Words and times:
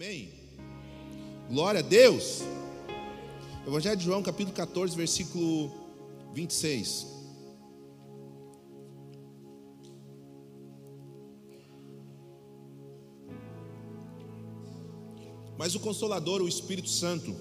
Amém? 0.00 0.32
Glória 1.50 1.80
a 1.80 1.82
Deus. 1.82 2.42
Evangelho 3.66 3.96
de 3.96 4.04
João, 4.04 4.22
capítulo 4.22 4.54
14, 4.54 4.96
versículo 4.96 5.72
26. 6.32 7.04
Mas 15.58 15.74
o 15.74 15.80
Consolador, 15.80 16.42
o 16.42 16.48
Espírito 16.48 16.88
Santo, 16.88 17.34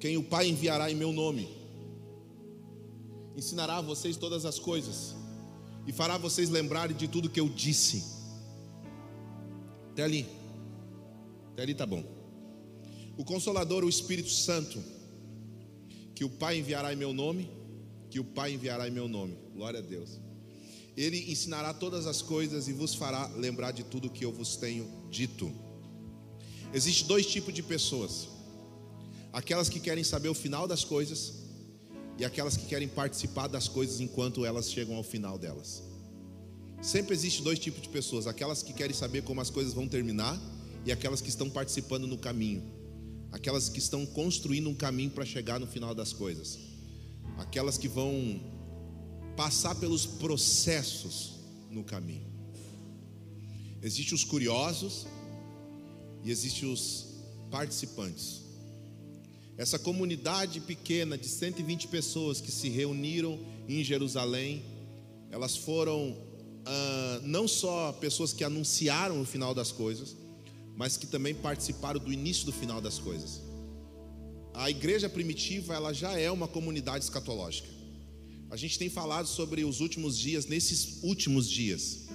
quem 0.00 0.16
o 0.16 0.24
Pai 0.24 0.48
enviará 0.48 0.90
em 0.90 0.96
meu 0.96 1.12
nome, 1.12 1.48
ensinará 3.36 3.76
a 3.76 3.80
vocês 3.80 4.16
todas 4.16 4.44
as 4.44 4.58
coisas 4.58 5.14
e 5.86 5.92
fará 5.92 6.18
vocês 6.18 6.50
lembrarem 6.50 6.96
de 6.96 7.06
tudo 7.06 7.30
que 7.30 7.38
eu 7.38 7.48
disse. 7.48 8.02
Até 9.92 10.02
ali. 10.02 10.37
Até 11.58 11.64
ali 11.64 11.74
tá 11.74 11.84
bom. 11.84 12.04
O 13.16 13.24
Consolador, 13.24 13.82
o 13.82 13.88
Espírito 13.88 14.30
Santo, 14.30 14.80
que 16.14 16.24
o 16.24 16.30
Pai 16.30 16.56
enviará 16.56 16.92
em 16.92 16.96
meu 16.96 17.12
nome, 17.12 17.50
que 18.08 18.20
o 18.20 18.24
Pai 18.24 18.52
enviará 18.52 18.86
em 18.86 18.92
meu 18.92 19.08
nome. 19.08 19.36
Glória 19.56 19.80
a 19.80 19.82
Deus. 19.82 20.20
Ele 20.96 21.32
ensinará 21.32 21.74
todas 21.74 22.06
as 22.06 22.22
coisas 22.22 22.68
e 22.68 22.72
vos 22.72 22.94
fará 22.94 23.26
lembrar 23.36 23.72
de 23.72 23.82
tudo 23.82 24.08
que 24.08 24.24
eu 24.24 24.30
vos 24.30 24.54
tenho 24.54 24.88
dito. 25.10 25.50
Existem 26.72 27.08
dois 27.08 27.26
tipos 27.26 27.52
de 27.52 27.64
pessoas: 27.64 28.28
aquelas 29.32 29.68
que 29.68 29.80
querem 29.80 30.04
saber 30.04 30.28
o 30.28 30.34
final 30.34 30.68
das 30.68 30.84
coisas 30.84 31.42
e 32.16 32.24
aquelas 32.24 32.56
que 32.56 32.66
querem 32.66 32.86
participar 32.86 33.48
das 33.48 33.66
coisas 33.66 33.98
enquanto 33.98 34.44
elas 34.44 34.70
chegam 34.70 34.94
ao 34.94 35.02
final 35.02 35.36
delas. 35.36 35.82
Sempre 36.80 37.14
existe 37.14 37.42
dois 37.42 37.58
tipos 37.58 37.82
de 37.82 37.88
pessoas: 37.88 38.28
aquelas 38.28 38.62
que 38.62 38.72
querem 38.72 38.94
saber 38.94 39.24
como 39.24 39.40
as 39.40 39.50
coisas 39.50 39.74
vão 39.74 39.88
terminar 39.88 40.40
e 40.88 40.92
aquelas 40.92 41.20
que 41.20 41.28
estão 41.28 41.50
participando 41.50 42.06
no 42.06 42.16
caminho, 42.16 42.62
aquelas 43.30 43.68
que 43.68 43.78
estão 43.78 44.06
construindo 44.06 44.70
um 44.70 44.74
caminho 44.74 45.10
para 45.10 45.22
chegar 45.22 45.60
no 45.60 45.66
final 45.66 45.94
das 45.94 46.14
coisas, 46.14 46.58
aquelas 47.36 47.76
que 47.76 47.86
vão 47.86 48.40
passar 49.36 49.74
pelos 49.74 50.06
processos 50.06 51.34
no 51.70 51.84
caminho. 51.84 52.26
Existem 53.82 54.14
os 54.14 54.24
curiosos 54.24 55.06
e 56.24 56.30
existem 56.30 56.72
os 56.72 57.04
participantes. 57.50 58.40
Essa 59.58 59.78
comunidade 59.78 60.58
pequena 60.58 61.18
de 61.18 61.28
120 61.28 61.88
pessoas 61.88 62.40
que 62.40 62.50
se 62.50 62.70
reuniram 62.70 63.38
em 63.68 63.84
Jerusalém, 63.84 64.64
elas 65.30 65.54
foram 65.54 66.16
ah, 66.64 67.20
não 67.24 67.46
só 67.46 67.92
pessoas 67.92 68.32
que 68.32 68.42
anunciaram 68.42 69.20
o 69.20 69.26
final 69.26 69.54
das 69.54 69.70
coisas, 69.70 70.16
mas 70.78 70.96
que 70.96 71.08
também 71.08 71.34
participaram 71.34 71.98
do 71.98 72.12
início 72.12 72.46
do 72.46 72.52
final 72.52 72.80
das 72.80 73.00
coisas. 73.00 73.40
A 74.54 74.70
igreja 74.70 75.08
primitiva, 75.08 75.74
ela 75.74 75.92
já 75.92 76.16
é 76.16 76.30
uma 76.30 76.46
comunidade 76.46 77.02
escatológica. 77.02 77.68
A 78.48 78.56
gente 78.56 78.78
tem 78.78 78.88
falado 78.88 79.26
sobre 79.26 79.64
os 79.64 79.80
últimos 79.80 80.16
dias, 80.16 80.46
nesses 80.46 81.02
últimos 81.02 81.50
dias, 81.50 82.06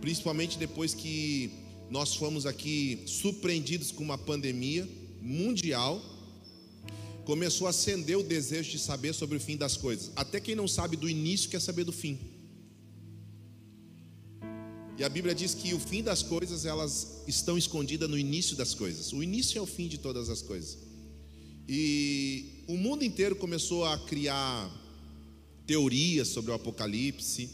principalmente 0.00 0.56
depois 0.56 0.94
que 0.94 1.50
nós 1.90 2.14
fomos 2.14 2.46
aqui 2.46 3.02
surpreendidos 3.04 3.90
com 3.90 4.04
uma 4.04 4.16
pandemia 4.16 4.88
mundial, 5.20 6.00
começou 7.24 7.66
a 7.66 7.70
acender 7.70 8.16
o 8.16 8.22
desejo 8.22 8.70
de 8.70 8.78
saber 8.78 9.12
sobre 9.12 9.38
o 9.38 9.40
fim 9.40 9.56
das 9.56 9.76
coisas. 9.76 10.12
Até 10.14 10.38
quem 10.38 10.54
não 10.54 10.68
sabe 10.68 10.96
do 10.96 11.08
início 11.08 11.50
quer 11.50 11.60
saber 11.60 11.82
do 11.82 11.92
fim. 11.92 12.33
E 14.96 15.02
a 15.02 15.08
Bíblia 15.08 15.34
diz 15.34 15.54
que 15.54 15.74
o 15.74 15.80
fim 15.80 16.02
das 16.02 16.22
coisas, 16.22 16.64
elas 16.64 17.22
estão 17.26 17.58
escondidas 17.58 18.08
no 18.08 18.16
início 18.16 18.56
das 18.56 18.74
coisas. 18.74 19.12
O 19.12 19.22
início 19.22 19.58
é 19.58 19.60
o 19.60 19.66
fim 19.66 19.88
de 19.88 19.98
todas 19.98 20.30
as 20.30 20.40
coisas. 20.40 20.78
E 21.68 22.62
o 22.68 22.76
mundo 22.76 23.02
inteiro 23.04 23.34
começou 23.34 23.84
a 23.84 23.98
criar 23.98 24.70
teorias 25.66 26.28
sobre 26.28 26.52
o 26.52 26.54
Apocalipse, 26.54 27.50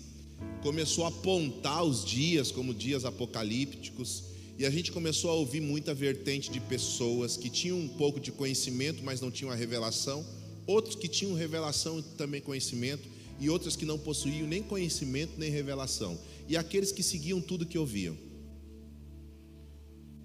começou 0.63 1.05
a 1.05 1.09
apontar 1.09 1.83
os 1.85 2.05
dias 2.05 2.51
como 2.51 2.75
dias 2.75 3.05
apocalípticos, 3.05 4.25
e 4.59 4.67
a 4.67 4.71
gente 4.71 4.93
começou 4.93 5.31
a 5.31 5.35
ouvir 5.35 5.61
muita 5.61 5.95
vertente 5.95 6.51
de 6.51 6.61
pessoas 6.61 7.37
que 7.37 7.49
tinham 7.49 7.79
um 7.79 7.89
pouco 7.89 8.21
de 8.21 8.31
conhecimento, 8.31 9.03
mas 9.03 9.21
não 9.21 9.31
tinham 9.31 9.51
a 9.51 9.55
revelação, 9.55 10.27
outros 10.67 10.95
que 10.95 11.09
tinham 11.09 11.35
revelação 11.35 12.01
e 12.01 12.03
também 12.03 12.43
conhecimento, 12.43 13.09
e 13.41 13.49
outros 13.49 13.75
que 13.75 13.87
não 13.87 13.99
possuíam 13.99 14.47
nem 14.47 14.63
conhecimento 14.63 15.33
nem 15.39 15.51
revelação, 15.51 16.19
e 16.51 16.57
aqueles 16.57 16.91
que 16.91 17.01
seguiam 17.01 17.41
tudo 17.41 17.65
que 17.65 17.79
ouviam. 17.79 18.19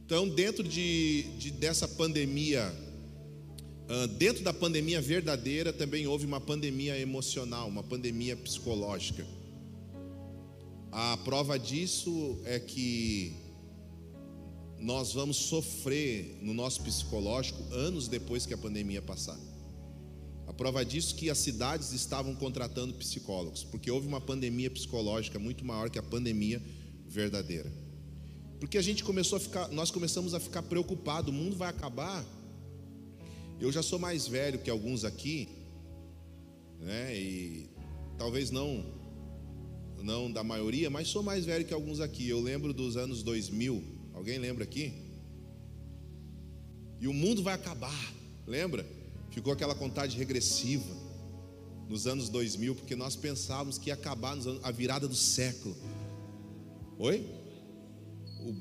Então, 0.04 0.28
dentro 0.28 0.64
de, 0.64 1.22
de 1.38 1.52
dessa 1.52 1.88
pandemia, 1.88 2.74
dentro 4.18 4.44
da 4.44 4.52
pandemia 4.52 5.00
verdadeira, 5.00 5.72
também 5.72 6.08
houve 6.08 6.26
uma 6.26 6.42
pandemia 6.42 6.98
emocional, 6.98 7.68
uma 7.68 7.84
pandemia 7.84 8.36
psicológica. 8.36 9.24
A 10.92 11.16
prova 11.18 11.60
disso 11.60 12.40
é 12.44 12.60
que 12.60 13.36
nós 14.80 15.14
vamos 15.14 15.38
sofrer 15.38 16.40
no 16.42 16.56
nosso 16.56 16.82
psicológico 16.82 17.62
anos 17.72 18.08
depois 18.08 18.48
que 18.48 18.54
a 18.54 18.58
pandemia 18.58 19.02
passar. 19.02 19.40
A 20.48 20.54
prova 20.54 20.86
disso 20.86 21.16
é 21.16 21.18
que 21.18 21.30
as 21.30 21.38
cidades 21.38 21.92
estavam 21.92 22.36
contratando 22.36 22.94
psicólogos, 22.94 23.64
porque 23.64 23.90
houve 23.90 24.08
uma 24.08 24.22
pandemia 24.22 24.70
psicológica 24.70 25.40
muito 25.40 25.66
maior 25.66 25.90
que 25.90 25.98
a 25.98 26.04
pandemia 26.04 26.62
verdadeira. 27.08 27.72
Porque 28.60 28.78
a 28.78 28.82
gente 28.82 29.04
começou 29.04 29.38
a 29.38 29.40
ficar, 29.40 29.68
nós 29.70 29.92
começamos 29.92 30.34
a 30.34 30.40
ficar 30.40 30.64
preocupado, 30.64 31.32
o 31.32 31.34
mundo 31.34 31.56
vai 31.56 31.70
acabar. 31.70 32.24
Eu 33.60 33.72
já 33.72 33.82
sou 33.82 33.98
mais 33.98 34.28
velho 34.28 34.60
que 34.60 34.70
alguns 34.70 35.04
aqui, 35.04 35.50
né? 36.80 37.18
E 37.18 37.70
talvez 38.18 38.52
não 38.52 38.86
não 40.04 40.32
da 40.32 40.44
maioria, 40.44 40.88
mas 40.90 41.08
sou 41.08 41.24
mais 41.24 41.46
velho 41.46 41.66
que 41.66 41.74
alguns 41.74 42.00
aqui. 42.00 42.30
Eu 42.30 42.40
lembro 42.40 42.72
dos 42.72 42.96
anos 42.96 43.24
2000. 43.24 43.84
Alguém 44.14 44.38
lembra 44.38 44.64
aqui? 44.64 44.94
E 47.00 47.08
o 47.08 47.14
mundo 47.14 47.42
vai 47.42 47.56
acabar. 47.56 48.14
Lembra? 48.46 48.86
Ficou 49.36 49.52
aquela 49.52 49.76
contagem 49.76 50.18
regressiva 50.18 50.96
nos 51.90 52.08
anos 52.08 52.30
2000, 52.30 52.74
porque 52.74 52.96
nós 52.96 53.18
pensávamos 53.18 53.78
que 53.78 53.90
ia 53.90 53.94
acabar 53.94 54.32
anos, 54.32 54.62
a 54.64 54.72
virada 54.72 55.10
do 55.10 55.14
século. 55.14 55.76
Oi? 56.98 57.28
O 58.40 58.56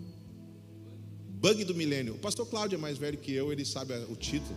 bug 1.31 1.63
do 1.63 1.77
milênio. 1.77 2.17
O 2.17 2.19
pastor 2.19 2.45
Cláudio 2.49 2.75
é 2.75 2.79
mais 2.81 2.99
velho 2.99 3.17
que 3.17 3.31
eu, 3.33 3.53
ele 3.53 3.65
sabe 3.65 3.95
o 4.11 4.17
título. 4.17 4.57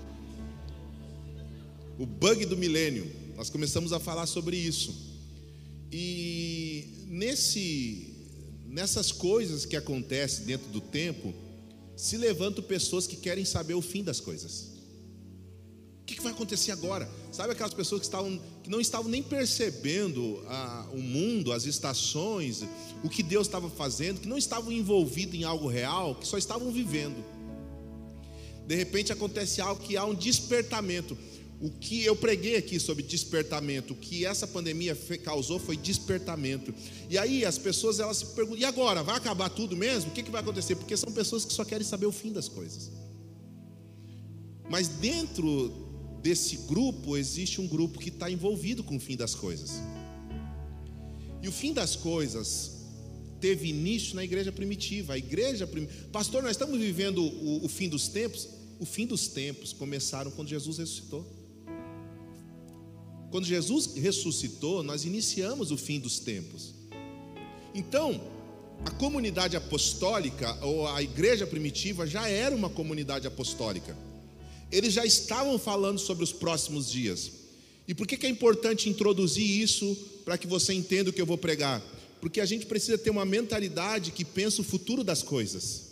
O 1.99 2.05
bug 2.07 2.47
do 2.47 2.57
milênio. 2.57 3.11
Nós 3.35 3.51
começamos 3.51 3.93
a 3.93 3.99
falar 3.99 4.25
sobre 4.25 4.57
isso. 4.57 4.95
E 5.91 7.05
nesse 7.05 8.15
nessas 8.65 9.11
coisas 9.11 9.67
que 9.67 9.75
acontecem 9.75 10.45
dentro 10.45 10.67
do 10.69 10.81
tempo, 10.81 11.31
se 11.95 12.17
levantam 12.17 12.63
pessoas 12.63 13.05
que 13.05 13.17
querem 13.17 13.45
saber 13.45 13.75
o 13.75 13.83
fim 13.83 14.03
das 14.03 14.19
coisas. 14.19 14.76
O 16.07 16.15
que 16.15 16.21
vai 16.21 16.31
acontecer 16.31 16.71
agora? 16.71 17.09
Sabe 17.33 17.51
aquelas 17.51 17.73
pessoas 17.73 17.99
que, 17.99 18.07
estavam, 18.07 18.39
que 18.63 18.69
não 18.69 18.79
estavam 18.79 19.11
nem 19.11 19.21
percebendo 19.21 20.41
a, 20.47 20.87
o 20.93 21.01
mundo, 21.01 21.51
as 21.51 21.65
estações, 21.65 22.63
o 23.03 23.09
que 23.09 23.21
Deus 23.21 23.45
estava 23.45 23.69
fazendo, 23.69 24.21
que 24.21 24.27
não 24.27 24.37
estavam 24.37 24.71
envolvidos 24.71 25.35
em 25.35 25.43
algo 25.43 25.67
real, 25.67 26.15
que 26.15 26.25
só 26.25 26.37
estavam 26.37 26.71
vivendo. 26.71 27.21
De 28.65 28.73
repente 28.73 29.11
acontece 29.11 29.59
algo 29.59 29.83
que 29.83 29.97
há 29.97 30.05
um 30.05 30.13
despertamento. 30.13 31.17
O 31.59 31.69
que 31.71 32.05
eu 32.05 32.15
preguei 32.15 32.55
aqui 32.55 32.79
sobre 32.79 33.03
despertamento, 33.03 33.91
o 33.91 33.97
que 33.97 34.25
essa 34.25 34.47
pandemia 34.47 34.97
causou 35.25 35.59
foi 35.59 35.75
despertamento. 35.75 36.73
E 37.09 37.17
aí 37.17 37.43
as 37.43 37.57
pessoas 37.57 37.99
elas 37.99 38.17
se 38.17 38.27
perguntam: 38.27 38.59
e 38.61 38.63
agora? 38.63 39.03
Vai 39.03 39.17
acabar 39.17 39.49
tudo 39.49 39.75
mesmo? 39.75 40.11
O 40.11 40.13
que, 40.13 40.23
que 40.23 40.31
vai 40.31 40.39
acontecer? 40.39 40.75
Porque 40.77 40.95
são 40.95 41.11
pessoas 41.11 41.43
que 41.43 41.51
só 41.51 41.65
querem 41.65 41.85
saber 41.85 42.05
o 42.05 42.13
fim 42.13 42.31
das 42.31 42.47
coisas. 42.47 42.91
Mas 44.69 44.87
dentro 44.87 45.86
desse 46.21 46.57
grupo 46.67 47.15
existe 47.15 47.61
um 47.61 47.67
grupo 47.67 47.99
que 47.99 48.09
está 48.09 48.29
envolvido 48.29 48.83
com 48.83 48.97
o 48.97 48.99
fim 48.99 49.15
das 49.15 49.35
coisas. 49.35 49.81
E 51.41 51.47
o 51.47 51.51
fim 51.51 51.73
das 51.73 51.95
coisas 51.95 52.77
teve 53.39 53.69
início 53.69 54.15
na 54.15 54.23
igreja 54.23 54.51
primitiva. 54.51 55.13
A 55.13 55.17
igreja 55.17 55.67
primitiva. 55.67 56.07
Pastor, 56.11 56.41
nós 56.41 56.51
estamos 56.51 56.79
vivendo 56.79 57.21
o, 57.21 57.65
o 57.65 57.69
fim 57.69 57.87
dos 57.87 58.07
tempos. 58.07 58.47
O 58.79 58.85
fim 58.85 59.05
dos 59.05 59.27
tempos 59.27 59.73
começaram 59.73 60.31
quando 60.31 60.49
Jesus 60.49 60.77
ressuscitou. 60.77 61.25
Quando 63.29 63.45
Jesus 63.45 63.93
ressuscitou, 63.95 64.83
nós 64.83 65.05
iniciamos 65.05 65.71
o 65.71 65.77
fim 65.77 65.99
dos 65.99 66.19
tempos. 66.19 66.73
Então, 67.73 68.21
a 68.85 68.91
comunidade 68.91 69.55
apostólica 69.55 70.57
ou 70.63 70.87
a 70.87 71.01
igreja 71.01 71.45
primitiva 71.45 72.07
já 72.07 72.27
era 72.27 72.55
uma 72.55 72.69
comunidade 72.69 73.27
apostólica 73.27 73.95
eles 74.71 74.93
já 74.93 75.05
estavam 75.05 75.57
falando 75.57 75.99
sobre 75.99 76.23
os 76.23 76.33
próximos 76.33 76.89
dias. 76.89 77.31
E 77.87 77.93
por 77.93 78.05
que, 78.05 78.17
que 78.17 78.25
é 78.25 78.29
importante 78.29 78.89
introduzir 78.89 79.49
isso 79.49 79.95
para 80.25 80.37
que 80.37 80.45
você 80.45 80.73
entenda 80.73 81.09
o 81.09 81.13
que 81.13 81.21
eu 81.21 81.25
vou 81.25 81.37
pregar? 81.37 81.81
Porque 82.19 82.41
a 82.41 82.45
gente 82.45 82.65
precisa 82.65 82.97
ter 82.97 83.09
uma 83.09 83.25
mentalidade 83.25 84.11
que 84.11 84.25
pensa 84.25 84.61
o 84.61 84.65
futuro 84.65 85.03
das 85.03 85.23
coisas. 85.23 85.87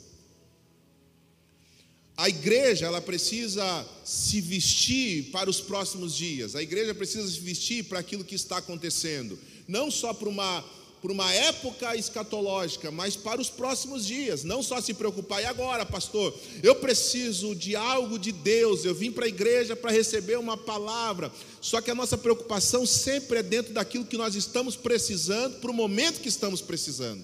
A 2.17 2.29
igreja, 2.29 2.85
ela 2.85 3.01
precisa 3.01 3.85
se 4.03 4.39
vestir 4.39 5.31
para 5.31 5.49
os 5.49 5.59
próximos 5.59 6.15
dias. 6.15 6.55
A 6.55 6.63
igreja 6.63 6.93
precisa 6.95 7.29
se 7.29 7.39
vestir 7.39 7.85
para 7.85 7.99
aquilo 7.99 8.23
que 8.23 8.35
está 8.35 8.57
acontecendo, 8.57 9.37
não 9.67 9.91
só 9.91 10.13
para 10.13 10.29
uma 10.29 10.63
para 11.05 11.13
uma 11.13 11.31
época 11.31 11.95
escatológica, 11.95 12.89
mas 12.89 13.15
para 13.15 13.39
os 13.39 13.47
próximos 13.47 14.07
dias. 14.07 14.43
Não 14.43 14.63
só 14.63 14.81
se 14.81 14.91
preocupar, 14.91 15.39
e 15.39 15.45
agora, 15.45 15.85
pastor? 15.85 16.33
Eu 16.63 16.73
preciso 16.77 17.53
de 17.53 17.75
algo 17.75 18.17
de 18.17 18.31
Deus, 18.31 18.83
eu 18.83 18.95
vim 18.95 19.11
para 19.11 19.25
a 19.25 19.27
igreja 19.27 19.75
para 19.75 19.91
receber 19.91 20.39
uma 20.39 20.57
palavra. 20.57 21.31
Só 21.61 21.79
que 21.79 21.91
a 21.91 21.95
nossa 21.95 22.17
preocupação 22.17 22.87
sempre 22.87 23.37
é 23.37 23.43
dentro 23.43 23.71
daquilo 23.71 24.03
que 24.03 24.17
nós 24.17 24.33
estamos 24.33 24.75
precisando, 24.75 25.59
para 25.59 25.69
o 25.69 25.75
momento 25.75 26.21
que 26.21 26.29
estamos 26.29 26.59
precisando. 26.59 27.23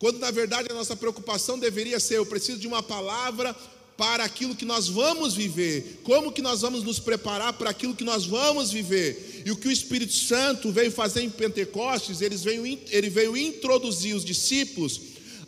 Quando 0.00 0.18
na 0.18 0.32
verdade 0.32 0.66
a 0.68 0.74
nossa 0.74 0.96
preocupação 0.96 1.60
deveria 1.60 2.00
ser: 2.00 2.16
eu 2.16 2.26
preciso 2.26 2.58
de 2.58 2.66
uma 2.66 2.82
palavra 2.82 3.56
para 3.96 4.24
aquilo 4.24 4.56
que 4.56 4.64
nós 4.64 4.88
vamos 4.88 5.34
viver, 5.34 6.00
como 6.02 6.32
que 6.32 6.42
nós 6.42 6.62
vamos 6.62 6.82
nos 6.82 6.98
preparar 6.98 7.52
para 7.52 7.70
aquilo 7.70 7.94
que 7.94 8.02
nós 8.02 8.26
vamos 8.26 8.72
viver. 8.72 9.31
E 9.44 9.50
o 9.50 9.56
que 9.56 9.68
o 9.68 9.72
Espírito 9.72 10.12
Santo 10.12 10.70
veio 10.70 10.90
fazer 10.90 11.22
em 11.22 11.30
Pentecostes, 11.30 12.20
ele 12.20 12.36
veio, 12.36 12.64
ele 12.90 13.10
veio 13.10 13.36
introduzir 13.36 14.14
os 14.14 14.24
discípulos 14.24 15.00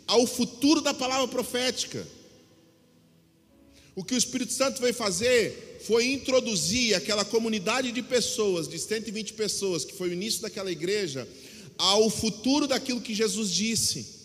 ao 0.05 0.27
futuro 0.27 0.81
da 0.81 0.93
palavra 0.93 1.27
profética. 1.27 2.05
O 3.95 4.03
que 4.03 4.13
o 4.13 4.17
Espírito 4.17 4.51
Santo 4.51 4.81
veio 4.81 4.93
fazer 4.93 5.79
foi 5.85 6.07
introduzir 6.07 6.95
aquela 6.95 7.23
comunidade 7.23 7.91
de 7.91 8.01
pessoas, 8.01 8.67
de 8.67 8.77
120 8.77 9.33
pessoas, 9.33 9.85
que 9.85 9.93
foi 9.93 10.09
o 10.09 10.13
início 10.13 10.41
daquela 10.41 10.71
igreja, 10.71 11.27
ao 11.77 12.09
futuro 12.09 12.67
daquilo 12.67 13.01
que 13.01 13.13
Jesus 13.13 13.51
disse 13.51 14.15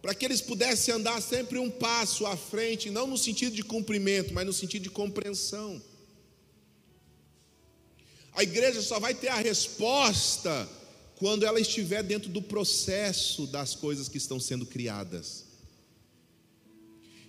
para 0.00 0.14
que 0.14 0.24
eles 0.24 0.40
pudessem 0.40 0.94
andar 0.94 1.20
sempre 1.20 1.58
um 1.58 1.70
passo 1.70 2.24
à 2.24 2.36
frente, 2.36 2.90
não 2.90 3.06
no 3.06 3.18
sentido 3.18 3.54
de 3.54 3.62
cumprimento, 3.62 4.32
mas 4.32 4.46
no 4.46 4.52
sentido 4.52 4.84
de 4.84 4.90
compreensão. 4.90 5.82
A 8.38 8.42
igreja 8.44 8.80
só 8.80 9.00
vai 9.00 9.14
ter 9.14 9.28
a 9.28 9.36
resposta 9.36 10.68
quando 11.16 11.44
ela 11.44 11.58
estiver 11.60 12.04
dentro 12.04 12.30
do 12.30 12.40
processo 12.40 13.48
das 13.48 13.74
coisas 13.74 14.08
que 14.08 14.16
estão 14.16 14.38
sendo 14.38 14.64
criadas. 14.64 15.44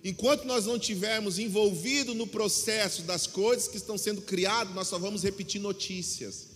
Enquanto 0.04 0.44
nós 0.44 0.66
não 0.66 0.76
estivermos 0.76 1.40
envolvidos 1.40 2.14
no 2.14 2.28
processo 2.28 3.02
das 3.02 3.26
coisas 3.26 3.66
que 3.66 3.76
estão 3.76 3.98
sendo 3.98 4.22
criadas, 4.22 4.72
nós 4.72 4.86
só 4.86 5.00
vamos 5.00 5.24
repetir 5.24 5.60
notícias. 5.60 6.46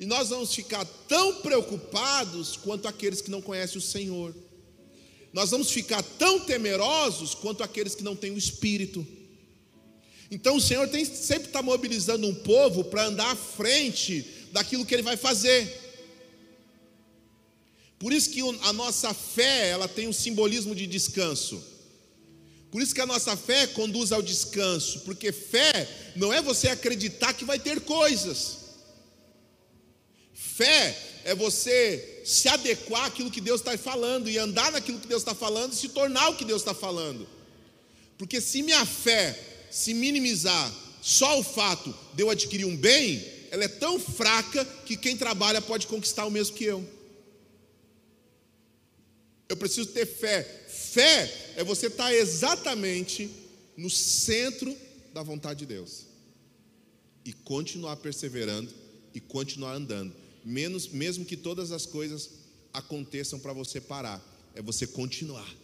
E 0.00 0.06
nós 0.06 0.30
vamos 0.30 0.52
ficar 0.52 0.84
tão 1.06 1.36
preocupados 1.36 2.56
quanto 2.56 2.88
aqueles 2.88 3.20
que 3.20 3.30
não 3.30 3.40
conhecem 3.40 3.78
o 3.78 3.80
Senhor 3.80 4.34
nós 5.36 5.50
vamos 5.50 5.70
ficar 5.70 6.02
tão 6.02 6.40
temerosos 6.40 7.34
quanto 7.34 7.62
aqueles 7.62 7.94
que 7.94 8.02
não 8.02 8.16
têm 8.16 8.30
o 8.30 8.38
Espírito. 8.38 9.06
Então 10.30 10.56
o 10.56 10.60
Senhor 10.60 10.88
tem, 10.88 11.04
sempre 11.04 11.48
está 11.48 11.62
mobilizando 11.62 12.26
um 12.26 12.34
povo 12.34 12.84
para 12.84 13.06
andar 13.06 13.30
à 13.30 13.36
frente 13.36 14.26
daquilo 14.52 14.84
que 14.84 14.94
Ele 14.94 15.02
vai 15.02 15.16
fazer. 15.16 15.84
Por 17.98 18.12
isso 18.12 18.30
que 18.30 18.40
a 18.62 18.72
nossa 18.72 19.14
fé 19.14 19.68
ela 19.68 19.88
tem 19.88 20.06
um 20.08 20.12
simbolismo 20.12 20.74
de 20.74 20.86
descanso. 20.86 21.62
Por 22.70 22.82
isso 22.82 22.94
que 22.94 23.00
a 23.00 23.06
nossa 23.06 23.36
fé 23.36 23.66
conduz 23.68 24.12
ao 24.12 24.20
descanso, 24.20 25.00
porque 25.00 25.32
fé 25.32 25.88
não 26.14 26.32
é 26.32 26.42
você 26.42 26.68
acreditar 26.68 27.32
que 27.32 27.44
vai 27.44 27.58
ter 27.58 27.80
coisas. 27.80 28.66
Fé 30.34 30.94
é 31.24 31.34
você 31.34 32.22
se 32.24 32.48
adequar 32.48 33.06
àquilo 33.06 33.30
que 33.30 33.40
Deus 33.40 33.60
está 33.60 33.76
falando 33.78 34.28
e 34.28 34.36
andar 34.36 34.72
naquilo 34.72 34.98
que 34.98 35.08
Deus 35.08 35.22
está 35.22 35.34
falando 35.34 35.72
e 35.72 35.76
se 35.76 35.88
tornar 35.88 36.28
o 36.28 36.36
que 36.36 36.44
Deus 36.44 36.60
está 36.60 36.74
falando. 36.74 37.26
Porque 38.18 38.40
se 38.40 38.62
minha 38.62 38.84
fé 38.84 39.55
se 39.76 39.92
minimizar 39.92 40.74
só 41.02 41.38
o 41.38 41.44
fato 41.44 41.94
de 42.14 42.22
eu 42.22 42.30
adquirir 42.30 42.64
um 42.64 42.74
bem, 42.74 43.22
ela 43.50 43.64
é 43.64 43.68
tão 43.68 44.00
fraca 44.00 44.64
que 44.64 44.96
quem 44.96 45.16
trabalha 45.16 45.60
pode 45.60 45.86
conquistar 45.86 46.24
o 46.24 46.30
mesmo 46.30 46.56
que 46.56 46.64
eu. 46.64 46.82
Eu 49.48 49.56
preciso 49.56 49.88
ter 49.90 50.06
fé. 50.06 50.42
Fé 50.42 51.52
é 51.56 51.62
você 51.62 51.88
estar 51.88 52.12
exatamente 52.14 53.30
no 53.76 53.90
centro 53.90 54.74
da 55.12 55.22
vontade 55.22 55.58
de 55.60 55.66
Deus 55.66 56.06
e 57.22 57.34
continuar 57.34 57.96
perseverando 57.96 58.72
e 59.14 59.20
continuar 59.20 59.74
andando 59.74 60.14
menos, 60.42 60.88
mesmo 60.88 61.24
que 61.24 61.36
todas 61.36 61.70
as 61.70 61.84
coisas 61.84 62.30
aconteçam 62.72 63.38
para 63.38 63.52
você 63.52 63.78
parar, 63.78 64.24
é 64.54 64.62
você 64.62 64.86
continuar. 64.86 65.54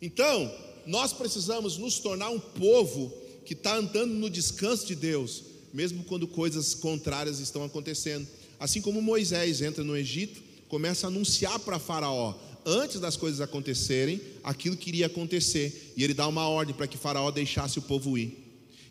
Então, 0.00 0.50
nós 0.88 1.12
precisamos 1.12 1.76
nos 1.76 1.98
tornar 1.98 2.30
um 2.30 2.40
povo 2.40 3.12
que 3.44 3.52
está 3.52 3.76
andando 3.76 4.14
no 4.14 4.30
descanso 4.30 4.86
de 4.86 4.94
Deus, 4.94 5.44
mesmo 5.70 6.02
quando 6.04 6.26
coisas 6.26 6.74
contrárias 6.74 7.40
estão 7.40 7.62
acontecendo. 7.62 8.26
Assim 8.58 8.80
como 8.80 9.02
Moisés 9.02 9.60
entra 9.60 9.84
no 9.84 9.94
Egito, 9.94 10.42
começa 10.66 11.06
a 11.06 11.10
anunciar 11.10 11.58
para 11.58 11.78
Faraó, 11.78 12.34
antes 12.64 12.98
das 13.00 13.18
coisas 13.18 13.42
acontecerem, 13.42 14.18
aquilo 14.42 14.78
que 14.78 14.88
iria 14.88 15.06
acontecer, 15.06 15.92
e 15.94 16.02
ele 16.02 16.14
dá 16.14 16.26
uma 16.26 16.48
ordem 16.48 16.74
para 16.74 16.86
que 16.86 16.96
Faraó 16.96 17.30
deixasse 17.30 17.78
o 17.78 17.82
povo 17.82 18.16
ir. 18.16 18.38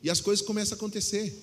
E 0.03 0.09
as 0.11 0.21
coisas 0.21 0.45
começam 0.45 0.75
a 0.75 0.77
acontecer. 0.77 1.35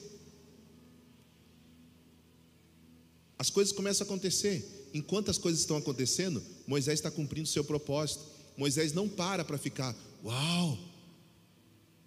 As 3.36 3.50
coisas 3.50 3.72
começam 3.72 4.04
a 4.04 4.06
acontecer. 4.06 4.88
Enquanto 4.94 5.32
as 5.32 5.38
coisas 5.38 5.60
estão 5.60 5.76
acontecendo, 5.76 6.40
Moisés 6.64 7.00
está 7.00 7.10
cumprindo 7.10 7.48
o 7.48 7.50
seu 7.50 7.64
propósito. 7.64 8.24
Moisés 8.56 8.92
não 8.92 9.08
para 9.08 9.44
para 9.44 9.58
ficar, 9.58 9.96
uau, 10.24 10.78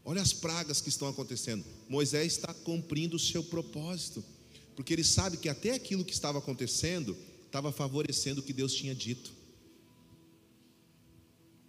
olha 0.04 0.22
as 0.22 0.34
pragas 0.34 0.82
que 0.82 0.90
estão 0.90 1.08
acontecendo. 1.08 1.64
Moisés 1.88 2.34
está 2.34 2.54
cumprindo 2.54 3.16
o 3.16 3.20
seu 3.20 3.44
propósito, 3.44 4.24
porque 4.76 4.94
ele 4.94 5.04
sabe 5.04 5.38
que 5.38 5.48
até 5.48 5.72
aquilo 5.72 6.04
que 6.04 6.14
estava 6.14 6.40
acontecendo 6.40 7.16
estava 7.46 7.72
favorecendo 7.72 8.42
o 8.42 8.44
que 8.44 8.54
Deus 8.54 8.74
tinha 8.74 8.96
dito. 8.96 9.32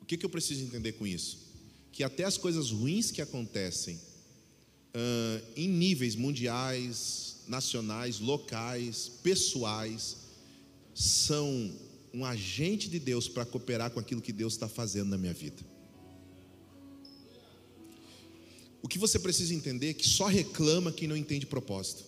O 0.00 0.06
que, 0.06 0.16
que 0.16 0.24
eu 0.24 0.30
preciso 0.30 0.64
entender 0.64 0.92
com 0.92 1.06
isso? 1.06 1.38
Que 1.92 2.02
até 2.02 2.24
as 2.24 2.38
coisas 2.38 2.70
ruins 2.70 3.10
que 3.10 3.20
acontecem 3.20 3.96
uh, 3.96 5.44
em 5.54 5.68
níveis 5.68 6.14
mundiais, 6.14 7.36
nacionais, 7.46 8.18
locais, 8.18 9.10
pessoais, 9.22 10.16
são 10.94 11.72
um 12.12 12.24
agente 12.24 12.88
de 12.88 12.98
Deus 12.98 13.28
para 13.28 13.44
cooperar 13.44 13.90
com 13.90 14.00
aquilo 14.00 14.22
que 14.22 14.32
Deus 14.32 14.54
está 14.54 14.68
fazendo 14.68 15.10
na 15.10 15.18
minha 15.18 15.34
vida. 15.34 15.62
O 18.88 18.90
que 18.90 18.98
você 18.98 19.18
precisa 19.18 19.52
entender 19.52 19.90
é 19.90 19.92
que 19.92 20.08
só 20.08 20.24
reclama 20.24 20.90
quem 20.90 21.06
não 21.06 21.14
entende 21.14 21.44
propósito. 21.44 22.04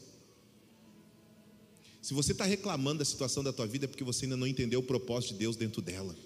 Se 2.00 2.14
você 2.14 2.32
está 2.32 2.46
reclamando 2.46 3.00
da 3.00 3.04
situação 3.04 3.44
da 3.44 3.52
tua 3.52 3.66
vida 3.66 3.84
é 3.84 3.86
porque 3.86 4.02
você 4.02 4.24
ainda 4.24 4.34
não 4.38 4.46
entendeu 4.46 4.80
o 4.80 4.82
propósito 4.82 5.34
de 5.34 5.40
Deus 5.40 5.56
dentro 5.56 5.82
dela. 5.82 6.16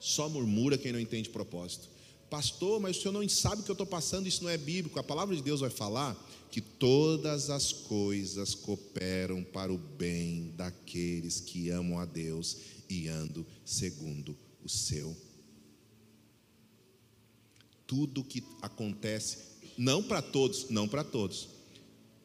Só 0.00 0.26
murmura 0.26 0.78
quem 0.78 0.90
não 0.90 0.98
entende 0.98 1.28
propósito. 1.28 1.86
Pastor, 2.30 2.80
mas 2.80 2.96
o 2.96 3.02
senhor 3.02 3.12
não 3.12 3.28
sabe 3.28 3.60
o 3.60 3.62
que 3.62 3.70
eu 3.70 3.74
estou 3.74 3.86
passando, 3.86 4.26
isso 4.26 4.42
não 4.42 4.48
é 4.48 4.56
bíblico. 4.56 4.98
A 4.98 5.04
palavra 5.04 5.36
de 5.36 5.42
Deus 5.42 5.60
vai 5.60 5.68
falar 5.68 6.16
que 6.50 6.62
todas 6.62 7.50
as 7.50 7.74
coisas 7.74 8.54
cooperam 8.54 9.44
para 9.44 9.70
o 9.70 9.76
bem 9.76 10.54
daqueles 10.56 11.40
que 11.40 11.68
amam 11.68 11.98
a 11.98 12.06
Deus 12.06 12.56
e 12.88 13.06
andam 13.06 13.44
segundo 13.66 14.34
o 14.64 14.68
seu. 14.70 15.14
Tudo 17.90 18.22
que 18.22 18.40
acontece, 18.62 19.38
não 19.76 20.00
para 20.00 20.22
todos, 20.22 20.70
não 20.70 20.86
para 20.86 21.02
todos, 21.02 21.48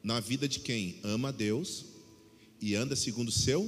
na 0.03 0.19
vida 0.19 0.47
de 0.47 0.59
quem 0.59 0.99
ama 1.01 1.29
a 1.29 1.31
Deus 1.31 1.85
e 2.61 2.75
anda 2.75 2.95
segundo 2.95 3.29
o 3.29 3.31
seu. 3.31 3.67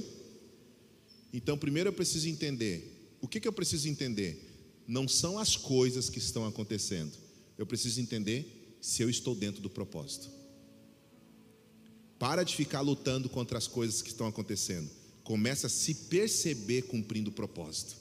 Então, 1.32 1.58
primeiro 1.58 1.88
eu 1.88 1.92
preciso 1.92 2.28
entender. 2.28 3.16
O 3.20 3.26
que, 3.26 3.40
que 3.40 3.48
eu 3.48 3.52
preciso 3.52 3.88
entender? 3.88 4.48
Não 4.86 5.08
são 5.08 5.40
as 5.40 5.56
coisas 5.56 6.08
que 6.08 6.20
estão 6.20 6.46
acontecendo. 6.46 7.12
Eu 7.58 7.66
preciso 7.66 8.00
entender 8.00 8.76
se 8.80 9.02
eu 9.02 9.10
estou 9.10 9.34
dentro 9.34 9.60
do 9.60 9.68
propósito. 9.68 10.30
Para 12.16 12.44
de 12.44 12.54
ficar 12.54 12.80
lutando 12.80 13.28
contra 13.28 13.58
as 13.58 13.66
coisas 13.66 14.02
que 14.02 14.08
estão 14.10 14.28
acontecendo. 14.28 14.88
Começa 15.24 15.66
a 15.66 15.70
se 15.70 15.94
perceber 15.94 16.82
cumprindo 16.82 17.30
o 17.30 17.34
propósito. 17.34 17.96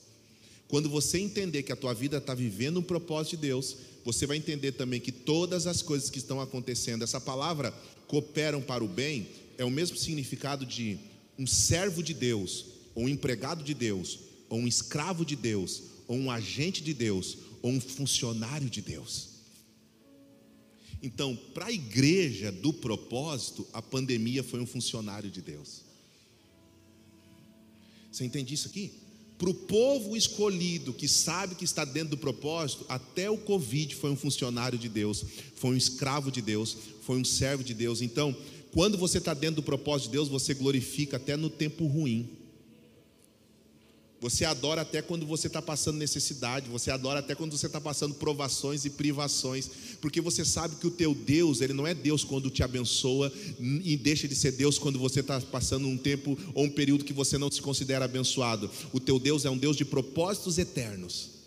Quando 0.67 0.89
você 0.89 1.17
entender 1.17 1.63
que 1.63 1.71
a 1.71 1.77
tua 1.77 1.93
vida 1.93 2.17
está 2.17 2.33
vivendo 2.33 2.79
um 2.79 2.83
propósito 2.83 3.35
de 3.37 3.43
Deus, 3.43 3.77
você 4.03 4.25
vai 4.25 4.37
entender 4.37 4.73
também 4.73 4.99
que 4.99 5.11
todas 5.11 5.65
as 5.65 5.81
coisas 5.81 6.09
que 6.09 6.17
estão 6.17 6.41
acontecendo, 6.41 7.03
essa 7.03 7.21
palavra 7.21 7.71
cooperam 8.07 8.61
para 8.61 8.83
o 8.83 8.87
bem, 8.87 9.27
é 9.57 9.63
o 9.63 9.71
mesmo 9.71 9.97
significado 9.97 10.65
de 10.65 10.97
um 11.37 11.47
servo 11.47 12.03
de 12.03 12.13
Deus, 12.13 12.65
ou 12.93 13.05
um 13.05 13.09
empregado 13.09 13.63
de 13.63 13.73
Deus, 13.73 14.19
ou 14.49 14.59
um 14.59 14.67
escravo 14.67 15.25
de 15.25 15.35
Deus, 15.35 15.83
ou 16.07 16.17
um 16.17 16.31
agente 16.31 16.83
de 16.83 16.93
Deus, 16.93 17.37
ou 17.61 17.71
um 17.71 17.81
funcionário 17.81 18.69
de 18.69 18.81
Deus. 18.81 19.29
Então, 21.01 21.35
para 21.53 21.67
a 21.67 21.71
igreja 21.71 22.51
do 22.51 22.73
propósito, 22.73 23.67
a 23.71 23.81
pandemia 23.81 24.43
foi 24.43 24.59
um 24.59 24.65
funcionário 24.65 25.29
de 25.29 25.41
Deus. 25.41 25.83
Você 28.11 28.25
entende 28.25 28.53
isso 28.53 28.67
aqui? 28.67 28.91
Para 29.37 29.49
o 29.49 29.53
povo 29.53 30.17
escolhido, 30.17 30.91
que 30.91 31.07
sabe 31.07 31.53
que 31.53 31.63
está 31.63 31.85
dentro 31.85 32.11
do 32.11 32.17
propósito, 32.17 32.85
até 32.89 33.29
o 33.29 33.37
Covid 33.37 33.93
foi 33.95 34.09
um 34.09 34.15
funcionário 34.15 34.79
de 34.79 34.89
Deus, 34.89 35.23
foi 35.55 35.71
um 35.71 35.77
escravo 35.77 36.31
de 36.31 36.41
Deus, 36.41 36.75
foi 37.03 37.19
um 37.19 37.25
servo 37.25 37.63
de 37.63 37.73
Deus. 37.73 38.01
Então, 38.01 38.35
quando 38.71 38.97
você 38.97 39.19
está 39.19 39.33
dentro 39.33 39.57
do 39.57 39.63
propósito 39.63 40.07
de 40.07 40.13
Deus, 40.13 40.27
você 40.27 40.53
glorifica 40.53 41.17
até 41.17 41.37
no 41.37 41.49
tempo 41.49 41.85
ruim. 41.85 42.27
Você 44.19 44.45
adora 44.45 44.81
até 44.81 44.99
quando 44.99 45.27
você 45.27 45.45
está 45.45 45.61
passando 45.61 45.97
necessidade, 45.97 46.69
você 46.69 46.89
adora 46.89 47.19
até 47.19 47.35
quando 47.35 47.55
você 47.55 47.67
está 47.67 47.79
passando 47.79 48.15
provações 48.15 48.83
e 48.83 48.89
privações, 48.89 49.69
porque 50.01 50.19
você 50.19 50.43
sabe 50.43 50.75
que 50.75 50.87
o 50.87 50.91
teu 50.91 51.13
Deus, 51.13 51.61
ele 51.61 51.73
não 51.73 51.85
é 51.85 51.93
Deus 51.93 52.23
quando 52.23 52.49
te 52.49 52.63
abençoa 52.63 53.31
e 53.59 53.95
deixa 53.95 54.27
de 54.27 54.35
ser 54.35 54.53
Deus 54.53 54.79
quando 54.79 54.97
você 54.97 55.19
está 55.19 55.39
passando 55.39 55.87
um 55.87 55.97
tempo 55.97 56.37
ou 56.55 56.65
um 56.65 56.69
período 56.69 57.05
que 57.05 57.13
você 57.13 57.37
não 57.37 57.51
se 57.51 57.61
considera 57.61 58.05
abençoado. 58.05 58.71
O 58.91 58.99
teu 58.99 59.19
Deus 59.19 59.45
é 59.45 59.51
um 59.51 59.57
Deus 59.57 59.77
de 59.77 59.85
propósitos 59.85 60.57
eternos. 60.57 61.37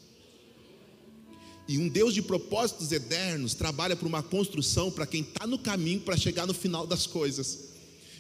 E 1.67 1.77
um 1.77 1.89
Deus 1.89 2.15
de 2.15 2.23
propósitos 2.23 2.93
eternos 2.93 3.55
trabalha 3.55 3.97
para 3.97 4.07
uma 4.07 4.23
construção 4.23 4.93
para 4.93 5.07
quem 5.07 5.23
está 5.23 5.47
no 5.47 5.59
caminho 5.59 6.01
para 6.01 6.17
chegar 6.17 6.47
no 6.47 6.55
final 6.55 6.87
das 6.87 7.07
coisas. 7.07 7.70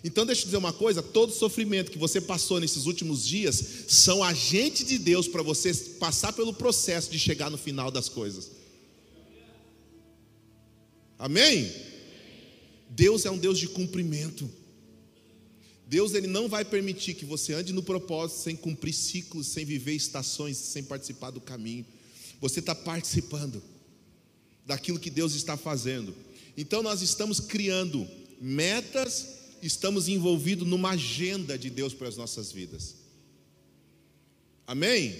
Então, 0.03 0.25
deixa 0.25 0.43
eu 0.43 0.47
dizer 0.47 0.57
uma 0.57 0.73
coisa: 0.73 1.03
todo 1.03 1.33
sofrimento 1.33 1.91
que 1.91 1.99
você 1.99 2.21
passou 2.21 2.59
nesses 2.59 2.87
últimos 2.87 3.27
dias 3.27 3.63
são 3.89 4.25
agentes 4.25 4.87
de 4.87 4.99
Deus 4.99 5.29
para 5.29 5.43
você 5.43 5.75
passar 5.99 6.33
pelo 6.33 6.55
processo 6.55 7.11
de 7.11 7.19
chegar 7.19 7.51
no 7.51 7.59
final 7.59 7.91
das 7.91 8.09
coisas. 8.09 8.51
Amém? 11.19 11.71
Deus 12.89 13.27
é 13.27 13.31
um 13.31 13.39
Deus 13.39 13.59
de 13.59 13.69
cumprimento. 13.69 14.51
Deus 15.87 16.15
ele 16.15 16.29
não 16.29 16.49
vai 16.49 16.65
permitir 16.65 17.15
que 17.15 17.25
você 17.25 17.53
ande 17.53 17.73
no 17.73 17.83
propósito 17.83 18.41
sem 18.41 18.57
cumprir 18.57 18.95
ciclos, 18.95 19.49
sem 19.49 19.65
viver 19.65 19.93
estações, 19.93 20.57
sem 20.57 20.83
participar 20.83 21.31
do 21.31 21.41
caminho. 21.41 21.85
Você 22.41 22.61
está 22.61 22.75
participando 22.75 23.63
daquilo 24.65 25.01
que 25.01 25.11
Deus 25.11 25.35
está 25.35 25.57
fazendo. 25.57 26.15
Então 26.57 26.83
nós 26.83 27.03
estamos 27.03 27.41
criando 27.41 28.07
metas 28.41 29.40
estamos 29.63 30.09
envolvidos 30.09 30.67
numa 30.67 30.91
agenda 30.91 31.59
de 31.59 31.71
Deus 31.71 31.95
para 31.95 32.09
as 32.09 32.17
nossas 32.17 32.53
vidas. 32.53 32.97
Amém? 34.67 35.17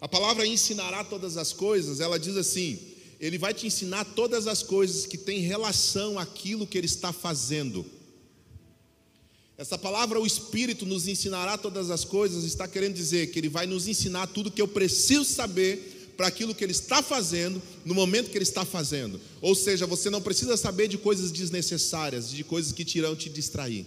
A 0.00 0.08
palavra 0.08 0.46
ensinará 0.46 1.02
todas 1.04 1.36
as 1.36 1.52
coisas, 1.52 2.00
ela 2.00 2.18
diz 2.18 2.36
assim: 2.36 2.78
Ele 3.18 3.36
vai 3.36 3.52
te 3.52 3.66
ensinar 3.66 4.04
todas 4.04 4.46
as 4.46 4.62
coisas 4.62 5.06
que 5.06 5.18
têm 5.18 5.40
relação 5.40 6.18
àquilo 6.18 6.66
que 6.66 6.78
Ele 6.78 6.86
está 6.86 7.12
fazendo. 7.12 7.84
Essa 9.56 9.76
palavra, 9.76 10.20
o 10.20 10.26
Espírito 10.26 10.86
nos 10.86 11.08
ensinará 11.08 11.58
todas 11.58 11.90
as 11.90 12.04
coisas, 12.04 12.44
está 12.44 12.68
querendo 12.68 12.94
dizer 12.94 13.32
que 13.32 13.40
Ele 13.40 13.48
vai 13.48 13.66
nos 13.66 13.88
ensinar 13.88 14.28
tudo 14.28 14.52
que 14.52 14.62
eu 14.62 14.68
preciso 14.68 15.24
saber 15.24 15.97
para 16.18 16.26
aquilo 16.26 16.52
que 16.52 16.64
ele 16.64 16.72
está 16.72 17.00
fazendo, 17.00 17.62
no 17.84 17.94
momento 17.94 18.28
que 18.28 18.36
ele 18.36 18.42
está 18.42 18.64
fazendo. 18.64 19.20
Ou 19.40 19.54
seja, 19.54 19.86
você 19.86 20.10
não 20.10 20.20
precisa 20.20 20.56
saber 20.56 20.88
de 20.88 20.98
coisas 20.98 21.30
desnecessárias, 21.30 22.28
de 22.28 22.42
coisas 22.42 22.72
que 22.72 22.84
te 22.84 22.98
irão 22.98 23.14
te 23.14 23.30
distrair. 23.30 23.86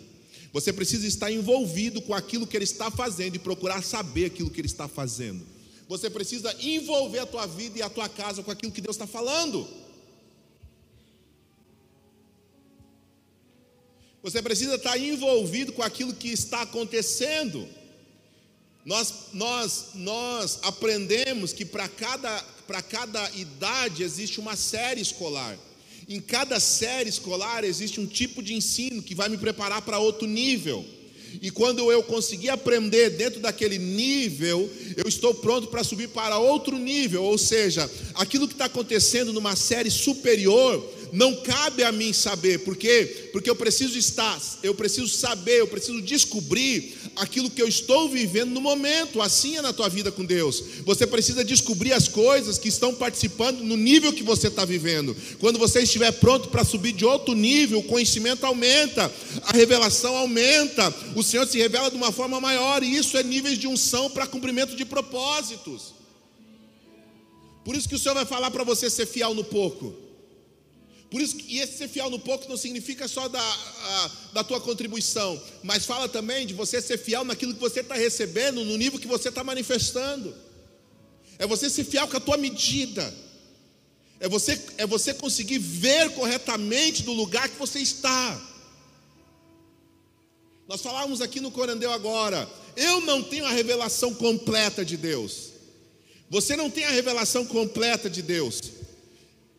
Você 0.54 0.72
precisa 0.72 1.06
estar 1.06 1.30
envolvido 1.30 2.02
com 2.02 2.14
aquilo 2.14 2.48
que 2.48 2.56
ele 2.56 2.64
está 2.64 2.90
fazendo 2.90 3.36
e 3.36 3.40
procurar 3.40 3.84
saber 3.84 4.26
aquilo 4.28 4.50
que 4.50 4.62
ele 4.62 4.68
está 4.70 4.88
fazendo. 4.88 5.46
Você 5.90 6.10
precisa 6.10 6.56
envolver 6.62 7.20
a 7.20 7.26
tua 7.26 7.46
vida 7.46 7.80
e 7.80 7.82
a 7.82 7.90
tua 7.90 8.08
casa 8.08 8.42
com 8.42 8.50
aquilo 8.50 8.72
que 8.72 8.80
Deus 8.80 8.96
está 8.96 9.06
falando. 9.06 9.68
Você 14.24 14.42
precisa 14.42 14.76
estar 14.76 14.98
envolvido 14.98 15.74
com 15.74 15.84
aquilo 15.84 16.14
que 16.14 16.30
está 16.30 16.62
acontecendo. 16.62 17.68
Nós, 18.86 19.14
nós, 19.34 19.86
nós 19.94 20.60
aprendemos 20.64 21.54
que 21.54 21.64
para 21.64 21.88
cada, 21.88 22.44
cada 22.90 23.30
idade 23.36 24.02
existe 24.02 24.40
uma 24.40 24.56
série 24.56 25.02
escolar. 25.02 25.58
Em 26.10 26.20
cada 26.20 26.60
série 26.60 27.10
escolar 27.10 27.64
existe 27.64 28.00
um 28.00 28.08
tipo 28.08 28.42
de 28.42 28.54
ensino 28.54 29.04
que 29.04 29.14
vai 29.14 29.30
me 29.30 29.38
preparar 29.38 29.82
para 29.84 30.00
outro 30.00 30.28
nível. 30.28 30.84
E 31.42 31.50
quando 31.50 31.92
eu 31.92 32.04
conseguir 32.04 32.50
aprender 32.50 33.12
dentro 33.12 33.40
daquele 33.40 33.78
nível, 33.78 34.70
eu 34.98 35.08
estou 35.08 35.34
pronto 35.34 35.68
para 35.68 35.84
subir 35.84 36.10
para 36.10 36.40
outro 36.40 36.78
nível. 36.78 37.24
Ou 37.24 37.38
seja, 37.38 37.90
aquilo 38.16 38.48
que 38.48 38.54
está 38.54 38.66
acontecendo 38.66 39.32
numa 39.32 39.56
série 39.56 39.92
superior 39.92 40.84
não 41.12 41.36
cabe 41.42 41.84
a 41.84 41.92
mim 41.92 42.14
saber, 42.14 42.60
por 42.60 42.76
quê? 42.76 43.30
Porque 43.32 43.50
eu 43.50 43.56
preciso 43.56 43.98
estar, 43.98 44.40
eu 44.64 44.74
preciso 44.74 45.08
saber, 45.10 45.60
eu 45.60 45.68
preciso 45.68 46.02
descobrir 46.02 46.96
aquilo 47.16 47.50
que 47.50 47.62
eu 47.62 47.68
estou 47.68 48.10
vivendo 48.10 48.52
no 48.52 48.62
momento. 48.62 49.22
Assim 49.22 49.58
é 49.58 49.62
na 49.62 49.74
tua 49.74 49.90
vida 49.90 50.12
com 50.12 50.24
Deus. 50.24 50.64
Você 50.86 51.06
precisa 51.06 51.44
descobrir 51.44 51.94
as 51.94 52.08
coisas 52.08 52.58
que 52.58 52.70
estão 52.70 52.94
participando 52.94 53.62
no 53.62 53.76
nível 53.76 54.14
que 54.14 54.24
você 54.24 54.48
está 54.48 54.64
vivendo. 54.64 55.16
Quando 55.40 55.60
você 55.60 55.82
estiver 55.82 56.12
pronto 56.14 56.50
para 56.50 56.64
subir 56.64 56.94
de 56.94 57.06
outro 57.06 57.34
nível, 57.34 57.80
o 57.80 57.84
conhecimento 57.84 58.46
aumenta, 58.46 59.12
a 59.44 59.52
revelação 59.52 60.16
aumenta, 60.16 60.94
o 61.16 61.24
Senhor 61.24 61.46
se 61.48 61.58
revela 61.58 61.90
de 61.90 61.98
uma 61.98 62.12
forma 62.12 62.40
maior, 62.40 62.84
e 62.84 62.96
isso 62.96 63.18
é 63.18 63.24
níveis 63.24 63.58
de 63.58 63.68
unção 63.68 64.10
para 64.10 64.28
cumprimento 64.28 64.76
de 64.76 64.86
propósitos. 64.86 65.94
Por 67.64 67.76
isso 67.76 67.88
que 67.88 67.96
o 67.96 68.00
Senhor 68.00 68.16
vai 68.16 68.26
falar 68.26 68.50
para 68.50 68.64
você 68.64 68.90
ser 68.90 69.06
fiel 69.06 69.34
no 69.36 69.44
pouco. 69.44 70.11
Por 71.12 71.22
isso, 71.22 71.36
e 71.46 71.60
esse 71.60 71.78
ser 71.78 71.90
fiel 71.90 72.10
no 72.10 72.18
pouco 72.18 72.48
não 72.48 72.56
significa 72.56 73.06
só 73.06 73.28
da, 73.28 73.42
a, 73.42 74.12
da 74.32 74.44
tua 74.46 74.62
contribuição, 74.62 75.40
mas 75.62 75.86
fala 75.86 76.08
também 76.08 76.48
de 76.48 76.54
você 76.54 76.82
ser 76.82 76.98
fiel 76.98 77.26
naquilo 77.26 77.54
que 77.54 77.60
você 77.60 77.82
está 77.82 77.96
recebendo, 77.96 78.64
no 78.64 78.78
nível 78.78 78.98
que 78.98 79.08
você 79.08 79.28
está 79.28 79.44
manifestando. 79.44 80.34
É 81.38 81.46
você 81.46 81.70
ser 81.70 81.84
fiel 81.84 82.08
com 82.08 82.16
a 82.16 82.22
tua 82.22 82.38
medida. 82.38 83.14
É 84.22 84.30
você, 84.30 84.58
é 84.78 84.88
você 84.88 85.14
conseguir 85.14 85.58
ver 85.58 86.12
corretamente 86.12 87.04
do 87.04 87.12
lugar 87.12 87.50
que 87.50 87.60
você 87.60 87.80
está. 87.80 88.42
Nós 90.66 90.80
falávamos 90.80 91.20
aqui 91.20 91.42
no 91.42 91.52
Corandeu 91.52 91.92
agora. 91.92 92.50
Eu 92.78 93.02
não 93.02 93.22
tenho 93.22 93.46
a 93.46 93.52
revelação 93.52 94.14
completa 94.14 94.86
de 94.86 94.96
Deus. 94.96 95.50
Você 96.30 96.56
não 96.56 96.70
tem 96.70 96.86
a 96.86 96.92
revelação 96.92 97.46
completa 97.46 98.10
de 98.10 98.22
Deus. 98.22 98.62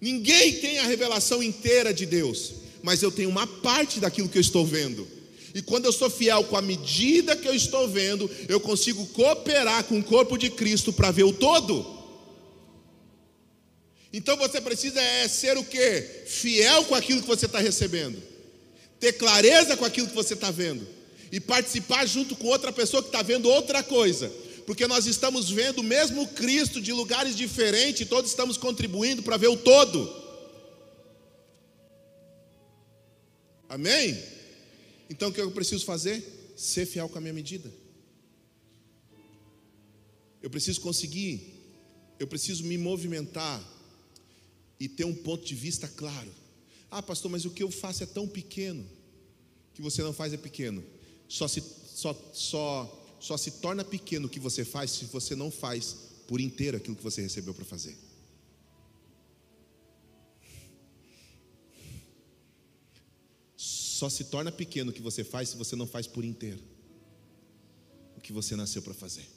Ninguém 0.02 0.54
tem 0.54 0.80
a 0.80 0.82
revelação 0.82 1.40
inteira 1.40 1.94
de 1.94 2.04
Deus, 2.04 2.54
mas 2.82 3.04
eu 3.04 3.12
tenho 3.12 3.28
uma 3.28 3.46
parte 3.46 4.00
daquilo 4.00 4.28
que 4.28 4.36
eu 4.36 4.42
estou 4.42 4.66
vendo. 4.66 5.06
E 5.54 5.62
quando 5.62 5.84
eu 5.84 5.92
sou 5.92 6.10
fiel 6.10 6.42
com 6.42 6.56
a 6.56 6.60
medida 6.60 7.36
que 7.36 7.46
eu 7.46 7.54
estou 7.54 7.86
vendo, 7.86 8.28
eu 8.48 8.58
consigo 8.58 9.06
cooperar 9.06 9.84
com 9.84 10.00
o 10.00 10.02
corpo 10.02 10.36
de 10.36 10.50
Cristo 10.50 10.92
para 10.92 11.12
ver 11.12 11.22
o 11.22 11.32
todo. 11.32 11.86
Então 14.12 14.36
você 14.36 14.60
precisa 14.60 15.00
é 15.00 15.28
ser 15.28 15.56
o 15.56 15.62
que? 15.62 16.00
Fiel 16.26 16.84
com 16.86 16.96
aquilo 16.96 17.22
que 17.22 17.28
você 17.28 17.46
está 17.46 17.60
recebendo, 17.60 18.20
ter 18.98 19.12
clareza 19.12 19.76
com 19.76 19.84
aquilo 19.84 20.08
que 20.08 20.16
você 20.16 20.34
está 20.34 20.50
vendo, 20.50 20.84
e 21.30 21.38
participar 21.38 22.06
junto 22.06 22.34
com 22.34 22.48
outra 22.48 22.72
pessoa 22.72 23.04
que 23.04 23.08
está 23.08 23.22
vendo 23.22 23.48
outra 23.48 23.84
coisa 23.84 24.32
porque 24.66 24.86
nós 24.86 25.06
estamos 25.06 25.50
vendo 25.50 25.80
o 25.80 25.84
mesmo 25.84 26.26
Cristo 26.28 26.80
de 26.80 26.92
lugares 26.92 27.36
diferentes, 27.36 28.08
todos 28.08 28.30
estamos 28.30 28.56
contribuindo 28.56 29.22
para 29.22 29.36
ver 29.36 29.48
o 29.48 29.56
todo. 29.56 30.22
Amém? 33.68 34.22
Então 35.08 35.30
o 35.30 35.32
que 35.32 35.40
eu 35.40 35.50
preciso 35.50 35.84
fazer? 35.84 36.52
Ser 36.56 36.86
fiel 36.86 37.08
com 37.08 37.18
a 37.18 37.20
minha 37.20 37.32
medida. 37.32 37.72
Eu 40.42 40.50
preciso 40.50 40.80
conseguir, 40.80 41.54
eu 42.18 42.26
preciso 42.26 42.64
me 42.64 42.76
movimentar 42.76 43.62
e 44.78 44.88
ter 44.88 45.04
um 45.04 45.14
ponto 45.14 45.44
de 45.44 45.54
vista 45.54 45.86
claro. 45.88 46.30
Ah, 46.90 47.02
pastor, 47.02 47.30
mas 47.30 47.44
o 47.44 47.50
que 47.50 47.62
eu 47.62 47.70
faço 47.70 48.02
é 48.02 48.06
tão 48.06 48.28
pequeno 48.28 48.84
que 49.72 49.80
você 49.80 50.02
não 50.02 50.12
faz 50.12 50.32
é 50.32 50.36
pequeno. 50.36 50.84
Só 51.28 51.48
se 51.48 51.62
só 51.94 52.14
só 52.34 53.01
só 53.22 53.36
se 53.36 53.52
torna 53.52 53.84
pequeno 53.84 54.26
o 54.26 54.28
que 54.28 54.40
você 54.40 54.64
faz 54.64 54.90
se 54.90 55.04
você 55.04 55.36
não 55.36 55.48
faz 55.48 55.96
por 56.26 56.40
inteiro 56.40 56.76
aquilo 56.76 56.96
que 56.96 57.04
você 57.04 57.22
recebeu 57.22 57.54
para 57.54 57.64
fazer. 57.64 57.96
Só 63.56 64.10
se 64.10 64.24
torna 64.24 64.50
pequeno 64.50 64.90
o 64.90 64.92
que 64.92 65.00
você 65.00 65.22
faz 65.22 65.50
se 65.50 65.56
você 65.56 65.76
não 65.76 65.86
faz 65.86 66.08
por 66.08 66.24
inteiro 66.24 66.60
o 68.16 68.20
que 68.20 68.32
você 68.32 68.56
nasceu 68.56 68.82
para 68.82 68.92
fazer. 68.92 69.28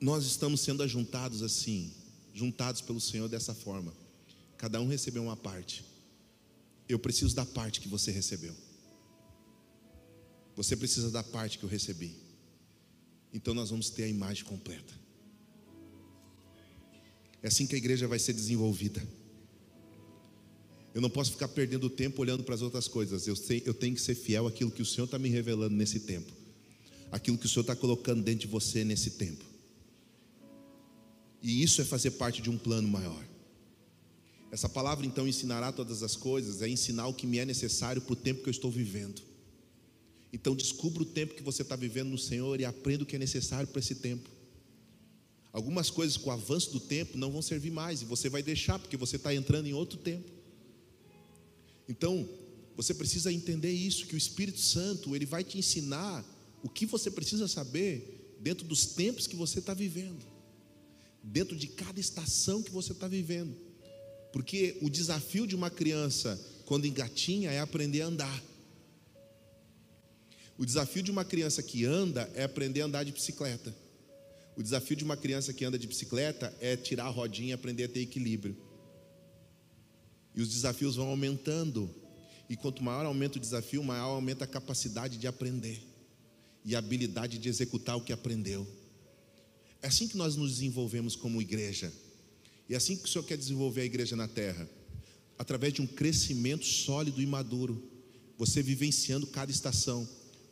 Nós 0.00 0.24
estamos 0.26 0.60
sendo 0.60 0.84
ajuntados 0.84 1.42
assim, 1.42 1.92
juntados 2.32 2.80
pelo 2.80 3.00
Senhor 3.00 3.28
dessa 3.28 3.52
forma. 3.52 3.92
Cada 4.56 4.80
um 4.80 4.86
recebeu 4.86 5.24
uma 5.24 5.36
parte. 5.36 5.84
Eu 6.88 7.00
preciso 7.00 7.34
da 7.34 7.44
parte 7.44 7.80
que 7.80 7.88
você 7.88 8.12
recebeu. 8.12 8.54
Você 10.56 10.74
precisa 10.74 11.10
da 11.10 11.22
parte 11.22 11.58
que 11.58 11.64
eu 11.64 11.68
recebi. 11.68 12.16
Então 13.32 13.52
nós 13.52 13.70
vamos 13.70 13.90
ter 13.90 14.04
a 14.04 14.08
imagem 14.08 14.44
completa. 14.44 14.94
É 17.42 17.48
assim 17.48 17.66
que 17.66 17.74
a 17.74 17.78
igreja 17.78 18.08
vai 18.08 18.18
ser 18.18 18.32
desenvolvida. 18.32 19.06
Eu 20.94 21.02
não 21.02 21.10
posso 21.10 21.32
ficar 21.32 21.48
perdendo 21.48 21.90
tempo 21.90 22.22
olhando 22.22 22.42
para 22.42 22.54
as 22.54 22.62
outras 22.62 22.88
coisas. 22.88 23.26
Eu, 23.26 23.36
sei, 23.36 23.62
eu 23.66 23.74
tenho 23.74 23.94
que 23.94 24.00
ser 24.00 24.14
fiel 24.14 24.46
àquilo 24.46 24.70
que 24.70 24.80
o 24.80 24.86
Senhor 24.86 25.04
está 25.04 25.18
me 25.18 25.28
revelando 25.28 25.76
nesse 25.76 26.00
tempo. 26.00 26.32
aquilo 27.12 27.38
que 27.38 27.46
o 27.46 27.48
Senhor 27.48 27.60
está 27.60 27.76
colocando 27.76 28.22
dentro 28.22 28.40
de 28.40 28.46
você 28.46 28.82
nesse 28.82 29.10
tempo. 29.10 29.44
E 31.42 31.62
isso 31.62 31.80
é 31.80 31.84
fazer 31.84 32.12
parte 32.12 32.42
de 32.42 32.50
um 32.50 32.58
plano 32.58 32.88
maior. 32.88 33.24
Essa 34.50 34.68
palavra 34.68 35.06
então 35.06 35.28
ensinará 35.28 35.70
todas 35.70 36.02
as 36.02 36.16
coisas, 36.16 36.62
é 36.62 36.68
ensinar 36.68 37.06
o 37.06 37.14
que 37.14 37.26
me 37.26 37.38
é 37.38 37.44
necessário 37.44 38.00
para 38.00 38.12
o 38.12 38.16
tempo 38.16 38.42
que 38.42 38.48
eu 38.48 38.52
estou 38.52 38.70
vivendo. 38.70 39.22
Então 40.32 40.54
descubra 40.54 41.02
o 41.02 41.06
tempo 41.06 41.34
que 41.34 41.42
você 41.42 41.62
está 41.62 41.76
vivendo 41.76 42.08
no 42.10 42.18
Senhor 42.18 42.60
e 42.60 42.64
aprenda 42.64 43.04
o 43.04 43.06
que 43.06 43.16
é 43.16 43.18
necessário 43.18 43.68
para 43.68 43.80
esse 43.80 43.96
tempo. 43.96 44.28
Algumas 45.52 45.88
coisas 45.88 46.16
com 46.16 46.28
o 46.28 46.32
avanço 46.32 46.70
do 46.72 46.80
tempo 46.80 47.16
não 47.16 47.32
vão 47.32 47.40
servir 47.40 47.70
mais 47.70 48.02
e 48.02 48.04
você 48.04 48.28
vai 48.28 48.42
deixar 48.42 48.78
porque 48.78 48.96
você 48.96 49.16
está 49.16 49.34
entrando 49.34 49.66
em 49.66 49.72
outro 49.72 49.98
tempo. 49.98 50.30
Então, 51.88 52.28
você 52.76 52.92
precisa 52.92 53.32
entender 53.32 53.72
isso, 53.72 54.06
que 54.06 54.14
o 54.14 54.18
Espírito 54.18 54.60
Santo, 54.60 55.16
ele 55.16 55.24
vai 55.24 55.42
te 55.42 55.56
ensinar 55.56 56.22
o 56.62 56.68
que 56.68 56.84
você 56.84 57.10
precisa 57.10 57.48
saber 57.48 58.36
dentro 58.38 58.66
dos 58.66 58.86
tempos 58.86 59.26
que 59.26 59.34
você 59.34 59.60
está 59.60 59.72
vivendo, 59.72 60.22
dentro 61.22 61.56
de 61.56 61.68
cada 61.68 61.98
estação 61.98 62.62
que 62.62 62.70
você 62.70 62.92
está 62.92 63.08
vivendo. 63.08 63.56
Porque 64.32 64.76
o 64.82 64.90
desafio 64.90 65.46
de 65.46 65.54
uma 65.54 65.70
criança, 65.70 66.38
quando 66.66 66.86
engatinha, 66.86 67.50
é 67.50 67.60
aprender 67.60 68.02
a 68.02 68.08
andar. 68.08 68.44
O 70.58 70.64
desafio 70.64 71.02
de 71.02 71.10
uma 71.10 71.24
criança 71.24 71.62
que 71.62 71.84
anda 71.84 72.30
é 72.34 72.44
aprender 72.44 72.80
a 72.80 72.86
andar 72.86 73.04
de 73.04 73.12
bicicleta. 73.12 73.74
O 74.56 74.62
desafio 74.62 74.96
de 74.96 75.04
uma 75.04 75.16
criança 75.16 75.52
que 75.52 75.64
anda 75.64 75.78
de 75.78 75.86
bicicleta 75.86 76.54
é 76.60 76.76
tirar 76.76 77.04
a 77.04 77.10
rodinha 77.10 77.50
e 77.50 77.52
aprender 77.52 77.84
a 77.84 77.88
ter 77.88 78.00
equilíbrio. 78.00 78.56
E 80.34 80.40
os 80.40 80.48
desafios 80.48 80.96
vão 80.96 81.08
aumentando. 81.08 81.90
E 82.48 82.56
quanto 82.56 82.82
maior 82.82 83.04
aumenta 83.04 83.38
o 83.38 83.40
desafio, 83.40 83.82
maior 83.82 84.14
aumenta 84.14 84.44
a 84.44 84.46
capacidade 84.46 85.18
de 85.18 85.26
aprender 85.26 85.82
e 86.64 86.74
a 86.74 86.78
habilidade 86.78 87.38
de 87.38 87.48
executar 87.48 87.96
o 87.96 88.00
que 88.00 88.12
aprendeu. 88.12 88.66
É 89.82 89.88
assim 89.88 90.08
que 90.08 90.16
nós 90.16 90.36
nos 90.36 90.52
desenvolvemos 90.52 91.14
como 91.14 91.40
igreja. 91.42 91.92
E 92.68 92.74
é 92.74 92.76
assim 92.76 92.96
que 92.96 93.04
o 93.04 93.08
Senhor 93.08 93.24
quer 93.24 93.36
desenvolver 93.36 93.82
a 93.82 93.84
igreja 93.84 94.16
na 94.16 94.26
terra 94.26 94.68
através 95.38 95.72
de 95.72 95.82
um 95.82 95.86
crescimento 95.86 96.64
sólido 96.64 97.20
e 97.20 97.26
maduro. 97.26 97.82
Você 98.38 98.62
vivenciando 98.62 99.26
cada 99.26 99.50
estação. 99.50 100.08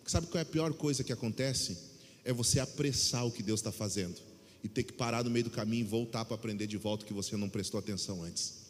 Sabe 0.07 0.27
qual 0.27 0.39
é 0.39 0.43
a 0.43 0.47
pior 0.47 0.73
coisa 0.75 1.03
que 1.03 1.13
acontece? 1.13 1.95
é 2.25 2.33
você 2.33 2.59
apressar 2.59 3.27
o 3.27 3.31
que 3.31 3.43
Deus 3.43 3.61
está 3.61 3.71
fazendo 3.71 4.17
e 4.63 4.69
ter 4.69 4.83
que 4.83 4.95
parar 4.95 5.23
no 5.23 5.31
meio 5.31 5.45
do 5.45 5.51
caminho 5.51 5.85
e 5.85 5.89
voltar 5.89 6.25
para 6.25 6.35
aprender 6.35 6.67
de 6.67 6.79
volta 6.79 7.05
o 7.05 7.07
que 7.07 7.13
você 7.13 7.37
não 7.37 7.51
prestou 7.51 7.79
atenção 7.79 8.23
antes. 8.23 8.65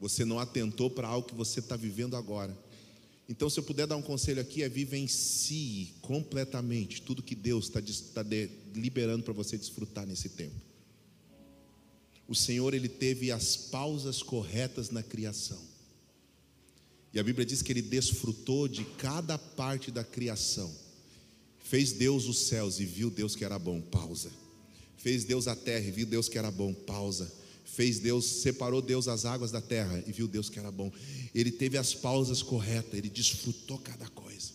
Você 0.00 0.24
não 0.24 0.40
atentou 0.40 0.90
para 0.90 1.06
algo 1.06 1.28
que 1.28 1.34
você 1.34 1.60
está 1.60 1.76
vivendo 1.76 2.16
agora. 2.16 2.56
Então, 3.28 3.48
se 3.48 3.60
eu 3.60 3.62
puder 3.62 3.86
dar 3.86 3.96
um 3.96 4.02
conselho 4.02 4.40
aqui, 4.40 4.64
é 4.64 4.68
vivencie 4.68 5.94
completamente 6.00 7.00
tudo 7.02 7.22
que 7.22 7.36
Deus 7.36 7.66
está 7.66 7.80
tá 8.14 8.28
liberando 8.74 9.22
para 9.22 9.32
você 9.32 9.56
desfrutar 9.56 10.04
nesse 10.04 10.30
tempo. 10.30 10.56
O 12.26 12.34
Senhor, 12.34 12.74
Ele 12.74 12.88
teve 12.88 13.30
as 13.30 13.56
pausas 13.56 14.22
corretas 14.22 14.90
na 14.90 15.02
criação. 15.02 15.69
E 17.12 17.18
a 17.18 17.22
Bíblia 17.22 17.44
diz 17.44 17.60
que 17.62 17.72
ele 17.72 17.82
desfrutou 17.82 18.68
de 18.68 18.84
cada 18.84 19.36
parte 19.36 19.90
da 19.90 20.04
criação. 20.04 20.72
Fez 21.58 21.92
Deus 21.92 22.26
os 22.26 22.46
céus 22.46 22.78
e 22.78 22.84
viu 22.84 23.10
Deus 23.10 23.34
que 23.34 23.44
era 23.44 23.58
bom, 23.58 23.80
pausa. 23.80 24.30
Fez 24.96 25.24
Deus 25.24 25.48
a 25.48 25.56
terra 25.56 25.86
e 25.86 25.90
viu 25.90 26.06
Deus 26.06 26.28
que 26.28 26.38
era 26.38 26.50
bom, 26.50 26.72
pausa. 26.72 27.32
Fez 27.64 27.98
Deus, 27.98 28.24
separou 28.26 28.82
Deus 28.82 29.08
as 29.08 29.24
águas 29.24 29.50
da 29.50 29.60
terra 29.60 30.02
e 30.06 30.12
viu 30.12 30.28
Deus 30.28 30.50
que 30.50 30.58
era 30.58 30.70
bom. 30.70 30.92
Ele 31.34 31.50
teve 31.50 31.78
as 31.78 31.94
pausas 31.94 32.42
corretas, 32.42 32.94
ele 32.94 33.08
desfrutou 33.08 33.78
cada 33.78 34.08
coisa. 34.08 34.52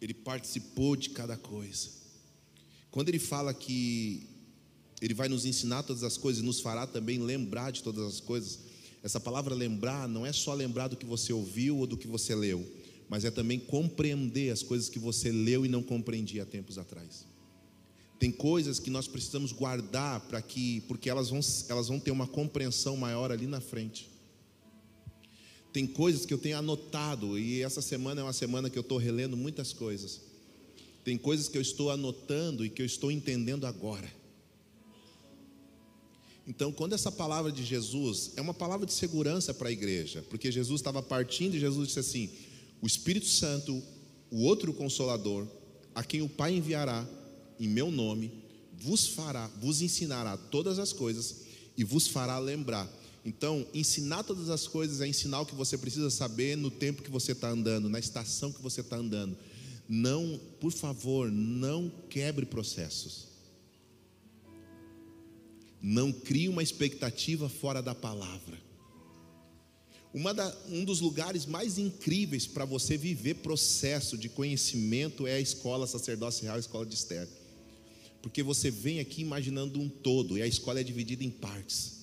Ele 0.00 0.14
participou 0.14 0.96
de 0.96 1.10
cada 1.10 1.36
coisa. 1.36 1.88
Quando 2.90 3.08
ele 3.08 3.18
fala 3.18 3.54
que 3.54 4.26
ele 5.00 5.14
vai 5.14 5.28
nos 5.28 5.44
ensinar 5.44 5.82
todas 5.82 6.02
as 6.02 6.16
coisas 6.16 6.42
e 6.42 6.44
nos 6.44 6.60
fará 6.60 6.86
também 6.86 7.18
lembrar 7.18 7.70
de 7.70 7.82
todas 7.82 8.04
as 8.04 8.20
coisas, 8.20 8.58
essa 9.02 9.18
palavra 9.18 9.54
lembrar 9.54 10.08
não 10.08 10.26
é 10.26 10.32
só 10.32 10.52
lembrar 10.52 10.88
do 10.88 10.96
que 10.96 11.06
você 11.06 11.32
ouviu 11.32 11.78
ou 11.78 11.86
do 11.86 11.96
que 11.96 12.06
você 12.06 12.34
leu, 12.34 12.66
mas 13.08 13.24
é 13.24 13.30
também 13.30 13.58
compreender 13.58 14.50
as 14.50 14.62
coisas 14.62 14.88
que 14.88 14.98
você 14.98 15.32
leu 15.32 15.64
e 15.64 15.68
não 15.68 15.82
compreendia 15.82 16.42
há 16.42 16.46
tempos 16.46 16.78
atrás. 16.78 17.26
Tem 18.18 18.30
coisas 18.30 18.78
que 18.78 18.90
nós 18.90 19.08
precisamos 19.08 19.50
guardar 19.50 20.20
para 20.20 20.42
que, 20.42 20.82
porque 20.82 21.08
elas 21.08 21.30
vão, 21.30 21.40
elas 21.70 21.88
vão 21.88 21.98
ter 21.98 22.10
uma 22.10 22.26
compreensão 22.26 22.94
maior 22.96 23.32
ali 23.32 23.46
na 23.46 23.62
frente. 23.62 24.10
Tem 25.72 25.86
coisas 25.86 26.26
que 26.26 26.34
eu 26.34 26.38
tenho 26.38 26.58
anotado, 26.58 27.38
e 27.38 27.62
essa 27.62 27.80
semana 27.80 28.20
é 28.20 28.24
uma 28.24 28.32
semana 28.32 28.68
que 28.68 28.76
eu 28.76 28.82
estou 28.82 28.98
relendo 28.98 29.36
muitas 29.36 29.72
coisas. 29.72 30.20
Tem 31.02 31.16
coisas 31.16 31.48
que 31.48 31.56
eu 31.56 31.62
estou 31.62 31.90
anotando 31.90 32.64
e 32.64 32.68
que 32.68 32.82
eu 32.82 32.86
estou 32.86 33.10
entendendo 33.10 33.66
agora. 33.66 34.19
Então, 36.50 36.72
quando 36.72 36.94
essa 36.94 37.12
palavra 37.12 37.52
de 37.52 37.64
Jesus 37.64 38.32
é 38.34 38.40
uma 38.40 38.52
palavra 38.52 38.84
de 38.84 38.92
segurança 38.92 39.54
para 39.54 39.68
a 39.68 39.72
igreja, 39.72 40.24
porque 40.28 40.50
Jesus 40.50 40.80
estava 40.80 41.00
partindo 41.00 41.54
e 41.54 41.60
Jesus 41.60 41.86
disse 41.86 42.00
assim: 42.00 42.28
O 42.82 42.88
Espírito 42.88 43.28
Santo, 43.28 43.80
o 44.32 44.42
outro 44.42 44.72
consolador, 44.72 45.46
a 45.94 46.02
quem 46.02 46.22
o 46.22 46.28
Pai 46.28 46.52
enviará 46.52 47.08
em 47.60 47.68
meu 47.68 47.88
nome, 47.88 48.32
vos 48.76 49.06
fará, 49.06 49.46
vos 49.60 49.80
ensinará 49.80 50.36
todas 50.36 50.80
as 50.80 50.92
coisas 50.92 51.42
e 51.76 51.84
vos 51.84 52.08
fará 52.08 52.36
lembrar. 52.40 52.92
Então, 53.24 53.64
ensinar 53.72 54.24
todas 54.24 54.50
as 54.50 54.66
coisas 54.66 55.00
é 55.00 55.06
ensinar 55.06 55.42
o 55.42 55.46
que 55.46 55.54
você 55.54 55.78
precisa 55.78 56.10
saber 56.10 56.56
no 56.56 56.68
tempo 56.68 57.02
que 57.04 57.12
você 57.12 57.30
está 57.30 57.48
andando, 57.48 57.88
na 57.88 58.00
estação 58.00 58.50
que 58.50 58.60
você 58.60 58.80
está 58.80 58.96
andando. 58.96 59.38
Não, 59.88 60.40
por 60.58 60.72
favor, 60.72 61.30
não 61.30 61.92
quebre 62.08 62.44
processos. 62.44 63.29
Não 65.82 66.12
crie 66.12 66.48
uma 66.48 66.62
expectativa 66.62 67.48
fora 67.48 67.82
da 67.82 67.94
palavra. 67.94 68.58
Da, 70.34 70.56
um 70.68 70.84
dos 70.84 71.00
lugares 71.00 71.46
mais 71.46 71.78
incríveis 71.78 72.46
para 72.46 72.64
você 72.64 72.96
viver 72.96 73.34
processo 73.36 74.18
de 74.18 74.28
conhecimento 74.28 75.26
é 75.26 75.34
a 75.34 75.40
escola 75.40 75.86
sacerdócio 75.86 76.42
real, 76.42 76.56
a 76.56 76.60
escola 76.60 76.84
de 76.84 76.94
Esther. 76.94 77.28
Porque 78.20 78.42
você 78.42 78.70
vem 78.70 79.00
aqui 79.00 79.22
imaginando 79.22 79.80
um 79.80 79.88
todo 79.88 80.36
e 80.36 80.42
a 80.42 80.46
escola 80.46 80.80
é 80.80 80.82
dividida 80.82 81.24
em 81.24 81.30
partes. 81.30 82.00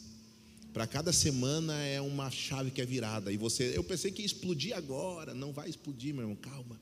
Para 0.74 0.88
cada 0.88 1.12
semana 1.12 1.74
é 1.84 2.00
uma 2.00 2.32
chave 2.32 2.72
que 2.72 2.82
é 2.82 2.86
virada. 2.86 3.32
E 3.32 3.38
você, 3.38 3.76
eu 3.76 3.84
pensei 3.84 4.12
que 4.12 4.22
ia 4.22 4.26
explodir 4.26 4.76
agora, 4.76 5.34
não 5.34 5.52
vai 5.52 5.70
explodir, 5.70 6.13
meu 6.13 6.24
irmão. 6.24 6.36
Calma. 6.36 6.80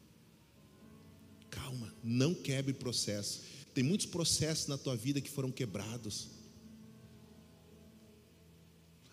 Calma, 1.49 1.93
não 2.03 2.33
quebre 2.33 2.73
processo. 2.73 3.41
Tem 3.73 3.83
muitos 3.83 4.05
processos 4.05 4.67
na 4.67 4.77
tua 4.77 4.95
vida 4.95 5.21
que 5.21 5.29
foram 5.29 5.51
quebrados. 5.51 6.27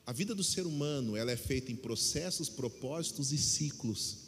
A 0.05 0.12
vida 0.12 0.35
do 0.35 0.43
ser 0.43 0.67
humano, 0.67 1.17
ela 1.17 1.31
é 1.31 1.37
feita 1.37 1.71
em 1.71 1.77
processos, 1.77 2.49
propósitos 2.49 3.33
e 3.33 3.38
ciclos. 3.38 4.19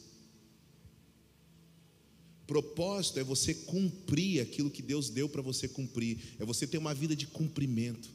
Propósito 2.47 3.19
é 3.19 3.25
você 3.25 3.55
cumprir 3.55 4.41
aquilo 4.41 4.71
que 4.71 4.83
Deus 4.83 5.09
deu 5.09 5.29
para 5.29 5.43
você 5.43 5.67
cumprir, 5.67 6.37
é 6.39 6.45
você 6.45 6.67
ter 6.67 6.79
uma 6.79 6.95
vida 6.95 7.17
de 7.17 7.27
cumprimento. 7.27 8.09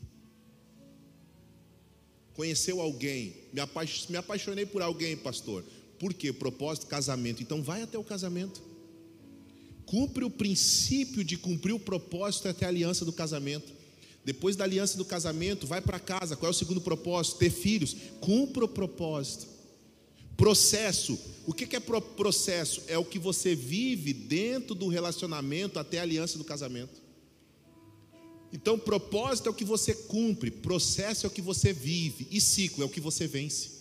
Conheceu 2.33 2.79
alguém, 2.79 3.35
me 3.51 4.17
apaixonei 4.17 4.65
por 4.65 4.81
alguém, 4.81 5.17
pastor. 5.17 5.65
Por 5.97 6.13
quê? 6.13 6.31
Propósito, 6.31 6.87
casamento. 6.87 7.43
Então 7.43 7.61
vai 7.61 7.81
até 7.81 7.97
o 7.97 8.03
casamento. 8.03 8.63
Cumpre 9.85 10.23
o 10.23 10.29
princípio 10.29 11.23
de 11.23 11.35
cumprir 11.35 11.73
o 11.73 11.79
propósito 11.79 12.47
até 12.47 12.65
a 12.65 12.69
aliança 12.69 13.03
do 13.03 13.11
casamento. 13.11 13.78
Depois 14.29 14.55
da 14.55 14.63
aliança 14.63 14.95
do 14.95 15.03
casamento, 15.03 15.65
vai 15.65 15.81
para 15.81 15.99
casa. 15.99 16.35
Qual 16.35 16.47
é 16.47 16.51
o 16.51 16.55
segundo 16.55 16.79
propósito? 16.79 17.39
Ter 17.39 17.49
filhos. 17.49 17.95
Cumpra 18.21 18.63
o 18.63 18.67
propósito. 18.67 19.47
Processo. 20.37 21.17
O 21.47 21.51
que 21.51 21.75
é 21.75 21.79
processo? 21.79 22.83
É 22.85 22.95
o 22.95 23.03
que 23.03 23.17
você 23.17 23.55
vive 23.55 24.13
dentro 24.13 24.75
do 24.75 24.87
relacionamento 24.87 25.79
até 25.79 25.97
a 25.97 26.03
aliança 26.03 26.37
do 26.37 26.43
casamento. 26.43 27.01
Então, 28.53 28.77
propósito 28.77 29.47
é 29.47 29.49
o 29.49 29.55
que 29.55 29.65
você 29.65 29.95
cumpre, 29.95 30.51
processo 30.51 31.25
é 31.25 31.27
o 31.27 31.31
que 31.31 31.41
você 31.41 31.73
vive, 31.73 32.27
e 32.29 32.39
ciclo 32.39 32.83
é 32.83 32.85
o 32.85 32.89
que 32.89 33.01
você 33.01 33.25
vence. 33.25 33.79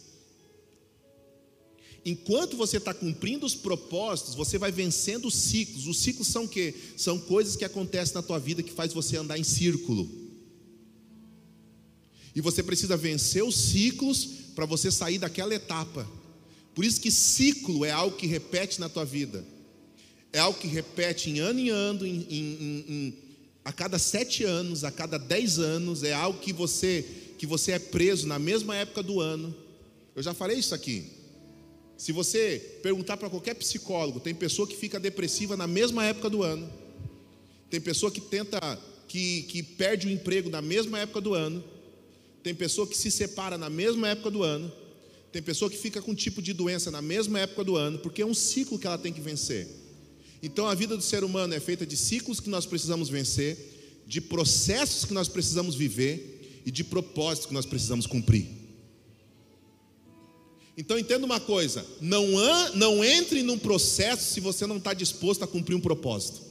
Enquanto 2.07 2.57
você 2.57 2.79
está 2.79 2.95
cumprindo 2.95 3.45
os 3.45 3.55
propósitos, 3.55 4.35
você 4.35 4.57
vai 4.57 4.73
vencendo 4.73 5.29
os 5.29 5.35
ciclos. 5.35 5.87
Os 5.87 5.99
ciclos 5.99 6.29
são 6.29 6.45
o 6.45 6.49
quê? 6.49 6.75
São 6.97 7.19
coisas 7.19 7.55
que 7.55 7.67
acontecem 7.67 8.15
na 8.15 8.23
tua 8.23 8.39
vida 8.39 8.63
que 8.63 8.73
faz 8.73 8.95
você 8.95 9.19
andar 9.19 9.39
em 9.39 9.45
círculo. 9.45 10.18
E 12.39 12.41
você 12.41 12.63
precisa 12.63 12.97
vencer 12.97 13.43
os 13.43 13.57
ciclos 13.57 14.25
para 14.55 14.65
você 14.65 14.93
sair 14.93 15.19
daquela 15.19 15.53
etapa. 15.53 16.09
Por 16.73 16.85
isso 16.85 17.01
que 17.01 17.11
ciclo 17.11 17.85
é 17.85 17.91
algo 17.91 18.17
que 18.17 18.29
repete 18.29 18.79
na 18.79 18.89
tua 18.89 19.05
vida. 19.05 19.45
É 20.33 20.39
algo 20.39 20.57
que 20.57 20.69
repete 20.69 21.31
em 21.31 21.41
ano 21.41 21.59
em 21.59 21.69
ano, 21.71 22.07
em, 22.07 22.27
em, 22.31 22.85
em, 22.89 23.15
a 23.65 23.73
cada 23.73 23.99
sete 23.99 24.45
anos, 24.45 24.85
a 24.85 24.93
cada 24.93 25.19
dez 25.19 25.59
anos. 25.59 26.05
É 26.05 26.13
algo 26.13 26.39
que 26.39 26.53
você 26.53 27.05
que 27.37 27.45
você 27.45 27.73
é 27.73 27.79
preso 27.81 28.29
na 28.29 28.39
mesma 28.39 28.77
época 28.77 29.03
do 29.03 29.21
ano. 29.21 29.53
Eu 30.15 30.23
já 30.23 30.33
falei 30.33 30.61
isso 30.61 30.77
aqui. 30.77 31.11
Se 31.97 32.13
você 32.13 32.79
perguntar 32.85 33.17
para 33.17 33.29
qualquer 33.29 33.55
psicólogo, 33.55 34.21
tem 34.21 34.33
pessoa 34.33 34.69
que 34.69 34.77
fica 34.77 35.01
depressiva 35.01 35.57
na 35.57 35.67
mesma 35.67 36.05
época 36.05 36.31
do 36.31 36.45
ano. 36.45 36.71
Tem 37.69 37.81
pessoa 37.81 38.13
que 38.13 38.21
tenta, 38.21 38.61
que, 39.09 39.43
que 39.43 39.61
perde 39.61 40.07
o 40.07 40.11
emprego 40.11 40.49
na 40.49 40.63
mesma 40.63 41.01
época 41.01 41.21
do 41.21 41.35
ano. 41.35 41.78
Tem 42.43 42.55
pessoa 42.55 42.87
que 42.87 42.97
se 42.97 43.11
separa 43.11 43.59
na 43.59 43.69
mesma 43.69 44.09
época 44.09 44.31
do 44.31 44.43
ano. 44.43 44.71
Tem 45.33 45.43
pessoa 45.43 45.71
que 45.71 45.77
fica 45.77 46.01
com 46.01 46.13
um 46.13 46.15
tipo 46.15 46.41
de 46.41 46.53
doença 46.53 46.91
na 46.91 47.03
mesma 47.03 47.39
época 47.41 47.65
do 47.65 47.77
ano, 47.77 47.99
porque 47.99 48.23
é 48.23 48.27
um 48.27 48.35
ciclo 48.35 48.79
que 48.79 48.87
ela 48.87 48.99
tem 48.99 49.13
que 49.13 49.21
vencer. 49.21 49.69
Então 50.43 50.67
a 50.67 50.75
vida 50.75 50.97
do 50.97 51.03
ser 51.03 51.25
humano 51.25 51.53
é 51.53 51.61
feita 51.61 51.85
de 51.85 51.97
ciclos 51.97 52.41
que 52.41 52.49
nós 52.49 52.65
precisamos 52.65 53.09
vencer, 53.09 54.03
de 54.07 54.21
processos 54.21 55.05
que 55.05 55.13
nós 55.13 55.29
precisamos 55.29 55.75
viver 55.75 56.63
e 56.65 56.71
de 56.71 56.83
propósitos 56.83 57.47
que 57.47 57.55
nós 57.55 57.67
precisamos 57.67 58.07
cumprir. 58.07 58.47
Então 60.77 60.99
entenda 60.99 61.27
uma 61.27 61.41
coisa: 61.41 61.85
não, 62.01 62.25
não 62.75 63.05
entre 63.05 63.43
num 63.43 63.59
processo 63.59 64.33
se 64.33 64.41
você 64.41 64.67
não 64.67 64.79
está 64.79 64.95
disposto 64.95 65.43
a 65.43 65.47
cumprir 65.47 65.75
um 65.75 65.81
propósito. 65.81 66.48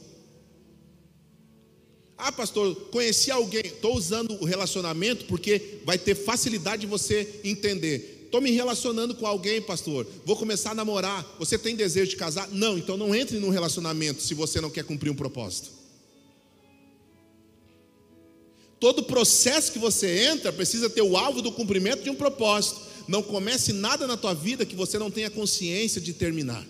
Ah, 2.18 2.32
pastor, 2.32 2.74
conheci 2.90 3.30
alguém, 3.30 3.62
estou 3.64 3.96
usando 3.96 4.36
o 4.42 4.44
relacionamento 4.44 5.24
porque 5.26 5.78
vai 5.84 5.96
ter 5.96 6.16
facilidade 6.16 6.80
de 6.80 6.86
você 6.88 7.40
entender. 7.44 8.24
Estou 8.24 8.40
me 8.40 8.50
relacionando 8.50 9.14
com 9.14 9.24
alguém, 9.24 9.62
pastor. 9.62 10.04
Vou 10.26 10.36
começar 10.36 10.72
a 10.72 10.74
namorar. 10.74 11.24
Você 11.38 11.56
tem 11.56 11.76
desejo 11.76 12.10
de 12.10 12.16
casar? 12.16 12.48
Não, 12.50 12.76
então 12.76 12.96
não 12.96 13.14
entre 13.14 13.38
num 13.38 13.50
relacionamento 13.50 14.20
se 14.20 14.34
você 14.34 14.60
não 14.60 14.68
quer 14.68 14.84
cumprir 14.84 15.10
um 15.10 15.14
propósito. 15.14 15.70
Todo 18.80 19.04
processo 19.04 19.72
que 19.72 19.78
você 19.78 20.24
entra 20.24 20.52
precisa 20.52 20.90
ter 20.90 21.02
o 21.02 21.16
alvo 21.16 21.40
do 21.40 21.52
cumprimento 21.52 22.02
de 22.02 22.10
um 22.10 22.14
propósito. 22.16 22.80
Não 23.06 23.22
comece 23.22 23.72
nada 23.72 24.06
na 24.06 24.16
tua 24.16 24.34
vida 24.34 24.66
que 24.66 24.76
você 24.76 24.98
não 24.98 25.10
tenha 25.10 25.30
consciência 25.30 26.00
de 26.00 26.12
terminar. 26.12 26.66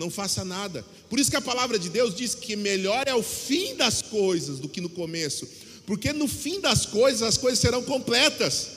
Não 0.00 0.08
faça 0.08 0.46
nada. 0.46 0.82
Por 1.10 1.20
isso 1.20 1.30
que 1.30 1.36
a 1.36 1.42
palavra 1.42 1.78
de 1.78 1.90
Deus 1.90 2.14
diz 2.14 2.34
que 2.34 2.56
melhor 2.56 3.06
é 3.06 3.14
o 3.14 3.22
fim 3.22 3.76
das 3.76 4.00
coisas 4.00 4.58
do 4.58 4.66
que 4.66 4.80
no 4.80 4.88
começo, 4.88 5.46
porque 5.84 6.10
no 6.10 6.26
fim 6.26 6.58
das 6.58 6.86
coisas 6.86 7.20
as 7.20 7.36
coisas 7.36 7.58
serão 7.58 7.82
completas. 7.82 8.68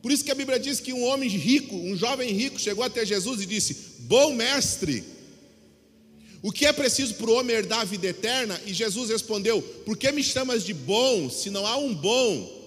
Por 0.00 0.10
isso 0.10 0.24
que 0.24 0.30
a 0.30 0.34
Bíblia 0.34 0.58
diz 0.58 0.80
que 0.80 0.94
um 0.94 1.04
homem 1.04 1.28
rico, 1.28 1.76
um 1.76 1.94
jovem 1.94 2.32
rico, 2.32 2.58
chegou 2.58 2.82
até 2.82 3.04
Jesus 3.04 3.42
e 3.42 3.46
disse: 3.46 3.76
Bom 3.98 4.32
mestre, 4.32 5.04
o 6.40 6.50
que 6.50 6.64
é 6.64 6.72
preciso 6.72 7.16
para 7.16 7.28
o 7.28 7.34
homem 7.34 7.54
herdar 7.54 7.80
a 7.80 7.84
vida 7.84 8.06
eterna? 8.06 8.58
E 8.64 8.72
Jesus 8.72 9.10
respondeu: 9.10 9.60
Por 9.60 9.98
que 9.98 10.10
me 10.10 10.24
chamas 10.24 10.64
de 10.64 10.72
bom, 10.72 11.28
se 11.28 11.50
não 11.50 11.66
há 11.66 11.76
um 11.76 11.94
bom? 11.94 12.64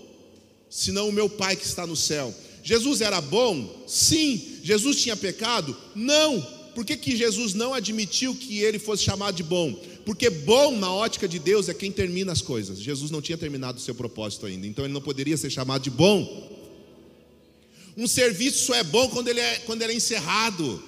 senão 0.69 1.09
o 1.09 1.13
meu 1.13 1.29
Pai 1.29 1.55
que 1.55 1.65
está 1.65 1.87
no 1.87 1.95
céu. 1.95 2.33
Jesus 2.63 3.01
era 3.01 3.21
bom? 3.21 3.83
Sim. 3.87 4.59
Jesus 4.63 5.01
tinha 5.01 5.15
pecado? 5.15 5.75
Não. 5.95 6.56
Por 6.77 6.85
que, 6.85 6.95
que 6.95 7.15
Jesus 7.17 7.55
não 7.55 7.73
admitiu 7.73 8.35
que 8.35 8.59
ele 8.59 8.77
fosse 8.77 9.03
chamado 9.03 9.33
de 9.33 9.41
bom? 9.41 9.73
Porque 10.05 10.29
bom 10.29 10.77
na 10.77 10.93
ótica 10.93 11.27
de 11.27 11.39
Deus 11.39 11.67
é 11.67 11.73
quem 11.73 11.91
termina 11.91 12.31
as 12.31 12.39
coisas. 12.39 12.77
Jesus 12.77 13.09
não 13.09 13.19
tinha 13.19 13.35
terminado 13.35 13.79
o 13.79 13.81
seu 13.81 13.95
propósito 13.95 14.45
ainda, 14.45 14.67
então 14.67 14.85
ele 14.85 14.93
não 14.93 15.01
poderia 15.01 15.35
ser 15.37 15.49
chamado 15.49 15.81
de 15.81 15.89
bom. 15.89 16.51
Um 17.97 18.05
serviço 18.05 18.67
só 18.67 18.75
é 18.75 18.83
bom 18.83 19.09
quando 19.09 19.27
ele 19.27 19.39
é, 19.39 19.55
quando 19.65 19.81
ele 19.81 19.93
é 19.93 19.95
encerrado. 19.95 20.83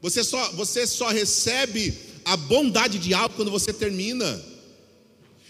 Você 0.00 0.22
só, 0.22 0.52
você 0.52 0.86
só 0.86 1.08
recebe 1.08 1.92
a 2.24 2.36
bondade 2.36 3.00
de 3.00 3.12
algo 3.12 3.34
quando 3.34 3.50
você 3.50 3.72
termina. 3.72 4.40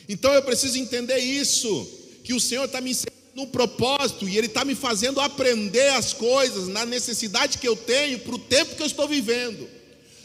Então 0.09 0.33
eu 0.33 0.43
preciso 0.45 0.79
entender 0.79 1.19
isso, 1.19 1.87
que 2.25 2.33
o 2.33 2.41
Senhor 2.41 2.65
está 2.65 2.81
me 2.81 2.93
ensinando 2.93 3.16
no 3.37 3.47
propósito 3.47 4.27
e 4.27 4.39
Ele 4.39 4.47
está 4.47 4.65
me 4.65 4.75
fazendo 4.75 5.21
aprender 5.21 5.91
as 5.91 6.15
coisas 6.15 6.69
na 6.69 6.87
necessidade 6.87 7.59
que 7.59 7.69
eu 7.69 7.77
tenho 7.77 8.19
para 8.21 8.35
o 8.35 8.39
tempo 8.39 8.75
que 8.75 8.83
eu 8.83 8.87
estou 8.87 9.07
vivendo. 9.07 9.69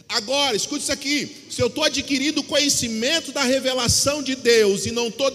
Agora, 0.08 0.56
escute 0.56 0.84
isso 0.84 0.93
aqui: 0.93 1.30
se 1.50 1.62
eu 1.62 1.67
estou 1.67 1.84
adquirindo 1.84 2.41
conhecimento 2.41 3.34
da 3.34 3.43
revelação 3.43 4.24
de 4.24 4.34
Deus 4.34 4.86
e 4.86 4.91
não 4.91 5.10
estou 5.10 5.30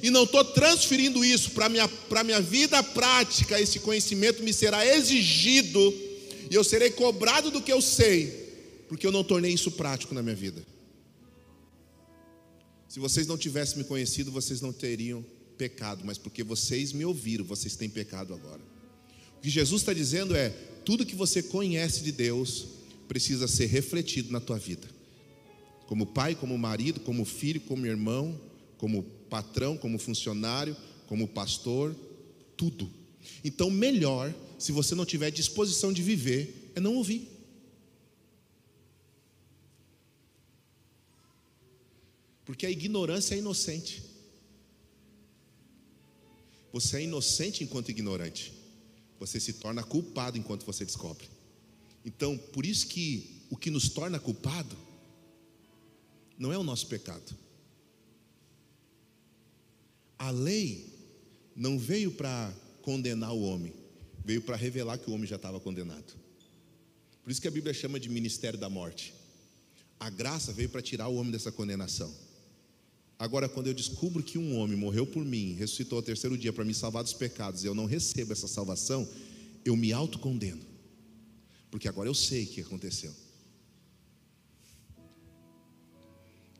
e 0.00 0.08
não 0.08 0.22
estou 0.22 0.44
transferindo 0.44 1.24
isso 1.24 1.50
para 1.50 1.66
a 1.66 1.68
minha, 1.68 1.90
minha 2.24 2.40
vida 2.40 2.80
prática, 2.80 3.60
esse 3.60 3.80
conhecimento 3.80 4.44
me 4.44 4.52
será 4.52 4.86
exigido 4.86 5.92
e 6.48 6.54
eu 6.54 6.62
serei 6.62 6.90
cobrado 6.90 7.50
do 7.50 7.60
que 7.60 7.72
eu 7.72 7.82
sei, 7.82 8.84
porque 8.88 9.04
eu 9.04 9.10
não 9.10 9.24
tornei 9.24 9.52
isso 9.52 9.72
prático 9.72 10.14
na 10.14 10.22
minha 10.22 10.36
vida. 10.36 10.64
Se 12.88 13.00
vocês 13.00 13.26
não 13.26 13.36
tivessem 13.36 13.78
me 13.78 13.84
conhecido, 13.84 14.30
vocês 14.30 14.60
não 14.60 14.72
teriam 14.72 15.24
pecado, 15.56 16.02
mas 16.04 16.18
porque 16.18 16.42
vocês 16.42 16.92
me 16.92 17.04
ouviram, 17.04 17.44
vocês 17.44 17.76
têm 17.76 17.88
pecado 17.88 18.34
agora. 18.34 18.60
O 19.38 19.40
que 19.40 19.50
Jesus 19.50 19.82
está 19.82 19.92
dizendo 19.92 20.34
é: 20.34 20.50
tudo 20.84 21.06
que 21.06 21.16
você 21.16 21.42
conhece 21.42 22.02
de 22.02 22.12
Deus 22.12 22.66
precisa 23.08 23.48
ser 23.48 23.66
refletido 23.66 24.32
na 24.32 24.40
tua 24.40 24.58
vida, 24.58 24.88
como 25.86 26.06
pai, 26.06 26.34
como 26.34 26.56
marido, 26.56 27.00
como 27.00 27.24
filho, 27.24 27.60
como 27.60 27.86
irmão, 27.86 28.40
como 28.78 29.02
patrão, 29.02 29.76
como 29.76 29.98
funcionário, 29.98 30.76
como 31.06 31.28
pastor, 31.28 31.94
tudo. 32.56 32.90
Então, 33.44 33.70
melhor, 33.70 34.34
se 34.58 34.72
você 34.72 34.94
não 34.94 35.04
tiver 35.04 35.30
disposição 35.30 35.92
de 35.92 36.02
viver, 36.02 36.72
é 36.74 36.80
não 36.80 36.94
ouvir. 36.94 37.28
Porque 42.44 42.64
a 42.64 42.70
ignorância 42.70 43.34
é 43.34 43.38
inocente. 43.38 44.05
Você 46.76 46.98
é 46.98 47.04
inocente 47.04 47.64
enquanto 47.64 47.88
ignorante. 47.88 48.52
Você 49.18 49.40
se 49.40 49.54
torna 49.54 49.82
culpado 49.82 50.36
enquanto 50.36 50.66
você 50.66 50.84
descobre. 50.84 51.26
Então, 52.04 52.36
por 52.36 52.66
isso 52.66 52.86
que 52.88 53.40
o 53.48 53.56
que 53.56 53.70
nos 53.70 53.88
torna 53.88 54.20
culpado 54.20 54.76
não 56.38 56.52
é 56.52 56.58
o 56.58 56.62
nosso 56.62 56.86
pecado. 56.86 57.34
A 60.18 60.30
lei 60.30 60.92
não 61.56 61.78
veio 61.78 62.10
para 62.10 62.52
condenar 62.82 63.32
o 63.32 63.40
homem, 63.40 63.72
veio 64.22 64.42
para 64.42 64.54
revelar 64.54 64.98
que 64.98 65.10
o 65.10 65.14
homem 65.14 65.26
já 65.26 65.36
estava 65.36 65.58
condenado. 65.58 66.12
Por 67.24 67.30
isso 67.30 67.40
que 67.40 67.48
a 67.48 67.50
Bíblia 67.50 67.72
chama 67.72 67.98
de 67.98 68.10
ministério 68.10 68.58
da 68.58 68.68
morte. 68.68 69.14
A 69.98 70.10
graça 70.10 70.52
veio 70.52 70.68
para 70.68 70.82
tirar 70.82 71.08
o 71.08 71.16
homem 71.16 71.32
dessa 71.32 71.50
condenação. 71.50 72.14
Agora, 73.18 73.48
quando 73.48 73.68
eu 73.68 73.74
descubro 73.74 74.22
que 74.22 74.36
um 74.36 74.58
homem 74.58 74.76
morreu 74.76 75.06
por 75.06 75.24
mim, 75.24 75.54
ressuscitou 75.54 75.96
ao 75.96 76.02
terceiro 76.02 76.36
dia 76.36 76.52
para 76.52 76.64
me 76.64 76.74
salvar 76.74 77.02
dos 77.02 77.14
pecados, 77.14 77.64
e 77.64 77.66
eu 77.66 77.74
não 77.74 77.86
recebo 77.86 78.32
essa 78.32 78.46
salvação, 78.46 79.08
eu 79.64 79.74
me 79.74 79.92
autocondeno. 79.92 80.62
Porque 81.70 81.88
agora 81.88 82.08
eu 82.08 82.14
sei 82.14 82.44
o 82.44 82.46
que 82.46 82.60
aconteceu. 82.60 83.12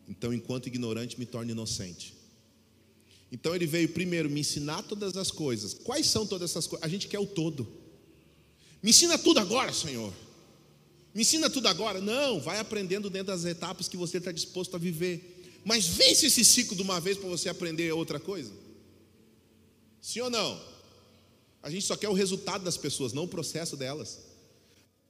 Então, 0.09 0.33
enquanto 0.33 0.67
ignorante, 0.67 1.19
me 1.19 1.27
torno 1.27 1.51
inocente. 1.51 2.15
Então, 3.31 3.55
ele 3.55 3.67
veio 3.67 3.89
primeiro 3.89 4.31
me 4.31 4.41
ensinar 4.41 4.83
todas 4.83 5.17
as 5.17 5.31
coisas. 5.31 5.75
Quais 5.75 6.07
são 6.07 6.27
todas 6.27 6.51
essas 6.51 6.67
coisas? 6.67 6.87
A 6.87 6.89
gente 6.89 7.09
quer 7.09 7.19
o 7.19 7.27
todo. 7.27 7.67
Me 8.83 8.91
ensina 8.91 9.19
tudo 9.19 9.41
agora, 9.41 9.73
Senhor. 9.73 10.13
Me 11.15 11.23
ensina 11.23 11.51
tudo 11.51 11.67
agora. 11.67 12.01
Não, 12.01 12.41
vai 12.41 12.59
aprendendo 12.59 13.11
dentro 13.11 13.29
das 13.29 13.45
etapas 13.45 13.89
que 13.89 13.97
você 13.97 14.19
está 14.19 14.31
disposto 14.31 14.77
a 14.77 14.79
viver. 14.79 15.36
Mas 15.67 15.85
vence 15.85 16.27
esse 16.27 16.45
ciclo 16.45 16.77
de 16.77 16.83
uma 16.83 17.01
vez 17.01 17.19
para 17.19 17.29
você 17.29 17.49
aprender 17.49 17.91
outra 17.93 18.21
coisa? 18.21 18.53
Sim 20.01 20.21
ou 20.21 20.31
não? 20.31 20.63
A 21.61 21.69
gente 21.69 21.85
só 21.85 21.97
quer 21.97 22.09
o 22.09 22.13
resultado 22.13 22.63
das 22.63 22.77
pessoas, 22.77 23.13
não 23.13 23.25
o 23.25 23.29
processo 23.29 23.77
delas. 23.77 24.21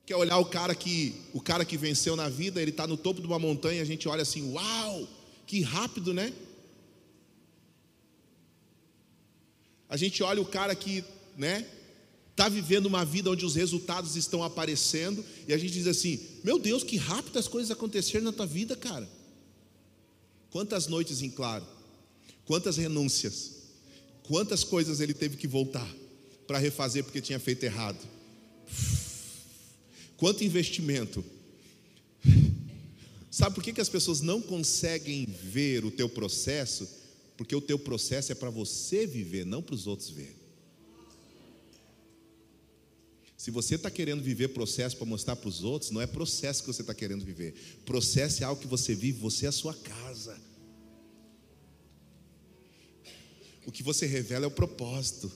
Quer 0.06 0.16
olhar 0.16 0.38
o 0.38 0.46
cara 0.46 0.74
que 0.74 1.14
o 1.34 1.42
cara 1.42 1.62
que 1.62 1.76
venceu 1.76 2.16
na 2.16 2.30
vida, 2.30 2.62
ele 2.62 2.70
está 2.70 2.86
no 2.86 2.96
topo 2.96 3.20
de 3.20 3.26
uma 3.26 3.38
montanha, 3.38 3.82
a 3.82 3.84
gente 3.84 4.08
olha 4.08 4.22
assim, 4.22 4.50
uau, 4.50 5.06
que 5.46 5.60
rápido, 5.60 6.14
né? 6.14 6.32
A 9.90 9.96
gente 9.98 10.22
olha 10.22 10.40
o 10.40 10.46
cara 10.46 10.74
que, 10.74 11.04
né, 11.36 11.68
está 12.30 12.48
vivendo 12.48 12.86
uma 12.86 13.04
vida 13.04 13.30
onde 13.30 13.44
os 13.44 13.56
resultados 13.56 14.16
estão 14.16 14.42
aparecendo, 14.42 15.22
e 15.46 15.52
a 15.52 15.58
gente 15.58 15.74
diz 15.74 15.86
assim: 15.86 16.18
Meu 16.42 16.58
Deus, 16.58 16.82
que 16.82 16.96
rápido 16.96 17.38
as 17.38 17.46
coisas 17.46 17.70
aconteceram 17.70 18.24
na 18.24 18.32
tua 18.32 18.46
vida, 18.46 18.74
cara. 18.74 19.06
Quantas 20.50 20.86
noites 20.86 21.22
em 21.22 21.30
claro, 21.30 21.66
quantas 22.44 22.76
renúncias, 22.76 23.52
quantas 24.22 24.64
coisas 24.64 25.00
ele 25.00 25.14
teve 25.14 25.36
que 25.36 25.46
voltar 25.46 25.88
para 26.46 26.58
refazer 26.58 27.04
porque 27.04 27.20
tinha 27.20 27.38
feito 27.38 27.64
errado. 27.64 27.98
Quanto 30.16 30.44
investimento. 30.44 31.24
Sabe 33.30 33.54
por 33.54 33.62
que, 33.64 33.72
que 33.72 33.80
as 33.80 33.88
pessoas 33.88 34.20
não 34.20 34.40
conseguem 34.40 35.26
ver 35.26 35.84
o 35.84 35.90
teu 35.90 36.08
processo? 36.08 36.88
Porque 37.36 37.54
o 37.54 37.60
teu 37.60 37.78
processo 37.78 38.32
é 38.32 38.34
para 38.34 38.48
você 38.48 39.06
viver, 39.06 39.44
não 39.44 39.62
para 39.62 39.74
os 39.74 39.86
outros 39.86 40.08
ver. 40.08 40.35
Se 43.46 43.52
você 43.52 43.76
está 43.76 43.88
querendo 43.88 44.24
viver 44.24 44.48
processo 44.48 44.96
para 44.96 45.06
mostrar 45.06 45.36
para 45.36 45.48
os 45.48 45.62
outros, 45.62 45.92
não 45.92 46.00
é 46.00 46.06
processo 46.08 46.64
que 46.64 46.66
você 46.66 46.82
está 46.82 46.92
querendo 46.92 47.24
viver. 47.24 47.54
Processo 47.84 48.42
é 48.42 48.44
algo 48.44 48.60
que 48.60 48.66
você 48.66 48.92
vive, 48.92 49.20
você 49.20 49.46
é 49.46 49.48
a 49.48 49.52
sua 49.52 49.72
casa. 49.72 50.36
O 53.64 53.70
que 53.70 53.84
você 53.84 54.04
revela 54.04 54.46
é 54.46 54.48
o 54.48 54.50
propósito. 54.50 55.30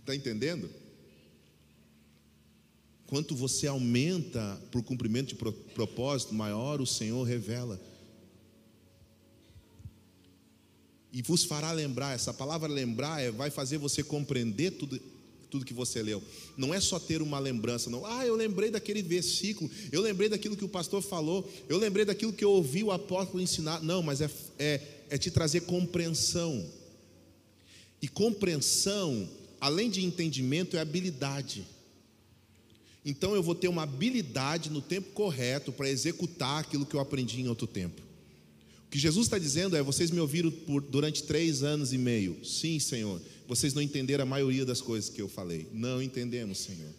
Está 0.00 0.12
entendendo? 0.16 0.68
Quanto 3.06 3.36
você 3.36 3.68
aumenta 3.68 4.60
por 4.72 4.82
cumprimento 4.82 5.28
de 5.28 5.36
propósito, 5.36 6.34
maior 6.34 6.80
o 6.80 6.86
Senhor 6.88 7.22
revela. 7.22 7.80
E 11.12 11.22
vos 11.22 11.44
fará 11.44 11.70
lembrar, 11.70 12.16
essa 12.16 12.34
palavra 12.34 12.66
lembrar 12.66 13.22
é, 13.22 13.30
vai 13.30 13.48
fazer 13.48 13.78
você 13.78 14.02
compreender 14.02 14.72
tudo, 14.72 15.00
tudo 15.52 15.66
que 15.66 15.74
você 15.74 16.02
leu. 16.02 16.22
Não 16.56 16.72
é 16.72 16.80
só 16.80 16.98
ter 16.98 17.20
uma 17.20 17.38
lembrança, 17.38 17.90
não. 17.90 18.06
Ah, 18.06 18.26
eu 18.26 18.34
lembrei 18.34 18.70
daquele 18.70 19.02
versículo, 19.02 19.70
eu 19.92 20.00
lembrei 20.00 20.30
daquilo 20.30 20.56
que 20.56 20.64
o 20.64 20.68
pastor 20.68 21.02
falou, 21.02 21.46
eu 21.68 21.76
lembrei 21.76 22.06
daquilo 22.06 22.32
que 22.32 22.42
eu 22.42 22.50
ouvi 22.50 22.82
o 22.82 22.90
apóstolo 22.90 23.42
ensinar. 23.42 23.82
Não, 23.82 24.02
mas 24.02 24.22
é, 24.22 24.30
é, 24.58 24.80
é 25.10 25.18
te 25.18 25.30
trazer 25.30 25.60
compreensão. 25.60 26.66
E 28.00 28.08
compreensão, 28.08 29.28
além 29.60 29.90
de 29.90 30.02
entendimento, 30.02 30.74
é 30.74 30.80
habilidade. 30.80 31.66
Então 33.04 33.34
eu 33.34 33.42
vou 33.42 33.54
ter 33.54 33.68
uma 33.68 33.82
habilidade 33.82 34.70
no 34.70 34.80
tempo 34.80 35.10
correto 35.12 35.70
para 35.70 35.90
executar 35.90 36.60
aquilo 36.60 36.86
que 36.86 36.96
eu 36.96 37.00
aprendi 37.00 37.42
em 37.42 37.48
outro 37.48 37.66
tempo. 37.66 38.00
O 38.86 38.90
que 38.90 38.98
Jesus 38.98 39.26
está 39.26 39.38
dizendo 39.38 39.76
é: 39.76 39.82
vocês 39.82 40.10
me 40.10 40.18
ouviram 40.18 40.50
por, 40.50 40.80
durante 40.80 41.24
três 41.24 41.62
anos 41.62 41.92
e 41.92 41.98
meio. 41.98 42.42
Sim, 42.42 42.78
Senhor. 42.78 43.20
Vocês 43.48 43.74
não 43.74 43.82
entenderam 43.82 44.22
a 44.22 44.26
maioria 44.26 44.64
das 44.64 44.80
coisas 44.80 45.10
que 45.10 45.20
eu 45.20 45.28
falei. 45.28 45.68
Não 45.72 46.02
entendemos, 46.02 46.58
Senhor. 46.58 46.90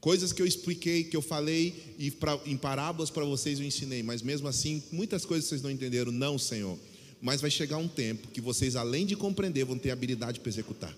Coisas 0.00 0.32
que 0.32 0.40
eu 0.40 0.46
expliquei, 0.46 1.04
que 1.04 1.16
eu 1.16 1.20
falei 1.20 1.94
e 1.98 2.10
pra, 2.10 2.40
em 2.46 2.56
parábolas 2.56 3.10
para 3.10 3.24
vocês 3.24 3.60
eu 3.60 3.66
ensinei, 3.66 4.02
mas 4.02 4.22
mesmo 4.22 4.48
assim, 4.48 4.82
muitas 4.90 5.26
coisas 5.26 5.48
vocês 5.48 5.60
não 5.60 5.70
entenderam. 5.70 6.10
Não, 6.10 6.38
Senhor. 6.38 6.78
Mas 7.20 7.42
vai 7.42 7.50
chegar 7.50 7.76
um 7.76 7.86
tempo 7.86 8.28
que 8.28 8.40
vocês, 8.40 8.76
além 8.76 9.04
de 9.04 9.14
compreender, 9.14 9.64
vão 9.64 9.76
ter 9.76 9.90
habilidade 9.90 10.40
para 10.40 10.48
executar. 10.48 10.96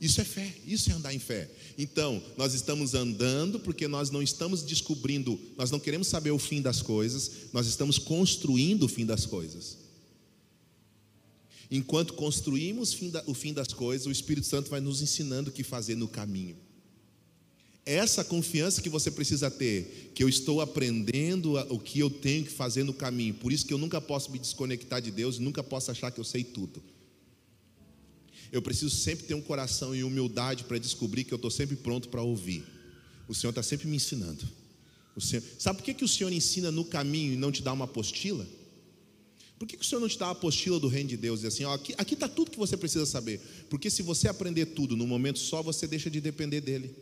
Isso 0.00 0.20
é 0.20 0.24
fé, 0.24 0.54
isso 0.66 0.90
é 0.90 0.92
andar 0.92 1.14
em 1.14 1.18
fé. 1.18 1.50
Então, 1.78 2.22
nós 2.36 2.52
estamos 2.52 2.94
andando 2.94 3.58
porque 3.58 3.88
nós 3.88 4.10
não 4.10 4.22
estamos 4.22 4.62
descobrindo, 4.62 5.40
nós 5.56 5.70
não 5.70 5.80
queremos 5.80 6.08
saber 6.08 6.30
o 6.30 6.38
fim 6.38 6.60
das 6.60 6.82
coisas, 6.82 7.30
nós 7.52 7.66
estamos 7.66 7.98
construindo 7.98 8.84
o 8.84 8.88
fim 8.88 9.06
das 9.06 9.24
coisas. 9.24 9.83
Enquanto 11.70 12.14
construímos 12.14 12.96
o 13.26 13.34
fim 13.34 13.52
das 13.52 13.68
coisas, 13.68 14.06
o 14.06 14.12
Espírito 14.12 14.46
Santo 14.46 14.70
vai 14.70 14.80
nos 14.80 15.02
ensinando 15.02 15.50
o 15.50 15.52
que 15.52 15.62
fazer 15.62 15.94
no 15.94 16.08
caminho. 16.08 16.56
Essa 17.86 18.24
confiança 18.24 18.80
que 18.80 18.88
você 18.88 19.10
precisa 19.10 19.50
ter, 19.50 20.12
que 20.14 20.22
eu 20.22 20.28
estou 20.28 20.60
aprendendo 20.62 21.54
o 21.68 21.78
que 21.78 21.98
eu 21.98 22.08
tenho 22.08 22.44
que 22.44 22.50
fazer 22.50 22.82
no 22.82 22.94
caminho, 22.94 23.34
por 23.34 23.52
isso 23.52 23.66
que 23.66 23.74
eu 23.74 23.78
nunca 23.78 24.00
posso 24.00 24.30
me 24.30 24.38
desconectar 24.38 25.02
de 25.02 25.10
Deus, 25.10 25.38
nunca 25.38 25.62
posso 25.62 25.90
achar 25.90 26.10
que 26.10 26.18
eu 26.18 26.24
sei 26.24 26.42
tudo. 26.42 26.82
Eu 28.50 28.62
preciso 28.62 28.94
sempre 28.94 29.26
ter 29.26 29.34
um 29.34 29.42
coração 29.42 29.94
e 29.94 30.04
humildade 30.04 30.64
para 30.64 30.78
descobrir 30.78 31.24
que 31.24 31.34
eu 31.34 31.36
estou 31.36 31.50
sempre 31.50 31.76
pronto 31.76 32.08
para 32.08 32.22
ouvir. 32.22 32.64
O 33.28 33.34
Senhor 33.34 33.50
está 33.50 33.62
sempre 33.62 33.88
me 33.88 33.96
ensinando. 33.96 34.48
O 35.16 35.20
Senhor... 35.20 35.42
Sabe 35.58 35.78
por 35.78 35.84
que, 35.84 35.92
que 35.92 36.04
o 36.04 36.08
Senhor 36.08 36.32
ensina 36.32 36.70
no 36.70 36.84
caminho 36.84 37.32
e 37.32 37.36
não 37.36 37.50
te 37.50 37.62
dá 37.62 37.72
uma 37.72 37.84
apostila? 37.84 38.46
Por 39.58 39.68
que, 39.68 39.76
que 39.76 39.84
o 39.84 39.86
Senhor 39.86 40.00
não 40.00 40.08
te 40.08 40.18
dá 40.18 40.26
a 40.26 40.30
apostila 40.30 40.80
do 40.80 40.88
reino 40.88 41.08
de 41.08 41.16
Deus? 41.16 41.42
E 41.42 41.46
assim, 41.46 41.64
ó, 41.64 41.74
aqui 41.74 42.14
está 42.14 42.28
tudo 42.28 42.50
que 42.50 42.58
você 42.58 42.76
precisa 42.76 43.06
saber. 43.06 43.40
Porque 43.70 43.88
se 43.88 44.02
você 44.02 44.28
aprender 44.28 44.66
tudo 44.66 44.96
num 44.96 45.06
momento 45.06 45.38
só, 45.38 45.62
você 45.62 45.86
deixa 45.86 46.10
de 46.10 46.20
depender 46.20 46.60
dele. 46.60 46.94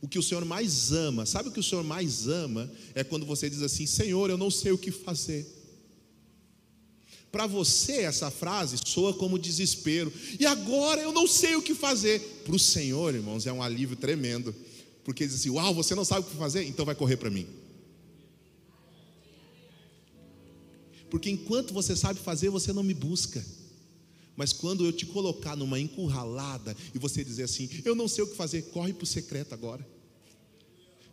O 0.00 0.06
que 0.06 0.18
o 0.18 0.22
Senhor 0.22 0.44
mais 0.44 0.92
ama, 0.92 1.26
sabe 1.26 1.48
o 1.48 1.52
que 1.52 1.58
o 1.58 1.62
Senhor 1.62 1.82
mais 1.82 2.28
ama? 2.28 2.70
É 2.94 3.02
quando 3.02 3.26
você 3.26 3.50
diz 3.50 3.62
assim: 3.62 3.84
Senhor, 3.84 4.30
eu 4.30 4.38
não 4.38 4.50
sei 4.50 4.70
o 4.70 4.78
que 4.78 4.92
fazer. 4.92 5.46
Para 7.32 7.46
você, 7.46 8.02
essa 8.02 8.30
frase 8.30 8.76
soa 8.86 9.12
como 9.12 9.38
desespero. 9.38 10.12
E 10.38 10.46
agora 10.46 11.02
eu 11.02 11.12
não 11.12 11.26
sei 11.26 11.56
o 11.56 11.62
que 11.62 11.74
fazer. 11.74 12.20
Para 12.44 12.54
o 12.54 12.58
Senhor, 12.58 13.14
irmãos, 13.14 13.46
é 13.46 13.52
um 13.52 13.62
alívio 13.62 13.96
tremendo. 13.96 14.54
Porque 15.02 15.26
diz 15.26 15.34
assim: 15.34 15.50
Uau, 15.50 15.74
você 15.74 15.94
não 15.94 16.04
sabe 16.04 16.26
o 16.26 16.30
que 16.30 16.36
fazer? 16.36 16.64
Então 16.64 16.86
vai 16.86 16.94
correr 16.94 17.16
para 17.16 17.28
mim. 17.28 17.46
Porque 21.10 21.30
enquanto 21.30 21.72
você 21.72 21.96
sabe 21.96 22.20
fazer, 22.20 22.50
você 22.50 22.72
não 22.72 22.82
me 22.82 22.94
busca. 22.94 23.44
Mas 24.36 24.52
quando 24.52 24.84
eu 24.84 24.92
te 24.92 25.04
colocar 25.04 25.56
numa 25.56 25.80
encurralada 25.80 26.76
e 26.94 26.98
você 26.98 27.24
dizer 27.24 27.44
assim: 27.44 27.68
Eu 27.84 27.94
não 27.94 28.06
sei 28.06 28.24
o 28.24 28.26
que 28.28 28.36
fazer, 28.36 28.62
corre 28.70 28.92
para 28.92 29.04
o 29.04 29.06
secreto 29.06 29.52
agora. 29.52 29.84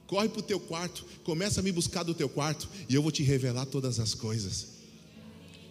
Corre 0.06 0.30
para 0.30 0.40
o 0.40 0.44
teu 0.44 0.60
quarto, 0.60 1.04
começa 1.24 1.60
a 1.60 1.64
me 1.64 1.72
buscar 1.72 2.04
do 2.04 2.14
teu 2.14 2.30
quarto 2.30 2.70
e 2.88 2.94
eu 2.94 3.02
vou 3.02 3.12
te 3.12 3.24
revelar 3.24 3.66
todas 3.66 4.00
as 4.00 4.14
coisas. 4.14 4.68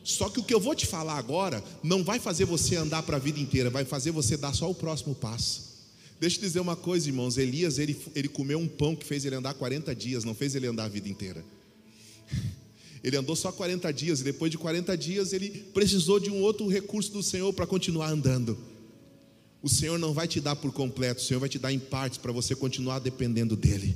Só 0.02 0.28
que 0.28 0.40
o 0.40 0.42
que 0.42 0.52
eu 0.52 0.60
vou 0.60 0.74
te 0.74 0.86
falar 0.86 1.16
agora 1.16 1.62
não 1.82 2.02
vai 2.02 2.18
fazer 2.18 2.44
você 2.44 2.74
andar 2.76 3.04
para 3.04 3.16
a 3.16 3.20
vida 3.20 3.38
inteira, 3.38 3.70
vai 3.70 3.84
fazer 3.84 4.10
você 4.10 4.36
dar 4.36 4.52
só 4.52 4.68
o 4.68 4.74
próximo 4.74 5.14
passo. 5.14 5.74
Deixa 6.18 6.38
eu 6.38 6.42
dizer 6.42 6.60
uma 6.60 6.76
coisa, 6.76 7.08
irmãos. 7.08 7.38
Elias, 7.38 7.78
ele, 7.78 7.96
ele 8.14 8.28
comeu 8.28 8.58
um 8.58 8.68
pão 8.68 8.96
que 8.96 9.06
fez 9.06 9.24
ele 9.24 9.36
andar 9.36 9.54
40 9.54 9.94
dias, 9.94 10.24
não 10.24 10.34
fez 10.34 10.54
ele 10.54 10.66
andar 10.66 10.84
a 10.84 10.88
vida 10.88 11.08
inteira. 11.08 11.44
Ele 13.04 13.18
andou 13.18 13.36
só 13.36 13.52
40 13.52 13.92
dias 13.92 14.20
e 14.20 14.24
depois 14.24 14.50
de 14.50 14.56
40 14.56 14.96
dias 14.96 15.34
ele 15.34 15.50
precisou 15.74 16.18
de 16.18 16.30
um 16.30 16.40
outro 16.40 16.66
recurso 16.66 17.12
do 17.12 17.22
Senhor 17.22 17.52
para 17.52 17.66
continuar 17.66 18.08
andando. 18.08 18.56
O 19.62 19.68
Senhor 19.68 19.98
não 19.98 20.14
vai 20.14 20.26
te 20.26 20.40
dar 20.40 20.56
por 20.56 20.72
completo, 20.72 21.20
o 21.20 21.24
Senhor 21.24 21.38
vai 21.38 21.48
te 21.50 21.58
dar 21.58 21.70
em 21.70 21.78
partes 21.78 22.16
para 22.16 22.32
você 22.32 22.56
continuar 22.56 23.00
dependendo 23.00 23.56
dEle. 23.56 23.94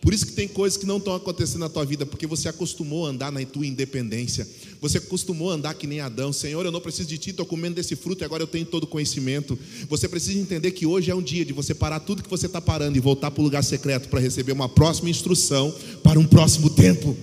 Por 0.00 0.12
isso 0.12 0.26
que 0.26 0.32
tem 0.32 0.48
coisas 0.48 0.76
que 0.76 0.86
não 0.86 0.96
estão 0.96 1.14
acontecendo 1.14 1.60
na 1.60 1.68
tua 1.68 1.84
vida, 1.84 2.06
porque 2.06 2.26
você 2.26 2.48
acostumou 2.48 3.06
a 3.06 3.10
andar 3.10 3.30
na 3.30 3.44
tua 3.44 3.66
independência. 3.66 4.48
Você 4.80 4.98
acostumou 4.98 5.50
a 5.50 5.54
andar 5.54 5.74
que 5.74 5.86
nem 5.86 6.00
Adão. 6.00 6.32
Senhor, 6.32 6.64
eu 6.64 6.72
não 6.72 6.80
preciso 6.80 7.08
de 7.08 7.18
ti, 7.18 7.30
estou 7.30 7.44
comendo 7.46 7.76
desse 7.76 7.94
fruto 7.94 8.22
e 8.22 8.24
agora 8.24 8.42
eu 8.42 8.46
tenho 8.46 8.64
todo 8.64 8.84
o 8.84 8.86
conhecimento. 8.86 9.58
Você 9.88 10.08
precisa 10.08 10.38
entender 10.38 10.70
que 10.72 10.86
hoje 10.86 11.10
é 11.10 11.14
um 11.14 11.22
dia 11.22 11.44
de 11.44 11.52
você 11.52 11.74
parar 11.74 12.00
tudo 12.00 12.22
que 12.22 12.30
você 12.30 12.46
está 12.46 12.60
parando 12.60 12.96
e 12.96 13.00
voltar 13.00 13.30
para 13.30 13.42
o 13.42 13.44
lugar 13.44 13.62
secreto 13.62 14.08
para 14.08 14.18
receber 14.18 14.52
uma 14.52 14.68
próxima 14.68 15.10
instrução 15.10 15.72
para 16.02 16.18
um 16.18 16.26
próximo 16.26 16.70
tempo. 16.70 17.16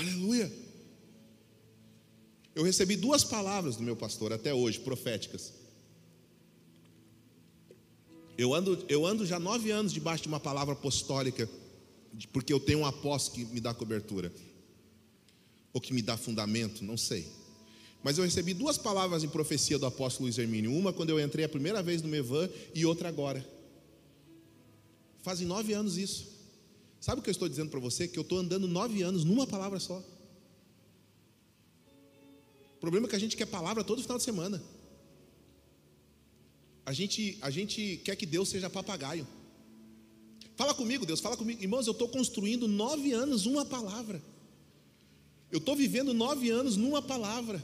Aleluia. 0.00 0.50
Eu 2.54 2.64
recebi 2.64 2.96
duas 2.96 3.22
palavras 3.22 3.76
do 3.76 3.82
meu 3.82 3.94
pastor 3.94 4.32
até 4.32 4.52
hoje, 4.54 4.80
proféticas. 4.80 5.52
Eu 8.36 8.54
ando, 8.54 8.82
eu 8.88 9.04
ando 9.04 9.26
já 9.26 9.38
nove 9.38 9.70
anos 9.70 9.92
debaixo 9.92 10.22
de 10.22 10.28
uma 10.28 10.40
palavra 10.40 10.72
apostólica, 10.72 11.46
porque 12.32 12.50
eu 12.50 12.58
tenho 12.58 12.78
um 12.78 12.86
apóstolo 12.86 13.46
que 13.46 13.52
me 13.52 13.60
dá 13.60 13.74
cobertura, 13.74 14.32
ou 15.70 15.80
que 15.82 15.92
me 15.92 16.00
dá 16.00 16.16
fundamento, 16.16 16.82
não 16.82 16.96
sei. 16.96 17.26
Mas 18.02 18.16
eu 18.16 18.24
recebi 18.24 18.54
duas 18.54 18.78
palavras 18.78 19.22
em 19.22 19.28
profecia 19.28 19.78
do 19.78 19.84
apóstolo 19.84 20.24
Luiz 20.24 20.38
Hermínio: 20.38 20.74
uma 20.74 20.94
quando 20.94 21.10
eu 21.10 21.20
entrei 21.20 21.44
a 21.44 21.48
primeira 21.48 21.82
vez 21.82 22.00
no 22.00 22.08
Mevan 22.08 22.48
e 22.74 22.86
outra 22.86 23.10
agora. 23.10 23.46
Fazem 25.22 25.46
nove 25.46 25.74
anos 25.74 25.98
isso. 25.98 26.29
Sabe 27.00 27.20
o 27.20 27.22
que 27.22 27.30
eu 27.30 27.32
estou 27.32 27.48
dizendo 27.48 27.70
para 27.70 27.80
você? 27.80 28.06
Que 28.06 28.18
eu 28.18 28.22
estou 28.22 28.38
andando 28.38 28.68
nove 28.68 29.02
anos 29.02 29.24
numa 29.24 29.46
palavra 29.46 29.80
só. 29.80 30.04
O 32.76 32.80
problema 32.80 33.06
é 33.06 33.10
que 33.10 33.16
a 33.16 33.20
gente 33.20 33.36
quer 33.36 33.46
palavra 33.46 33.82
todo 33.82 34.02
final 34.02 34.18
de 34.18 34.24
semana. 34.24 34.62
A 36.84 36.92
gente, 36.92 37.38
a 37.40 37.50
gente 37.50 38.00
quer 38.04 38.16
que 38.16 38.26
Deus 38.26 38.48
seja 38.48 38.68
papagaio. 38.68 39.26
Fala 40.56 40.74
comigo, 40.74 41.06
Deus, 41.06 41.20
fala 41.20 41.36
comigo. 41.36 41.62
Irmãos, 41.62 41.86
eu 41.86 41.92
estou 41.92 42.08
construindo 42.08 42.68
nove 42.68 43.12
anos 43.12 43.46
uma 43.46 43.64
palavra. 43.64 44.22
Eu 45.50 45.58
estou 45.58 45.74
vivendo 45.74 46.12
nove 46.12 46.50
anos 46.50 46.76
numa 46.76 47.00
palavra. 47.00 47.62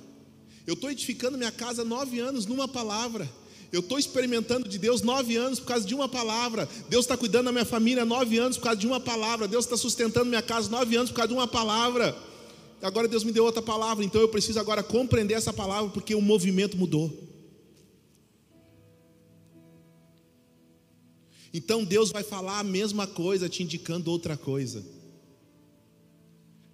Eu 0.67 0.75
estou 0.75 0.91
edificando 0.91 1.37
minha 1.37 1.53
casa 1.53 1.85
nove 1.85 2.19
anos 2.19 2.47
numa 2.47 2.67
palavra. 2.67 3.31
Eu 3.77 3.81
estou 3.81 3.99
experimentando 3.99 4.67
de 4.67 4.79
Deus 4.79 5.03
nove 5.03 5.37
anos 5.37 5.61
por 5.61 5.67
causa 5.67 5.87
de 5.87 5.95
uma 5.95 6.09
palavra. 6.09 6.67
Deus 6.89 7.05
está 7.05 7.15
cuidando 7.15 7.45
da 7.45 7.53
minha 7.53 7.65
família 7.67 8.07
nove 8.07 8.39
anos 8.39 8.57
por 8.57 8.65
causa 8.65 8.81
de 8.81 8.87
uma 8.87 8.99
palavra. 8.99 9.47
Deus 9.47 9.67
está 9.67 9.77
sustentando 9.77 10.25
minha 10.25 10.41
casa 10.41 10.71
nove 10.71 10.97
anos 10.97 11.11
por 11.11 11.17
causa 11.17 11.29
de 11.29 11.35
uma 11.35 11.47
palavra. 11.47 12.17
Agora 12.81 13.07
Deus 13.07 13.23
me 13.23 13.33
deu 13.33 13.45
outra 13.45 13.61
palavra, 13.61 14.03
então 14.03 14.19
eu 14.19 14.31
preciso 14.31 14.59
agora 14.59 14.83
compreender 14.83 15.35
essa 15.35 15.53
palavra 15.53 15.91
porque 15.91 16.15
o 16.15 16.23
movimento 16.23 16.75
mudou. 16.75 17.13
Então 21.53 21.85
Deus 21.85 22.11
vai 22.11 22.23
falar 22.23 22.61
a 22.61 22.65
mesma 22.65 23.07
coisa, 23.07 23.47
te 23.47 23.63
indicando 23.63 24.11
outra 24.11 24.39
coisa. 24.39 24.83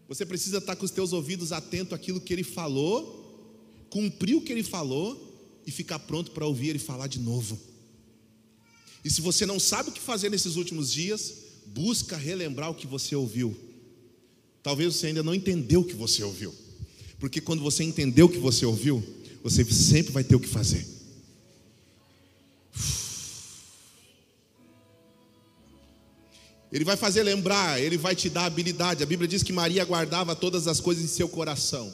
Você 0.07 0.25
precisa 0.25 0.59
estar 0.59 0.77
com 0.77 0.85
os 0.85 0.93
teus 0.93 1.13
ouvidos 1.13 1.51
atentos 1.51 1.95
àquilo 1.95 2.21
que 2.21 2.33
Ele 2.33 2.45
falou, 2.45 3.89
cumprir 3.91 4.37
o 4.37 4.41
que 4.41 4.53
Ele 4.53 4.63
falou 4.63 5.32
e 5.67 5.71
ficar 5.71 5.99
pronto 6.01 6.31
para 6.31 6.47
ouvir 6.47 6.69
Ele 6.69 6.79
falar 6.79 7.07
de 7.07 7.19
novo. 7.19 7.59
E 9.05 9.11
se 9.11 9.21
você 9.21 9.45
não 9.45 9.59
sabe 9.59 9.91
o 9.91 9.93
que 9.93 10.01
fazer 10.01 10.31
nesses 10.31 10.57
últimos 10.57 10.93
dias, 10.93 11.35
busca 11.67 12.17
relembrar 12.17 12.71
o 12.71 12.75
que 12.75 12.87
você 12.87 13.17
ouviu. 13.17 13.57
Talvez 14.63 14.95
você 14.95 15.09
ainda 15.09 15.23
não 15.23 15.35
entendeu 15.35 15.81
o 15.81 15.85
que 15.85 15.95
você 15.95 16.23
ouviu, 16.23 16.55
porque 17.19 17.41
quando 17.41 17.63
você 17.63 17.83
entendeu 17.83 18.27
o 18.27 18.29
que 18.29 18.39
você 18.39 18.65
ouviu, 18.65 19.03
você 19.43 19.65
sempre 19.65 20.13
vai 20.13 20.23
ter 20.23 20.37
o 20.37 20.41
que 20.41 20.49
fazer. 20.49 20.87
Ele 26.73 26.85
vai 26.85 26.97
fazer 26.97 27.23
lembrar, 27.23 27.83
ele 27.83 27.99
vai 27.99 28.17
te 28.17 28.31
dar 28.31 28.47
habilidade. 28.47 29.03
A 29.03 29.07
Bíblia 29.07 29.29
diz 29.29 29.43
que 29.43 29.53
Maria 29.53 29.85
guardava 29.85 30.35
todas 30.35 30.67
as 30.67 30.81
coisas 30.81 31.05
em 31.05 31.09
seu 31.09 31.29
coração. 31.29 31.93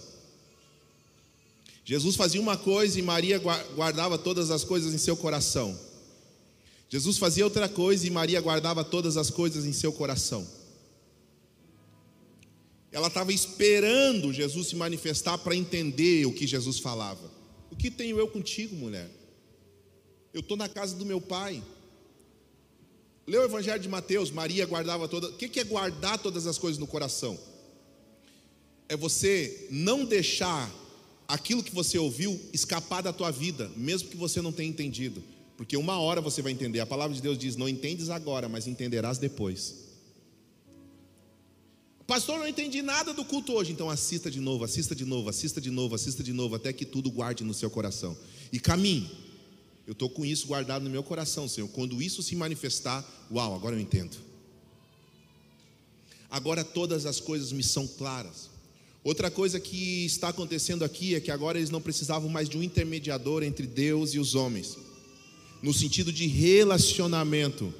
Jesus 1.88 2.16
fazia 2.16 2.38
uma 2.38 2.54
coisa 2.54 2.98
e 2.98 3.02
Maria 3.02 3.38
guardava 3.74 4.18
todas 4.18 4.50
as 4.50 4.62
coisas 4.62 4.92
em 4.92 4.98
seu 4.98 5.16
coração. 5.16 5.74
Jesus 6.86 7.16
fazia 7.16 7.42
outra 7.42 7.66
coisa 7.66 8.06
e 8.06 8.10
Maria 8.10 8.42
guardava 8.42 8.84
todas 8.84 9.16
as 9.16 9.30
coisas 9.30 9.64
em 9.64 9.72
seu 9.72 9.90
coração. 9.90 10.46
Ela 12.92 13.08
estava 13.08 13.32
esperando 13.32 14.34
Jesus 14.34 14.66
se 14.66 14.76
manifestar 14.76 15.38
para 15.38 15.56
entender 15.56 16.26
o 16.26 16.32
que 16.34 16.46
Jesus 16.46 16.78
falava. 16.78 17.32
O 17.70 17.76
que 17.76 17.90
tenho 17.90 18.18
eu 18.18 18.28
contigo, 18.28 18.76
mulher? 18.76 19.10
Eu 20.34 20.40
estou 20.40 20.58
na 20.58 20.68
casa 20.68 20.94
do 20.94 21.06
meu 21.06 21.22
pai. 21.22 21.62
Leu 23.26 23.40
o 23.40 23.44
Evangelho 23.46 23.80
de 23.80 23.88
Mateus, 23.88 24.30
Maria 24.30 24.66
guardava 24.66 25.08
todas. 25.08 25.30
O 25.30 25.36
que 25.36 25.58
é 25.58 25.64
guardar 25.64 26.18
todas 26.18 26.46
as 26.46 26.58
coisas 26.58 26.78
no 26.78 26.86
coração? 26.86 27.38
É 28.90 28.94
você 28.94 29.68
não 29.70 30.04
deixar 30.04 30.70
aquilo 31.28 31.62
que 31.62 31.74
você 31.74 31.98
ouviu 31.98 32.40
escapar 32.52 33.02
da 33.02 33.12
tua 33.12 33.30
vida, 33.30 33.70
mesmo 33.76 34.08
que 34.08 34.16
você 34.16 34.40
não 34.40 34.50
tenha 34.50 34.70
entendido. 34.70 35.22
Porque 35.58 35.76
uma 35.76 35.98
hora 35.98 36.20
você 36.20 36.40
vai 36.40 36.52
entender. 36.52 36.80
A 36.80 36.86
palavra 36.86 37.14
de 37.14 37.20
Deus 37.20 37.36
diz: 37.36 37.56
Não 37.56 37.68
entendes 37.68 38.08
agora, 38.08 38.48
mas 38.48 38.66
entenderás 38.66 39.18
depois. 39.18 39.86
Pastor, 42.06 42.38
não 42.38 42.48
entendi 42.48 42.80
nada 42.80 43.12
do 43.12 43.22
culto 43.22 43.52
hoje. 43.52 43.72
Então 43.72 43.90
assista 43.90 44.30
de 44.30 44.40
novo, 44.40 44.64
assista 44.64 44.94
de 44.94 45.04
novo, 45.04 45.28
assista 45.28 45.60
de 45.60 45.70
novo, 45.70 45.94
assista 45.94 46.22
de 46.22 46.32
novo, 46.32 46.54
até 46.54 46.72
que 46.72 46.86
tudo 46.86 47.10
guarde 47.10 47.44
no 47.44 47.52
seu 47.52 47.68
coração. 47.68 48.16
E 48.50 48.58
caminhe. 48.58 49.10
Eu 49.86 49.92
estou 49.92 50.08
com 50.08 50.24
isso 50.24 50.46
guardado 50.46 50.82
no 50.82 50.90
meu 50.90 51.02
coração, 51.02 51.48
Senhor. 51.48 51.68
Quando 51.68 52.00
isso 52.00 52.22
se 52.22 52.36
manifestar, 52.36 53.04
uau, 53.30 53.54
agora 53.54 53.74
eu 53.74 53.80
entendo. 53.80 54.16
Agora 56.30 56.62
todas 56.62 57.04
as 57.04 57.20
coisas 57.20 57.52
me 57.52 57.62
são 57.62 57.86
claras. 57.86 58.50
Outra 59.04 59.30
coisa 59.30 59.58
que 59.60 60.04
está 60.04 60.28
acontecendo 60.28 60.84
aqui 60.84 61.14
é 61.14 61.20
que 61.20 61.30
agora 61.30 61.58
eles 61.58 61.70
não 61.70 61.80
precisavam 61.80 62.28
mais 62.28 62.48
de 62.48 62.58
um 62.58 62.62
intermediador 62.62 63.42
entre 63.42 63.66
Deus 63.66 64.12
e 64.14 64.18
os 64.18 64.34
homens, 64.34 64.76
no 65.62 65.72
sentido 65.72 66.12
de 66.12 66.26
relacionamento 66.26 67.72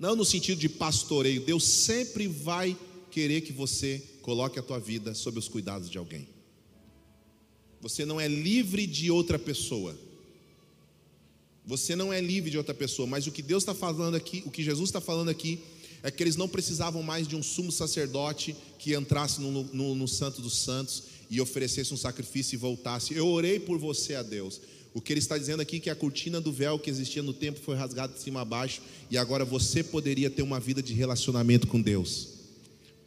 não 0.00 0.16
no 0.16 0.24
sentido 0.24 0.58
de 0.58 0.68
pastoreio. 0.68 1.42
Deus 1.42 1.62
sempre 1.62 2.26
vai 2.26 2.74
querer 3.10 3.42
que 3.42 3.52
você 3.52 4.02
coloque 4.22 4.58
a 4.58 4.62
tua 4.62 4.80
vida 4.80 5.14
sob 5.14 5.38
os 5.38 5.46
cuidados 5.46 5.90
de 5.90 5.98
alguém. 5.98 6.26
Você 7.82 8.06
não 8.06 8.18
é 8.18 8.26
livre 8.26 8.86
de 8.86 9.10
outra 9.10 9.38
pessoa. 9.38 9.94
Você 11.66 11.94
não 11.94 12.10
é 12.10 12.18
livre 12.18 12.50
de 12.50 12.56
outra 12.56 12.72
pessoa, 12.72 13.06
mas 13.06 13.26
o 13.26 13.30
que 13.30 13.42
Deus 13.42 13.62
está 13.62 13.74
falando 13.74 14.14
aqui, 14.14 14.42
o 14.46 14.50
que 14.50 14.62
Jesus 14.62 14.88
está 14.88 15.02
falando 15.02 15.28
aqui, 15.28 15.60
é 16.02 16.10
que 16.10 16.22
eles 16.22 16.36
não 16.36 16.48
precisavam 16.48 17.02
mais 17.02 17.28
de 17.28 17.36
um 17.36 17.42
sumo 17.42 17.70
sacerdote 17.70 18.56
que 18.78 18.94
entrasse 18.94 19.40
no, 19.40 19.64
no, 19.64 19.94
no 19.94 20.08
Santo 20.08 20.40
dos 20.40 20.58
Santos 20.58 21.02
e 21.30 21.40
oferecesse 21.40 21.92
um 21.92 21.96
sacrifício 21.96 22.54
e 22.54 22.58
voltasse. 22.58 23.14
Eu 23.14 23.26
orei 23.28 23.60
por 23.60 23.78
você 23.78 24.14
a 24.14 24.22
Deus. 24.22 24.60
O 24.92 25.00
que 25.00 25.12
ele 25.12 25.20
está 25.20 25.38
dizendo 25.38 25.60
aqui 25.60 25.76
é 25.76 25.80
que 25.80 25.90
a 25.90 25.94
cortina 25.94 26.40
do 26.40 26.52
véu 26.52 26.78
que 26.78 26.90
existia 26.90 27.22
no 27.22 27.32
tempo 27.32 27.60
foi 27.60 27.76
rasgada 27.76 28.12
de 28.12 28.20
cima 28.20 28.40
a 28.40 28.44
baixo 28.44 28.82
e 29.10 29.16
agora 29.16 29.44
você 29.44 29.84
poderia 29.84 30.28
ter 30.28 30.42
uma 30.42 30.58
vida 30.58 30.82
de 30.82 30.92
relacionamento 30.92 31.68
com 31.68 31.80
Deus, 31.80 32.28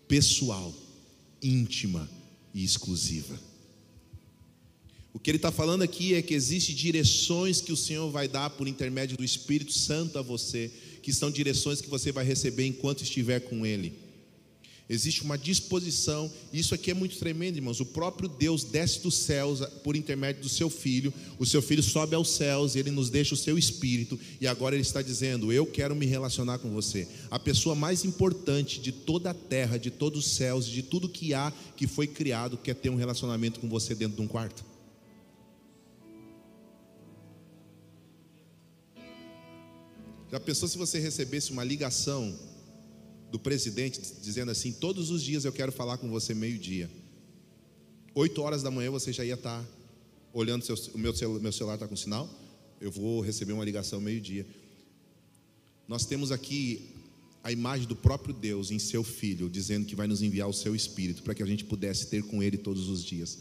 pessoal, 0.07 0.73
íntima 1.41 2.09
e 2.53 2.63
exclusiva. 2.63 3.37
O 5.13 5.19
que 5.19 5.29
ele 5.29 5.37
está 5.37 5.51
falando 5.51 5.83
aqui 5.83 6.15
é 6.15 6.21
que 6.23 6.33
existem 6.33 6.73
direções 6.73 7.61
que 7.61 7.71
o 7.71 7.77
Senhor 7.77 8.09
vai 8.09 8.27
dar 8.27 8.49
por 8.49 8.67
intermédio 8.67 9.15
do 9.15 9.23
Espírito 9.23 9.71
Santo 9.71 10.17
a 10.17 10.23
você, 10.23 10.71
que 11.03 11.13
são 11.13 11.29
direções 11.29 11.79
que 11.79 11.89
você 11.89 12.11
vai 12.11 12.25
receber 12.25 12.65
enquanto 12.65 13.03
estiver 13.03 13.39
com 13.41 13.63
Ele. 13.63 13.93
Existe 14.89 15.23
uma 15.23 15.37
disposição, 15.37 16.31
isso 16.51 16.75
aqui 16.75 16.91
é 16.91 16.93
muito 16.93 17.17
tremendo, 17.17 17.55
irmãos. 17.55 17.79
O 17.79 17.85
próprio 17.85 18.27
Deus 18.27 18.63
desce 18.63 19.01
dos 19.01 19.15
céus 19.15 19.61
por 19.83 19.95
intermédio 19.95 20.41
do 20.41 20.49
seu 20.49 20.69
filho, 20.69 21.13
o 21.39 21.45
seu 21.45 21.61
filho 21.61 21.81
sobe 21.81 22.15
aos 22.15 22.31
céus, 22.31 22.75
ele 22.75 22.91
nos 22.91 23.09
deixa 23.09 23.33
o 23.33 23.37
seu 23.37 23.57
espírito, 23.57 24.19
e 24.41 24.47
agora 24.47 24.75
ele 24.75 24.81
está 24.81 25.01
dizendo: 25.01 25.53
Eu 25.53 25.65
quero 25.65 25.95
me 25.95 26.05
relacionar 26.05 26.57
com 26.57 26.69
você. 26.69 27.07
A 27.31 27.39
pessoa 27.39 27.75
mais 27.75 28.03
importante 28.03 28.81
de 28.81 28.91
toda 28.91 29.29
a 29.29 29.33
terra, 29.33 29.77
de 29.77 29.89
todos 29.89 30.25
os 30.25 30.31
céus, 30.33 30.65
de 30.65 30.81
tudo 30.83 31.07
que 31.07 31.33
há 31.33 31.53
que 31.77 31.87
foi 31.87 32.07
criado, 32.07 32.57
quer 32.57 32.75
ter 32.75 32.89
um 32.89 32.95
relacionamento 32.95 33.59
com 33.59 33.69
você 33.69 33.95
dentro 33.95 34.17
de 34.17 34.21
um 34.21 34.27
quarto. 34.27 34.72
Já 40.33 40.39
pensou 40.39 40.67
se 40.67 40.79
você 40.79 40.97
recebesse 40.97 41.51
uma 41.51 41.63
ligação 41.63 42.35
do 43.31 43.37
presidente 43.37 44.01
dizendo 44.19 44.49
assim: 44.49 44.71
todos 44.71 45.11
os 45.11 45.21
dias 45.21 45.45
eu 45.45 45.53
quero 45.53 45.71
falar 45.71 45.99
com 45.99 46.09
você 46.09 46.33
meio-dia. 46.33 46.89
Oito 48.15 48.41
horas 48.41 48.63
da 48.63 48.71
manhã 48.71 48.89
você 48.89 49.13
já 49.13 49.23
ia 49.23 49.35
estar 49.35 49.63
olhando 50.33 50.65
seu, 50.65 50.75
o 50.95 50.97
meu, 50.97 51.13
meu 51.39 51.51
celular 51.51 51.75
está 51.75 51.87
com 51.87 51.95
sinal. 51.95 52.27
Eu 52.81 52.89
vou 52.89 53.21
receber 53.21 53.53
uma 53.53 53.63
ligação 53.63 54.01
meio-dia. 54.01 54.43
Nós 55.87 56.03
temos 56.03 56.31
aqui 56.31 56.95
a 57.43 57.51
imagem 57.51 57.87
do 57.87 57.95
próprio 57.95 58.33
Deus 58.33 58.71
em 58.71 58.79
seu 58.79 59.03
Filho, 59.03 59.47
dizendo 59.47 59.85
que 59.85 59.95
vai 59.95 60.07
nos 60.07 60.23
enviar 60.23 60.49
o 60.49 60.53
seu 60.53 60.75
Espírito 60.75 61.21
para 61.21 61.35
que 61.35 61.43
a 61.43 61.45
gente 61.45 61.63
pudesse 61.63 62.07
ter 62.07 62.23
com 62.23 62.41
Ele 62.41 62.57
todos 62.57 62.89
os 62.89 63.03
dias. 63.03 63.37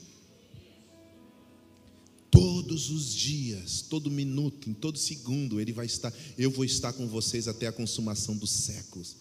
Todos 2.32 2.88
os 2.90 3.14
dias, 3.14 3.82
todo 3.82 4.10
minuto, 4.10 4.70
em 4.70 4.72
todo 4.72 4.98
segundo, 4.98 5.60
Ele 5.60 5.70
vai 5.70 5.84
estar. 5.84 6.10
Eu 6.38 6.50
vou 6.50 6.64
estar 6.64 6.92
com 6.94 7.06
vocês 7.06 7.46
até 7.46 7.66
a 7.66 7.72
consumação 7.72 8.34
dos 8.34 8.50
séculos. 8.50 9.16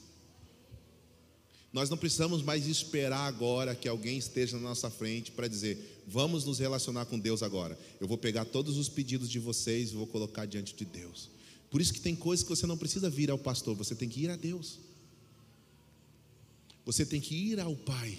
Nós 1.74 1.89
não 1.89 1.97
precisamos 1.97 2.41
mais 2.41 2.67
esperar 2.67 3.28
agora 3.28 3.76
que 3.76 3.88
alguém 3.88 4.17
esteja 4.17 4.56
na 4.56 4.63
nossa 4.63 4.89
frente 4.89 5.30
para 5.30 5.47
dizer, 5.47 6.04
vamos 6.08 6.45
nos 6.45 6.60
relacionar 6.60 7.06
com 7.06 7.19
Deus 7.19 7.43
agora. 7.43 7.78
Eu 8.00 8.08
vou 8.08 8.17
pegar 8.17 8.45
todos 8.45 8.78
os 8.78 8.88
pedidos 8.88 9.30
de 9.30 9.39
vocês 9.39 9.91
e 9.91 9.95
vou 9.95 10.08
colocar 10.08 10.45
diante 10.45 10.74
de 10.74 10.86
Deus. 10.86 11.30
Por 11.69 11.82
isso 11.82 11.93
que 11.93 12.02
tem 12.02 12.15
coisas 12.15 12.43
que 12.43 12.50
você 12.50 12.65
não 12.65 12.78
precisa 12.78 13.10
vir 13.10 13.30
ao 13.30 13.38
pastor, 13.38 13.76
você 13.76 13.93
tem 13.93 14.08
que 14.08 14.21
ir 14.21 14.30
a 14.30 14.38
Deus. 14.38 14.80
Você 16.86 17.06
tem 17.06 17.19
que 17.19 17.36
ir 17.36 17.60
ao 17.60 17.76
Pai. 17.76 18.17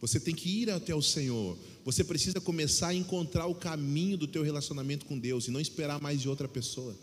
Você 0.00 0.18
tem 0.18 0.34
que 0.34 0.48
ir 0.48 0.70
até 0.70 0.94
o 0.94 1.00
Senhor. 1.02 1.56
Você 1.84 2.04
precisa 2.04 2.40
começar 2.40 2.88
a 2.88 2.94
encontrar 2.94 3.46
o 3.46 3.54
caminho 3.54 4.16
do 4.16 4.26
teu 4.26 4.42
relacionamento 4.42 5.04
com 5.06 5.18
Deus 5.18 5.48
e 5.48 5.50
não 5.50 5.60
esperar 5.60 6.00
mais 6.00 6.20
de 6.20 6.28
outra 6.28 6.46
pessoa. 6.48 6.96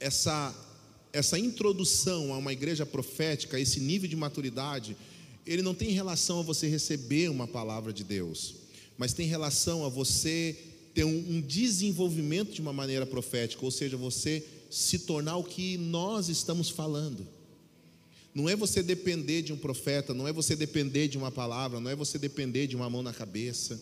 Essa 0.00 0.54
essa 1.14 1.38
introdução 1.38 2.34
a 2.34 2.38
uma 2.38 2.52
igreja 2.52 2.84
profética, 2.84 3.58
esse 3.58 3.78
nível 3.78 4.08
de 4.08 4.16
maturidade, 4.16 4.96
ele 5.46 5.62
não 5.62 5.72
tem 5.72 5.90
relação 5.90 6.40
a 6.40 6.42
você 6.42 6.66
receber 6.66 7.30
uma 7.30 7.46
palavra 7.46 7.92
de 7.92 8.02
Deus, 8.02 8.56
mas 8.98 9.12
tem 9.12 9.28
relação 9.28 9.86
a 9.86 9.88
você 9.88 10.58
ter 10.92 11.04
um, 11.04 11.36
um 11.36 11.40
desenvolvimento 11.40 12.52
de 12.52 12.60
uma 12.60 12.72
maneira 12.72 13.06
profética, 13.06 13.64
ou 13.64 13.70
seja, 13.70 13.96
você 13.96 14.44
se 14.68 14.98
tornar 15.00 15.36
o 15.36 15.44
que 15.44 15.78
nós 15.78 16.28
estamos 16.28 16.68
falando. 16.68 17.24
Não 18.34 18.48
é 18.48 18.56
você 18.56 18.82
depender 18.82 19.42
de 19.42 19.52
um 19.52 19.56
profeta, 19.56 20.12
não 20.12 20.26
é 20.26 20.32
você 20.32 20.56
depender 20.56 21.06
de 21.06 21.16
uma 21.16 21.30
palavra, 21.30 21.78
não 21.78 21.88
é 21.88 21.94
você 21.94 22.18
depender 22.18 22.66
de 22.66 22.74
uma 22.74 22.90
mão 22.90 23.00
na 23.00 23.12
cabeça. 23.12 23.80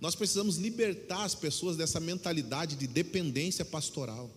Nós 0.00 0.14
precisamos 0.14 0.56
libertar 0.56 1.24
as 1.24 1.34
pessoas 1.34 1.76
dessa 1.76 1.98
mentalidade 1.98 2.76
de 2.76 2.86
dependência 2.86 3.64
pastoral. 3.64 4.30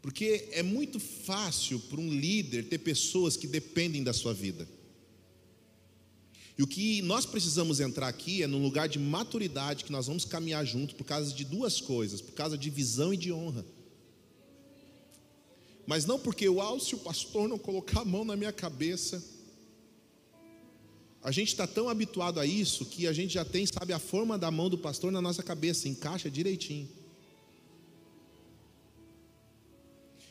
Porque 0.00 0.48
é 0.52 0.62
muito 0.62 0.98
fácil 0.98 1.78
para 1.80 2.00
um 2.00 2.12
líder 2.12 2.68
ter 2.68 2.78
pessoas 2.78 3.36
que 3.36 3.46
dependem 3.46 4.02
da 4.02 4.12
sua 4.12 4.34
vida. 4.34 4.68
E 6.58 6.62
o 6.62 6.66
que 6.66 7.00
nós 7.02 7.24
precisamos 7.24 7.80
entrar 7.80 8.08
aqui 8.08 8.42
é 8.42 8.46
num 8.46 8.62
lugar 8.62 8.88
de 8.88 8.98
maturidade 8.98 9.84
que 9.84 9.92
nós 9.92 10.06
vamos 10.06 10.24
caminhar 10.24 10.64
junto 10.64 10.94
por 10.94 11.04
causa 11.04 11.32
de 11.32 11.44
duas 11.44 11.80
coisas, 11.80 12.20
por 12.20 12.32
causa 12.32 12.58
de 12.58 12.70
visão 12.70 13.12
e 13.14 13.16
de 13.16 13.32
honra. 13.32 13.64
Mas 15.86 16.04
não 16.04 16.18
porque, 16.18 16.48
uau, 16.48 16.78
se 16.78 16.94
o 16.94 16.98
pastor 16.98 17.48
não 17.48 17.58
colocar 17.58 18.00
a 18.00 18.04
mão 18.04 18.24
na 18.24 18.36
minha 18.36 18.52
cabeça. 18.52 19.22
A 21.22 21.30
gente 21.30 21.48
está 21.48 21.66
tão 21.66 21.88
habituado 21.88 22.40
a 22.40 22.46
isso 22.46 22.84
que 22.84 23.06
a 23.06 23.12
gente 23.12 23.34
já 23.34 23.44
tem, 23.44 23.64
sabe, 23.66 23.92
a 23.92 23.98
forma 23.98 24.36
da 24.36 24.50
mão 24.50 24.68
do 24.68 24.78
pastor 24.78 25.12
na 25.12 25.20
nossa 25.20 25.42
cabeça, 25.42 25.88
encaixa 25.88 26.30
direitinho. 26.30 26.88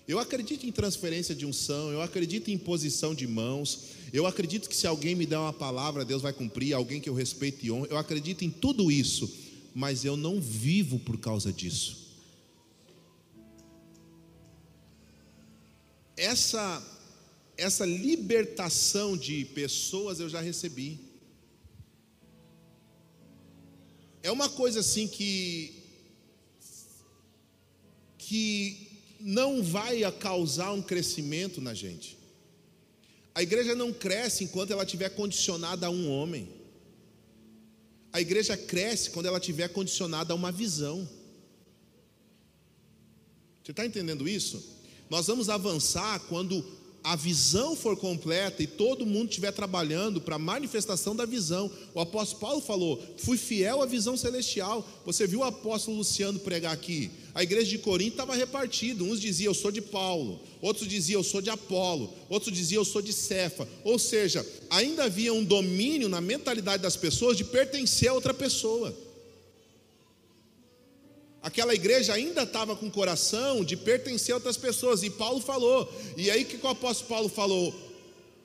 Eu 0.07 0.19
acredito 0.19 0.65
em 0.65 0.71
transferência 0.71 1.33
de 1.33 1.45
unção, 1.45 1.91
eu 1.91 2.01
acredito 2.01 2.49
em 2.49 2.57
posição 2.57 3.15
de 3.15 3.25
mãos, 3.25 3.91
eu 4.11 4.25
acredito 4.25 4.67
que 4.67 4.75
se 4.75 4.85
alguém 4.85 5.15
me 5.15 5.25
der 5.25 5.37
uma 5.37 5.53
palavra, 5.53 6.03
Deus 6.03 6.21
vai 6.21 6.33
cumprir, 6.33 6.73
alguém 6.73 6.99
que 6.99 7.07
eu 7.07 7.13
respeito 7.13 7.65
e 7.65 7.71
honro, 7.71 7.87
eu 7.89 7.97
acredito 7.97 8.43
em 8.43 8.49
tudo 8.49 8.91
isso, 8.91 9.31
mas 9.73 10.03
eu 10.03 10.17
não 10.17 10.41
vivo 10.41 10.99
por 10.99 11.17
causa 11.17 11.53
disso. 11.53 12.11
Essa 16.22 16.63
essa 17.57 17.86
libertação 17.86 19.17
de 19.17 19.45
pessoas 19.45 20.19
eu 20.19 20.30
já 20.30 20.39
recebi. 20.39 20.99
É 24.24 24.32
uma 24.32 24.49
coisa 24.49 24.82
assim 24.82 25.07
que 25.07 25.32
que 28.19 28.88
não 29.19 29.63
vai 29.63 29.99
causar 30.11 30.72
um 30.74 30.82
crescimento 30.82 31.59
na 31.59 31.74
gente. 31.74 32.17
A 33.34 33.41
igreja 33.41 33.74
não 33.74 33.91
cresce 33.91 34.43
enquanto 34.43 34.72
ela 34.72 34.84
estiver 34.84 35.09
condicionada 35.09 35.88
a 35.88 35.89
um 35.89 36.07
homem. 36.09 36.47
A 38.13 38.22
igreja 38.22 38.55
cresce 38.55 39.09
quando 39.09 39.26
ela 39.26 39.39
estiver 39.39 39.69
condicionada 39.69 40.34
a 40.34 40.36
uma 40.36 40.51
visão. 40.51 41.07
Você 43.63 43.72
está 43.72 43.86
entendendo 43.86 44.28
isso? 44.30 44.80
Nós 45.12 45.28
vamos 45.28 45.49
avançar 45.49 46.22
quando 46.30 46.64
a 47.03 47.18
visão 47.18 47.76
for 47.76 47.97
completa 47.97 48.64
e 48.64 48.68
todo 48.68 49.05
mundo 49.05 49.28
estiver 49.28 49.51
trabalhando 49.51 50.22
para 50.22 50.38
a 50.38 50.39
manifestação 50.39 51.14
da 51.14 51.26
visão. 51.26 51.70
O 51.93 51.99
apóstolo 51.99 52.39
Paulo 52.39 52.62
falou: 52.62 52.97
fui 53.18 53.38
fiel 53.38 53.82
à 53.82 53.86
visão 53.86 54.16
celestial. 54.16 54.88
Você 55.05 55.28
viu 55.28 55.39
o 55.39 55.43
apóstolo 55.43 55.97
Luciano 55.97 56.39
pregar 56.39 56.72
aqui? 56.72 57.12
A 57.36 57.43
igreja 57.43 57.70
de 57.70 57.80
Corinto 57.80 58.12
estava 58.12 58.38
repartida. 58.38 59.03
Uns 59.03 59.20
diziam, 59.20 59.49
eu 59.49 59.53
sou 59.53 59.70
de 59.70 59.82
Paulo, 59.82 60.39
outros 60.62 60.88
diziam, 60.88 61.20
eu 61.20 61.26
sou 61.26 61.41
de 61.41 61.49
Apolo, 61.49 62.14
outros 62.30 62.55
diziam, 62.55 62.80
eu 62.80 62.86
sou 62.86 63.01
de 63.01 63.12
Cefa. 63.12 63.68
Ou 63.84 63.99
seja, 63.99 64.47
ainda 64.70 65.03
havia 65.03 65.34
um 65.34 65.43
domínio 65.43 66.07
na 66.07 66.22
mentalidade 66.22 66.84
das 66.84 66.95
pessoas 66.95 67.36
de 67.36 67.43
pertencer 67.43 68.07
a 68.07 68.14
outra 68.14 68.34
pessoa. 68.34 68.95
Aquela 71.41 71.73
igreja 71.73 72.13
ainda 72.13 72.43
estava 72.43 72.75
com 72.75 72.85
o 72.85 72.91
coração 72.91 73.63
de 73.63 73.75
pertencer 73.75 74.33
a 74.33 74.35
outras 74.37 74.57
pessoas, 74.57 75.01
e 75.01 75.09
Paulo 75.09 75.41
falou, 75.41 75.91
e 76.15 76.29
aí 76.29 76.45
que 76.45 76.55
o 76.63 76.69
apóstolo 76.69 77.09
Paulo 77.09 77.29
falou? 77.29 77.73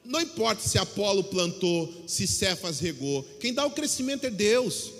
Não 0.02 0.20
importa 0.20 0.66
se 0.66 0.78
Apolo 0.78 1.24
plantou, 1.24 1.92
se 2.06 2.26
Cefas 2.26 2.78
regou, 2.78 3.22
quem 3.40 3.52
dá 3.52 3.66
o 3.66 3.70
crescimento 3.70 4.24
é 4.24 4.30
Deus. 4.30 4.92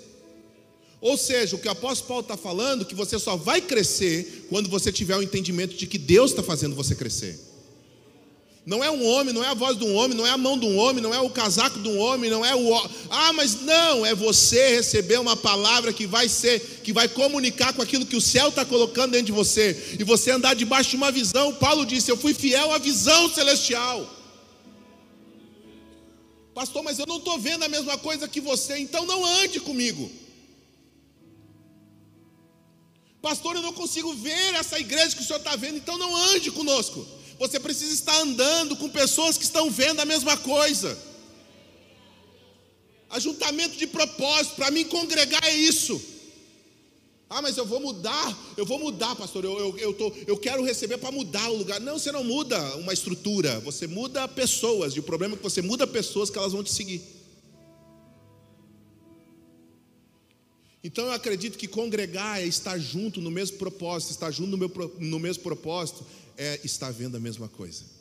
Ou 0.99 1.17
seja, 1.17 1.55
o 1.55 1.59
que 1.59 1.67
o 1.67 1.71
apóstolo 1.71 2.07
Paulo 2.07 2.21
está 2.21 2.37
falando, 2.37 2.85
que 2.85 2.95
você 2.95 3.17
só 3.17 3.35
vai 3.35 3.61
crescer 3.61 4.45
quando 4.49 4.69
você 4.69 4.91
tiver 4.91 5.15
o 5.15 5.23
entendimento 5.23 5.75
de 5.75 5.87
que 5.87 5.97
Deus 5.97 6.31
está 6.31 6.43
fazendo 6.43 6.75
você 6.75 6.93
crescer. 6.93 7.39
Não 8.67 8.83
é 8.83 8.91
um 8.91 9.01
homem, 9.05 9.33
não 9.33 9.41
é 9.41 9.47
a 9.47 9.53
voz 9.53 9.77
de 9.77 9.85
um 9.85 9.95
homem, 9.95 10.17
não 10.17 10.27
é 10.27 10.29
a 10.29 10.37
mão 10.37 10.59
de 10.59 10.65
um 10.65 10.77
homem, 10.77 11.01
não 11.01 11.13
é 11.13 11.21
o 11.21 11.29
casaco 11.29 11.79
de 11.79 11.87
um 11.87 11.97
homem, 11.97 12.29
não 12.29 12.43
é 12.43 12.53
o 12.53 12.75
Ah, 13.09 13.31
mas 13.31 13.61
não, 13.61 14.05
é 14.05 14.13
você 14.13 14.75
receber 14.75 15.17
uma 15.21 15.37
palavra 15.37 15.93
que 15.93 16.05
vai 16.05 16.27
ser, 16.27 16.81
que 16.83 16.91
vai 16.91 17.07
comunicar 17.07 17.71
com 17.71 17.81
aquilo 17.81 18.05
que 18.05 18.17
o 18.17 18.19
céu 18.19 18.49
está 18.49 18.65
colocando 18.65 19.11
dentro 19.11 19.27
de 19.27 19.31
você, 19.31 19.95
e 19.97 20.03
você 20.03 20.31
andar 20.31 20.53
debaixo 20.53 20.89
de 20.89 20.97
uma 20.97 21.13
visão. 21.13 21.53
Paulo 21.53 21.85
disse: 21.85 22.11
Eu 22.11 22.17
fui 22.17 22.33
fiel 22.33 22.73
à 22.73 22.77
visão 22.77 23.33
celestial. 23.33 24.05
Pastor, 26.53 26.83
mas 26.83 26.99
eu 26.99 27.05
não 27.07 27.19
estou 27.19 27.39
vendo 27.39 27.63
a 27.63 27.69
mesma 27.69 27.97
coisa 27.97 28.27
que 28.27 28.41
você, 28.41 28.77
então 28.79 29.05
não 29.05 29.23
ande 29.23 29.61
comigo. 29.61 30.11
Pastor, 33.21 33.55
eu 33.55 33.61
não 33.61 33.71
consigo 33.71 34.13
ver 34.13 34.55
essa 34.55 34.77
igreja 34.77 35.15
que 35.15 35.21
o 35.21 35.25
senhor 35.25 35.39
está 35.39 35.55
vendo, 35.55 35.77
então 35.77 35.97
não 35.97 36.13
ande 36.33 36.51
conosco. 36.51 37.15
Você 37.39 37.59
precisa 37.59 37.93
estar 37.93 38.19
andando 38.19 38.75
com 38.75 38.89
pessoas 38.89 39.37
que 39.37 39.43
estão 39.43 39.69
vendo 39.69 39.99
a 39.99 40.05
mesma 40.05 40.35
coisa. 40.37 40.97
Ajuntamento 43.09 43.77
de 43.77 43.87
propósito, 43.87 44.55
para 44.55 44.71
mim 44.71 44.83
congregar 44.85 45.43
é 45.45 45.55
isso. 45.55 46.01
Ah, 47.29 47.41
mas 47.41 47.57
eu 47.57 47.65
vou 47.65 47.79
mudar, 47.79 48.37
eu 48.55 48.65
vou 48.65 48.79
mudar, 48.79 49.15
pastor. 49.15 49.43
Eu, 49.43 49.57
eu, 49.59 49.77
eu, 49.77 49.93
tô, 49.93 50.13
eu 50.25 50.37
quero 50.37 50.63
receber 50.63 50.97
para 50.97 51.11
mudar 51.11 51.49
o 51.49 51.57
lugar. 51.57 51.79
Não, 51.79 51.99
você 51.99 52.11
não 52.11 52.23
muda 52.23 52.59
uma 52.77 52.93
estrutura, 52.93 53.59
você 53.59 53.85
muda 53.85 54.27
pessoas. 54.27 54.93
E 54.93 54.99
o 54.99 55.03
problema 55.03 55.35
é 55.35 55.37
que 55.37 55.43
você 55.43 55.61
muda 55.61 55.85
pessoas 55.85 56.29
que 56.29 56.37
elas 56.37 56.53
vão 56.53 56.63
te 56.63 56.71
seguir. 56.71 57.01
Então 60.83 61.05
eu 61.05 61.11
acredito 61.11 61.57
que 61.57 61.67
congregar 61.67 62.41
é 62.41 62.45
estar 62.45 62.77
junto 62.79 63.19
no 63.19 63.29
mesmo 63.29 63.57
propósito, 63.57 64.11
estar 64.11 64.31
junto 64.31 64.51
no, 64.51 64.57
meu, 64.57 64.71
no 64.99 65.19
mesmo 65.19 65.43
propósito 65.43 66.05
é 66.37 66.59
estar 66.63 66.91
vendo 66.91 67.17
a 67.17 67.19
mesma 67.19 67.47
coisa. 67.47 67.97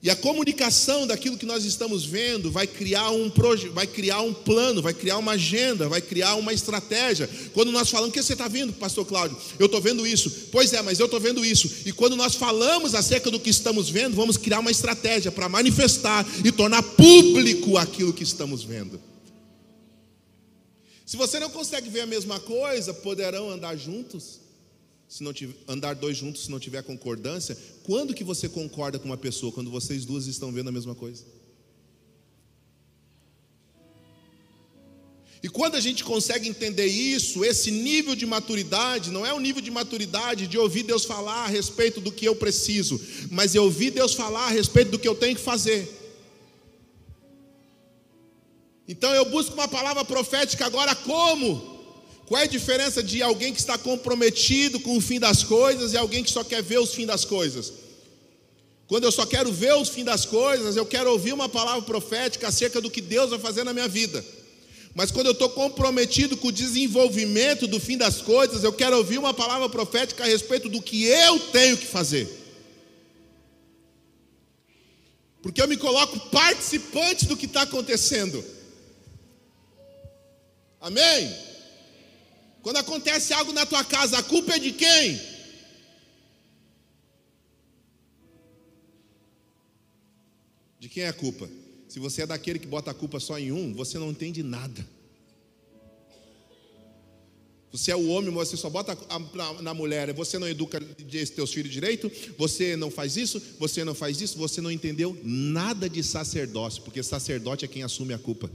E 0.00 0.08
a 0.08 0.14
comunicação 0.14 1.08
daquilo 1.08 1.36
que 1.36 1.44
nós 1.44 1.64
estamos 1.64 2.04
vendo 2.04 2.52
vai 2.52 2.68
criar 2.68 3.10
um 3.10 3.32
vai 3.72 3.84
criar 3.84 4.20
um 4.20 4.32
plano, 4.32 4.80
vai 4.80 4.94
criar 4.94 5.18
uma 5.18 5.32
agenda, 5.32 5.88
vai 5.88 6.00
criar 6.00 6.36
uma 6.36 6.52
estratégia. 6.52 7.28
Quando 7.52 7.72
nós 7.72 7.90
falamos, 7.90 8.10
o 8.10 8.12
que 8.12 8.22
você 8.22 8.34
está 8.34 8.46
vendo, 8.46 8.72
pastor 8.72 9.04
Cláudio? 9.04 9.36
Eu 9.58 9.66
estou 9.66 9.80
vendo 9.80 10.06
isso. 10.06 10.48
Pois 10.52 10.72
é, 10.72 10.80
mas 10.82 11.00
eu 11.00 11.06
estou 11.06 11.18
vendo 11.18 11.44
isso. 11.44 11.68
E 11.84 11.90
quando 11.90 12.14
nós 12.14 12.36
falamos 12.36 12.94
acerca 12.94 13.28
do 13.28 13.40
que 13.40 13.50
estamos 13.50 13.90
vendo, 13.90 14.14
vamos 14.14 14.36
criar 14.36 14.60
uma 14.60 14.70
estratégia 14.70 15.32
para 15.32 15.48
manifestar 15.48 16.24
e 16.44 16.52
tornar 16.52 16.82
público 16.82 17.76
aquilo 17.76 18.12
que 18.12 18.22
estamos 18.22 18.62
vendo. 18.62 19.00
Se 21.04 21.16
você 21.16 21.40
não 21.40 21.50
consegue 21.50 21.90
ver 21.90 22.02
a 22.02 22.06
mesma 22.06 22.38
coisa, 22.38 22.94
poderão 22.94 23.50
andar 23.50 23.74
juntos? 23.74 24.47
Se 25.08 25.22
não 25.22 25.32
tiver, 25.32 25.54
andar 25.66 25.94
dois 25.94 26.16
juntos 26.16 26.44
se 26.44 26.50
não 26.50 26.60
tiver 26.60 26.82
concordância, 26.82 27.56
quando 27.82 28.14
que 28.14 28.22
você 28.22 28.48
concorda 28.48 28.98
com 28.98 29.06
uma 29.06 29.16
pessoa? 29.16 29.50
Quando 29.50 29.70
vocês 29.70 30.04
duas 30.04 30.26
estão 30.26 30.52
vendo 30.52 30.68
a 30.68 30.72
mesma 30.72 30.94
coisa. 30.94 31.24
E 35.42 35.48
quando 35.48 35.76
a 35.76 35.80
gente 35.80 36.02
consegue 36.02 36.48
entender 36.48 36.86
isso, 36.86 37.44
esse 37.44 37.70
nível 37.70 38.14
de 38.16 38.26
maturidade, 38.26 39.10
não 39.10 39.24
é 39.24 39.32
o 39.32 39.38
nível 39.38 39.62
de 39.62 39.70
maturidade 39.70 40.46
de 40.46 40.58
ouvir 40.58 40.82
Deus 40.82 41.04
falar 41.04 41.44
a 41.44 41.48
respeito 41.48 42.00
do 42.00 42.10
que 42.10 42.26
eu 42.26 42.34
preciso, 42.34 43.00
mas 43.30 43.54
é 43.54 43.60
ouvir 43.60 43.92
Deus 43.92 44.14
falar 44.14 44.46
a 44.46 44.50
respeito 44.50 44.90
do 44.90 44.98
que 44.98 45.06
eu 45.06 45.14
tenho 45.14 45.36
que 45.36 45.40
fazer. 45.40 45.96
Então 48.86 49.14
eu 49.14 49.26
busco 49.26 49.54
uma 49.54 49.68
palavra 49.68 50.04
profética 50.04 50.66
agora 50.66 50.94
como? 50.94 51.77
Qual 52.28 52.38
é 52.38 52.44
a 52.44 52.46
diferença 52.46 53.02
de 53.02 53.22
alguém 53.22 53.54
que 53.54 53.58
está 53.58 53.78
comprometido 53.78 54.78
com 54.80 54.98
o 54.98 55.00
fim 55.00 55.18
das 55.18 55.42
coisas 55.42 55.94
e 55.94 55.96
alguém 55.96 56.22
que 56.22 56.30
só 56.30 56.44
quer 56.44 56.62
ver 56.62 56.78
os 56.78 56.92
fim 56.92 57.06
das 57.06 57.24
coisas? 57.24 57.72
Quando 58.86 59.04
eu 59.04 59.12
só 59.12 59.24
quero 59.24 59.50
ver 59.50 59.74
os 59.76 59.88
fim 59.88 60.04
das 60.04 60.26
coisas, 60.26 60.76
eu 60.76 60.84
quero 60.84 61.10
ouvir 61.10 61.32
uma 61.32 61.48
palavra 61.48 61.80
profética 61.80 62.48
acerca 62.48 62.82
do 62.82 62.90
que 62.90 63.00
Deus 63.00 63.30
vai 63.30 63.38
fazer 63.38 63.64
na 63.64 63.72
minha 63.72 63.88
vida. 63.88 64.22
Mas 64.94 65.10
quando 65.10 65.26
eu 65.26 65.32
estou 65.32 65.48
comprometido 65.48 66.36
com 66.36 66.48
o 66.48 66.52
desenvolvimento 66.52 67.66
do 67.66 67.80
fim 67.80 67.96
das 67.96 68.20
coisas, 68.20 68.62
eu 68.62 68.74
quero 68.74 68.98
ouvir 68.98 69.16
uma 69.16 69.32
palavra 69.32 69.70
profética 69.70 70.22
a 70.24 70.26
respeito 70.26 70.68
do 70.68 70.82
que 70.82 71.04
eu 71.04 71.40
tenho 71.40 71.78
que 71.78 71.86
fazer. 71.86 72.28
Porque 75.40 75.62
eu 75.62 75.68
me 75.68 75.78
coloco 75.78 76.20
participante 76.28 77.24
do 77.24 77.38
que 77.38 77.46
está 77.46 77.62
acontecendo. 77.62 78.44
Amém? 80.78 81.47
Quando 82.62 82.76
acontece 82.76 83.32
algo 83.32 83.52
na 83.52 83.64
tua 83.64 83.84
casa, 83.84 84.18
a 84.18 84.22
culpa 84.22 84.54
é 84.54 84.58
de 84.58 84.72
quem? 84.72 85.20
De 90.80 90.88
quem 90.88 91.04
é 91.04 91.08
a 91.08 91.12
culpa? 91.12 91.48
Se 91.88 91.98
você 91.98 92.22
é 92.22 92.26
daquele 92.26 92.58
que 92.58 92.66
bota 92.66 92.90
a 92.90 92.94
culpa 92.94 93.18
só 93.18 93.38
em 93.38 93.50
um, 93.50 93.72
você 93.72 93.98
não 93.98 94.10
entende 94.10 94.42
nada. 94.42 94.86
Você 97.70 97.90
é 97.90 97.96
o 97.96 98.08
homem, 98.08 98.30
você 98.32 98.56
só 98.56 98.70
bota 98.70 98.96
na 99.60 99.74
mulher, 99.74 100.12
você 100.14 100.38
não 100.38 100.48
educa 100.48 100.80
teus 100.80 101.52
filhos 101.52 101.72
direito, 101.72 102.10
você 102.36 102.76
não 102.76 102.90
faz 102.90 103.16
isso, 103.16 103.40
você 103.58 103.84
não 103.84 103.94
faz 103.94 104.20
isso, 104.20 104.38
você 104.38 104.60
não 104.60 104.70
entendeu 104.70 105.16
nada 105.22 105.88
de 105.88 106.02
sacerdócio, 106.02 106.82
porque 106.82 107.02
sacerdote 107.02 107.64
é 107.64 107.68
quem 107.68 107.82
assume 107.82 108.14
a 108.14 108.18
culpa. 108.18 108.50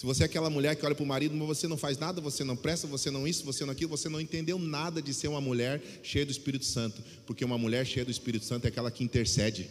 Se 0.00 0.06
você 0.06 0.22
é 0.22 0.24
aquela 0.24 0.48
mulher 0.48 0.74
que 0.76 0.86
olha 0.86 0.94
para 0.94 1.04
o 1.04 1.06
marido, 1.06 1.36
mas 1.36 1.46
você 1.46 1.68
não 1.68 1.76
faz 1.76 1.98
nada, 1.98 2.22
você 2.22 2.42
não 2.42 2.56
presta, 2.56 2.86
você 2.86 3.10
não 3.10 3.28
isso, 3.28 3.44
você 3.44 3.66
não 3.66 3.72
aquilo, 3.72 3.90
você 3.90 4.08
não 4.08 4.18
entendeu 4.18 4.58
nada 4.58 5.02
de 5.02 5.12
ser 5.12 5.28
uma 5.28 5.42
mulher 5.42 5.82
cheia 6.02 6.24
do 6.24 6.32
Espírito 6.32 6.64
Santo, 6.64 7.02
porque 7.26 7.44
uma 7.44 7.58
mulher 7.58 7.86
cheia 7.86 8.02
do 8.02 8.10
Espírito 8.10 8.46
Santo 8.46 8.64
é 8.64 8.68
aquela 8.68 8.90
que 8.90 9.04
intercede. 9.04 9.68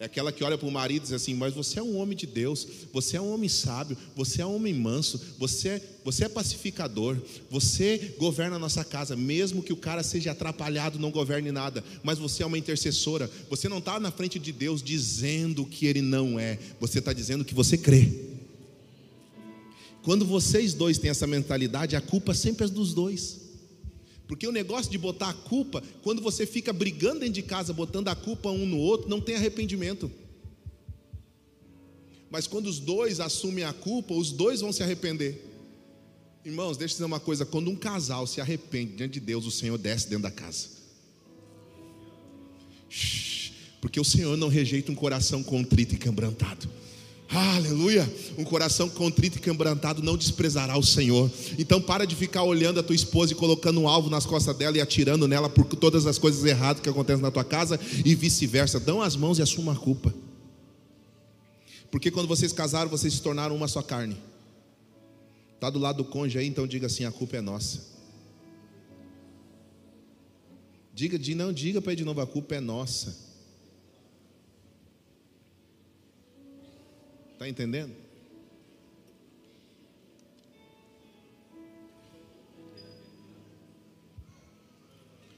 É 0.00 0.06
aquela 0.06 0.32
que 0.32 0.42
olha 0.42 0.56
para 0.56 0.66
o 0.66 0.72
marido 0.72 1.02
e 1.02 1.04
diz 1.04 1.12
assim: 1.12 1.34
Mas 1.34 1.52
você 1.52 1.80
é 1.80 1.82
um 1.82 1.98
homem 1.98 2.16
de 2.16 2.26
Deus, 2.26 2.66
você 2.94 3.18
é 3.18 3.20
um 3.20 3.30
homem 3.30 3.46
sábio, 3.46 3.94
você 4.16 4.40
é 4.40 4.46
um 4.46 4.56
homem 4.56 4.72
manso, 4.72 5.20
você, 5.38 5.82
você 6.02 6.24
é 6.24 6.28
pacificador, 6.30 7.18
você 7.50 8.14
governa 8.16 8.56
a 8.56 8.58
nossa 8.58 8.82
casa, 8.82 9.14
mesmo 9.14 9.62
que 9.62 9.72
o 9.74 9.76
cara 9.76 10.02
seja 10.02 10.30
atrapalhado, 10.30 10.98
não 10.98 11.10
governe 11.10 11.52
nada, 11.52 11.84
mas 12.02 12.18
você 12.18 12.42
é 12.42 12.46
uma 12.46 12.56
intercessora. 12.56 13.30
Você 13.50 13.68
não 13.68 13.78
está 13.78 14.00
na 14.00 14.10
frente 14.10 14.38
de 14.38 14.50
Deus 14.50 14.82
dizendo 14.82 15.66
que 15.66 15.84
Ele 15.84 16.00
não 16.00 16.40
é, 16.40 16.58
você 16.80 17.00
está 17.00 17.12
dizendo 17.12 17.44
que 17.44 17.52
você 17.52 17.76
crê. 17.76 18.34
Quando 20.06 20.24
vocês 20.24 20.72
dois 20.72 20.98
têm 20.98 21.10
essa 21.10 21.26
mentalidade, 21.26 21.96
a 21.96 22.00
culpa 22.00 22.32
sempre 22.32 22.64
é 22.64 22.68
dos 22.68 22.94
dois. 22.94 23.40
Porque 24.28 24.46
o 24.46 24.52
negócio 24.52 24.88
de 24.88 24.96
botar 24.96 25.30
a 25.30 25.34
culpa, 25.34 25.82
quando 26.00 26.22
você 26.22 26.46
fica 26.46 26.72
brigando 26.72 27.18
dentro 27.18 27.34
de 27.34 27.42
casa, 27.42 27.72
botando 27.72 28.06
a 28.06 28.14
culpa 28.14 28.48
um 28.48 28.64
no 28.64 28.78
outro, 28.78 29.08
não 29.08 29.20
tem 29.20 29.34
arrependimento. 29.34 30.08
Mas 32.30 32.46
quando 32.46 32.68
os 32.68 32.78
dois 32.78 33.18
assumem 33.18 33.64
a 33.64 33.72
culpa, 33.72 34.14
os 34.14 34.30
dois 34.30 34.60
vão 34.60 34.72
se 34.72 34.80
arrepender. 34.80 35.44
Irmãos, 36.44 36.76
deixa 36.76 36.92
eu 36.92 36.98
dizer 36.98 37.04
uma 37.04 37.18
coisa: 37.18 37.44
quando 37.44 37.68
um 37.68 37.74
casal 37.74 38.28
se 38.28 38.40
arrepende 38.40 38.92
diante 38.92 39.14
de 39.14 39.26
Deus, 39.26 39.44
o 39.44 39.50
Senhor 39.50 39.76
desce 39.76 40.08
dentro 40.08 40.22
da 40.22 40.30
casa. 40.30 40.68
Porque 43.80 43.98
o 43.98 44.04
Senhor 44.04 44.36
não 44.36 44.46
rejeita 44.46 44.92
um 44.92 44.94
coração 44.94 45.42
contrito 45.42 45.96
e 45.96 45.98
quebrantado. 45.98 46.68
Aleluia! 47.28 48.08
Um 48.38 48.44
coração 48.44 48.88
contrito 48.88 49.38
e 49.38 49.40
quebrantado 49.40 50.02
não 50.02 50.16
desprezará 50.16 50.78
o 50.78 50.82
Senhor. 50.82 51.30
Então 51.58 51.80
para 51.80 52.06
de 52.06 52.14
ficar 52.14 52.44
olhando 52.44 52.78
a 52.78 52.82
tua 52.82 52.94
esposa 52.94 53.32
e 53.32 53.36
colocando 53.36 53.80
um 53.80 53.88
alvo 53.88 54.08
nas 54.08 54.24
costas 54.24 54.56
dela 54.56 54.76
e 54.76 54.80
atirando 54.80 55.26
nela 55.26 55.48
por 55.48 55.64
todas 55.64 56.06
as 56.06 56.18
coisas 56.18 56.44
erradas 56.44 56.82
que 56.82 56.88
acontecem 56.88 57.22
na 57.22 57.30
tua 57.30 57.44
casa 57.44 57.80
e 58.04 58.14
vice-versa. 58.14 58.78
Dão 58.78 59.02
as 59.02 59.16
mãos 59.16 59.38
e 59.38 59.42
assuma 59.42 59.72
a 59.72 59.76
culpa. 59.76 60.14
Porque 61.90 62.10
quando 62.10 62.28
vocês 62.28 62.52
casaram, 62.52 62.90
vocês 62.90 63.14
se 63.14 63.22
tornaram 63.22 63.56
uma 63.56 63.66
só 63.66 63.82
carne. 63.82 64.16
Está 65.54 65.70
do 65.70 65.78
lado 65.78 65.98
do 65.98 66.04
cônjuge 66.04 66.38
aí, 66.38 66.46
então 66.46 66.66
diga 66.66 66.86
assim: 66.86 67.04
a 67.04 67.10
culpa 67.10 67.38
é 67.38 67.40
nossa. 67.40 67.96
Diga, 70.94 71.18
não 71.34 71.52
diga 71.52 71.82
para 71.82 71.92
ele 71.92 71.98
de 71.98 72.04
novo, 72.04 72.20
a 72.20 72.26
culpa 72.26 72.54
é 72.54 72.60
nossa. 72.60 73.25
Está 77.36 77.46
entendendo? 77.46 77.94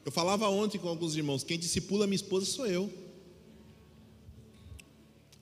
Eu 0.05 0.13
falava 0.13 0.49
ontem 0.49 0.79
com 0.79 0.89
alguns 0.89 1.17
irmãos: 1.17 1.43
quem 1.43 1.59
discipula 1.59 2.07
minha 2.07 2.15
esposa 2.15 2.47
sou 2.47 2.69
eu. 2.69 2.89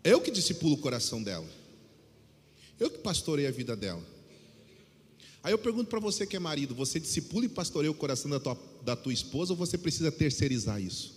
Eu 0.03 0.19
que 0.19 0.31
discipulo 0.31 0.77
o 0.77 0.79
coração 0.79 1.23
dela. 1.23 1.47
Eu 2.81 2.89
que 2.91 2.99
pastorei 2.99 3.47
a 3.47 3.51
vida 3.51 3.77
dela. 3.77 4.03
Aí 5.43 5.53
eu 5.53 5.59
pergunto 5.59 5.91
para 5.91 6.01
você 6.01 6.27
que 6.27 6.37
é 6.37 6.39
marido: 6.39 6.75
você 6.75 6.99
discipula 6.99 7.45
e 7.45 7.51
pastoreia 7.51 7.91
o 7.91 7.95
coração 7.95 8.31
da 8.31 8.41
tua, 8.41 8.59
da 8.83 8.97
tua 8.97 9.13
esposa 9.13 9.53
ou 9.53 9.59
você 9.59 9.77
precisa 9.77 10.11
terceirizar 10.11 10.81
isso? 10.81 11.15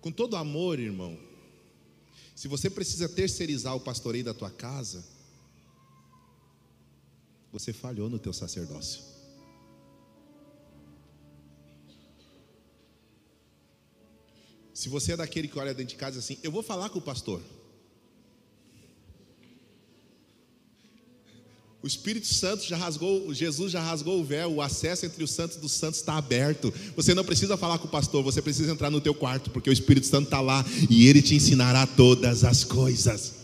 Com 0.00 0.10
todo 0.10 0.36
amor, 0.36 0.80
irmão, 0.80 1.18
se 2.34 2.48
você 2.48 2.68
precisa 2.68 3.08
terceirizar 3.08 3.74
o 3.76 3.80
pastoreio 3.80 4.24
da 4.24 4.34
tua 4.34 4.50
casa, 4.50 5.04
você 7.52 7.72
falhou 7.72 8.10
no 8.10 8.18
teu 8.18 8.32
sacerdócio. 8.32 9.02
Se 14.72 14.88
você 14.88 15.12
é 15.12 15.16
daquele 15.16 15.46
que 15.46 15.56
olha 15.58 15.72
dentro 15.72 15.94
de 15.94 15.96
casa 15.96 16.18
assim, 16.18 16.36
eu 16.42 16.50
vou 16.50 16.62
falar 16.62 16.90
com 16.90 16.98
o 16.98 17.02
pastor. 17.02 17.40
O 21.84 21.86
Espírito 21.86 22.26
Santo 22.26 22.64
já 22.64 22.78
rasgou, 22.78 23.34
Jesus 23.34 23.70
já 23.70 23.78
rasgou 23.78 24.18
o 24.18 24.24
véu, 24.24 24.54
o 24.54 24.62
acesso 24.62 25.04
entre 25.04 25.22
os 25.22 25.32
santos 25.32 25.58
dos 25.58 25.72
santos 25.72 26.00
está 26.00 26.16
aberto. 26.16 26.72
Você 26.96 27.12
não 27.12 27.22
precisa 27.22 27.58
falar 27.58 27.76
com 27.76 27.86
o 27.86 27.90
pastor, 27.90 28.22
você 28.22 28.40
precisa 28.40 28.72
entrar 28.72 28.88
no 28.88 29.02
teu 29.02 29.14
quarto, 29.14 29.50
porque 29.50 29.68
o 29.68 29.72
Espírito 29.72 30.06
Santo 30.06 30.24
está 30.24 30.40
lá 30.40 30.64
e 30.88 31.06
ele 31.06 31.20
te 31.20 31.34
ensinará 31.34 31.86
todas 31.86 32.42
as 32.42 32.64
coisas. 32.64 33.34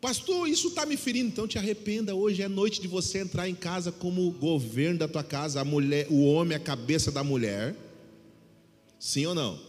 Pastor, 0.00 0.48
isso 0.48 0.66
está 0.66 0.84
me 0.84 0.96
ferindo, 0.96 1.28
então 1.28 1.46
te 1.46 1.58
arrependa. 1.58 2.16
Hoje 2.16 2.42
é 2.42 2.48
noite 2.48 2.80
de 2.80 2.88
você 2.88 3.18
entrar 3.18 3.48
em 3.48 3.54
casa 3.54 3.92
como 3.92 4.28
governo 4.32 4.98
da 4.98 5.06
tua 5.06 5.22
casa. 5.22 5.60
A 5.60 5.64
mulher, 5.64 6.08
o 6.10 6.24
homem 6.24 6.54
é 6.54 6.56
a 6.56 6.60
cabeça 6.60 7.12
da 7.12 7.22
mulher. 7.22 7.76
Sim 8.98 9.26
ou 9.26 9.34
não? 9.34 9.60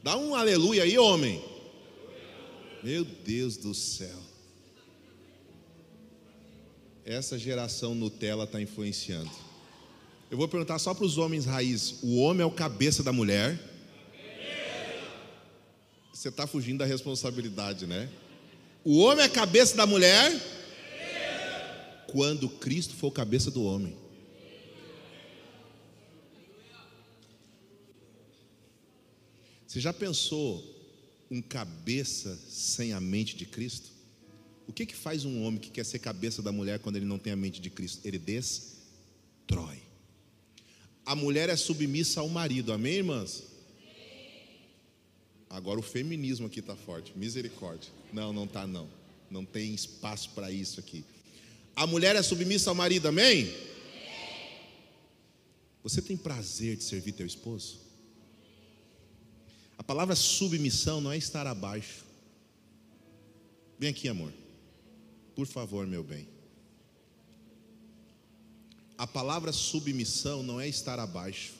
Dá 0.00 0.16
um 0.16 0.32
aleluia 0.36 0.84
aí, 0.84 0.96
homem. 0.96 1.42
Meu 2.84 3.04
Deus 3.04 3.56
do 3.56 3.74
céu. 3.74 4.27
Essa 7.08 7.38
geração 7.38 7.94
Nutella 7.94 8.44
está 8.44 8.60
influenciando. 8.60 9.30
Eu 10.30 10.36
vou 10.36 10.46
perguntar 10.46 10.78
só 10.78 10.92
para 10.92 11.06
os 11.06 11.16
homens 11.16 11.46
raiz: 11.46 11.94
o 12.02 12.18
homem 12.18 12.42
é 12.42 12.44
o 12.44 12.50
cabeça 12.50 13.02
da 13.02 13.14
mulher? 13.14 13.58
Você 16.12 16.28
está 16.28 16.46
fugindo 16.46 16.80
da 16.80 16.84
responsabilidade, 16.84 17.86
né? 17.86 18.10
O 18.84 18.98
homem 18.98 19.22
é 19.22 19.26
a 19.26 19.30
cabeça 19.30 19.74
da 19.74 19.86
mulher? 19.86 20.38
Quando 22.08 22.46
Cristo 22.46 22.94
for 22.94 23.10
cabeça 23.10 23.50
do 23.50 23.64
homem. 23.64 23.96
Você 29.66 29.80
já 29.80 29.94
pensou 29.94 30.62
um 31.30 31.40
cabeça 31.40 32.38
sem 32.50 32.92
a 32.92 33.00
mente 33.00 33.34
de 33.34 33.46
Cristo? 33.46 33.97
O 34.68 34.72
que, 34.72 34.84
que 34.84 34.94
faz 34.94 35.24
um 35.24 35.42
homem 35.44 35.58
que 35.58 35.70
quer 35.70 35.84
ser 35.84 35.98
cabeça 35.98 36.42
da 36.42 36.52
mulher 36.52 36.78
quando 36.78 36.96
ele 36.96 37.06
não 37.06 37.18
tem 37.18 37.32
a 37.32 37.36
mente 37.36 37.58
de 37.58 37.70
Cristo? 37.70 38.06
Ele 38.06 38.18
destrói. 38.18 39.78
A 41.06 41.16
mulher 41.16 41.48
é 41.48 41.56
submissa 41.56 42.20
ao 42.20 42.28
marido, 42.28 42.70
amém, 42.70 42.96
irmãs? 42.96 43.44
Agora 45.48 45.80
o 45.80 45.82
feminismo 45.82 46.46
aqui 46.46 46.60
está 46.60 46.76
forte, 46.76 47.16
misericórdia. 47.16 47.90
Não, 48.12 48.30
não 48.30 48.44
está 48.44 48.66
não. 48.66 48.86
Não 49.30 49.42
tem 49.42 49.74
espaço 49.74 50.30
para 50.34 50.52
isso 50.52 50.78
aqui. 50.78 51.02
A 51.74 51.86
mulher 51.86 52.14
é 52.14 52.22
submissa 52.22 52.68
ao 52.68 52.76
marido, 52.76 53.08
amém? 53.08 53.50
Você 55.82 56.02
tem 56.02 56.14
prazer 56.16 56.76
de 56.76 56.84
servir 56.84 57.12
teu 57.12 57.26
esposo? 57.26 57.80
A 59.78 59.82
palavra 59.82 60.14
submissão 60.14 61.00
não 61.00 61.10
é 61.10 61.16
estar 61.16 61.46
abaixo. 61.46 62.04
Vem 63.78 63.88
aqui, 63.88 64.08
amor. 64.08 64.32
Por 65.38 65.46
favor, 65.46 65.86
meu 65.86 66.02
bem. 66.02 66.26
A 68.96 69.06
palavra 69.06 69.52
submissão 69.52 70.42
não 70.42 70.60
é 70.60 70.66
estar 70.66 70.98
abaixo. 70.98 71.54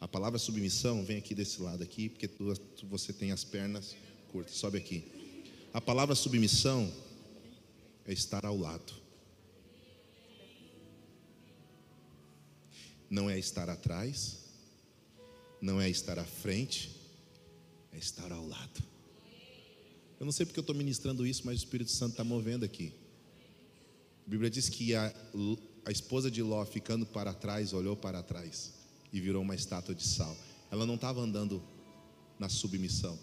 A 0.00 0.08
palavra 0.08 0.38
submissão 0.38 1.04
vem 1.04 1.18
aqui 1.18 1.34
desse 1.34 1.60
lado 1.60 1.82
aqui, 1.82 2.08
porque 2.08 2.26
tu, 2.26 2.54
você 2.84 3.12
tem 3.12 3.30
as 3.30 3.44
pernas 3.44 3.94
curtas. 4.32 4.56
Sobe 4.56 4.78
aqui. 4.78 5.04
A 5.70 5.82
palavra 5.82 6.14
submissão 6.14 6.90
é 8.06 8.14
estar 8.14 8.46
ao 8.46 8.56
lado. 8.56 8.94
Não 13.10 13.28
é 13.28 13.38
estar 13.38 13.68
atrás, 13.68 14.38
não 15.60 15.78
é 15.78 15.90
estar 15.90 16.18
à 16.18 16.24
frente, 16.24 16.90
é 17.92 17.98
estar 17.98 18.32
ao 18.32 18.48
lado. 18.48 18.89
Eu 20.20 20.26
não 20.26 20.32
sei 20.32 20.44
porque 20.44 20.58
eu 20.58 20.62
estou 20.62 20.76
ministrando 20.76 21.26
isso, 21.26 21.40
mas 21.46 21.54
o 21.54 21.64
Espírito 21.64 21.90
Santo 21.90 22.10
está 22.10 22.22
movendo 22.22 22.62
aqui. 22.62 22.92
A 24.26 24.30
Bíblia 24.30 24.50
diz 24.50 24.68
que 24.68 24.94
a, 24.94 25.10
a 25.86 25.90
esposa 25.90 26.30
de 26.30 26.42
Ló, 26.42 26.62
ficando 26.66 27.06
para 27.06 27.32
trás, 27.32 27.72
olhou 27.72 27.96
para 27.96 28.22
trás 28.22 28.74
e 29.10 29.18
virou 29.18 29.40
uma 29.40 29.54
estátua 29.54 29.94
de 29.94 30.06
sal. 30.06 30.36
Ela 30.70 30.84
não 30.84 30.96
estava 30.96 31.22
andando 31.22 31.62
na 32.38 32.50
submissão. 32.50 33.18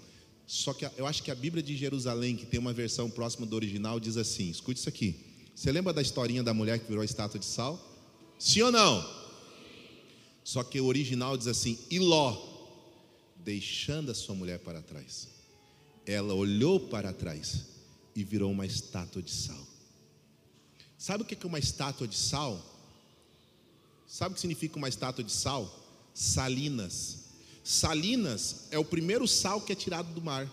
Só 0.48 0.74
que 0.74 0.90
eu 0.98 1.06
acho 1.06 1.22
que 1.22 1.30
a 1.30 1.36
Bíblia 1.36 1.62
de 1.62 1.78
Jerusalém, 1.78 2.36
que 2.36 2.48
tem 2.48 2.60
uma 2.60 2.74
versão 2.74 3.12
próxima 3.12 3.46
do 3.46 3.56
original, 3.56 4.00
diz 4.00 4.18
assim: 4.18 4.50
escute 4.50 4.80
isso 4.80 4.90
aqui. 4.90 5.24
Você 5.54 5.72
lembra 5.72 5.94
da 5.94 6.02
historinha 6.02 6.42
da 6.42 6.54
mulher 6.54 6.80
que 6.80 6.88
virou 6.88 7.04
estátua 7.04 7.40
de 7.40 7.46
sal? 7.46 7.80
Sim 8.40 8.64
ou 8.64 8.72
não? 8.72 9.08
Só 10.44 10.64
que 10.64 10.82
o 10.82 10.86
original 10.88 11.38
diz 11.38 11.46
assim: 11.46 11.78
e 11.92 12.00
Ló, 12.00 12.36
deixando 13.36 14.10
a 14.10 14.16
sua 14.16 14.34
mulher 14.34 14.58
para 14.58 14.82
trás 14.82 15.37
ela 16.08 16.34
olhou 16.34 16.80
para 16.80 17.12
trás 17.12 17.66
e 18.16 18.24
virou 18.24 18.50
uma 18.50 18.66
estátua 18.66 19.22
de 19.22 19.32
sal. 19.32 19.68
Sabe 20.98 21.24
o 21.24 21.26
que 21.26 21.36
é 21.36 21.48
uma 21.48 21.60
estátua 21.60 22.08
de 22.08 22.16
sal? 22.16 22.60
Sabe 24.08 24.32
o 24.32 24.36
que 24.36 24.42
significa 24.42 24.78
uma 24.78 24.88
estátua 24.88 25.24
de 25.24 25.32
sal? 25.32 25.70
Salinas. 26.14 27.26
Salinas 27.64 28.68
é 28.72 28.80
o 28.80 28.86
primeiro 28.86 29.28
sal 29.28 29.60
que 29.60 29.74
é 29.74 29.76
tirado 29.76 30.14
do 30.14 30.22
mar. 30.22 30.50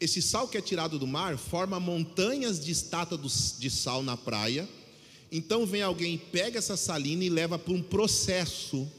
Esse 0.00 0.22
sal 0.22 0.48
que 0.48 0.56
é 0.56 0.62
tirado 0.62 0.98
do 0.98 1.06
mar 1.06 1.36
forma 1.36 1.78
montanhas 1.78 2.64
de 2.64 2.72
estátua 2.72 3.18
de 3.18 3.70
sal 3.70 4.02
na 4.02 4.16
praia. 4.16 4.66
Então 5.30 5.66
vem 5.66 5.82
alguém, 5.82 6.16
pega 6.16 6.58
essa 6.58 6.76
salina 6.76 7.22
e 7.22 7.28
leva 7.28 7.58
para 7.58 7.74
um 7.74 7.82
processo 7.82 8.90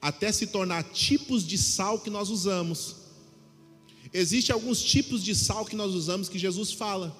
até 0.00 0.32
se 0.32 0.46
tornar 0.46 0.82
tipos 0.84 1.46
de 1.46 1.58
sal 1.58 1.98
que 1.98 2.08
nós 2.08 2.30
usamos. 2.30 3.05
Existem 4.12 4.52
alguns 4.52 4.82
tipos 4.82 5.22
de 5.22 5.34
sal 5.34 5.64
que 5.64 5.76
nós 5.76 5.94
usamos 5.94 6.28
que 6.28 6.38
Jesus 6.38 6.72
fala. 6.72 7.16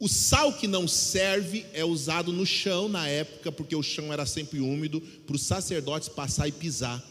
O 0.00 0.08
sal 0.08 0.52
que 0.52 0.68
não 0.68 0.86
serve 0.86 1.66
é 1.72 1.84
usado 1.84 2.32
no 2.32 2.46
chão 2.46 2.88
na 2.88 3.08
época, 3.08 3.50
porque 3.50 3.74
o 3.74 3.82
chão 3.82 4.12
era 4.12 4.24
sempre 4.24 4.60
úmido, 4.60 5.00
para 5.00 5.34
os 5.34 5.42
sacerdotes 5.42 6.08
passar 6.08 6.46
e 6.46 6.52
pisar. 6.52 7.04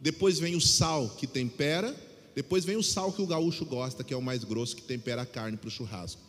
Depois 0.00 0.38
vem 0.38 0.54
o 0.54 0.60
sal 0.60 1.08
que 1.10 1.26
tempera, 1.26 1.94
depois 2.34 2.64
vem 2.64 2.76
o 2.76 2.82
sal 2.82 3.12
que 3.12 3.22
o 3.22 3.26
gaúcho 3.26 3.64
gosta, 3.64 4.04
que 4.04 4.14
é 4.14 4.16
o 4.16 4.22
mais 4.22 4.44
grosso, 4.44 4.76
que 4.76 4.82
tempera 4.82 5.22
a 5.22 5.26
carne 5.26 5.56
para 5.56 5.68
o 5.68 5.70
churrasco. 5.70 6.20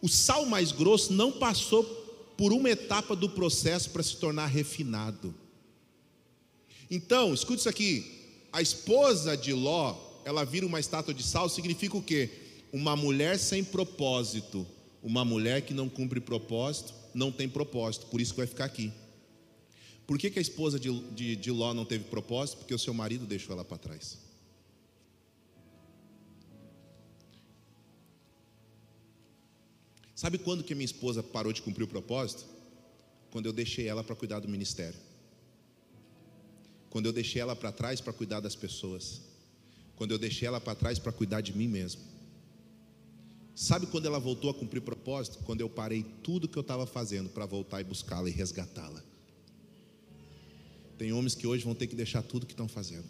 O 0.00 0.08
sal 0.08 0.46
mais 0.46 0.72
grosso 0.72 1.12
não 1.12 1.32
passou 1.32 1.84
por 2.36 2.52
uma 2.52 2.70
etapa 2.70 3.14
do 3.14 3.28
processo 3.28 3.90
para 3.90 4.02
se 4.02 4.16
tornar 4.16 4.46
refinado. 4.46 5.34
Então, 6.90 7.34
escute 7.34 7.60
isso 7.60 7.68
aqui: 7.68 8.21
a 8.52 8.60
esposa 8.60 9.36
de 9.36 9.52
Ló, 9.52 9.96
ela 10.24 10.44
vira 10.44 10.66
uma 10.66 10.78
estátua 10.78 11.14
de 11.14 11.22
sal, 11.22 11.48
significa 11.48 11.96
o 11.96 12.02
quê? 12.02 12.30
Uma 12.72 12.94
mulher 12.94 13.38
sem 13.38 13.64
propósito. 13.64 14.66
Uma 15.02 15.24
mulher 15.24 15.62
que 15.62 15.74
não 15.74 15.88
cumpre 15.88 16.20
propósito, 16.20 16.94
não 17.12 17.32
tem 17.32 17.48
propósito, 17.48 18.06
por 18.06 18.20
isso 18.20 18.32
que 18.32 18.36
vai 18.36 18.46
ficar 18.46 18.66
aqui. 18.66 18.92
Por 20.06 20.18
que, 20.18 20.30
que 20.30 20.38
a 20.38 20.42
esposa 20.42 20.78
de, 20.78 20.92
de, 21.10 21.34
de 21.34 21.50
Ló 21.50 21.72
não 21.74 21.84
teve 21.84 22.04
propósito? 22.04 22.58
Porque 22.58 22.74
o 22.74 22.78
seu 22.78 22.94
marido 22.94 23.26
deixou 23.26 23.54
ela 23.54 23.64
para 23.64 23.78
trás. 23.78 24.18
Sabe 30.14 30.38
quando 30.38 30.62
que 30.62 30.74
minha 30.74 30.84
esposa 30.84 31.20
parou 31.20 31.52
de 31.52 31.62
cumprir 31.62 31.84
o 31.84 31.88
propósito? 31.88 32.44
Quando 33.30 33.46
eu 33.46 33.52
deixei 33.52 33.88
ela 33.88 34.04
para 34.04 34.14
cuidar 34.14 34.38
do 34.38 34.48
ministério. 34.48 34.98
Quando 36.92 37.06
eu 37.06 37.12
deixei 37.12 37.40
ela 37.40 37.56
para 37.56 37.72
trás 37.72 38.02
para 38.02 38.12
cuidar 38.12 38.40
das 38.40 38.54
pessoas. 38.54 39.22
Quando 39.96 40.10
eu 40.10 40.18
deixei 40.18 40.46
ela 40.46 40.60
para 40.60 40.74
trás 40.74 40.98
para 40.98 41.10
cuidar 41.10 41.40
de 41.40 41.56
mim 41.56 41.66
mesmo. 41.66 42.02
Sabe 43.54 43.86
quando 43.86 44.04
ela 44.04 44.18
voltou 44.18 44.50
a 44.50 44.54
cumprir 44.54 44.82
propósito? 44.82 45.38
Quando 45.38 45.62
eu 45.62 45.70
parei 45.70 46.04
tudo 46.22 46.46
que 46.46 46.58
eu 46.58 46.60
estava 46.60 46.84
fazendo 46.86 47.30
para 47.30 47.46
voltar 47.46 47.80
e 47.80 47.84
buscá-la 47.84 48.28
e 48.28 48.32
resgatá-la. 48.32 49.02
Tem 50.98 51.14
homens 51.14 51.34
que 51.34 51.46
hoje 51.46 51.64
vão 51.64 51.74
ter 51.74 51.86
que 51.86 51.96
deixar 51.96 52.22
tudo 52.22 52.44
que 52.44 52.52
estão 52.52 52.68
fazendo 52.68 53.08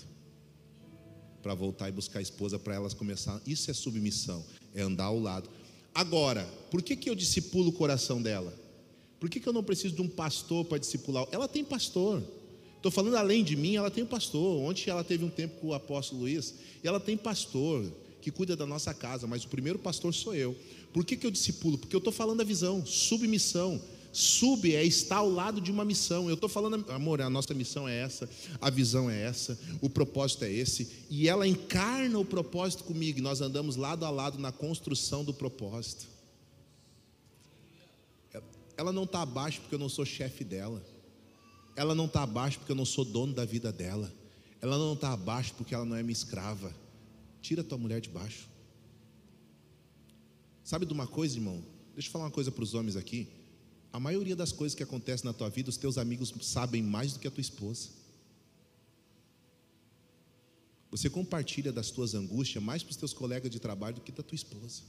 para 1.42 1.52
voltar 1.52 1.88
e 1.88 1.92
buscar 1.92 2.20
a 2.20 2.22
esposa 2.22 2.60
para 2.60 2.76
elas 2.76 2.94
começar. 2.94 3.42
Isso 3.44 3.68
é 3.68 3.74
submissão, 3.74 4.44
é 4.72 4.82
andar 4.82 5.06
ao 5.06 5.18
lado. 5.18 5.50
Agora, 5.92 6.44
por 6.70 6.82
que, 6.82 6.94
que 6.94 7.10
eu 7.10 7.16
discipulo 7.16 7.70
o 7.70 7.72
coração 7.72 8.22
dela? 8.22 8.56
Por 9.18 9.28
que, 9.28 9.40
que 9.40 9.48
eu 9.48 9.52
não 9.52 9.64
preciso 9.64 9.96
de 9.96 10.02
um 10.02 10.08
pastor 10.08 10.66
para 10.66 10.78
discipular? 10.78 11.26
Ela 11.32 11.48
tem 11.48 11.64
pastor. 11.64 12.22
Estou 12.82 12.90
falando 12.90 13.14
além 13.14 13.44
de 13.44 13.54
mim, 13.54 13.76
ela 13.76 13.92
tem 13.92 14.02
um 14.02 14.08
pastor. 14.08 14.60
Ontem 14.60 14.90
ela 14.90 15.04
teve 15.04 15.24
um 15.24 15.30
tempo 15.30 15.60
com 15.60 15.68
o 15.68 15.72
apóstolo 15.72 16.22
Luiz, 16.22 16.52
e 16.82 16.88
ela 16.88 16.98
tem 16.98 17.16
pastor 17.16 17.86
que 18.20 18.28
cuida 18.28 18.56
da 18.56 18.66
nossa 18.66 18.92
casa, 18.92 19.24
mas 19.24 19.44
o 19.44 19.48
primeiro 19.48 19.78
pastor 19.78 20.12
sou 20.12 20.34
eu. 20.34 20.56
Por 20.92 21.04
que, 21.04 21.16
que 21.16 21.24
eu 21.24 21.30
discipulo? 21.30 21.78
Porque 21.78 21.94
eu 21.94 21.98
estou 21.98 22.12
falando 22.12 22.40
a 22.40 22.44
visão, 22.44 22.84
submissão. 22.84 23.80
Sub 24.12 24.74
é 24.74 24.84
estar 24.84 25.18
ao 25.18 25.30
lado 25.30 25.60
de 25.60 25.70
uma 25.70 25.84
missão. 25.84 26.28
Eu 26.28 26.34
estou 26.34 26.48
falando, 26.48 26.84
amor, 26.90 27.20
a 27.22 27.30
nossa 27.30 27.54
missão 27.54 27.88
é 27.88 28.00
essa, 28.00 28.28
a 28.60 28.68
visão 28.68 29.08
é 29.08 29.22
essa, 29.22 29.56
o 29.80 29.88
propósito 29.88 30.44
é 30.44 30.52
esse, 30.52 31.06
e 31.08 31.28
ela 31.28 31.46
encarna 31.46 32.18
o 32.18 32.24
propósito 32.24 32.82
comigo, 32.82 33.20
e 33.20 33.22
nós 33.22 33.40
andamos 33.40 33.76
lado 33.76 34.04
a 34.04 34.10
lado 34.10 34.40
na 34.40 34.50
construção 34.50 35.24
do 35.24 35.32
propósito. 35.32 36.10
Ela 38.76 38.92
não 38.92 39.04
está 39.04 39.22
abaixo 39.22 39.60
porque 39.60 39.76
eu 39.76 39.78
não 39.78 39.88
sou 39.88 40.04
chefe 40.04 40.42
dela, 40.42 40.82
ela 41.74 41.94
não 41.94 42.06
está 42.06 42.22
abaixo 42.22 42.58
porque 42.58 42.72
eu 42.72 42.76
não 42.76 42.84
sou 42.84 43.04
dono 43.04 43.32
da 43.32 43.44
vida 43.44 43.72
dela, 43.72 44.12
ela 44.60 44.78
não 44.78 44.92
está 44.92 45.12
abaixo 45.12 45.54
porque 45.54 45.74
ela 45.74 45.84
não 45.84 45.96
é 45.96 46.02
minha 46.02 46.12
escrava. 46.12 46.72
Tira 47.40 47.64
tua 47.64 47.76
mulher 47.76 48.00
de 48.00 48.08
baixo. 48.08 48.48
Sabe 50.62 50.86
de 50.86 50.92
uma 50.92 51.06
coisa, 51.06 51.36
irmão? 51.36 51.62
Deixa 51.94 52.08
eu 52.08 52.12
falar 52.12 52.26
uma 52.26 52.30
coisa 52.30 52.52
para 52.52 52.62
os 52.62 52.72
homens 52.72 52.96
aqui. 52.96 53.28
A 53.92 53.98
maioria 53.98 54.36
das 54.36 54.52
coisas 54.52 54.74
que 54.74 54.82
acontecem 54.82 55.26
na 55.26 55.32
tua 55.32 55.50
vida, 55.50 55.68
os 55.68 55.76
teus 55.76 55.98
amigos 55.98 56.32
sabem 56.42 56.82
mais 56.82 57.12
do 57.12 57.18
que 57.18 57.26
a 57.26 57.30
tua 57.30 57.40
esposa. 57.40 57.90
Você 60.90 61.10
compartilha 61.10 61.72
das 61.72 61.90
tuas 61.90 62.14
angústias 62.14 62.62
mais 62.62 62.82
para 62.82 62.90
os 62.90 62.96
teus 62.96 63.12
colegas 63.12 63.50
de 63.50 63.58
trabalho 63.58 63.96
do 63.96 64.00
que 64.02 64.12
da 64.12 64.22
tua 64.22 64.36
esposa. 64.36 64.82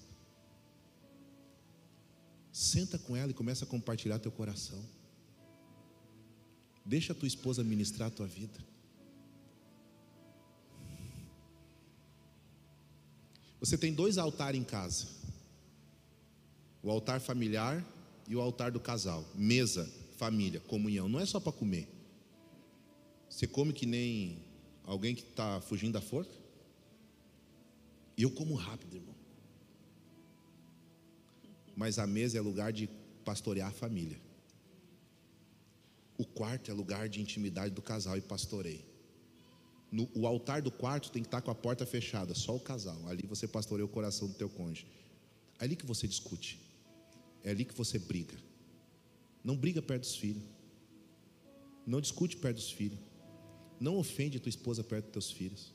Senta 2.51 2.99
com 2.99 3.15
ela 3.15 3.31
e 3.31 3.33
começa 3.33 3.65
a 3.65 3.67
compartilhar 3.67 4.19
teu 4.19 4.31
coração. 4.31 4.83
Deixa 6.85 7.13
a 7.13 7.15
tua 7.15 7.27
esposa 7.27 7.63
ministrar 7.63 8.09
a 8.09 8.11
tua 8.11 8.27
vida. 8.27 8.59
Você 13.59 13.77
tem 13.77 13.93
dois 13.93 14.17
altares 14.17 14.59
em 14.59 14.63
casa: 14.63 15.07
o 16.81 16.91
altar 16.91 17.21
familiar 17.21 17.83
e 18.27 18.35
o 18.35 18.41
altar 18.41 18.71
do 18.71 18.79
casal. 18.79 19.25
Mesa, 19.33 19.89
família, 20.17 20.59
comunhão. 20.59 21.07
Não 21.07 21.19
é 21.19 21.25
só 21.25 21.39
para 21.39 21.53
comer. 21.53 21.87
Você 23.29 23.47
come 23.47 23.71
que 23.71 23.85
nem 23.85 24.37
alguém 24.83 25.15
que 25.15 25.23
está 25.23 25.61
fugindo 25.61 25.93
da 25.93 26.01
forca? 26.01 26.31
Eu 28.17 28.29
como 28.29 28.53
rápido, 28.53 28.95
irmão. 28.95 29.15
Mas 31.75 31.97
a 31.97 32.05
mesa 32.05 32.37
é 32.37 32.41
lugar 32.41 32.71
de 32.71 32.87
pastorear 33.25 33.69
a 33.69 33.71
família. 33.71 34.19
O 36.17 36.25
quarto 36.25 36.69
é 36.69 36.73
lugar 36.73 37.09
de 37.09 37.21
intimidade 37.21 37.73
do 37.73 37.81
casal 37.81 38.17
e 38.17 38.21
pastorei. 38.21 38.85
No, 39.91 40.09
o 40.15 40.25
altar 40.25 40.61
do 40.61 40.71
quarto 40.71 41.11
tem 41.11 41.21
que 41.21 41.27
estar 41.27 41.41
com 41.41 41.51
a 41.51 41.55
porta 41.55 41.85
fechada, 41.85 42.33
só 42.33 42.55
o 42.55 42.59
casal. 42.59 43.07
Ali 43.07 43.27
você 43.27 43.47
pastoreia 43.47 43.85
o 43.85 43.89
coração 43.89 44.27
do 44.27 44.33
teu 44.33 44.49
cônjuge. 44.49 44.87
É 45.59 45.65
ali 45.65 45.75
que 45.75 45.85
você 45.85 46.07
discute. 46.07 46.59
É 47.43 47.51
ali 47.51 47.65
que 47.65 47.73
você 47.73 47.99
briga. 47.99 48.35
Não 49.43 49.55
briga 49.55 49.81
perto 49.81 50.01
dos 50.01 50.15
filhos. 50.15 50.43
Não 51.85 51.99
discute 51.99 52.37
perto 52.37 52.55
dos 52.55 52.71
filhos. 52.71 52.99
Não 53.79 53.97
ofende 53.97 54.39
tua 54.39 54.49
esposa 54.49 54.83
perto 54.83 55.05
dos 55.05 55.13
teus 55.13 55.31
filhos. 55.31 55.73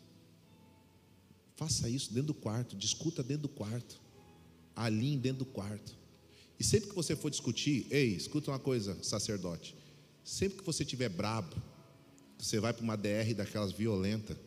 Faça 1.56 1.88
isso 1.88 2.12
dentro 2.12 2.28
do 2.28 2.34
quarto, 2.34 2.76
discuta 2.76 3.22
dentro 3.22 3.42
do 3.42 3.48
quarto. 3.48 4.00
Alinhe 4.74 5.18
dentro 5.18 5.40
do 5.40 5.46
quarto. 5.46 5.96
E 6.58 6.64
sempre 6.64 6.88
que 6.88 6.94
você 6.94 7.14
for 7.14 7.30
discutir, 7.30 7.86
ei, 7.90 8.14
escuta 8.14 8.50
uma 8.50 8.58
coisa, 8.58 9.00
sacerdote. 9.02 9.76
Sempre 10.30 10.58
que 10.58 10.64
você 10.64 10.82
estiver 10.82 11.08
brabo, 11.08 11.56
você 12.38 12.60
vai 12.60 12.72
para 12.72 12.84
uma 12.84 12.96
DR 12.96 13.34
daquelas 13.34 13.72
violenta, 13.72 14.38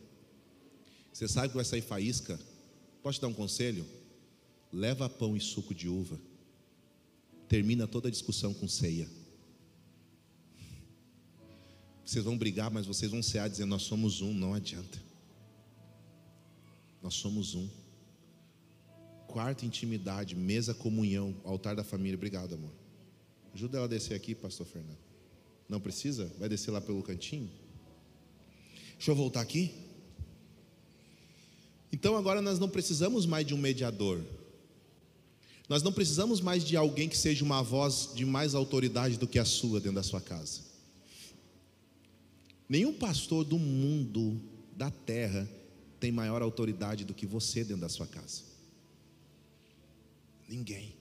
você 1.12 1.26
sabe 1.26 1.48
que 1.48 1.56
vai 1.56 1.64
sair 1.64 1.82
faísca. 1.82 2.38
Posso 3.02 3.18
te 3.18 3.22
dar 3.22 3.28
um 3.28 3.34
conselho? 3.34 3.84
Leva 4.72 5.08
pão 5.08 5.36
e 5.36 5.40
suco 5.40 5.74
de 5.74 5.88
uva 5.88 6.18
termina 7.52 7.86
toda 7.86 8.08
a 8.08 8.10
discussão 8.10 8.54
com 8.54 8.66
ceia. 8.66 9.06
Vocês 12.02 12.24
vão 12.24 12.38
brigar, 12.38 12.70
mas 12.70 12.86
vocês 12.86 13.10
vão 13.10 13.22
cear 13.22 13.46
dizendo: 13.46 13.68
Nós 13.68 13.82
somos 13.82 14.22
um, 14.22 14.32
não 14.32 14.54
adianta. 14.54 14.98
Nós 17.02 17.12
somos 17.12 17.54
um. 17.54 17.68
Quarta 19.26 19.66
intimidade, 19.66 20.34
mesa 20.34 20.72
comunhão, 20.72 21.36
altar 21.44 21.76
da 21.76 21.84
família. 21.84 22.16
Obrigado, 22.16 22.54
amor. 22.54 22.72
Ajuda 23.52 23.76
ela 23.76 23.86
a 23.86 23.90
descer 23.90 24.14
aqui, 24.14 24.34
pastor 24.34 24.66
Fernando. 24.66 25.11
Não 25.72 25.80
precisa? 25.80 26.30
Vai 26.38 26.50
descer 26.50 26.70
lá 26.70 26.82
pelo 26.82 27.02
cantinho? 27.02 27.50
Deixa 28.92 29.10
eu 29.10 29.14
voltar 29.14 29.40
aqui. 29.40 29.72
Então 31.90 32.14
agora 32.14 32.42
nós 32.42 32.58
não 32.58 32.68
precisamos 32.68 33.24
mais 33.24 33.46
de 33.46 33.54
um 33.54 33.56
mediador. 33.56 34.22
Nós 35.70 35.82
não 35.82 35.90
precisamos 35.90 36.42
mais 36.42 36.62
de 36.62 36.76
alguém 36.76 37.08
que 37.08 37.16
seja 37.16 37.42
uma 37.42 37.62
voz 37.62 38.10
de 38.14 38.26
mais 38.26 38.54
autoridade 38.54 39.16
do 39.16 39.26
que 39.26 39.38
a 39.38 39.46
sua 39.46 39.80
dentro 39.80 39.94
da 39.94 40.02
sua 40.02 40.20
casa. 40.20 40.60
Nenhum 42.68 42.92
pastor 42.92 43.42
do 43.42 43.58
mundo, 43.58 44.38
da 44.76 44.90
terra, 44.90 45.48
tem 45.98 46.12
maior 46.12 46.42
autoridade 46.42 47.02
do 47.06 47.14
que 47.14 47.24
você 47.24 47.64
dentro 47.64 47.80
da 47.80 47.88
sua 47.88 48.06
casa. 48.06 48.42
Ninguém. 50.46 50.94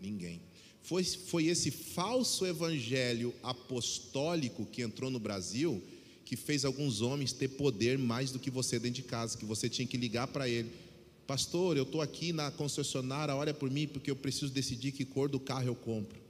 Ninguém. 0.00 0.51
Foi, 0.82 1.04
foi 1.04 1.46
esse 1.46 1.70
falso 1.70 2.44
evangelho 2.44 3.34
apostólico 3.42 4.66
que 4.66 4.82
entrou 4.82 5.10
no 5.10 5.18
Brasil 5.18 5.82
que 6.24 6.36
fez 6.36 6.64
alguns 6.64 7.02
homens 7.02 7.32
ter 7.32 7.48
poder 7.48 7.98
mais 7.98 8.30
do 8.30 8.38
que 8.38 8.50
você 8.50 8.78
dentro 8.78 9.02
de 9.02 9.02
casa, 9.02 9.36
que 9.36 9.44
você 9.44 9.68
tinha 9.68 9.86
que 9.86 9.96
ligar 9.96 10.28
para 10.28 10.48
ele 10.48 10.70
Pastor, 11.26 11.76
eu 11.76 11.84
estou 11.84 12.02
aqui 12.02 12.32
na 12.32 12.50
concessionária, 12.50 13.34
olha 13.34 13.54
por 13.54 13.70
mim, 13.70 13.86
porque 13.86 14.10
eu 14.10 14.16
preciso 14.16 14.52
decidir 14.52 14.92
que 14.92 15.04
cor 15.04 15.28
do 15.28 15.38
carro 15.38 15.66
eu 15.66 15.74
compro. 15.74 16.20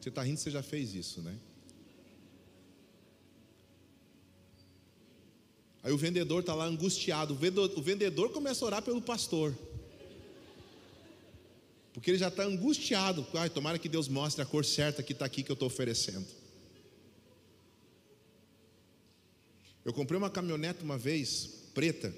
Você 0.00 0.10
está 0.10 0.22
rindo, 0.22 0.38
você 0.38 0.50
já 0.50 0.62
fez 0.62 0.94
isso, 0.94 1.20
né? 1.22 1.36
Aí 5.82 5.92
o 5.92 5.98
vendedor 5.98 6.40
está 6.40 6.54
lá 6.54 6.66
angustiado. 6.66 7.34
O 7.34 7.36
vendedor, 7.36 7.72
o 7.76 7.82
vendedor 7.82 8.30
começa 8.30 8.64
a 8.64 8.66
orar 8.66 8.82
pelo 8.82 9.00
pastor. 9.00 9.52
Porque 12.00 12.12
ele 12.12 12.18
já 12.18 12.28
está 12.28 12.44
angustiado. 12.44 13.26
Ai, 13.34 13.50
tomara 13.50 13.78
que 13.78 13.86
Deus 13.86 14.08
mostre 14.08 14.40
a 14.40 14.46
cor 14.46 14.64
certa 14.64 15.02
que 15.02 15.12
está 15.12 15.26
aqui 15.26 15.42
que 15.42 15.52
eu 15.52 15.54
estou 15.54 15.66
oferecendo. 15.66 16.26
Eu 19.84 19.92
comprei 19.92 20.16
uma 20.16 20.30
caminhonete 20.30 20.82
uma 20.82 20.96
vez, 20.96 21.68
preta. 21.74 22.10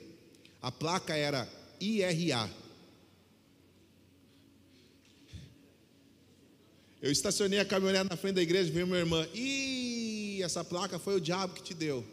A 0.60 0.70
placa 0.70 1.16
era 1.16 1.48
IRA. 1.80 2.48
Eu 7.00 7.10
estacionei 7.10 7.58
a 7.58 7.64
caminhonete 7.64 8.08
na 8.08 8.16
frente 8.16 8.36
da 8.36 8.42
igreja 8.42 8.70
e 8.70 8.72
veio 8.72 8.86
minha 8.86 9.00
irmã. 9.00 9.26
Ih, 9.34 10.44
essa 10.44 10.62
placa 10.62 10.96
foi 11.00 11.16
o 11.16 11.20
diabo 11.20 11.54
que 11.54 11.62
te 11.64 11.74
deu. 11.74 12.06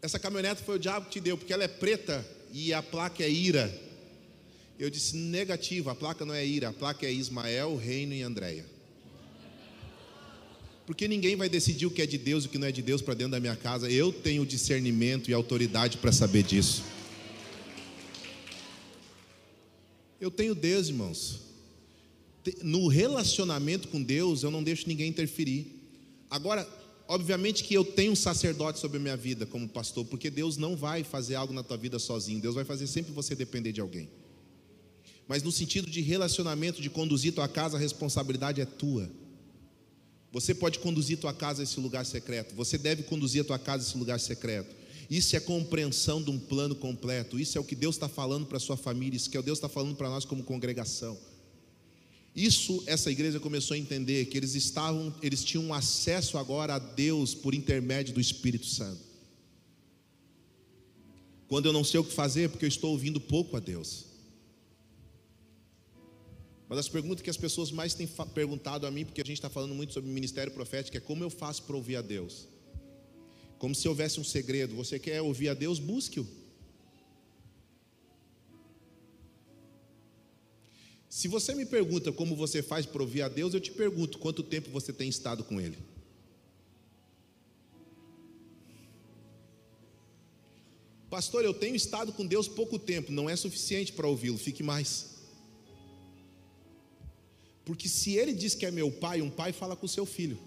Essa 0.00 0.20
caminhonete 0.20 0.62
foi 0.62 0.76
o 0.76 0.78
diabo 0.78 1.06
que 1.06 1.14
te 1.14 1.20
deu, 1.20 1.36
porque 1.36 1.52
ela 1.52 1.64
é 1.64 1.68
preta 1.68 2.24
e 2.52 2.72
a 2.72 2.80
placa 2.80 3.24
é 3.24 3.28
ira. 3.28 3.91
Eu 4.82 4.90
disse 4.90 5.16
negativo, 5.16 5.90
a 5.90 5.94
placa 5.94 6.24
não 6.24 6.34
é 6.34 6.44
ira, 6.44 6.70
a 6.70 6.72
placa 6.72 7.06
é 7.06 7.12
Ismael, 7.12 7.76
Reino 7.76 8.14
e 8.14 8.22
Andréia. 8.22 8.66
Porque 10.84 11.06
ninguém 11.06 11.36
vai 11.36 11.48
decidir 11.48 11.86
o 11.86 11.90
que 11.92 12.02
é 12.02 12.06
de 12.06 12.18
Deus 12.18 12.42
e 12.42 12.46
o 12.48 12.50
que 12.50 12.58
não 12.58 12.66
é 12.66 12.72
de 12.72 12.82
Deus 12.82 13.00
para 13.00 13.14
dentro 13.14 13.30
da 13.30 13.38
minha 13.38 13.54
casa. 13.54 13.88
Eu 13.88 14.12
tenho 14.12 14.44
discernimento 14.44 15.30
e 15.30 15.34
autoridade 15.34 15.98
para 15.98 16.10
saber 16.10 16.42
disso. 16.42 16.82
Eu 20.20 20.32
tenho 20.32 20.52
Deus, 20.52 20.88
irmãos. 20.88 21.42
no 22.60 22.88
relacionamento 22.88 23.86
com 23.86 24.02
Deus, 24.02 24.42
eu 24.42 24.50
não 24.50 24.64
deixo 24.64 24.88
ninguém 24.88 25.08
interferir. 25.08 25.64
Agora, 26.28 26.68
obviamente 27.06 27.62
que 27.62 27.72
eu 27.72 27.84
tenho 27.84 28.10
um 28.10 28.16
sacerdote 28.16 28.80
sobre 28.80 28.96
a 28.96 29.00
minha 29.00 29.16
vida 29.16 29.46
como 29.46 29.68
pastor, 29.68 30.04
porque 30.06 30.28
Deus 30.28 30.56
não 30.56 30.74
vai 30.74 31.04
fazer 31.04 31.36
algo 31.36 31.54
na 31.54 31.62
tua 31.62 31.76
vida 31.76 32.00
sozinho. 32.00 32.40
Deus 32.40 32.56
vai 32.56 32.64
fazer 32.64 32.88
sempre 32.88 33.12
você 33.12 33.36
depender 33.36 33.70
de 33.70 33.80
alguém. 33.80 34.08
Mas 35.32 35.42
no 35.42 35.50
sentido 35.50 35.90
de 35.90 36.02
relacionamento, 36.02 36.82
de 36.82 36.90
conduzir 36.90 37.32
tua 37.32 37.48
casa, 37.48 37.78
a 37.78 37.80
responsabilidade 37.80 38.60
é 38.60 38.66
tua. 38.66 39.10
Você 40.30 40.54
pode 40.54 40.78
conduzir 40.78 41.16
tua 41.16 41.32
casa 41.32 41.62
a 41.62 41.64
esse 41.64 41.80
lugar 41.80 42.04
secreto. 42.04 42.54
Você 42.54 42.76
deve 42.76 43.04
conduzir 43.04 43.40
a 43.40 43.44
tua 43.44 43.58
casa 43.58 43.82
a 43.82 43.88
esse 43.88 43.96
lugar 43.96 44.20
secreto. 44.20 44.76
Isso 45.08 45.34
é 45.34 45.40
compreensão 45.40 46.22
de 46.22 46.28
um 46.28 46.38
plano 46.38 46.74
completo. 46.74 47.40
Isso 47.40 47.56
é 47.56 47.60
o 47.62 47.64
que 47.64 47.74
Deus 47.74 47.94
está 47.94 48.10
falando 48.10 48.44
para 48.44 48.58
a 48.58 48.60
sua 48.60 48.76
família. 48.76 49.16
Isso 49.16 49.30
que 49.30 49.38
é 49.38 49.40
Deus 49.40 49.56
está 49.56 49.70
falando 49.70 49.96
para 49.96 50.10
nós 50.10 50.26
como 50.26 50.44
congregação. 50.44 51.18
Isso 52.36 52.84
essa 52.86 53.10
igreja 53.10 53.40
começou 53.40 53.74
a 53.74 53.78
entender 53.78 54.26
que 54.26 54.36
eles 54.36 54.54
estavam, 54.54 55.14
eles 55.22 55.42
tinham 55.42 55.72
acesso 55.72 56.36
agora 56.36 56.74
a 56.74 56.78
Deus 56.78 57.34
por 57.34 57.54
intermédio 57.54 58.12
do 58.12 58.20
Espírito 58.20 58.66
Santo. 58.66 59.00
Quando 61.48 61.64
eu 61.64 61.72
não 61.72 61.84
sei 61.84 62.00
o 62.00 62.04
que 62.04 62.12
fazer, 62.12 62.50
porque 62.50 62.66
eu 62.66 62.68
estou 62.68 62.90
ouvindo 62.90 63.18
pouco 63.18 63.56
a 63.56 63.60
Deus. 63.60 64.11
Uma 66.72 66.76
das 66.76 66.88
perguntas 66.88 67.20
que 67.20 67.28
as 67.28 67.36
pessoas 67.36 67.70
mais 67.70 67.92
têm 67.92 68.08
perguntado 68.32 68.86
a 68.86 68.90
mim, 68.90 69.04
porque 69.04 69.20
a 69.20 69.24
gente 69.24 69.36
está 69.36 69.50
falando 69.50 69.74
muito 69.74 69.92
sobre 69.92 70.10
ministério 70.10 70.50
profético, 70.50 70.96
é 70.96 71.00
como 71.00 71.22
eu 71.22 71.28
faço 71.28 71.64
para 71.64 71.76
ouvir 71.76 71.96
a 71.96 72.00
Deus? 72.00 72.48
Como 73.58 73.74
se 73.74 73.86
houvesse 73.86 74.18
um 74.18 74.24
segredo. 74.24 74.74
Você 74.76 74.98
quer 74.98 75.20
ouvir 75.20 75.50
a 75.50 75.54
Deus? 75.54 75.78
Busque-o. 75.78 76.26
Se 81.10 81.28
você 81.28 81.54
me 81.54 81.66
pergunta 81.66 82.10
como 82.10 82.34
você 82.34 82.62
faz 82.62 82.86
para 82.86 83.02
ouvir 83.02 83.20
a 83.20 83.28
Deus, 83.28 83.52
eu 83.52 83.60
te 83.60 83.70
pergunto 83.70 84.18
quanto 84.18 84.42
tempo 84.42 84.70
você 84.70 84.94
tem 84.94 85.10
estado 85.10 85.44
com 85.44 85.60
Ele. 85.60 85.76
Pastor, 91.10 91.44
eu 91.44 91.52
tenho 91.52 91.76
estado 91.76 92.14
com 92.14 92.24
Deus 92.24 92.48
pouco 92.48 92.78
tempo, 92.78 93.12
não 93.12 93.28
é 93.28 93.36
suficiente 93.36 93.92
para 93.92 94.08
ouvi-lo, 94.08 94.38
fique 94.38 94.62
mais. 94.62 95.11
Porque 97.64 97.88
se 97.88 98.14
ele 98.14 98.32
diz 98.32 98.54
que 98.54 98.66
é 98.66 98.70
meu 98.70 98.90
pai, 98.90 99.22
um 99.22 99.30
pai 99.30 99.52
fala 99.52 99.76
com 99.76 99.86
o 99.86 99.88
seu 99.88 100.04
filho. 100.04 100.38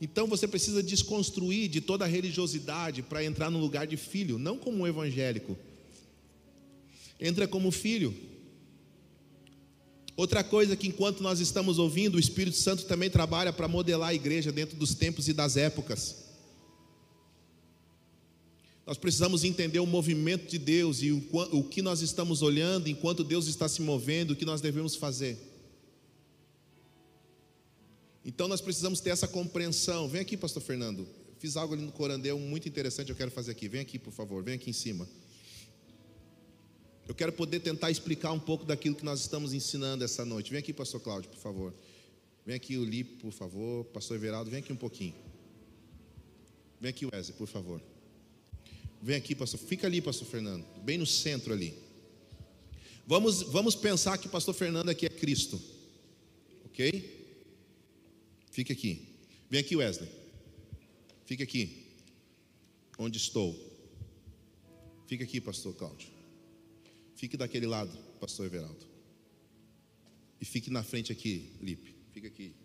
Então 0.00 0.26
você 0.26 0.46
precisa 0.46 0.82
desconstruir 0.82 1.68
de 1.68 1.80
toda 1.80 2.04
a 2.04 2.08
religiosidade 2.08 3.02
para 3.02 3.24
entrar 3.24 3.50
no 3.50 3.58
lugar 3.58 3.86
de 3.86 3.96
filho, 3.96 4.38
não 4.38 4.58
como 4.58 4.78
um 4.78 4.86
evangélico. 4.86 5.56
Entra 7.18 7.48
como 7.48 7.70
filho. 7.70 8.14
Outra 10.16 10.44
coisa 10.44 10.76
que 10.76 10.86
enquanto 10.86 11.22
nós 11.22 11.40
estamos 11.40 11.78
ouvindo, 11.78 12.16
o 12.16 12.20
Espírito 12.20 12.56
Santo 12.56 12.84
também 12.84 13.10
trabalha 13.10 13.52
para 13.52 13.68
modelar 13.68 14.10
a 14.10 14.14
igreja 14.14 14.52
dentro 14.52 14.76
dos 14.76 14.94
tempos 14.94 15.28
e 15.28 15.32
das 15.32 15.56
épocas. 15.56 16.25
Nós 18.86 18.96
precisamos 18.96 19.42
entender 19.42 19.80
o 19.80 19.86
movimento 19.86 20.48
de 20.48 20.58
Deus 20.58 21.02
e 21.02 21.10
o, 21.10 21.64
que 21.64 21.82
nós 21.82 22.02
estamos 22.02 22.40
olhando 22.40 22.88
enquanto 22.88 23.24
Deus 23.24 23.48
está 23.48 23.68
se 23.68 23.82
movendo, 23.82 24.30
o 24.30 24.36
que 24.36 24.44
nós 24.44 24.60
devemos 24.60 24.94
fazer. 24.94 25.36
Então 28.24 28.46
nós 28.46 28.60
precisamos 28.60 29.00
ter 29.00 29.10
essa 29.10 29.26
compreensão. 29.26 30.08
Vem 30.08 30.20
aqui, 30.20 30.36
Pastor 30.36 30.62
Fernando. 30.62 31.06
Fiz 31.40 31.56
algo 31.56 31.74
ali 31.74 31.82
no 31.82 31.90
Corandeu 31.90 32.38
muito 32.38 32.68
interessante, 32.68 33.10
eu 33.10 33.16
quero 33.16 33.30
fazer 33.30 33.50
aqui. 33.50 33.68
Vem 33.68 33.80
aqui, 33.80 33.98
por 33.98 34.12
favor, 34.12 34.42
vem 34.44 34.54
aqui 34.54 34.70
em 34.70 34.72
cima. 34.72 35.08
Eu 37.08 37.14
quero 37.14 37.32
poder 37.32 37.60
tentar 37.60 37.90
explicar 37.90 38.30
um 38.30 38.40
pouco 38.40 38.64
daquilo 38.64 38.94
que 38.94 39.04
nós 39.04 39.20
estamos 39.20 39.52
ensinando 39.52 40.04
essa 40.04 40.24
noite. 40.24 40.50
Vem 40.52 40.60
aqui, 40.60 40.72
Pastor 40.72 41.00
Cláudio, 41.00 41.28
por 41.30 41.38
favor. 41.38 41.74
Vem 42.44 42.54
aqui 42.54 42.76
Lipe, 42.76 43.16
por 43.16 43.32
favor. 43.32 43.84
Pastor 43.86 44.16
Everaldo, 44.16 44.48
vem 44.48 44.60
aqui 44.60 44.72
um 44.72 44.76
pouquinho. 44.76 45.14
Vem 46.80 46.90
aqui, 46.90 47.04
Wesley, 47.06 47.36
por 47.36 47.48
favor. 47.48 47.80
Vem 49.06 49.14
aqui, 49.14 49.36
pastor. 49.36 49.60
Fica 49.60 49.86
ali, 49.86 50.00
pastor 50.02 50.26
Fernando. 50.26 50.66
Bem 50.82 50.98
no 50.98 51.06
centro 51.06 51.52
ali. 51.52 51.72
Vamos, 53.06 53.40
vamos 53.40 53.76
pensar 53.76 54.18
que 54.18 54.28
pastor 54.28 54.52
Fernando 54.52 54.88
aqui 54.88 55.06
é 55.06 55.08
Cristo. 55.08 55.62
Ok? 56.64 57.38
Fica 58.50 58.72
aqui. 58.72 59.06
Vem 59.48 59.60
aqui, 59.60 59.76
Wesley. 59.76 60.10
Fica 61.24 61.44
aqui. 61.44 61.86
Onde 62.98 63.16
estou? 63.16 63.54
Fica 65.06 65.22
aqui, 65.22 65.40
pastor 65.40 65.72
Cláudio. 65.76 66.08
Fique 67.14 67.36
daquele 67.36 67.68
lado, 67.68 67.96
pastor 68.18 68.46
Everaldo. 68.46 68.84
E 70.40 70.44
fique 70.44 70.68
na 70.68 70.82
frente 70.82 71.12
aqui, 71.12 71.52
Lipe. 71.60 71.94
Fica 72.12 72.26
aqui. 72.26 72.56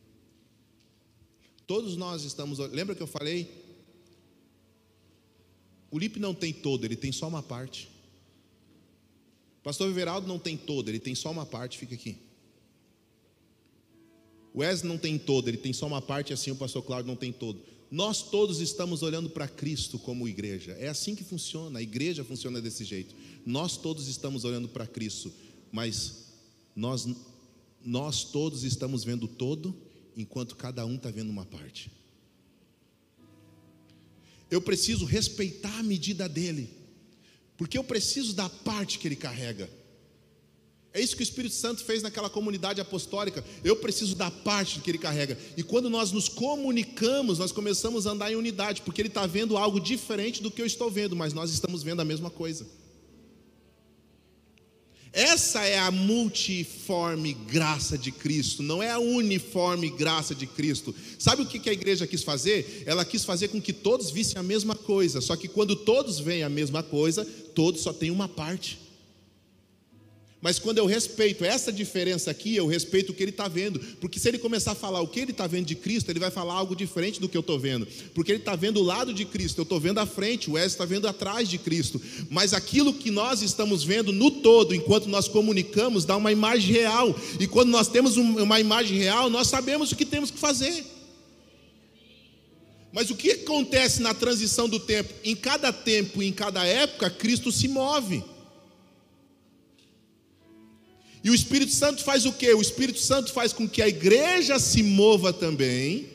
Todos 1.68 1.96
nós 1.96 2.24
estamos. 2.24 2.58
Lembra 2.58 2.96
que 2.96 3.04
eu 3.04 3.06
falei 3.06 3.48
o 5.92 6.00
Lipe 6.00 6.20
não 6.20 6.34
tem 6.34 6.54
todo, 6.54 6.86
ele 6.86 6.96
tem 6.96 7.12
só 7.12 7.28
uma 7.28 7.44
parte. 7.44 7.89
O 9.60 9.64
pastor 9.64 9.89
Everaldo 9.89 10.26
não 10.26 10.39
tem 10.39 10.56
todo, 10.56 10.88
ele 10.88 11.00
tem 11.00 11.14
só 11.14 11.30
uma 11.30 11.46
parte, 11.46 11.78
fica 11.78 11.94
aqui. 11.94 12.18
O 14.54 14.60
Wes 14.60 14.84
não 14.84 14.98
tem 14.98 15.20
todo, 15.20 15.50
ele 15.50 15.58
tem 15.58 15.74
só 15.74 15.86
uma 15.86 16.02
parte, 16.02 16.32
assim 16.32 16.50
o 16.50 16.56
pastor 16.56 16.82
Cláudio 16.82 17.08
não 17.08 17.16
tem 17.18 17.32
todo. 17.32 17.62
Nós 17.92 18.22
todos 18.22 18.62
estamos 18.62 19.04
olhando 19.04 19.30
para 19.30 19.50
Cristo 19.50 20.00
como 20.00 20.28
igreja. 20.28 20.72
É 20.80 20.88
assim 20.88 21.14
que 21.14 21.26
funciona, 21.26 21.80
a 21.80 21.82
igreja 21.82 22.24
funciona 22.24 22.62
desse 22.62 22.86
jeito. 22.86 23.14
Nós 23.46 23.76
todos 23.76 24.08
estamos 24.08 24.46
olhando 24.46 24.70
para 24.70 24.88
Cristo, 24.88 25.32
mas 25.72 26.28
nós, 26.74 27.06
nós 27.84 28.24
todos 28.24 28.64
estamos 28.64 29.04
vendo 29.04 29.28
todo, 29.28 29.76
enquanto 30.16 30.56
cada 30.56 30.86
um 30.86 30.96
está 30.96 31.12
vendo 31.12 31.30
uma 31.30 31.46
parte 31.46 31.92
eu 34.52 34.62
preciso 34.62 35.06
respeitar 35.06 35.80
a 35.80 35.84
medida 35.84 36.28
dele, 36.28 36.70
porque 37.58 37.78
eu 37.78 37.84
preciso 37.84 38.34
da 38.34 38.49
parte 38.49 38.99
que 38.99 39.08
ele 39.08 39.16
carrega. 39.16 39.70
É 40.93 40.99
isso 40.99 41.16
que 41.16 41.22
o 41.22 41.24
Espírito 41.24 41.56
Santo 41.56 41.86
fez 41.86 42.04
naquela 42.04 42.30
comunidade 42.30 42.82
apostólica. 42.82 43.41
Eu 43.64 43.78
preciso 43.78 44.14
da 44.14 44.30
parte 44.30 44.82
que 44.82 44.91
ele 44.91 44.97
carrega. 44.97 45.38
E 45.56 45.64
quando 45.64 45.89
nós 45.89 46.12
nos 46.12 46.28
comunicamos, 46.28 47.39
nós 47.39 47.54
começamos 47.54 48.06
a 48.06 48.12
andar 48.12 48.30
em 48.30 48.36
unidade, 48.36 48.82
porque 48.82 49.02
ele 49.02 49.08
está 49.08 49.26
vendo 49.26 49.56
algo 49.56 49.80
diferente 49.80 50.43
do 50.43 50.52
que 50.52 50.62
eu 50.62 50.66
estou 50.66 50.91
vendo, 50.91 51.16
mas 51.16 51.32
nós 51.32 51.49
estamos 51.49 51.82
vendo 51.82 52.02
a 52.02 52.06
mesma 52.06 52.30
coisa. 52.30 52.68
Essa 55.14 55.66
é 55.66 55.78
a 55.78 55.91
multiforme 55.91 57.34
graça 57.34 57.97
de 57.97 58.12
Cristo, 58.14 58.64
não 58.64 58.82
é 58.82 58.91
a 58.91 58.99
uniforme 58.99 59.89
graça 59.89 60.34
de 60.34 60.47
Cristo. 60.47 60.95
Sabe 61.20 61.41
o 61.41 61.45
que 61.45 61.70
a 61.70 61.74
igreja 61.74 62.07
quis 62.07 62.24
fazer? 62.24 62.84
Ela 62.86 63.03
quis 63.03 63.26
fazer 63.26 63.49
com 63.49 63.62
que 63.62 63.74
todos 63.74 64.09
vissem 64.09 64.39
a 64.39 64.43
mesma 64.43 64.74
coisa, 64.74 65.20
só 65.20 65.36
que 65.36 65.49
quando 65.49 65.76
todos 65.76 66.20
veem 66.20 66.43
a 66.43 66.49
mesma 66.49 66.82
coisa, 66.82 67.26
todos 67.53 67.82
só 67.82 67.91
têm 67.91 68.09
uma 68.09 68.30
parte. 68.30 68.80
Mas 70.42 70.58
quando 70.58 70.80
eu 70.80 70.88
respeito 70.88 71.46
essa 71.46 71.72
diferença 71.72 72.32
aqui, 72.32 72.56
eu 72.56 72.66
respeito 72.66 73.12
o 73.12 73.14
que 73.14 73.22
ele 73.22 73.30
está 73.30 73.48
vendo. 73.48 73.80
Porque 74.00 74.20
se 74.20 74.28
ele 74.28 74.39
começar 74.39 74.72
a 74.72 74.76
falar 74.76 75.00
o 75.00 75.08
que 75.08 75.20
ele 75.20 75.32
está 75.32 75.46
vendo 75.46 75.68
de 75.68 75.76
Cristo, 75.76 76.10
ele 76.10 76.20
vai 76.20 76.32
falar 76.32 76.56
algo 76.56 76.76
diferente 76.76 77.22
do 77.22 77.30
que 77.30 77.38
eu 77.38 77.42
estou 77.42 77.60
vendo. 77.60 77.88
Porque 78.16 78.32
ele 78.32 78.39
está 78.39 78.56
vendo 78.56 78.80
o 78.80 78.84
lado 78.84 79.14
de 79.14 79.24
Cristo, 79.24 79.60
eu 79.60 79.64
estou 79.64 79.80
vendo 79.80 80.00
a 80.00 80.06
frente, 80.08 80.50
o 80.50 80.54
Wesley 80.54 80.72
está 80.72 80.86
vendo 80.86 81.08
atrás 81.08 81.48
de 81.48 81.60
Cristo. 81.60 82.02
Mas 82.28 82.54
aquilo 82.54 82.92
que 82.92 83.12
nós 83.12 83.44
estamos 83.44 83.84
vendo 83.84 84.12
no 84.12 84.32
todo, 84.32 84.74
enquanto 84.74 85.08
nós 85.08 85.28
comunicamos, 85.28 86.06
dá 86.06 86.18
uma 86.18 86.32
imagem 86.32 86.74
real. 86.74 87.16
E 87.39 87.46
quando 87.46 87.70
nós 87.70 87.88
temos 87.88 88.18
uma 88.18 88.60
imagem 88.60 88.98
real, 88.98 89.30
nós 89.30 89.48
sabemos 89.48 89.92
o 89.92 89.96
que 89.96 90.06
temos 90.06 90.32
que 90.32 90.39
fazer. 90.39 90.84
Mas 92.92 93.12
o 93.12 93.16
que 93.16 93.32
acontece 93.32 94.02
na 94.02 94.14
transição 94.14 94.68
do 94.68 94.80
tempo? 94.80 95.14
Em 95.24 95.36
cada 95.36 95.72
tempo, 95.72 96.22
em 96.22 96.34
cada 96.34 96.66
época, 96.66 97.12
Cristo 97.12 97.52
se 97.52 97.68
move. 97.68 98.24
E 101.24 101.30
o 101.30 101.36
Espírito 101.36 101.72
Santo 101.72 102.04
faz 102.04 102.26
o 102.26 102.32
que? 102.32 102.52
O 102.54 102.62
Espírito 102.62 103.00
Santo 103.00 103.32
faz 103.32 103.54
com 103.54 103.68
que 103.68 103.82
a 103.82 103.88
igreja 103.88 104.58
se 104.58 104.82
mova 104.82 105.32
também, 105.32 106.10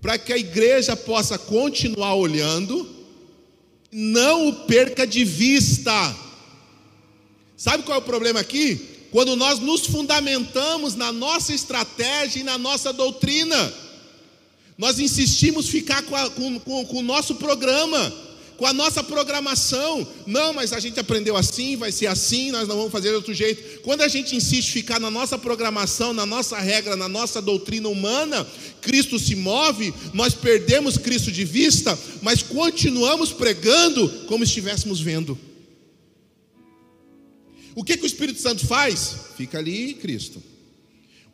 para 0.00 0.18
que 0.18 0.32
a 0.32 0.38
igreja 0.38 0.96
possa 0.96 1.38
continuar 1.38 2.14
olhando, 2.14 2.88
não 3.92 4.48
o 4.48 4.54
perca 4.66 5.06
de 5.06 5.24
vista. 5.24 6.16
Sabe 7.56 7.84
qual 7.84 7.96
é 7.96 8.00
o 8.00 8.04
problema 8.04 8.40
aqui? 8.40 8.88
Quando 9.12 9.36
nós 9.36 9.60
nos 9.60 9.86
fundamentamos 9.86 10.96
na 10.96 11.12
nossa 11.12 11.54
estratégia 11.54 12.40
e 12.40 12.44
na 12.44 12.58
nossa 12.58 12.92
doutrina, 12.92 13.72
nós 14.76 14.98
insistimos 14.98 15.68
ficar 15.68 16.02
com, 16.02 16.16
a, 16.16 16.28
com, 16.30 16.58
com, 16.58 16.84
com 16.86 16.96
o 16.96 17.02
nosso 17.02 17.36
programa 17.36 18.12
com 18.62 18.66
a 18.66 18.72
nossa 18.72 19.02
programação. 19.02 20.06
Não, 20.24 20.52
mas 20.52 20.72
a 20.72 20.78
gente 20.78 21.00
aprendeu 21.00 21.36
assim, 21.36 21.74
vai 21.74 21.90
ser 21.90 22.06
assim, 22.06 22.52
nós 22.52 22.68
não 22.68 22.76
vamos 22.76 22.92
fazer 22.92 23.08
de 23.08 23.16
outro 23.16 23.34
jeito. 23.34 23.80
Quando 23.80 24.02
a 24.02 24.06
gente 24.06 24.36
insiste 24.36 24.70
ficar 24.70 25.00
na 25.00 25.10
nossa 25.10 25.36
programação, 25.36 26.12
na 26.12 26.24
nossa 26.24 26.56
regra, 26.60 26.94
na 26.94 27.08
nossa 27.08 27.42
doutrina 27.42 27.88
humana, 27.88 28.46
Cristo 28.80 29.18
se 29.18 29.34
move, 29.34 29.92
nós 30.14 30.32
perdemos 30.32 30.96
Cristo 30.96 31.32
de 31.32 31.44
vista, 31.44 31.98
mas 32.22 32.40
continuamos 32.40 33.32
pregando 33.32 34.08
como 34.28 34.44
estivéssemos 34.44 35.00
vendo. 35.00 35.36
O 37.74 37.82
que, 37.82 37.96
que 37.96 38.04
o 38.04 38.06
Espírito 38.06 38.40
Santo 38.40 38.64
faz? 38.64 39.16
Fica 39.36 39.58
ali, 39.58 39.94
Cristo. 39.94 40.40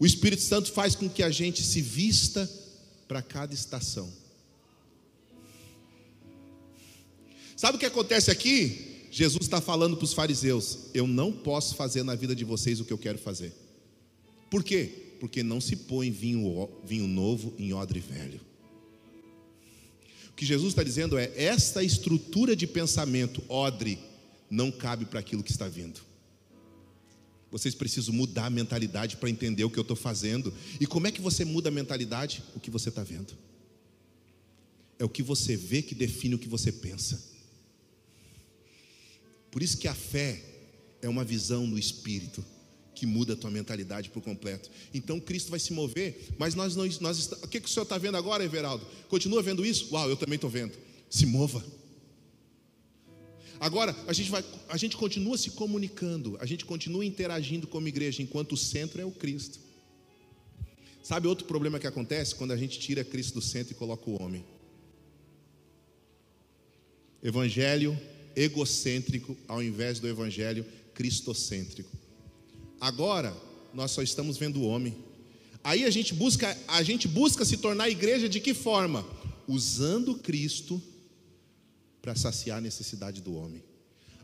O 0.01 0.07
Espírito 0.07 0.41
Santo 0.41 0.73
faz 0.73 0.95
com 0.95 1.11
que 1.11 1.23
a 1.23 1.29
gente 1.29 1.63
se 1.63 1.83
vista 1.83 2.51
para 3.07 3.21
cada 3.21 3.53
estação. 3.53 4.11
Sabe 7.59 7.77
o 7.77 7.81
que 7.81 7.87
acontece 7.87 8.31
aqui? 8.31 9.09
Jesus 9.11 9.43
está 9.43 9.61
falando 9.61 9.97
para 9.97 10.05
os 10.05 10.13
fariseus: 10.13 10.79
eu 10.95 11.09
não 11.09 11.33
posso 11.33 11.75
fazer 11.75 12.05
na 12.05 12.15
vida 12.15 12.33
de 12.33 12.45
vocês 12.45 12.79
o 12.79 12.85
que 12.85 12.93
eu 12.93 12.97
quero 12.97 13.19
fazer. 13.19 13.53
Por 14.49 14.63
quê? 14.63 15.17
Porque 15.19 15.43
não 15.43 15.61
se 15.61 15.75
põe 15.75 16.09
vinho, 16.09 16.71
vinho 16.85 17.09
novo 17.09 17.53
em 17.59 17.73
odre 17.73 17.99
velho. 17.99 18.41
O 20.29 20.35
que 20.35 20.47
Jesus 20.47 20.69
está 20.69 20.85
dizendo 20.85 21.19
é: 21.19 21.33
esta 21.35 21.83
estrutura 21.83 22.55
de 22.55 22.65
pensamento, 22.65 23.43
odre, 23.49 23.99
não 24.49 24.71
cabe 24.71 25.05
para 25.05 25.19
aquilo 25.19 25.43
que 25.43 25.51
está 25.51 25.67
vindo. 25.67 26.01
Vocês 27.51 27.75
precisam 27.75 28.15
mudar 28.15 28.47
a 28.47 28.51
mentalidade 28.51 29.17
para 29.17 29.31
entender 29.31 29.65
o 29.65 29.71
que 29.71 29.81
eu 29.81 29.83
estou 29.83 29.97
fazendo. 29.97 30.55
E 30.81 30.87
como 30.87 31.09
é 31.09 31.11
que 31.11 31.21
você 31.21 31.45
muda 31.45 31.71
a 31.71 31.73
mentalidade? 31.73 32.41
O 32.55 32.61
que 32.61 32.71
você 32.71 32.89
está 32.89 33.03
vendo. 33.03 33.35
É 34.97 35.05
o 35.05 35.09
que 35.09 35.25
você 35.25 35.57
vê 35.57 35.83
que 35.83 35.97
define 35.97 36.37
o 36.37 36.39
que 36.39 36.49
você 36.49 36.71
pensa. 36.71 37.37
Por 39.51 39.63
isso 39.63 39.79
que 39.79 39.89
a 39.89 39.95
fé 39.95 40.43
é 41.01 41.09
uma 41.09 41.25
visão 41.25 41.67
no 41.67 41.79
espírito 41.79 42.45
que 42.95 43.07
muda 43.07 43.35
a 43.35 43.37
tua 43.37 43.51
mentalidade 43.51 44.11
por 44.11 44.21
completo. 44.21 44.69
Então 44.93 45.21
Cristo 45.21 45.51
vai 45.51 45.61
se 45.61 45.73
mover, 45.73 46.31
mas 46.37 46.55
nós 46.55 46.75
não. 46.75 46.85
Nós, 47.01 47.31
o 47.31 47.47
que, 47.47 47.61
que 47.61 47.69
o 47.69 47.71
senhor 47.71 47.85
está 47.85 47.97
vendo 47.97 48.17
agora, 48.17 48.45
Everaldo? 48.45 48.85
Continua 49.09 49.41
vendo 49.41 49.65
isso? 49.65 49.89
Uau, 49.93 50.11
eu 50.11 50.17
também 50.17 50.35
estou 50.35 50.51
vendo. 50.51 50.77
Se 51.09 51.25
mova. 51.25 51.65
Agora, 53.61 53.95
a 54.07 54.13
gente, 54.13 54.31
vai, 54.31 54.45
a 54.69 54.77
gente 54.77 54.97
continua 54.97 55.37
se 55.37 55.51
comunicando, 55.51 56.37
a 56.41 56.47
gente 56.47 56.65
continua 56.65 57.05
interagindo 57.05 57.67
como 57.67 57.89
igreja, 57.89 58.23
enquanto 58.23 58.53
o 58.53 58.57
centro 58.57 59.01
é 59.01 59.05
o 59.05 59.11
Cristo. 59.11 59.59
Sabe 61.03 61.27
outro 61.27 61.47
problema 61.47 61.79
que 61.79 61.87
acontece 61.87 62.35
quando 62.35 62.53
a 62.53 62.57
gente 62.57 62.79
tira 62.79 63.03
Cristo 63.03 63.35
do 63.35 63.43
centro 63.43 63.73
e 63.73 63.77
coloca 63.77 64.09
o 64.11 64.23
homem? 64.23 64.45
Evangelho 67.23 67.99
egocêntrico 68.39 69.37
ao 69.49 69.63
invés 69.63 69.99
do 69.99 70.07
evangelho 70.07 70.65
cristocêntrico. 70.95 71.91
Agora, 72.81 73.37
nós 73.75 73.91
só 73.91 74.03
estamos 74.03 74.39
vendo 74.39 74.61
o 74.61 74.67
homem. 74.67 74.97
Aí 75.65 75.85
a 75.85 75.91
gente 75.91 76.15
busca, 76.15 76.57
a 76.69 76.83
gente 76.83 77.09
busca 77.09 77.45
se 77.45 77.57
tornar 77.57 77.91
igreja 77.91 78.29
de 78.29 78.39
que 78.41 78.55
forma? 78.55 79.05
Usando 79.47 80.15
Cristo 80.15 80.81
para 82.01 82.15
saciar 82.15 82.59
a 82.59 82.61
necessidade 82.61 83.21
do 83.21 83.35
homem. 83.35 83.63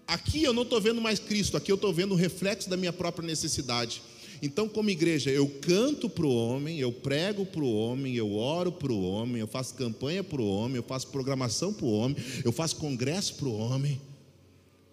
Aqui 0.07 0.43
eu 0.43 0.53
não 0.53 0.63
estou 0.63 0.81
vendo 0.81 1.01
mais 1.01 1.19
Cristo, 1.19 1.57
aqui 1.57 1.73
eu 1.73 1.77
estou 1.77 1.93
vendo 1.93 2.13
o 2.13 2.17
reflexo 2.17 2.71
da 2.71 2.77
minha 2.77 2.93
própria 2.93 3.27
necessidade. 3.27 4.03
Então, 4.45 4.69
como 4.69 4.91
igreja, 4.91 5.31
eu 5.31 5.49
canto 5.49 6.07
para 6.07 6.27
o 6.27 6.37
homem, 6.37 6.79
eu 6.79 6.93
prego 6.93 7.47
para 7.47 7.63
o 7.63 7.75
homem, 7.75 8.15
eu 8.15 8.35
oro 8.35 8.71
para 8.71 8.93
o 8.93 9.03
homem, 9.03 9.41
eu 9.41 9.47
faço 9.47 9.75
campanha 9.75 10.23
para 10.23 10.39
o 10.39 10.47
homem, 10.47 10.77
eu 10.77 10.83
faço 10.83 11.09
programação 11.09 11.73
para 11.73 11.87
o 11.87 11.91
homem, 11.91 12.19
eu 12.45 12.53
faço 12.53 12.77
congresso 12.77 13.37
para 13.37 13.49
o 13.49 13.57
homem. 13.57 13.99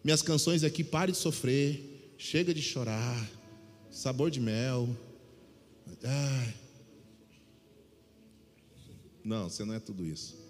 Minhas 0.05 0.21
canções 0.21 0.63
aqui, 0.63 0.85
pare 0.85 1.11
de 1.11 1.17
sofrer, 1.17 2.13
chega 2.17 2.53
de 2.53 2.61
chorar, 2.61 3.29
sabor 3.91 4.31
de 4.31 4.39
mel. 4.39 4.87
Não, 9.21 9.49
você 9.49 9.65
não 9.65 9.73
é 9.73 9.81
tudo 9.81 10.05
isso. 10.05 10.40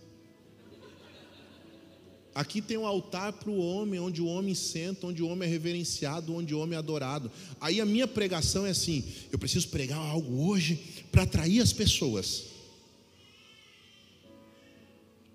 Aqui 2.33 2.61
tem 2.61 2.77
um 2.77 2.87
altar 2.87 3.33
para 3.33 3.49
o 3.49 3.59
homem, 3.59 3.99
onde 3.99 4.21
o 4.21 4.25
homem 4.25 4.55
senta, 4.55 5.07
onde 5.07 5.21
o 5.21 5.27
homem 5.27 5.47
é 5.47 5.51
reverenciado, 5.51 6.33
onde 6.33 6.55
o 6.55 6.59
homem 6.59 6.75
é 6.75 6.79
adorado. 6.79 7.29
Aí 7.59 7.81
a 7.81 7.85
minha 7.85 8.07
pregação 8.07 8.65
é 8.65 8.69
assim: 8.69 9.03
eu 9.31 9.37
preciso 9.37 9.67
pregar 9.67 9.99
algo 9.99 10.47
hoje 10.47 10.79
para 11.11 11.23
atrair 11.23 11.61
as 11.61 11.73
pessoas. 11.73 12.45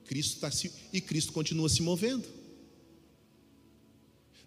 Cristo 0.07 0.37
está 0.37 0.51
se 0.51 0.73
e 0.93 1.01
Cristo 1.01 1.33
continua 1.33 1.69
se 1.69 1.83
movendo. 1.83 2.25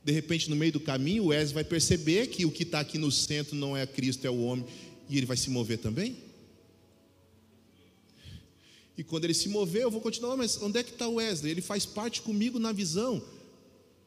De 0.03 0.11
repente, 0.11 0.49
no 0.49 0.55
meio 0.55 0.71
do 0.71 0.79
caminho, 0.79 1.25
o 1.25 1.27
Wesley 1.27 1.53
vai 1.53 1.63
perceber 1.63 2.27
que 2.27 2.45
o 2.45 2.51
que 2.51 2.63
está 2.63 2.79
aqui 2.79 2.97
no 2.97 3.11
centro 3.11 3.55
não 3.55 3.77
é 3.77 3.85
Cristo, 3.85 4.25
é 4.25 4.29
o 4.29 4.41
homem, 4.41 4.65
e 5.07 5.17
ele 5.17 5.25
vai 5.25 5.37
se 5.37 5.49
mover 5.49 5.77
também. 5.77 6.28
E 8.99 9.03
quando 9.03 9.23
ele 9.23 9.33
se 9.33 9.47
mover, 9.47 9.83
eu 9.83 9.89
vou 9.89 10.01
continuar, 10.01 10.35
mas 10.35 10.61
onde 10.61 10.77
é 10.77 10.83
que 10.83 10.91
está 10.91 11.07
o 11.07 11.15
Wesley? 11.15 11.53
Ele 11.53 11.61
faz 11.61 11.85
parte 11.85 12.21
comigo 12.21 12.59
na 12.59 12.73
visão. 12.73 13.23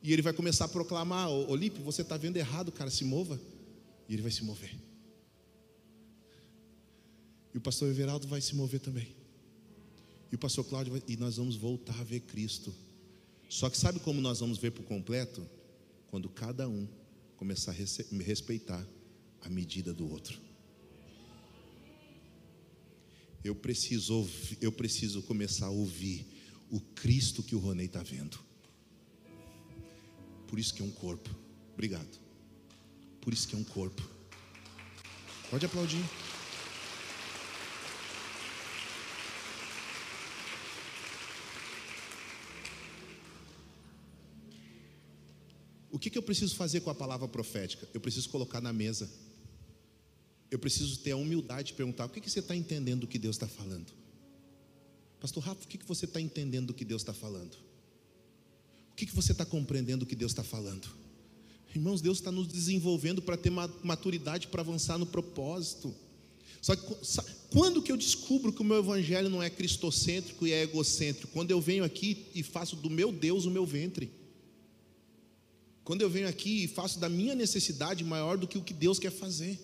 E 0.02 0.12
ele 0.12 0.20
vai 0.20 0.34
começar 0.34 0.66
a 0.66 0.68
proclamar: 0.68 1.30
Olipe, 1.30 1.80
você 1.80 2.02
está 2.02 2.18
vendo 2.18 2.36
errado, 2.36 2.70
cara, 2.70 2.90
se 2.90 3.02
mova. 3.02 3.40
E 4.06 4.12
ele 4.12 4.20
vai 4.20 4.30
se 4.30 4.44
mover. 4.44 4.78
E 7.54 7.56
o 7.56 7.60
pastor 7.62 7.88
Everaldo 7.88 8.28
vai 8.28 8.42
se 8.42 8.54
mover 8.54 8.80
também. 8.80 9.08
E 10.30 10.34
o 10.34 10.38
pastor 10.38 10.62
Cláudio 10.62 10.92
vai, 10.92 11.02
e 11.08 11.16
nós 11.16 11.38
vamos 11.38 11.56
voltar 11.56 11.98
a 11.98 12.04
ver 12.04 12.20
Cristo. 12.20 12.70
Só 13.48 13.70
que 13.70 13.78
sabe 13.78 13.98
como 13.98 14.20
nós 14.20 14.40
vamos 14.40 14.58
ver 14.58 14.72
por 14.72 14.84
completo? 14.84 15.42
Quando 16.10 16.28
cada 16.28 16.68
um 16.68 16.86
começar 17.38 17.72
a 17.72 17.74
respeitar 18.22 18.86
a 19.40 19.48
medida 19.48 19.90
do 19.94 20.06
outro. 20.10 20.38
Eu 23.44 23.54
preciso, 23.54 24.28
eu 24.60 24.70
preciso 24.70 25.22
começar 25.22 25.66
a 25.66 25.70
ouvir 25.70 26.26
o 26.70 26.80
Cristo 26.80 27.42
que 27.42 27.56
o 27.56 27.58
Ronei 27.58 27.86
está 27.86 28.02
vendo. 28.02 28.38
Por 30.46 30.58
isso 30.58 30.72
que 30.72 30.82
é 30.82 30.84
um 30.84 30.90
corpo. 30.90 31.28
Obrigado. 31.72 32.20
Por 33.20 33.32
isso 33.32 33.48
que 33.48 33.54
é 33.54 33.58
um 33.58 33.64
corpo. 33.64 34.02
Pode 35.50 35.66
aplaudir. 35.66 36.04
O 45.90 45.98
que, 45.98 46.08
que 46.08 46.16
eu 46.16 46.22
preciso 46.22 46.54
fazer 46.54 46.80
com 46.80 46.90
a 46.90 46.94
palavra 46.94 47.28
profética? 47.28 47.88
Eu 47.92 48.00
preciso 48.00 48.28
colocar 48.30 48.60
na 48.60 48.72
mesa 48.72 49.10
eu 50.52 50.58
preciso 50.58 50.98
ter 50.98 51.12
a 51.12 51.16
humildade 51.16 51.68
de 51.68 51.74
perguntar: 51.74 52.04
o 52.04 52.08
que, 52.10 52.20
que 52.20 52.30
você 52.30 52.40
está 52.40 52.54
entendendo 52.54 53.00
do 53.00 53.06
que 53.06 53.18
Deus 53.18 53.36
está 53.36 53.48
falando? 53.48 53.86
Pastor 55.18 55.42
Rafa, 55.42 55.64
o 55.64 55.66
que, 55.66 55.78
que 55.78 55.86
você 55.86 56.04
está 56.04 56.20
entendendo 56.20 56.66
do 56.66 56.74
que 56.74 56.84
Deus 56.84 57.00
está 57.00 57.14
falando? 57.14 57.54
O 58.90 58.94
que, 58.94 59.06
que 59.06 59.14
você 59.14 59.32
está 59.32 59.46
compreendendo 59.46 60.00
do 60.00 60.06
que 60.06 60.14
Deus 60.14 60.32
está 60.32 60.44
falando? 60.44 60.86
Irmãos, 61.74 62.02
Deus 62.02 62.18
está 62.18 62.30
nos 62.30 62.46
desenvolvendo 62.46 63.22
para 63.22 63.36
ter 63.36 63.50
maturidade 63.50 64.48
para 64.48 64.60
avançar 64.60 64.98
no 64.98 65.06
propósito. 65.06 65.94
Só 66.60 66.76
que 66.76 66.82
quando 67.50 67.80
que 67.80 67.90
eu 67.90 67.96
descubro 67.96 68.52
que 68.52 68.60
o 68.60 68.64
meu 68.64 68.78
evangelho 68.78 69.30
não 69.30 69.42
é 69.42 69.48
cristocêntrico 69.48 70.46
e 70.46 70.52
é 70.52 70.62
egocêntrico? 70.62 71.32
Quando 71.32 71.50
eu 71.50 71.62
venho 71.62 71.82
aqui 71.82 72.26
e 72.34 72.42
faço 72.42 72.76
do 72.76 72.90
meu 72.90 73.10
Deus 73.10 73.46
o 73.46 73.50
meu 73.50 73.64
ventre. 73.64 74.12
Quando 75.82 76.02
eu 76.02 76.10
venho 76.10 76.28
aqui 76.28 76.64
e 76.64 76.68
faço 76.68 76.98
da 76.98 77.08
minha 77.08 77.34
necessidade 77.34 78.04
maior 78.04 78.36
do 78.36 78.46
que 78.46 78.58
o 78.58 78.62
que 78.62 78.74
Deus 78.74 78.98
quer 78.98 79.10
fazer. 79.10 79.58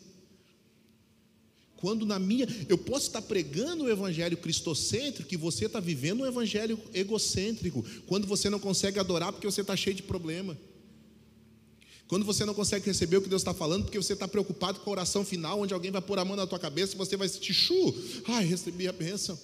Quando 1.80 2.04
na 2.04 2.18
minha, 2.18 2.46
eu 2.68 2.76
posso 2.76 3.06
estar 3.06 3.22
pregando 3.22 3.84
o 3.84 3.90
evangelho 3.90 4.36
cristocêntrico, 4.36 5.28
que 5.28 5.36
você 5.36 5.66
está 5.66 5.78
vivendo 5.78 6.22
um 6.22 6.26
evangelho 6.26 6.78
egocêntrico, 6.92 7.84
quando 8.06 8.26
você 8.26 8.50
não 8.50 8.58
consegue 8.58 8.98
adorar 8.98 9.32
porque 9.32 9.46
você 9.46 9.60
está 9.60 9.76
cheio 9.76 9.94
de 9.94 10.02
problema. 10.02 10.58
Quando 12.08 12.24
você 12.24 12.44
não 12.44 12.54
consegue 12.54 12.86
receber 12.86 13.18
o 13.18 13.22
que 13.22 13.28
Deus 13.28 13.42
está 13.42 13.54
falando, 13.54 13.84
porque 13.84 13.98
você 13.98 14.14
está 14.14 14.26
preocupado 14.26 14.80
com 14.80 14.90
a 14.90 14.92
oração 14.92 15.24
final, 15.24 15.60
onde 15.60 15.74
alguém 15.74 15.90
vai 15.90 16.00
pôr 16.00 16.18
a 16.18 16.24
mão 16.24 16.34
na 16.34 16.46
tua 16.46 16.58
cabeça 16.58 16.94
e 16.94 16.98
você 16.98 17.16
vai 17.16 17.28
sentir 17.28 17.52
chu, 17.52 17.94
ai, 18.26 18.44
recebi 18.44 18.88
a 18.88 18.92
bênção. 18.92 19.38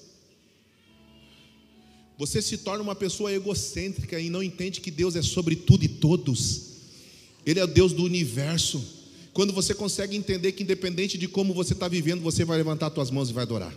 Você 2.18 2.40
se 2.40 2.58
torna 2.58 2.82
uma 2.82 2.94
pessoa 2.94 3.32
egocêntrica 3.32 4.18
e 4.18 4.30
não 4.30 4.42
entende 4.42 4.80
que 4.80 4.90
Deus 4.90 5.14
é 5.14 5.22
sobre 5.22 5.54
tudo 5.54 5.84
e 5.84 5.88
todos. 5.88 6.74
Ele 7.44 7.60
é 7.60 7.64
o 7.64 7.68
Deus 7.68 7.92
do 7.92 8.02
universo. 8.02 9.03
Quando 9.34 9.52
você 9.52 9.74
consegue 9.74 10.16
entender 10.16 10.52
que, 10.52 10.62
independente 10.62 11.18
de 11.18 11.26
como 11.26 11.52
você 11.52 11.72
está 11.72 11.88
vivendo, 11.88 12.22
você 12.22 12.44
vai 12.44 12.56
levantar 12.56 12.90
suas 12.92 13.10
mãos 13.10 13.28
e 13.28 13.32
vai 13.32 13.42
adorar. 13.42 13.74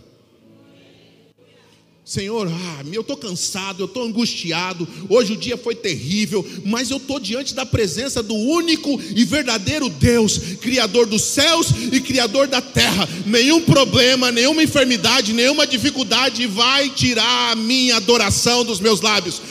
Senhor, 2.04 2.48
ah, 2.48 2.84
eu 2.90 3.02
estou 3.02 3.18
cansado, 3.18 3.82
eu 3.82 3.86
estou 3.86 4.02
angustiado, 4.02 4.88
hoje 5.10 5.34
o 5.34 5.36
dia 5.36 5.58
foi 5.58 5.74
terrível, 5.74 6.46
mas 6.64 6.90
eu 6.90 6.96
estou 6.96 7.20
diante 7.20 7.54
da 7.54 7.66
presença 7.66 8.22
do 8.22 8.34
único 8.34 8.98
e 9.14 9.24
verdadeiro 9.24 9.90
Deus, 9.90 10.38
Criador 10.58 11.04
dos 11.04 11.20
céus 11.20 11.66
e 11.92 12.00
Criador 12.00 12.46
da 12.46 12.62
terra. 12.62 13.06
Nenhum 13.26 13.60
problema, 13.60 14.32
nenhuma 14.32 14.62
enfermidade, 14.62 15.34
nenhuma 15.34 15.66
dificuldade 15.66 16.46
vai 16.46 16.88
tirar 16.88 17.52
a 17.52 17.56
minha 17.56 17.96
adoração 17.96 18.64
dos 18.64 18.80
meus 18.80 19.02
lábios. 19.02 19.42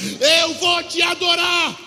Eu 0.42 0.56
vou 0.56 0.82
te 0.82 1.00
adorar. 1.02 1.87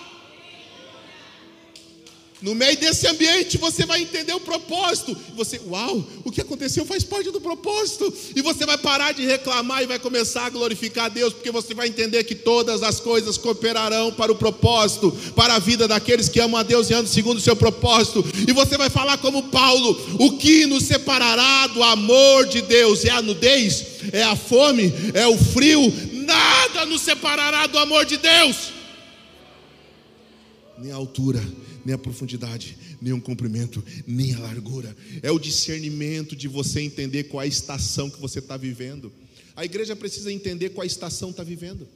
No 2.41 2.55
meio 2.55 2.75
desse 2.75 3.05
ambiente 3.05 3.55
você 3.59 3.85
vai 3.85 4.01
entender 4.01 4.33
o 4.33 4.39
propósito. 4.39 5.15
Você, 5.35 5.61
uau, 5.67 6.03
o 6.25 6.31
que 6.31 6.41
aconteceu 6.41 6.83
faz 6.83 7.03
parte 7.03 7.29
do 7.29 7.39
propósito. 7.39 8.11
E 8.35 8.41
você 8.41 8.65
vai 8.65 8.79
parar 8.79 9.11
de 9.11 9.23
reclamar 9.23 9.83
e 9.83 9.85
vai 9.85 9.99
começar 9.99 10.47
a 10.47 10.49
glorificar 10.49 11.05
a 11.05 11.09
Deus, 11.09 11.33
porque 11.33 11.51
você 11.51 11.75
vai 11.75 11.87
entender 11.87 12.23
que 12.23 12.33
todas 12.33 12.81
as 12.81 12.99
coisas 12.99 13.37
cooperarão 13.37 14.11
para 14.11 14.31
o 14.31 14.35
propósito, 14.35 15.11
para 15.35 15.53
a 15.53 15.59
vida 15.59 15.87
daqueles 15.87 16.29
que 16.29 16.39
amam 16.39 16.59
a 16.59 16.63
Deus 16.63 16.89
e 16.89 16.95
andam 16.95 17.05
segundo 17.05 17.37
o 17.37 17.41
seu 17.41 17.55
propósito. 17.55 18.25
E 18.47 18.51
você 18.51 18.75
vai 18.75 18.89
falar 18.89 19.19
como 19.19 19.43
Paulo: 19.43 19.95
o 20.19 20.37
que 20.37 20.65
nos 20.65 20.85
separará 20.85 21.67
do 21.67 21.83
amor 21.83 22.47
de 22.47 22.63
Deus? 22.63 23.05
É 23.05 23.11
a 23.11 23.21
nudez? 23.21 23.85
É 24.11 24.23
a 24.23 24.35
fome? 24.35 24.91
É 25.13 25.27
o 25.27 25.37
frio? 25.37 25.93
Nada 26.11 26.87
nos 26.87 27.01
separará 27.01 27.67
do 27.67 27.77
amor 27.77 28.03
de 28.03 28.17
Deus. 28.17 28.71
Nem 30.79 30.91
a 30.91 30.95
altura 30.95 31.39
nem 31.85 31.93
a 31.93 31.97
profundidade, 31.97 32.77
nem 33.01 33.13
o 33.13 33.21
comprimento, 33.21 33.83
nem 34.05 34.33
a 34.33 34.39
largura. 34.39 34.95
É 35.21 35.31
o 35.31 35.39
discernimento 35.39 36.35
de 36.35 36.47
você 36.47 36.81
entender 36.81 37.25
qual 37.25 37.41
a 37.41 37.47
estação 37.47 38.09
que 38.09 38.19
você 38.19 38.39
está 38.39 38.57
vivendo. 38.57 39.11
A 39.55 39.65
igreja 39.65 39.95
precisa 39.95 40.31
entender 40.31 40.69
qual 40.69 40.83
a 40.83 40.87
estação 40.87 41.31
está 41.31 41.43
vivendo. 41.43 41.87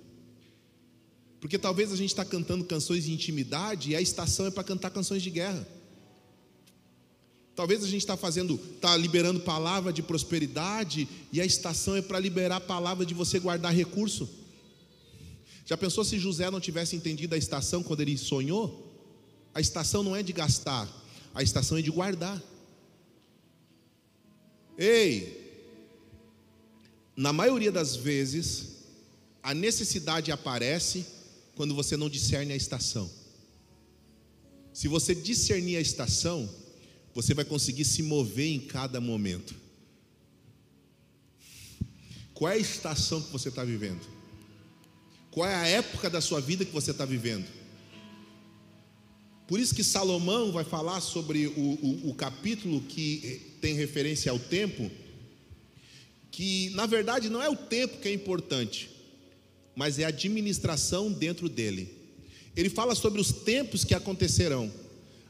Porque 1.39 1.59
talvez 1.59 1.91
a 1.91 1.95
gente 1.95 2.09
está 2.09 2.25
cantando 2.25 2.65
canções 2.65 3.03
de 3.03 3.13
intimidade 3.13 3.91
e 3.91 3.95
a 3.95 4.01
estação 4.01 4.47
é 4.47 4.51
para 4.51 4.63
cantar 4.63 4.89
canções 4.89 5.21
de 5.21 5.29
guerra. 5.29 5.67
Talvez 7.55 7.83
a 7.83 7.88
gente 7.88 8.01
está 8.01 8.17
fazendo, 8.17 8.59
está 8.75 8.97
liberando 8.97 9.39
palavra 9.39 9.93
de 9.93 10.03
prosperidade 10.03 11.07
e 11.31 11.39
a 11.39 11.45
estação 11.45 11.95
é 11.95 12.01
para 12.01 12.19
liberar 12.19 12.59
palavra 12.59 13.05
de 13.05 13.13
você 13.13 13.39
guardar 13.39 13.73
recurso. 13.73 14.27
Já 15.65 15.77
pensou 15.77 16.03
se 16.03 16.19
José 16.19 16.51
não 16.51 16.59
tivesse 16.59 16.95
entendido 16.95 17.33
a 17.33 17.38
estação 17.38 17.81
quando 17.81 18.01
ele 18.01 18.17
sonhou? 18.17 18.84
A 19.56 19.62
estação 19.62 20.03
não 20.03 20.14
é 20.14 20.22
de 20.22 20.34
gastar, 20.34 20.86
a 21.34 21.41
estação 21.41 21.78
é 21.78 21.82
de 21.82 21.89
guardar. 21.89 22.43
Ei, 24.78 25.64
na 27.16 27.32
maioria 27.32 27.72
das 27.72 27.95
vezes, 27.95 28.84
a 29.41 29.53
necessidade 29.53 30.30
aparece 30.30 31.06
quando 31.56 31.74
você 31.74 31.95
não 31.95 32.10
discerne 32.10 32.51
a 32.51 32.56
estação. 32.58 33.10
Se 34.74 34.89
você 34.89 35.16
discernir 35.16 35.78
a 35.78 35.82
estação, 35.82 36.49
você 37.14 37.34
vai 37.34 37.45
conseguir 37.45 37.86
se 37.86 38.03
mover 38.03 38.51
em 38.51 38.60
cada 38.60 38.99
momento. 38.99 39.56
Qual 42.34 42.51
é 42.51 42.56
a 42.56 42.58
estação 42.58 43.22
que 43.22 43.32
você 43.32 43.47
está 43.47 43.64
vivendo? 43.64 44.06
Qual 45.32 45.47
é 45.47 45.56
a 45.56 45.66
época 45.66 46.10
da 46.10 46.20
sua 46.20 46.41
vida 46.41 46.66
que 46.66 46.74
você 46.74 46.91
está 46.91 47.06
vivendo? 47.06 47.47
Por 49.48 49.60
isso 49.60 49.76
que 49.76 49.84
Salomão 49.84 50.52
vai 50.52 50.64
falar 50.64 51.02
sobre 51.02 51.48
o, 51.48 51.52
o, 51.60 52.10
o, 52.10 52.16
capítulo 52.16 52.82
que 52.82 53.41
tem 53.62 53.76
referência 53.76 54.32
ao 54.32 54.39
tempo, 54.39 54.89
que 56.32 56.72
na 56.72 56.88
verdade 56.88 57.30
não 57.30 57.41
é 57.41 57.50
o 57.50 57.56
tempo 57.56 58.00
que 58.00 58.08
é 58.08 58.14
importante, 58.14 58.89
mas 59.76 60.00
é 60.00 60.06
a 60.06 60.08
administração 60.08 61.12
dentro 61.12 61.48
dele. 61.48 61.89
Ele 62.56 62.70
fala 62.70 62.96
sobre 62.96 63.22
os 63.22 63.32
tempos 63.32 63.84
que 63.84 63.93
acontecerão. 63.93 64.72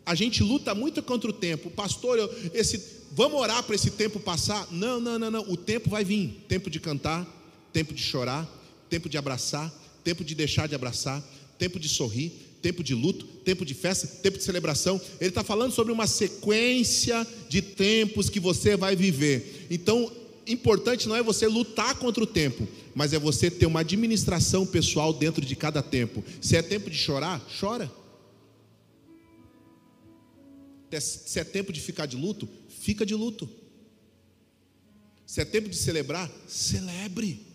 A 0.06 0.16
gente 0.16 0.44
luta 0.44 0.74
muito 0.74 1.02
contra 1.04 1.30
o 1.30 1.34
tempo. 1.34 1.70
Pastor, 1.72 2.18
eu, 2.18 2.34
esse, 2.54 3.02
vamos 3.12 3.40
orar 3.40 3.64
para 3.64 3.76
esse 3.76 3.92
tempo 3.92 4.20
passar? 4.20 4.72
Não, 4.72 5.00
não, 5.00 5.18
não, 5.18 5.32
não. 5.32 5.42
O 5.50 5.58
tempo 5.58 5.90
vai 5.90 6.06
vir. 6.06 6.46
Tempo 6.48 6.70
de 6.70 6.80
cantar, 6.80 7.26
tempo 7.74 7.94
de 7.94 8.02
chorar, 8.02 8.48
tempo 8.90 9.10
de 9.10 9.18
abraçar, 9.18 9.74
tempo 10.04 10.24
de 10.24 10.36
deixar 10.36 10.68
de 10.68 10.76
abraçar, 10.76 11.22
tempo 11.58 11.80
de 11.80 11.90
sorrir, 11.90 12.32
tempo 12.62 12.84
de 12.84 12.94
luto, 12.94 13.26
tempo 13.26 13.66
de 13.66 13.74
festa, 13.74 14.08
tempo 14.08 14.38
de 14.38 14.44
celebração. 14.44 15.00
Ele 15.20 15.30
está 15.30 15.44
falando 15.44 15.72
sobre 15.72 15.92
uma 15.92 16.08
sequência 16.08 17.26
de 17.48 17.62
tempos 17.62 18.30
que 18.30 18.40
você 18.40 18.76
vai 18.76 18.96
viver. 18.96 19.68
Então, 19.70 20.12
importante 20.48 21.08
não 21.08 21.16
é 21.16 21.24
você 21.24 21.48
lutar 21.48 21.96
contra 21.96 22.24
o 22.24 22.28
tempo, 22.28 22.68
mas 22.94 23.14
é 23.14 23.20
você 23.20 23.50
ter 23.50 23.66
uma 23.66 23.82
administração 23.82 24.66
pessoal 24.66 25.14
dentro 25.14 25.46
de 25.46 25.56
cada 25.56 25.82
tempo. 25.82 26.24
Se 26.42 26.56
é 26.56 26.62
tempo 26.62 26.90
de 26.90 26.98
chorar, 26.98 27.46
chora. 27.60 27.92
Se 31.00 31.40
é 31.40 31.44
tempo 31.44 31.74
de 31.74 31.82
ficar 31.82 32.06
de 32.06 32.16
luto, 32.16 32.48
fica 32.70 33.06
de 33.06 33.14
luto. 33.14 33.50
Se 35.26 35.42
é 35.42 35.46
tempo 35.46 35.68
de 35.68 35.76
celebrar, 35.76 36.32
celebre. 36.48 37.46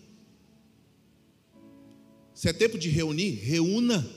Se 2.33 2.49
é 2.49 2.53
tempo 2.53 2.77
de 2.77 2.89
reunir, 2.89 3.31
reúna. 3.31 4.07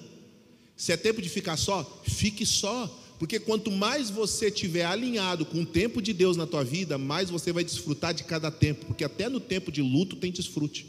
Se 0.77 0.93
é 0.93 0.97
tempo 0.97 1.23
de 1.23 1.29
ficar 1.29 1.57
só, 1.57 2.03
fique 2.05 2.45
só. 2.45 3.01
Porque 3.19 3.39
quanto 3.39 3.71
mais 3.71 4.11
você 4.11 4.49
estiver 4.49 4.85
alinhado 4.85 5.47
com 5.47 5.63
o 5.63 5.67
tempo 5.67 6.03
de 6.03 6.13
Deus 6.13 6.37
na 6.37 6.47
tua 6.47 6.65
vida, 6.65 6.99
mais 6.99 7.31
você 7.31 7.53
vai 7.53 7.63
desfrutar 7.65 8.13
de 8.13 8.25
cada 8.25 8.51
tempo. 8.51 8.87
Porque 8.87 9.05
até 9.05 9.29
no 9.29 9.39
tempo 9.39 9.71
de 9.71 9.81
luto 9.81 10.17
tem 10.17 10.33
desfrute. 10.33 10.87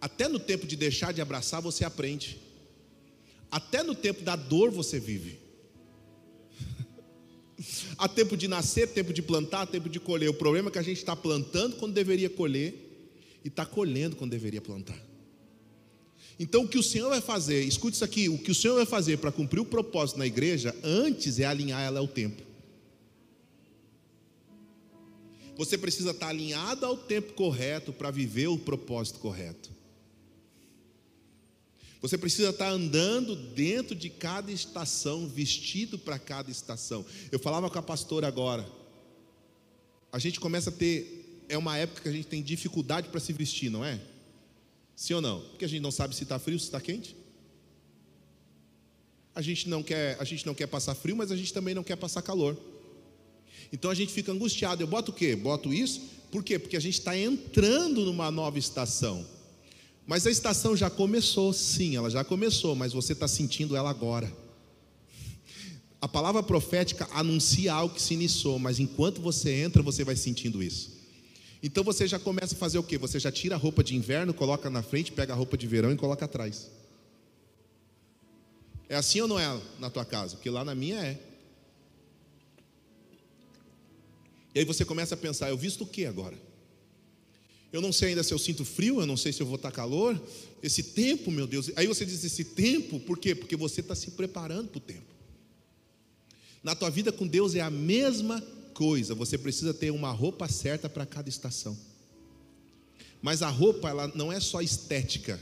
Até 0.00 0.26
no 0.26 0.38
tempo 0.38 0.66
de 0.66 0.76
deixar 0.76 1.12
de 1.12 1.20
abraçar 1.20 1.60
você 1.60 1.84
aprende. 1.84 2.38
Até 3.50 3.82
no 3.82 3.94
tempo 3.94 4.22
da 4.22 4.36
dor 4.36 4.70
você 4.70 4.98
vive. 4.98 5.38
Há 7.98 8.08
tempo 8.08 8.36
de 8.36 8.48
nascer, 8.48 8.88
tempo 8.88 9.12
de 9.12 9.20
plantar, 9.20 9.66
tempo 9.66 9.88
de 9.88 10.00
colher. 10.00 10.30
O 10.30 10.34
problema 10.34 10.70
é 10.70 10.72
que 10.72 10.78
a 10.78 10.82
gente 10.82 10.96
está 10.98 11.14
plantando 11.14 11.76
quando 11.76 11.92
deveria 11.92 12.30
colher 12.30 12.74
e 13.44 13.48
está 13.48 13.66
colhendo 13.66 14.16
quando 14.16 14.30
deveria 14.30 14.62
plantar. 14.62 15.09
Então, 16.42 16.62
o 16.62 16.68
que 16.68 16.78
o 16.78 16.82
Senhor 16.82 17.10
vai 17.10 17.20
fazer, 17.20 17.62
escute 17.64 17.96
isso 17.96 18.04
aqui: 18.04 18.30
o 18.30 18.38
que 18.38 18.50
o 18.50 18.54
Senhor 18.54 18.74
vai 18.74 18.86
fazer 18.86 19.18
para 19.18 19.30
cumprir 19.30 19.60
o 19.60 19.64
propósito 19.64 20.18
na 20.18 20.26
igreja, 20.26 20.74
antes 20.82 21.38
é 21.38 21.44
alinhar 21.44 21.82
ela 21.82 22.00
ao 22.00 22.08
tempo. 22.08 22.42
Você 25.58 25.76
precisa 25.76 26.12
estar 26.12 26.28
alinhado 26.28 26.86
ao 26.86 26.96
tempo 26.96 27.34
correto 27.34 27.92
para 27.92 28.10
viver 28.10 28.46
o 28.46 28.56
propósito 28.56 29.18
correto. 29.18 29.70
Você 32.00 32.16
precisa 32.16 32.48
estar 32.48 32.70
andando 32.70 33.36
dentro 33.36 33.94
de 33.94 34.08
cada 34.08 34.50
estação, 34.50 35.28
vestido 35.28 35.98
para 35.98 36.18
cada 36.18 36.50
estação. 36.50 37.04
Eu 37.30 37.38
falava 37.38 37.68
com 37.68 37.78
a 37.78 37.82
pastora 37.82 38.26
agora. 38.26 38.66
A 40.10 40.18
gente 40.18 40.40
começa 40.40 40.70
a 40.70 40.72
ter, 40.72 41.44
é 41.50 41.58
uma 41.58 41.76
época 41.76 42.00
que 42.00 42.08
a 42.08 42.12
gente 42.12 42.28
tem 42.28 42.42
dificuldade 42.42 43.10
para 43.10 43.20
se 43.20 43.34
vestir, 43.34 43.68
não 43.68 43.84
é? 43.84 44.00
Sim 45.00 45.14
ou 45.14 45.22
não? 45.22 45.40
Porque 45.40 45.64
a 45.64 45.68
gente 45.68 45.80
não 45.80 45.90
sabe 45.90 46.14
se 46.14 46.24
está 46.24 46.38
frio, 46.38 46.58
se 46.58 46.66
está 46.66 46.78
quente. 46.78 47.16
A 49.34 49.40
gente 49.40 49.66
não 49.66 49.82
quer, 49.82 50.18
a 50.20 50.24
gente 50.24 50.44
não 50.44 50.54
quer 50.54 50.66
passar 50.66 50.94
frio, 50.94 51.16
mas 51.16 51.32
a 51.32 51.36
gente 51.36 51.54
também 51.54 51.74
não 51.74 51.82
quer 51.82 51.96
passar 51.96 52.20
calor. 52.20 52.54
Então 53.72 53.90
a 53.90 53.94
gente 53.94 54.12
fica 54.12 54.30
angustiado. 54.30 54.82
Eu 54.82 54.86
boto 54.86 55.10
o 55.10 55.14
quê? 55.14 55.34
Boto 55.34 55.72
isso. 55.72 56.02
Por 56.30 56.44
quê? 56.44 56.58
Porque 56.58 56.76
a 56.76 56.80
gente 56.80 56.98
está 56.98 57.16
entrando 57.16 58.04
numa 58.04 58.30
nova 58.30 58.58
estação. 58.58 59.26
Mas 60.06 60.26
a 60.26 60.30
estação 60.30 60.76
já 60.76 60.90
começou, 60.90 61.50
sim, 61.54 61.96
ela 61.96 62.10
já 62.10 62.22
começou, 62.22 62.76
mas 62.76 62.92
você 62.92 63.14
está 63.14 63.26
sentindo 63.26 63.74
ela 63.74 63.88
agora. 63.88 64.30
A 65.98 66.08
palavra 66.08 66.42
profética 66.42 67.08
anuncia 67.12 67.72
algo 67.72 67.94
que 67.94 68.02
se 68.02 68.12
iniciou, 68.12 68.58
mas 68.58 68.78
enquanto 68.78 69.18
você 69.22 69.50
entra, 69.62 69.82
você 69.82 70.04
vai 70.04 70.14
sentindo 70.14 70.62
isso. 70.62 70.99
Então 71.62 71.84
você 71.84 72.06
já 72.06 72.18
começa 72.18 72.54
a 72.54 72.58
fazer 72.58 72.78
o 72.78 72.82
quê? 72.82 72.96
Você 72.96 73.20
já 73.20 73.30
tira 73.30 73.54
a 73.54 73.58
roupa 73.58 73.84
de 73.84 73.94
inverno, 73.94 74.32
coloca 74.32 74.70
na 74.70 74.82
frente, 74.82 75.12
pega 75.12 75.32
a 75.32 75.36
roupa 75.36 75.56
de 75.56 75.66
verão 75.66 75.92
e 75.92 75.96
coloca 75.96 76.24
atrás. 76.24 76.70
É 78.88 78.96
assim 78.96 79.20
ou 79.20 79.28
não 79.28 79.38
é 79.38 79.60
na 79.78 79.90
tua 79.90 80.04
casa? 80.04 80.36
Porque 80.36 80.50
lá 80.50 80.64
na 80.64 80.74
minha 80.74 80.98
é. 80.98 81.20
E 84.54 84.58
aí 84.58 84.64
você 84.64 84.84
começa 84.84 85.14
a 85.14 85.18
pensar, 85.18 85.48
eu 85.48 85.56
visto 85.56 85.84
o 85.84 85.86
que 85.86 86.06
agora? 86.06 86.36
Eu 87.72 87.80
não 87.80 87.92
sei 87.92 88.10
ainda 88.10 88.22
se 88.24 88.34
eu 88.34 88.38
sinto 88.38 88.64
frio, 88.64 89.00
eu 89.00 89.06
não 89.06 89.16
sei 89.16 89.32
se 89.32 89.40
eu 89.40 89.46
vou 89.46 89.54
estar 89.54 89.70
calor. 89.70 90.20
Esse 90.60 90.82
tempo, 90.82 91.30
meu 91.30 91.46
Deus. 91.46 91.70
Aí 91.76 91.86
você 91.86 92.04
diz 92.04 92.24
esse 92.24 92.42
tempo, 92.44 92.98
por 92.98 93.16
quê? 93.16 93.34
Porque 93.34 93.54
você 93.54 93.80
está 93.80 93.94
se 93.94 94.10
preparando 94.10 94.68
para 94.68 94.78
o 94.78 94.80
tempo. 94.80 95.14
Na 96.62 96.74
tua 96.74 96.90
vida 96.90 97.12
com 97.12 97.26
Deus 97.26 97.54
é 97.54 97.60
a 97.60 97.70
mesma 97.70 98.40
coisa, 98.40 98.59
você 99.14 99.36
precisa 99.36 99.74
ter 99.74 99.90
uma 99.90 100.10
roupa 100.10 100.48
certa 100.48 100.88
para 100.88 101.04
cada 101.04 101.28
estação. 101.28 101.76
Mas 103.22 103.42
a 103.42 103.48
roupa, 103.48 103.88
ela 103.88 104.10
não 104.14 104.32
é 104.32 104.40
só 104.40 104.60
estética. 104.62 105.38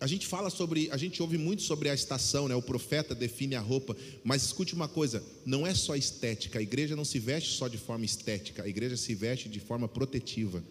A 0.00 0.06
gente 0.06 0.26
fala 0.26 0.48
sobre, 0.48 0.90
a 0.90 0.96
gente 0.96 1.20
ouve 1.20 1.36
muito 1.36 1.62
sobre 1.62 1.90
a 1.90 1.94
estação, 1.94 2.48
né? 2.48 2.54
O 2.54 2.62
profeta 2.62 3.14
define 3.14 3.54
a 3.54 3.60
roupa, 3.60 3.94
mas 4.24 4.42
escute 4.42 4.74
uma 4.74 4.88
coisa, 4.88 5.22
não 5.44 5.66
é 5.66 5.74
só 5.74 5.94
estética. 5.94 6.58
A 6.58 6.62
igreja 6.62 6.96
não 6.96 7.04
se 7.04 7.18
veste 7.18 7.50
só 7.50 7.68
de 7.68 7.76
forma 7.76 8.04
estética, 8.04 8.62
a 8.62 8.68
igreja 8.68 8.96
se 8.96 9.14
veste 9.14 9.48
de 9.48 9.60
forma 9.60 9.86
protetiva. 9.86 10.64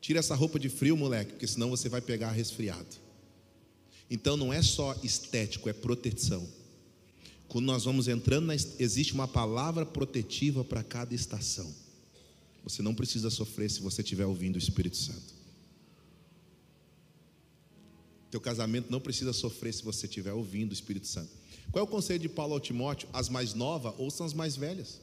Tira 0.00 0.20
essa 0.20 0.36
roupa 0.36 0.58
de 0.60 0.68
frio, 0.68 0.96
moleque, 0.96 1.32
porque 1.32 1.48
senão 1.48 1.70
você 1.70 1.88
vai 1.88 2.00
pegar 2.00 2.30
resfriado. 2.30 2.86
Então 4.08 4.36
não 4.36 4.52
é 4.52 4.62
só 4.62 4.94
estético, 5.02 5.68
é 5.68 5.72
proteção. 5.72 6.46
Quando 7.48 7.66
nós 7.66 7.84
vamos 7.84 8.08
entrando, 8.08 8.52
existe 8.52 9.12
uma 9.14 9.28
palavra 9.28 9.86
protetiva 9.86 10.64
para 10.64 10.82
cada 10.82 11.14
estação. 11.14 11.72
Você 12.64 12.82
não 12.82 12.94
precisa 12.94 13.30
sofrer 13.30 13.70
se 13.70 13.80
você 13.80 14.02
estiver 14.02 14.26
ouvindo 14.26 14.56
o 14.56 14.58
Espírito 14.58 14.96
Santo. 14.96 15.34
Teu 18.30 18.40
casamento 18.40 18.90
não 18.90 19.00
precisa 19.00 19.32
sofrer 19.32 19.72
se 19.72 19.84
você 19.84 20.06
estiver 20.06 20.32
ouvindo 20.32 20.70
o 20.70 20.74
Espírito 20.74 21.06
Santo. 21.06 21.30
Qual 21.70 21.84
é 21.84 21.84
o 21.84 21.90
conselho 21.90 22.18
de 22.18 22.28
Paulo 22.28 22.54
ao 22.54 22.60
Timóteo? 22.60 23.08
As 23.12 23.28
mais 23.28 23.54
novas 23.54 23.94
ouçam 23.98 24.26
as 24.26 24.34
mais 24.34 24.56
velhas. 24.56 25.00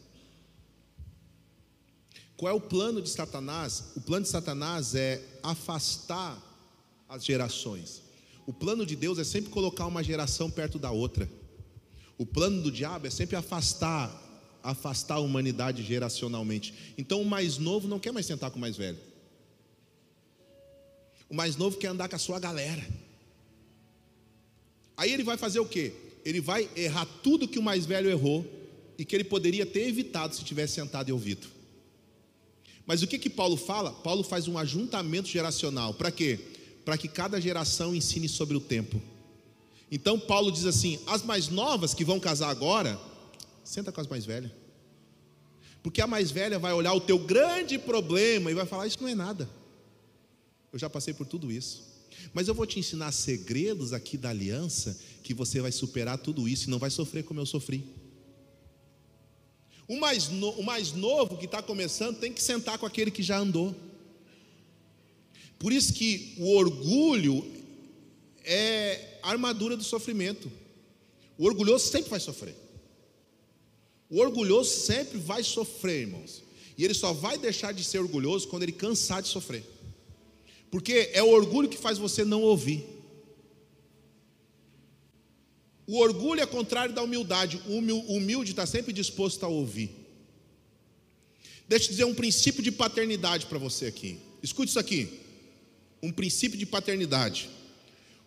Qual 2.36 2.52
é 2.52 2.54
o 2.54 2.60
plano 2.60 3.02
de 3.02 3.10
Satanás? 3.10 3.86
O 3.96 4.02
plano 4.02 4.26
de 4.26 4.30
Satanás 4.32 4.94
é 4.96 5.24
afastar 5.42 6.42
as 7.08 7.24
gerações. 7.24 8.02
O 8.46 8.52
plano 8.52 8.86
de 8.86 8.96
Deus 8.96 9.18
é 9.18 9.24
sempre 9.24 9.50
colocar 9.50 9.86
uma 9.86 10.04
geração 10.04 10.52
perto 10.52 10.78
da 10.78 10.92
outra. 10.92 11.30
O 12.18 12.26
plano 12.26 12.62
do 12.62 12.72
diabo 12.72 13.08
é 13.08 13.10
sempre 13.10 13.36
afastar, 13.36 14.12
afastar 14.62 15.16
a 15.16 15.20
humanidade 15.20 15.84
geracionalmente. 15.84 16.74
Então 16.98 17.22
o 17.22 17.26
mais 17.26 17.58
novo 17.58 17.88
não 17.88 18.00
quer 18.00 18.12
mais 18.12 18.26
sentar 18.26 18.52
com 18.52 18.58
o 18.58 18.62
mais 18.62 18.78
velho. 18.78 19.00
O 21.30 21.36
mais 21.36 21.56
novo 21.56 21.78
quer 21.78 21.88
andar 21.88 22.08
com 22.08 22.16
a 22.16 22.20
sua 22.20 22.40
galera. 22.40 22.86
Aí 24.96 25.12
ele 25.12 25.24
vai 25.24 25.38
fazer 25.38 25.60
o 25.60 25.66
quê? 25.66 25.94
Ele 26.24 26.40
vai 26.40 26.70
errar 26.76 27.06
tudo 27.24 27.48
que 27.48 27.60
o 27.60 27.64
mais 27.64 27.86
velho 27.86 28.10
errou 28.10 28.46
e 28.98 29.04
que 29.04 29.16
ele 29.16 29.24
poderia 29.24 29.66
ter 29.66 29.88
evitado 29.88 30.36
se 30.36 30.44
tivesse 30.44 30.76
sentado 30.76 31.10
e 31.10 31.12
ouvido. 31.12 31.48
Mas 32.86 33.02
o 33.02 33.08
que 33.08 33.18
que 33.18 33.30
Paulo 33.30 33.58
fala? 33.58 33.92
Paulo 33.92 34.24
faz 34.24 34.48
um 34.48 34.58
ajuntamento 34.58 35.28
geracional. 35.28 35.94
Para 35.94 36.12
quê? 36.12 36.40
Para 36.86 36.98
que 36.98 37.08
cada 37.08 37.40
geração 37.42 37.96
ensine 37.96 38.30
sobre 38.30 38.56
o 38.56 38.62
tempo. 38.62 39.02
Então 39.96 40.20
Paulo 40.20 40.52
diz 40.52 40.66
assim: 40.66 41.00
as 41.06 41.22
mais 41.22 41.50
novas 41.50 41.94
que 41.94 42.04
vão 42.04 42.20
casar 42.20 42.50
agora, 42.50 43.00
senta 43.64 43.92
com 43.92 44.02
as 44.02 44.08
mais 44.08 44.26
velhas. 44.26 44.52
Porque 45.84 46.02
a 46.02 46.08
mais 46.08 46.32
velha 46.32 46.58
vai 46.58 46.74
olhar 46.74 46.94
o 46.94 47.00
teu 47.00 47.20
grande 47.20 47.78
problema 47.78 48.50
e 48.50 48.56
vai 48.56 48.66
falar: 48.66 48.88
Isso 48.88 48.98
não 49.00 49.08
é 49.08 49.14
nada. 49.14 49.48
Eu 50.72 50.80
já 50.80 50.90
passei 50.90 51.14
por 51.14 51.28
tudo 51.28 51.52
isso. 51.52 51.84
Mas 52.34 52.48
eu 52.48 52.56
vou 52.56 52.66
te 52.66 52.80
ensinar 52.80 53.12
segredos 53.12 53.94
aqui 53.94 54.18
da 54.18 54.32
aliança 54.32 55.00
que 55.22 55.32
você 55.32 55.62
vai 55.62 55.72
superar 55.72 56.18
tudo 56.18 56.50
isso 56.50 56.68
e 56.68 56.72
não 56.72 56.80
vai 56.80 56.90
sofrer 56.90 57.24
como 57.24 57.40
eu 57.40 57.46
sofri. 57.46 57.86
O 59.88 60.00
mais, 60.00 60.28
no, 60.28 60.50
o 60.54 60.64
mais 60.64 60.92
novo 60.92 61.38
que 61.38 61.46
está 61.46 61.62
começando 61.62 62.18
tem 62.18 62.34
que 62.34 62.42
sentar 62.42 62.80
com 62.80 62.88
aquele 62.88 63.12
que 63.12 63.22
já 63.22 63.38
andou. 63.38 63.76
Por 65.60 65.72
isso 65.72 65.94
que 65.94 66.34
o 66.40 66.56
orgulho 66.56 67.46
é 68.44 69.13
a 69.24 69.32
armadura 69.32 69.76
do 69.76 69.84
sofrimento. 69.84 70.52
O 71.38 71.46
orgulhoso 71.46 71.88
sempre 71.88 72.12
vai 72.12 72.20
sofrer. 72.20 72.56
O 74.10 74.20
orgulhoso 74.20 74.70
sempre 74.70 75.18
vai 75.18 75.42
sofrer, 75.44 76.02
irmãos. 76.02 76.44
E 76.78 76.84
ele 76.84 76.94
só 76.94 77.14
vai 77.14 77.38
deixar 77.38 77.72
de 77.72 77.84
ser 77.84 78.00
orgulhoso 78.00 78.48
quando 78.48 78.64
ele 78.64 78.72
cansar 78.72 79.22
de 79.22 79.30
sofrer. 79.30 79.64
Porque 80.70 81.10
é 81.14 81.24
o 81.24 81.30
orgulho 81.30 81.70
que 81.70 81.78
faz 81.78 81.98
você 81.98 82.24
não 82.26 82.42
ouvir. 82.42 82.86
O 85.88 85.98
orgulho 86.00 86.42
é 86.42 86.46
contrário 86.46 86.94
da 86.94 87.02
humildade. 87.02 87.62
O 87.68 87.78
humilde 88.16 88.52
está 88.52 88.66
sempre 88.66 88.94
disposto 88.94 89.44
a 89.44 89.48
ouvir. 89.48 89.92
Deixa 91.68 91.86
eu 91.86 91.92
dizer 91.92 92.06
um 92.06 92.14
princípio 92.14 92.62
de 92.62 92.72
paternidade 92.72 93.46
para 93.46 93.58
você 93.58 93.86
aqui. 93.86 94.20
Escute 94.42 94.70
isso 94.70 94.80
aqui. 94.80 95.20
Um 96.02 96.12
princípio 96.12 96.58
de 96.58 96.66
paternidade. 96.66 97.50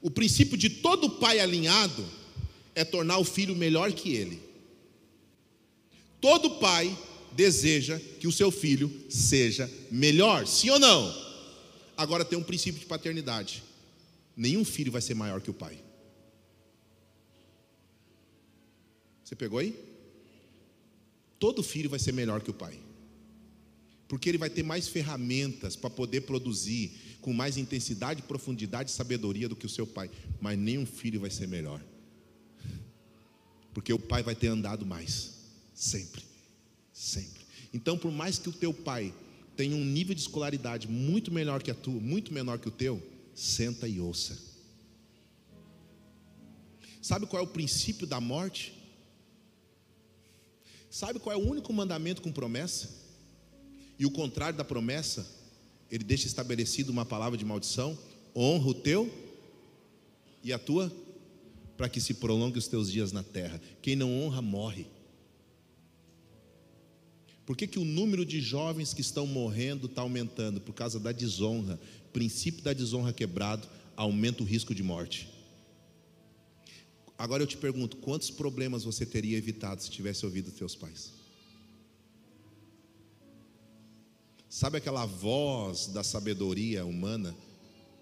O 0.00 0.10
princípio 0.10 0.56
de 0.56 0.68
todo 0.68 1.10
pai 1.10 1.40
alinhado 1.40 2.04
é 2.74 2.84
tornar 2.84 3.18
o 3.18 3.24
filho 3.24 3.56
melhor 3.56 3.92
que 3.92 4.14
ele. 4.14 4.40
Todo 6.20 6.58
pai 6.58 6.96
deseja 7.32 7.98
que 8.20 8.26
o 8.26 8.32
seu 8.32 8.50
filho 8.50 8.90
seja 9.08 9.70
melhor, 9.90 10.46
sim 10.46 10.70
ou 10.70 10.78
não? 10.78 11.26
Agora 11.96 12.24
tem 12.24 12.38
um 12.38 12.42
princípio 12.42 12.80
de 12.80 12.86
paternidade: 12.86 13.62
nenhum 14.36 14.64
filho 14.64 14.92
vai 14.92 15.00
ser 15.00 15.14
maior 15.14 15.40
que 15.40 15.50
o 15.50 15.54
pai. 15.54 15.78
Você 19.24 19.34
pegou 19.34 19.58
aí? 19.58 19.74
Todo 21.38 21.62
filho 21.62 21.90
vai 21.90 21.98
ser 21.98 22.12
melhor 22.12 22.40
que 22.40 22.50
o 22.50 22.54
pai. 22.54 22.78
Porque 24.06 24.28
ele 24.28 24.38
vai 24.38 24.48
ter 24.48 24.62
mais 24.62 24.86
ferramentas 24.86 25.74
para 25.74 25.90
poder 25.90 26.22
produzir 26.22 26.92
com 27.26 27.32
mais 27.32 27.56
intensidade, 27.56 28.22
profundidade 28.22 28.88
e 28.88 28.92
sabedoria 28.92 29.48
do 29.48 29.56
que 29.56 29.66
o 29.66 29.68
seu 29.68 29.84
pai. 29.84 30.08
Mas 30.40 30.56
nenhum 30.56 30.86
filho 30.86 31.18
vai 31.18 31.28
ser 31.28 31.48
melhor. 31.48 31.82
Porque 33.74 33.92
o 33.92 33.98
pai 33.98 34.22
vai 34.22 34.36
ter 34.36 34.46
andado 34.46 34.86
mais. 34.86 35.32
Sempre. 35.74 36.22
Sempre. 36.92 37.44
Então, 37.74 37.98
por 37.98 38.12
mais 38.12 38.38
que 38.38 38.48
o 38.48 38.52
teu 38.52 38.72
pai 38.72 39.12
tem 39.56 39.74
um 39.74 39.84
nível 39.84 40.14
de 40.14 40.20
escolaridade 40.20 40.86
muito 40.86 41.32
melhor 41.32 41.64
que 41.64 41.70
a 41.72 41.74
tua, 41.74 42.00
muito 42.00 42.32
menor 42.32 42.60
que 42.60 42.68
o 42.68 42.70
teu, 42.70 43.02
senta 43.34 43.88
e 43.88 43.98
ouça. 43.98 44.38
Sabe 47.02 47.26
qual 47.26 47.42
é 47.42 47.44
o 47.44 47.50
princípio 47.50 48.06
da 48.06 48.20
morte? 48.20 48.72
Sabe 50.88 51.18
qual 51.18 51.34
é 51.34 51.36
o 51.36 51.44
único 51.44 51.72
mandamento 51.72 52.22
com 52.22 52.30
promessa? 52.30 52.88
E 53.98 54.06
o 54.06 54.12
contrário 54.12 54.56
da 54.56 54.64
promessa, 54.64 55.26
ele 55.90 56.04
deixa 56.04 56.26
estabelecido 56.26 56.90
uma 56.90 57.04
palavra 57.04 57.38
de 57.38 57.44
maldição: 57.44 57.98
honra 58.34 58.68
o 58.68 58.74
teu 58.74 59.12
e 60.42 60.52
a 60.52 60.58
tua, 60.58 60.92
para 61.76 61.88
que 61.88 62.00
se 62.00 62.14
prolongue 62.14 62.58
os 62.58 62.68
teus 62.68 62.90
dias 62.90 63.12
na 63.12 63.22
terra. 63.22 63.60
Quem 63.82 63.96
não 63.96 64.22
honra, 64.22 64.42
morre. 64.42 64.86
Por 67.44 67.56
que, 67.56 67.66
que 67.66 67.78
o 67.78 67.84
número 67.84 68.26
de 68.26 68.40
jovens 68.40 68.92
que 68.92 69.00
estão 69.00 69.24
morrendo 69.26 69.86
está 69.86 70.02
aumentando? 70.02 70.60
Por 70.60 70.72
causa 70.72 70.98
da 70.98 71.12
desonra. 71.12 71.78
O 72.08 72.12
princípio 72.12 72.62
da 72.62 72.72
desonra 72.72 73.12
quebrado 73.12 73.68
aumenta 73.96 74.42
o 74.42 74.46
risco 74.46 74.74
de 74.74 74.82
morte. 74.82 75.28
Agora 77.16 77.42
eu 77.42 77.46
te 77.46 77.56
pergunto: 77.56 77.96
quantos 77.98 78.30
problemas 78.30 78.84
você 78.84 79.06
teria 79.06 79.38
evitado 79.38 79.82
se 79.82 79.90
tivesse 79.90 80.26
ouvido 80.26 80.50
teus 80.50 80.74
pais? 80.74 81.12
Sabe 84.56 84.78
aquela 84.78 85.04
voz 85.04 85.88
da 85.88 86.02
sabedoria 86.02 86.82
humana? 86.82 87.36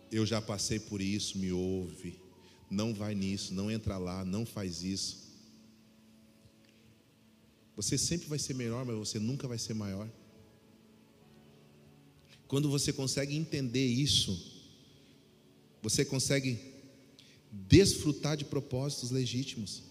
Eu 0.09 0.25
já 0.25 0.41
passei 0.41 0.79
por 0.79 1.01
isso, 1.01 1.37
me 1.37 1.51
ouve. 1.51 2.17
Não 2.71 2.95
vai 2.95 3.13
nisso, 3.13 3.53
não 3.53 3.69
entra 3.69 3.99
lá, 3.99 4.25
não 4.25 4.47
faz 4.47 4.85
isso. 4.85 5.33
Você 7.75 7.99
sempre 7.99 8.29
vai 8.29 8.39
ser 8.39 8.55
melhor, 8.55 8.85
mas 8.85 8.97
você 8.97 9.19
nunca 9.19 9.49
vai 9.49 9.59
ser 9.59 9.75
maior. 9.75 10.09
Quando 12.47 12.71
você 12.71 12.93
consegue 12.93 13.35
entender 13.35 13.87
isso, 13.89 14.63
você 15.83 16.05
consegue 16.05 16.57
desfrutar 17.51 18.37
de 18.37 18.45
propósitos 18.45 19.11
legítimos. 19.11 19.83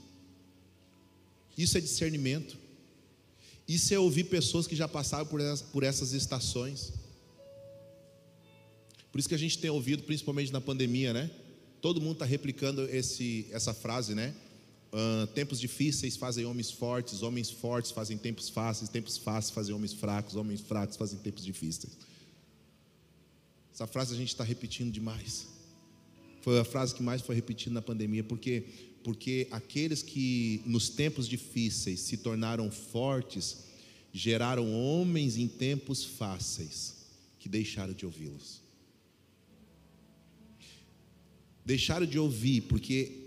Isso 1.58 1.78
é 1.78 1.82
discernimento. 1.82 2.58
Isso 3.68 3.94
é 3.94 4.00
ouvir 4.00 4.26
pessoas 4.26 4.68
que 4.68 4.76
já 4.76 4.88
passaram 4.88 5.26
por 5.26 5.84
essas 5.84 6.14
estações. 6.14 6.94
Por 9.12 9.20
isso 9.20 9.30
que 9.30 9.36
a 9.36 9.40
gente 9.40 9.58
tem 9.60 9.70
ouvido, 9.70 10.04
principalmente 10.04 10.52
na 10.52 10.60
pandemia, 10.60 11.14
né? 11.14 11.30
Todo 11.80 12.02
mundo 12.02 12.14
está 12.14 12.26
replicando 12.26 12.84
esse, 12.90 13.48
essa 13.52 13.74
frase, 13.74 14.16
né? 14.16 14.34
Uh, 14.92 15.28
tempos 15.28 15.60
difíceis 15.60 16.18
fazem 16.18 16.46
homens 16.46 16.72
fortes, 16.72 17.24
homens 17.24 17.50
fortes 17.50 17.92
fazem 17.92 18.18
tempos 18.18 18.50
fáceis, 18.50 18.90
tempos 18.90 19.18
fáceis 19.18 19.54
fazem 19.54 19.74
homens 19.74 19.94
fracos, 19.94 20.36
homens 20.36 20.62
fracos 20.62 20.98
fazem 20.98 21.20
tempos 21.20 21.44
difíceis. 21.44 21.98
Essa 23.74 23.88
frase 23.88 24.14
a 24.14 24.18
gente 24.18 24.30
está 24.30 24.44
repetindo 24.44 24.92
demais. 24.92 25.48
Foi 26.42 26.60
a 26.60 26.64
frase 26.64 26.94
que 26.94 27.02
mais 27.02 27.22
foi 27.22 27.36
repetida 27.36 27.74
na 27.74 27.82
pandemia, 27.82 28.24
porque 28.24 28.66
porque 29.04 29.48
aqueles 29.52 30.02
que 30.02 30.62
nos 30.66 30.90
tempos 30.90 31.28
difíceis 31.28 32.00
se 32.00 32.18
tornaram 32.18 32.72
fortes 32.72 33.64
geraram 34.14 34.72
homens 34.72 35.38
em 35.38 35.48
tempos 35.48 36.06
fáceis 36.06 36.94
que 37.40 37.50
deixaram 37.50 37.94
de 37.94 38.06
ouvi-los. 38.06 38.62
Deixaram 41.66 42.06
de 42.06 42.20
ouvir 42.20 42.62
porque 42.62 43.24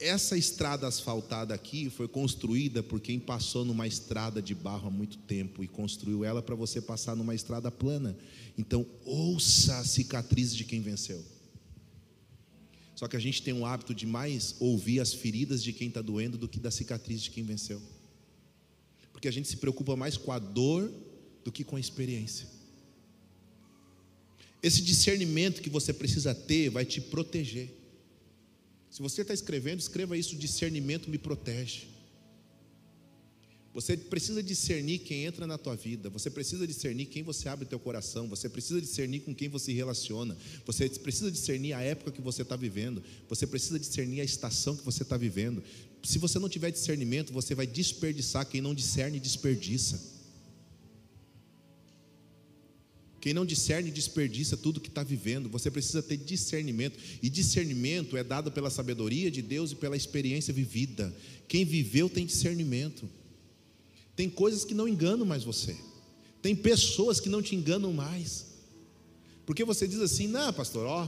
essa 0.00 0.36
estrada 0.36 0.86
asfaltada 0.86 1.54
aqui 1.54 1.90
foi 1.90 2.06
construída 2.06 2.82
por 2.82 3.00
quem 3.00 3.18
passou 3.18 3.64
numa 3.64 3.86
estrada 3.86 4.40
de 4.40 4.54
barro 4.54 4.88
há 4.88 4.90
muito 4.90 5.18
tempo 5.18 5.62
e 5.62 5.68
construiu 5.68 6.24
ela 6.24 6.42
para 6.42 6.54
você 6.54 6.80
passar 6.80 7.16
numa 7.16 7.34
estrada 7.34 7.70
plana. 7.70 8.16
Então, 8.56 8.86
ouça 9.04 9.78
a 9.78 9.84
cicatriz 9.84 10.54
de 10.54 10.64
quem 10.64 10.80
venceu. 10.80 11.24
Só 12.98 13.06
que 13.06 13.16
a 13.16 13.20
gente 13.20 13.44
tem 13.44 13.54
um 13.54 13.64
hábito 13.64 13.94
de 13.94 14.04
mais 14.04 14.56
ouvir 14.58 14.98
as 14.98 15.14
feridas 15.14 15.62
de 15.62 15.72
quem 15.72 15.86
está 15.86 16.02
doendo 16.02 16.36
do 16.36 16.48
que 16.48 16.58
da 16.58 16.68
cicatriz 16.68 17.22
de 17.22 17.30
quem 17.30 17.44
venceu. 17.44 17.80
Porque 19.12 19.28
a 19.28 19.30
gente 19.30 19.46
se 19.46 19.56
preocupa 19.56 19.94
mais 19.94 20.16
com 20.16 20.32
a 20.32 20.38
dor 20.40 20.92
do 21.44 21.52
que 21.52 21.62
com 21.62 21.76
a 21.76 21.80
experiência. 21.80 22.48
Esse 24.60 24.82
discernimento 24.82 25.62
que 25.62 25.70
você 25.70 25.92
precisa 25.92 26.34
ter 26.34 26.70
vai 26.70 26.84
te 26.84 27.00
proteger. 27.00 27.70
Se 28.90 29.00
você 29.00 29.22
está 29.22 29.32
escrevendo, 29.32 29.78
escreva 29.78 30.18
isso: 30.18 30.34
discernimento 30.34 31.08
me 31.08 31.18
protege. 31.18 31.86
Você 33.74 33.96
precisa 33.96 34.42
discernir 34.42 35.00
quem 35.00 35.24
entra 35.24 35.46
na 35.46 35.58
tua 35.58 35.76
vida, 35.76 36.08
você 36.08 36.30
precisa 36.30 36.66
discernir 36.66 37.06
quem 37.06 37.22
você 37.22 37.48
abre 37.48 37.66
teu 37.66 37.78
coração, 37.78 38.26
você 38.26 38.48
precisa 38.48 38.80
discernir 38.80 39.20
com 39.20 39.34
quem 39.34 39.48
você 39.48 39.72
relaciona, 39.72 40.36
você 40.64 40.88
precisa 40.88 41.30
discernir 41.30 41.74
a 41.74 41.82
época 41.82 42.10
que 42.10 42.20
você 42.20 42.42
está 42.42 42.56
vivendo, 42.56 43.02
você 43.28 43.46
precisa 43.46 43.78
discernir 43.78 44.20
a 44.22 44.24
estação 44.24 44.74
que 44.74 44.84
você 44.84 45.02
está 45.02 45.16
vivendo. 45.16 45.62
Se 46.02 46.18
você 46.18 46.38
não 46.38 46.48
tiver 46.48 46.70
discernimento, 46.70 47.32
você 47.32 47.54
vai 47.54 47.66
desperdiçar, 47.66 48.46
quem 48.46 48.60
não 48.60 48.74
discerne, 48.74 49.20
desperdiça. 49.20 50.18
Quem 53.20 53.34
não 53.34 53.44
discerne, 53.44 53.90
desperdiça 53.90 54.56
tudo 54.56 54.80
que 54.80 54.88
está 54.88 55.02
vivendo. 55.02 55.48
Você 55.48 55.70
precisa 55.70 56.02
ter 56.02 56.16
discernimento. 56.16 56.96
E 57.20 57.28
discernimento 57.28 58.16
é 58.16 58.22
dado 58.22 58.50
pela 58.52 58.70
sabedoria 58.70 59.30
de 59.30 59.42
Deus 59.42 59.72
e 59.72 59.76
pela 59.76 59.96
experiência 59.96 60.54
vivida. 60.54 61.14
Quem 61.48 61.64
viveu 61.64 62.08
tem 62.08 62.24
discernimento. 62.24 63.08
Tem 64.18 64.28
coisas 64.28 64.64
que 64.64 64.74
não 64.74 64.88
enganam 64.88 65.24
mais 65.24 65.44
você. 65.44 65.76
Tem 66.42 66.52
pessoas 66.52 67.20
que 67.20 67.28
não 67.28 67.40
te 67.40 67.54
enganam 67.54 67.92
mais. 67.92 68.46
Porque 69.46 69.64
você 69.64 69.86
diz 69.86 70.00
assim, 70.00 70.26
não, 70.26 70.52
pastor, 70.52 70.86
ó. 70.86 71.06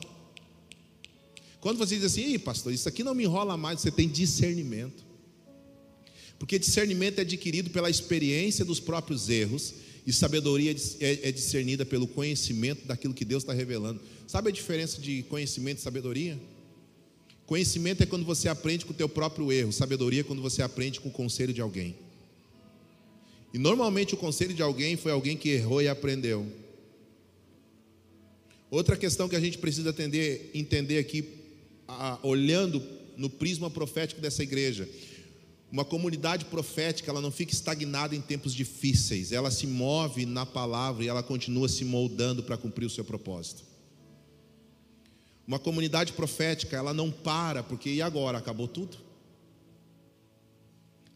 Quando 1.61 1.77
você 1.79 1.97
diz 1.97 2.05
assim, 2.05 2.39
pastor, 2.39 2.73
isso 2.73 2.89
aqui 2.89 3.03
não 3.03 3.13
me 3.13 3.25
enrola 3.25 3.57
mais, 3.57 3.81
você 3.81 3.91
tem 3.91 4.09
discernimento. 4.09 5.05
Porque 6.39 6.57
discernimento 6.57 7.19
é 7.19 7.23
adquirido 7.23 7.71
pela 7.71 7.91
experiência 7.91 8.65
dos 8.65 8.79
próprios 8.79 9.29
erros, 9.29 9.75
e 10.07 10.13
sabedoria 10.13 10.71
é, 11.01 11.31
é 11.31 11.33
discernida 11.33 11.85
pelo 11.85 12.07
conhecimento 12.07 12.87
daquilo 12.87 13.13
que 13.13 13.25
Deus 13.25 13.43
está 13.43 13.53
revelando. 13.53 14.01
Sabe 14.29 14.51
a 14.51 14.53
diferença 14.53 15.01
de 15.01 15.25
conhecimento 15.25 15.79
e 15.79 15.83
sabedoria? 15.83 16.41
Conhecimento 17.45 18.05
é 18.05 18.07
quando 18.07 18.25
você 18.25 18.49
aprende 18.49 18.85
com 18.87 18.93
o 18.93 18.97
teu 18.97 19.09
próprio 19.09 19.51
erro, 19.51 19.73
sabedoria 19.73 20.21
é 20.21 20.23
quando 20.23 20.41
você 20.41 20.63
aprende 20.63 21.01
com 21.01 21.09
o 21.09 21.13
conselho 21.13 21.53
de 21.53 21.61
alguém. 21.61 21.97
E 23.53 23.59
normalmente 23.59 24.15
o 24.15 24.17
conselho 24.17 24.55
de 24.55 24.63
alguém 24.63 24.97
foi 24.97 25.13
alguém 25.13 25.37
que 25.37 25.49
errou 25.49 25.83
e 25.83 25.89
aprendeu. 25.89 26.47
Outra 28.71 28.97
questão 28.97 29.29
que 29.29 29.35
a 29.35 29.41
gente 29.41 29.59
precisa 29.59 29.91
atender, 29.91 30.51
entender 30.55 30.99
aqui, 30.99 31.29
a, 31.89 32.19
olhando 32.23 32.81
no 33.17 33.29
prisma 33.29 33.69
profético 33.69 34.21
dessa 34.21 34.43
igreja. 34.43 34.89
Uma 35.71 35.85
comunidade 35.85 36.45
profética, 36.47 37.11
ela 37.11 37.21
não 37.21 37.31
fica 37.31 37.53
estagnada 37.53 38.15
em 38.15 38.21
tempos 38.21 38.55
difíceis, 38.55 39.33
ela 39.33 39.51
se 39.51 39.67
move 39.67 40.25
na 40.27 40.47
palavra 40.47 41.05
e 41.05 41.09
ela 41.09 41.23
continua 41.23 41.69
se 41.69 41.85
moldando 41.85 42.43
para 42.43 42.57
cumprir 42.57 42.87
o 42.87 42.91
seu 42.91 43.05
propósito. 43.05 43.65
Uma 45.47 45.59
comunidade 45.59 46.13
profética, 46.13 46.77
ela 46.77 46.95
não 46.95 47.11
para, 47.11 47.63
porque 47.63 47.91
e 47.91 48.01
agora? 48.01 48.39
Acabou 48.39 48.69
tudo? 48.69 48.97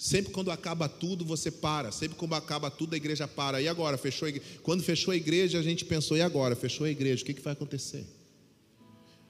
Sempre 0.05 0.35
quando 0.35 0.51
acaba 0.51 0.87
tudo, 0.87 1.25
você 1.25 1.51
para. 1.51 1.91
Sempre 1.91 2.19
quando 2.19 2.35
acaba 2.35 2.71
tudo, 2.71 2.93
a 2.93 2.97
igreja 2.99 3.27
para. 3.27 3.63
E 3.63 3.67
agora? 3.67 3.97
Fechou 3.97 4.29
Quando 4.63 4.83
fechou 4.83 5.13
a 5.13 5.17
igreja, 5.17 5.59
a 5.59 5.63
gente 5.63 5.83
pensou, 5.87 6.15
e 6.15 6.21
agora? 6.21 6.55
Fechou 6.55 6.85
a 6.85 6.91
igreja, 6.91 7.23
o 7.23 7.25
que, 7.25 7.33
que 7.33 7.41
vai 7.41 7.55
acontecer? 7.55 8.05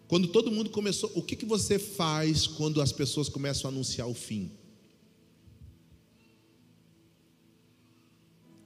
Quando 0.08 0.26
todo 0.26 0.50
mundo 0.50 0.70
começou, 0.70 1.12
o 1.14 1.22
que, 1.22 1.36
que 1.36 1.46
você 1.46 1.78
faz 1.78 2.48
quando 2.48 2.82
as 2.82 2.90
pessoas 2.90 3.28
começam 3.28 3.70
a 3.70 3.72
anunciar 3.72 4.08
o 4.08 4.14
fim? 4.14 4.50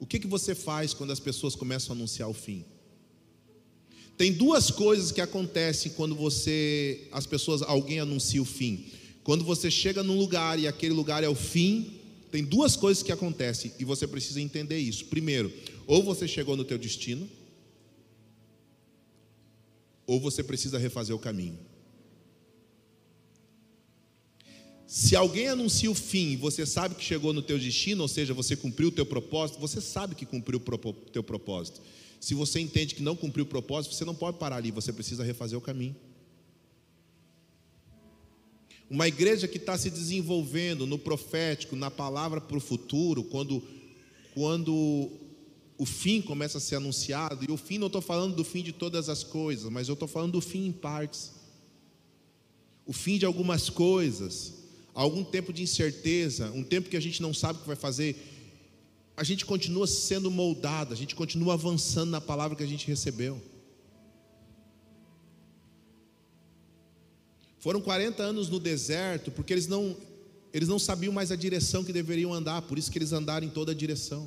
O 0.01 0.07
que, 0.07 0.19
que 0.19 0.27
você 0.27 0.55
faz 0.55 0.95
quando 0.95 1.11
as 1.11 1.21
pessoas 1.21 1.55
começam 1.55 1.95
a 1.95 1.99
anunciar 1.99 2.31
o 2.31 2.35
fim? 2.35 2.65
Tem 4.17 4.33
duas 4.33 4.71
coisas 4.71 5.13
que 5.13 5.21
acontecem 5.21 5.93
quando 5.93 6.15
você, 6.15 7.07
as 7.13 7.27
pessoas, 7.27 7.61
alguém 7.61 8.01
anuncia 8.01 8.41
o 8.41 8.47
fim. 8.47 8.87
Quando 9.23 9.45
você 9.45 9.71
chega 9.71 10.03
num 10.03 10.17
lugar 10.17 10.59
e 10.59 10.67
aquele 10.67 10.95
lugar 10.95 11.23
é 11.23 11.29
o 11.29 11.35
fim, 11.35 11.98
tem 12.31 12.45
duas 12.45 12.77
coisas 12.77 13.03
que 13.03 13.13
acontecem 13.13 13.73
e 13.79 13.85
você 13.85 14.07
precisa 14.07 14.41
entender 14.41 14.79
isso. 14.79 15.07
Primeiro, 15.07 15.53
ou 15.87 16.03
você 16.03 16.29
chegou 16.29 16.57
no 16.57 16.65
teu 16.65 16.79
destino, 16.79 17.29
ou 20.07 20.19
você 20.19 20.43
precisa 20.43 20.79
refazer 20.79 21.15
o 21.15 21.19
caminho. 21.19 21.59
Se 24.87 25.15
alguém 25.15 25.49
anuncia 25.49 25.91
o 25.91 25.95
fim 25.95 26.33
e 26.33 26.37
você 26.37 26.65
sabe 26.65 26.95
que 26.95 27.05
chegou 27.05 27.35
no 27.35 27.43
teu 27.43 27.59
destino, 27.59 28.01
ou 28.01 28.09
seja, 28.09 28.33
você 28.33 28.57
cumpriu 28.57 28.89
o 28.89 28.93
teu 28.93 29.05
propósito, 29.05 29.61
você 29.61 29.83
sabe 29.83 30.15
que 30.15 30.25
cumpriu 30.25 30.59
o 30.59 30.93
teu 31.13 31.23
propósito. 31.23 31.83
Se 32.19 32.33
você 32.33 32.59
entende 32.59 32.95
que 32.95 33.03
não 33.03 33.15
cumpriu 33.15 33.45
o 33.45 33.49
propósito, 33.49 33.95
você 33.95 34.05
não 34.07 34.15
pode 34.15 34.39
parar 34.39 34.57
ali, 34.57 34.71
você 34.71 34.91
precisa 34.91 35.23
refazer 35.23 35.59
o 35.59 35.61
caminho. 35.61 35.95
Uma 38.91 39.07
igreja 39.07 39.47
que 39.47 39.59
está 39.59 39.77
se 39.77 39.91
desenvolvendo 39.91 40.87
no 40.87 40.99
profético, 40.99 41.77
na 41.77 41.91
palavra 41.91 42.41
para 42.41 42.57
o 42.57 42.61
futuro, 42.61 43.23
quando, 43.23 43.63
quando 44.35 45.11
o 45.77 45.85
fim 45.85 46.23
começa 46.23 46.59
a 46.59 46.61
ser 46.61 46.77
anunciado, 46.77 47.45
e 47.47 47.53
o 47.53 47.57
fim 47.57 47.77
não 47.77 47.89
estou 47.89 48.01
falando 48.01 48.35
do 48.35 48.45
fim 48.45 48.63
de 48.63 48.73
todas 48.73 49.09
as 49.09 49.23
coisas, 49.23 49.71
mas 49.71 49.89
eu 49.89 49.93
estou 49.93 50.09
falando 50.09 50.33
do 50.33 50.41
fim 50.41 50.67
em 50.67 50.73
partes. 50.73 51.33
O 52.87 52.93
fim 52.93 53.19
de 53.19 53.27
algumas 53.27 53.69
coisas, 53.69 54.55
algum 54.95 55.23
tempo 55.23 55.53
de 55.53 55.63
incerteza, 55.63 56.51
um 56.53 56.65
tempo 56.65 56.89
que 56.89 56.97
a 56.97 57.01
gente 57.01 57.21
não 57.21 57.35
sabe 57.35 57.59
o 57.59 57.63
que 57.63 57.69
vai 57.69 57.77
fazer, 57.77 58.17
a 59.15 59.23
gente 59.23 59.45
continua 59.45 59.87
sendo 59.87 60.31
moldado, 60.31 60.95
a 60.95 60.97
gente 60.97 61.15
continua 61.15 61.55
avançando 61.55 62.11
na 62.11 62.21
palavra 62.21 62.57
que 62.57 62.63
a 62.63 62.67
gente 62.67 62.87
recebeu. 62.87 63.41
Foram 67.69 67.83
40 67.83 68.23
anos 68.23 68.49
no 68.49 68.59
deserto, 68.59 69.31
porque 69.31 69.53
eles 69.53 69.67
não, 69.67 69.95
eles 70.55 70.71
não 70.71 70.79
sabiam 70.79 71.13
mais 71.13 71.31
a 71.31 71.37
direção 71.37 71.85
que 71.85 71.93
deveriam 71.93 72.33
andar, 72.33 72.63
por 72.63 72.79
isso 72.79 72.91
que 72.91 72.97
eles 72.97 73.13
andaram 73.13 73.47
em 73.47 73.51
toda 73.51 73.73
a 73.73 73.75
direção. 73.75 74.27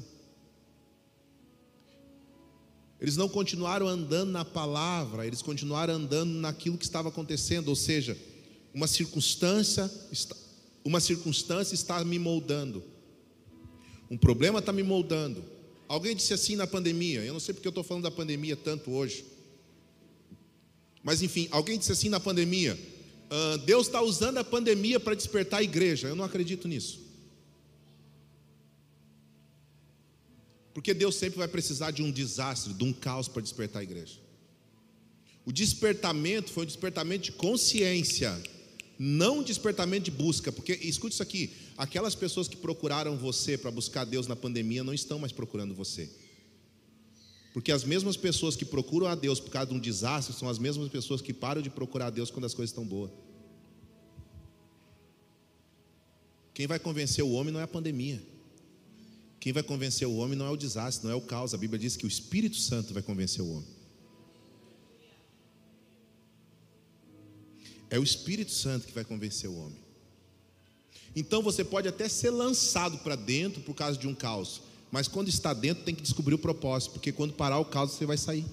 Eles 2.99 3.17
não 3.17 3.27
continuaram 3.27 3.87
andando 3.87 4.29
na 4.29 4.45
palavra, 4.45 5.25
eles 5.25 5.41
continuaram 5.41 5.95
andando 5.95 6.29
naquilo 6.29 6.77
que 6.77 6.85
estava 6.85 7.09
acontecendo, 7.09 7.69
ou 7.69 7.75
seja, 7.75 8.15
uma 8.75 8.85
circunstância, 8.85 9.91
uma 10.85 10.99
circunstância 10.99 11.73
está 11.73 12.05
me 12.05 12.19
moldando. 12.19 12.83
Um 14.07 14.19
problema 14.19 14.59
está 14.59 14.71
me 14.71 14.83
moldando. 14.83 15.43
Alguém 15.87 16.15
disse 16.15 16.31
assim 16.31 16.55
na 16.55 16.67
pandemia, 16.67 17.25
eu 17.25 17.33
não 17.33 17.39
sei 17.39 17.55
porque 17.55 17.67
eu 17.67 17.71
estou 17.71 17.83
falando 17.83 18.03
da 18.03 18.11
pandemia 18.11 18.55
tanto 18.55 18.91
hoje. 18.91 19.25
Mas 21.01 21.23
enfim, 21.23 21.47
alguém 21.49 21.79
disse 21.79 21.91
assim 21.91 22.07
na 22.07 22.19
pandemia: 22.19 22.77
uh, 23.31 23.57
Deus 23.59 23.87
está 23.87 24.01
usando 24.01 24.37
a 24.37 24.43
pandemia 24.43 24.99
para 24.99 25.15
despertar 25.15 25.61
a 25.61 25.63
igreja. 25.63 26.07
Eu 26.07 26.15
não 26.15 26.25
acredito 26.25 26.67
nisso. 26.67 26.99
Porque 30.73 30.93
Deus 30.93 31.15
sempre 31.15 31.39
vai 31.39 31.47
precisar 31.47 31.91
de 31.91 32.01
um 32.01 32.11
desastre, 32.11 32.73
de 32.73 32.83
um 32.83 32.93
caos 32.93 33.27
para 33.27 33.41
despertar 33.41 33.79
a 33.79 33.83
igreja. 33.83 34.19
O 35.45 35.51
despertamento 35.51 36.51
foi 36.51 36.63
um 36.63 36.67
despertamento 36.67 37.23
de 37.25 37.31
consciência, 37.31 38.41
não 38.97 39.39
um 39.39 39.43
despertamento 39.43 40.05
de 40.05 40.11
busca. 40.11 40.51
Porque, 40.51 40.73
escute 40.73 41.13
isso 41.13 41.23
aqui: 41.23 41.51
aquelas 41.77 42.15
pessoas 42.15 42.47
que 42.47 42.55
procuraram 42.55 43.17
você 43.17 43.57
para 43.57 43.71
buscar 43.71 44.05
Deus 44.05 44.27
na 44.27 44.35
pandemia 44.35 44.83
não 44.83 44.93
estão 44.93 45.19
mais 45.19 45.31
procurando 45.31 45.73
você. 45.73 46.09
Porque 47.53 47.71
as 47.71 47.83
mesmas 47.83 48.15
pessoas 48.15 48.55
que 48.55 48.63
procuram 48.63 49.07
a 49.07 49.15
Deus 49.15 49.39
por 49.39 49.49
causa 49.49 49.69
de 49.69 49.75
um 49.75 49.79
desastre 49.79 50.33
são 50.33 50.47
as 50.47 50.57
mesmas 50.57 50.89
pessoas 50.89 51.21
que 51.21 51.33
param 51.33 51.61
de 51.61 51.69
procurar 51.69 52.07
a 52.07 52.09
Deus 52.09 52.31
quando 52.31 52.45
as 52.45 52.53
coisas 52.53 52.69
estão 52.71 52.85
boas. 52.85 53.11
Quem 56.53 56.67
vai 56.67 56.79
convencer 56.79 57.23
o 57.23 57.31
homem 57.31 57.53
não 57.53 57.59
é 57.59 57.63
a 57.63 57.67
pandemia. 57.67 58.21
Quem 59.39 59.51
vai 59.51 59.63
convencer 59.63 60.07
o 60.07 60.15
homem 60.17 60.37
não 60.37 60.45
é 60.45 60.49
o 60.49 60.55
desastre, 60.55 61.05
não 61.05 61.11
é 61.11 61.15
o 61.15 61.21
caos. 61.21 61.53
A 61.53 61.57
Bíblia 61.57 61.79
diz 61.79 61.97
que 61.97 62.05
o 62.05 62.07
Espírito 62.07 62.57
Santo 62.57 62.93
vai 62.93 63.01
convencer 63.01 63.41
o 63.41 63.49
homem. 63.49 63.67
É 67.89 67.99
o 67.99 68.03
Espírito 68.03 68.51
Santo 68.51 68.87
que 68.87 68.93
vai 68.93 69.03
convencer 69.03 69.49
o 69.49 69.57
homem. 69.57 69.77
Então 71.15 71.41
você 71.41 71.63
pode 71.63 71.87
até 71.87 72.07
ser 72.07 72.29
lançado 72.29 72.99
para 72.99 73.15
dentro 73.15 73.61
por 73.63 73.73
causa 73.73 73.99
de 73.99 74.07
um 74.07 74.15
caos, 74.15 74.61
mas 74.91 75.07
quando 75.07 75.29
está 75.29 75.53
dentro, 75.53 75.83
tem 75.83 75.95
que 75.95 76.01
descobrir 76.01 76.35
o 76.35 76.37
propósito, 76.37 76.91
porque 76.91 77.11
quando 77.11 77.33
parar 77.33 77.59
o 77.59 77.65
caos, 77.65 77.91
você 77.91 78.05
vai 78.05 78.17
sair. 78.17 78.45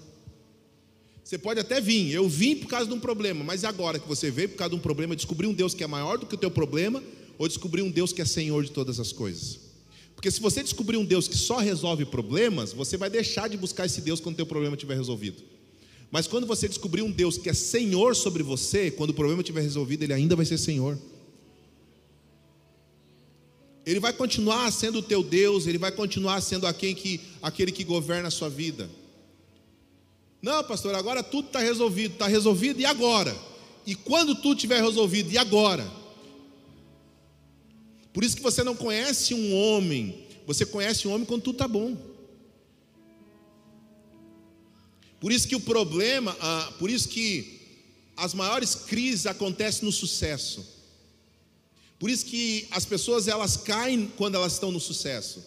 Você 1.25 1.37
pode 1.37 1.61
até 1.61 1.81
vir, 1.81 2.11
eu 2.11 2.27
vim 2.29 2.57
por 2.57 2.69
causa 2.69 2.87
de 2.87 2.95
um 2.95 3.01
problema, 3.01 3.45
mas 3.45 3.65
agora 3.65 3.99
que 3.99 4.09
você 4.09 4.31
veio 4.31 4.49
por 4.49 4.57
causa 4.57 4.71
de 4.71 4.77
um 4.77 4.81
problema, 4.81 5.15
descobrir 5.15 5.47
um 5.47 5.53
Deus 5.53 5.75
que 5.75 5.85
é 5.85 5.87
maior 5.87 6.17
do 6.17 6.25
que 6.25 6.35
o 6.35 6.39
teu 6.39 6.51
problema, 6.51 7.03
ou 7.37 7.47
descobrir 7.47 7.83
um 7.83 7.91
Deus 7.91 8.13
que 8.13 8.23
é 8.23 8.25
Senhor 8.25 8.65
de 8.65 8.71
todas 8.71 8.99
as 8.99 9.13
coisas. 9.13 9.59
Porque 10.15 10.31
se 10.31 10.41
você 10.41 10.63
descobrir 10.63 10.97
um 10.97 11.05
Deus 11.05 11.29
que 11.29 11.37
só 11.37 11.59
resolve 11.59 12.05
problemas, 12.05 12.73
você 12.73 12.97
vai 12.97 13.11
deixar 13.11 13.49
de 13.49 13.57
buscar 13.57 13.87
esse 13.87 14.01
Deus 14.01 14.21
quando 14.21 14.35
o 14.35 14.37
teu 14.37 14.47
problema 14.47 14.75
estiver 14.75 14.97
resolvido. 14.97 15.43
Mas 16.11 16.27
quando 16.27 16.47
você 16.47 16.67
descobrir 16.67 17.03
um 17.03 17.11
Deus 17.11 17.37
que 17.37 17.51
é 17.51 17.55
Senhor 17.55 18.17
sobre 18.17 18.43
você, 18.43 18.91
quando 18.91 19.11
o 19.11 19.15
problema 19.15 19.43
estiver 19.43 19.61
resolvido, 19.61 20.03
ele 20.03 20.13
ainda 20.13 20.35
vai 20.35 20.47
ser 20.47 20.59
Senhor. 20.59 20.99
Ele 23.89 24.01
vai 24.01 24.13
continuar 24.13 24.71
sendo 24.71 24.99
o 24.99 25.03
teu 25.03 25.23
Deus, 25.23 25.67
ele 25.67 25.79
vai 25.79 25.91
continuar 25.91 26.43
sendo 26.43 26.67
aquele 26.67 26.95
que, 26.95 27.21
aquele 27.41 27.73
que 27.73 27.83
governa 27.83 28.29
a 28.29 28.31
sua 28.31 28.51
vida. 28.51 28.91
Não, 30.43 30.63
pastor, 30.63 30.95
agora 30.95 31.23
tudo 31.23 31.47
está 31.47 31.59
resolvido. 31.59 32.13
Está 32.13 32.27
resolvido 32.27 32.79
e 32.81 32.85
agora? 32.85 33.35
E 33.87 33.95
quando 33.95 34.35
tudo 34.35 34.57
estiver 34.57 34.83
resolvido, 34.83 35.33
e 35.33 35.39
agora? 35.39 35.91
Por 38.13 38.23
isso 38.23 38.37
que 38.37 38.43
você 38.43 38.63
não 38.63 38.77
conhece 38.77 39.33
um 39.33 39.55
homem, 39.55 40.27
Você 40.47 40.67
conhece 40.67 41.09
o 41.09 41.11
homem 41.11 41.25
quando 41.27 41.45
tudo 41.45 41.55
está 41.55 41.67
bom. 41.67 41.97
Por 45.19 45.33
isso 45.33 45.49
que 45.49 45.57
o 45.57 45.61
problema, 45.61 46.37
ah, 46.43 46.75
por 46.79 46.91
isso 46.91 47.09
que 47.09 47.59
as 48.19 48.35
maiores 48.35 48.75
crises 48.75 49.25
acontecem 49.25 49.87
no 49.87 49.93
sucesso. 49.93 50.78
Por 51.99 52.09
isso 52.09 52.27
que 52.27 52.69
as 52.71 52.85
pessoas 52.85 53.27
elas 53.27 53.57
caem 53.57 54.11
quando 54.17 54.37
elas 54.37 54.53
estão 54.53 54.71
no 54.71 54.79
sucesso. 54.79 55.45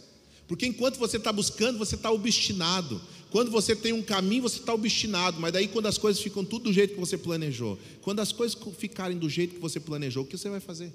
Porque 0.48 0.66
enquanto 0.66 0.98
você 0.98 1.16
está 1.16 1.32
buscando, 1.32 1.78
você 1.78 1.96
está 1.96 2.12
obstinado. 2.12 3.02
Quando 3.30 3.50
você 3.50 3.74
tem 3.74 3.94
um 3.94 4.04
caminho, 4.04 4.44
você 4.44 4.60
está 4.60 4.74
obstinado. 4.74 5.40
Mas 5.40 5.54
daí, 5.54 5.70
quando 5.70 5.86
as 5.86 5.98
coisas 5.98 6.22
ficam 6.22 6.44
tudo 6.44 6.64
do 6.64 6.74
jeito 6.74 6.94
que 6.94 7.00
você 7.00 7.18
planejou, 7.18 7.80
quando 8.02 8.20
as 8.20 8.34
coisas 8.34 8.58
ficarem 8.78 9.18
do 9.18 9.30
jeito 9.30 9.56
que 9.56 9.62
você 9.62 9.80
planejou, 9.80 10.26
o 10.26 10.28
que 10.28 10.38
você 10.38 10.50
vai 10.50 10.60
fazer? 10.60 10.92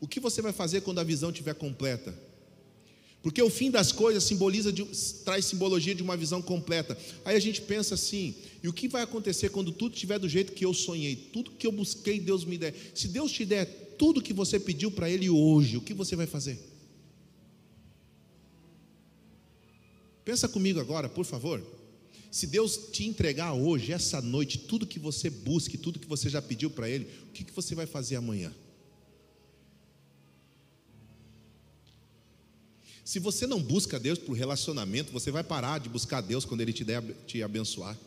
O 0.00 0.08
que 0.08 0.18
você 0.18 0.42
vai 0.42 0.52
fazer 0.52 0.80
quando 0.80 0.98
a 0.98 1.04
visão 1.04 1.30
estiver 1.30 1.54
completa? 1.54 2.12
Porque 3.22 3.42
o 3.42 3.50
fim 3.50 3.70
das 3.70 3.92
coisas 3.92 4.24
simboliza 4.24 4.72
de, 4.72 4.84
traz 5.24 5.44
simbologia 5.44 5.94
de 5.94 6.02
uma 6.02 6.16
visão 6.16 6.40
completa. 6.40 6.96
Aí 7.24 7.36
a 7.36 7.40
gente 7.40 7.60
pensa 7.60 7.94
assim: 7.94 8.34
e 8.62 8.68
o 8.68 8.72
que 8.72 8.88
vai 8.88 9.02
acontecer 9.02 9.50
quando 9.50 9.72
tudo 9.72 9.92
estiver 9.94 10.18
do 10.18 10.28
jeito 10.28 10.52
que 10.52 10.64
eu 10.64 10.72
sonhei? 10.72 11.16
Tudo 11.16 11.50
que 11.50 11.66
eu 11.66 11.72
busquei, 11.72 12.18
Deus 12.18 12.44
me 12.44 12.56
der. 12.56 12.74
Se 12.94 13.08
Deus 13.08 13.30
te 13.30 13.44
der 13.44 13.66
tudo 13.98 14.22
que 14.22 14.32
você 14.32 14.58
pediu 14.58 14.90
para 14.90 15.10
Ele 15.10 15.28
hoje, 15.28 15.76
o 15.76 15.82
que 15.82 15.92
você 15.92 16.16
vai 16.16 16.26
fazer? 16.26 16.58
Pensa 20.24 20.48
comigo 20.48 20.80
agora, 20.80 21.08
por 21.08 21.24
favor. 21.24 21.62
Se 22.30 22.46
Deus 22.46 22.88
te 22.92 23.04
entregar 23.04 23.52
hoje, 23.52 23.92
essa 23.92 24.22
noite, 24.22 24.56
tudo 24.58 24.86
que 24.86 24.98
você 24.98 25.28
busque, 25.28 25.76
tudo 25.76 25.98
que 25.98 26.06
você 26.06 26.30
já 26.30 26.40
pediu 26.40 26.70
para 26.70 26.88
Ele, 26.88 27.06
o 27.28 27.32
que, 27.32 27.44
que 27.44 27.52
você 27.52 27.74
vai 27.74 27.86
fazer 27.86 28.16
amanhã? 28.16 28.54
Se 33.10 33.18
você 33.18 33.44
não 33.44 33.60
busca 33.60 33.98
Deus 33.98 34.20
por 34.20 34.34
relacionamento, 34.34 35.10
você 35.10 35.32
vai 35.32 35.42
parar 35.42 35.80
de 35.80 35.88
buscar 35.88 36.20
Deus 36.20 36.44
quando 36.44 36.60
Ele 36.60 36.72
te 36.72 36.84
der 36.84 37.02
te 37.26 37.42
abençoar. 37.42 37.98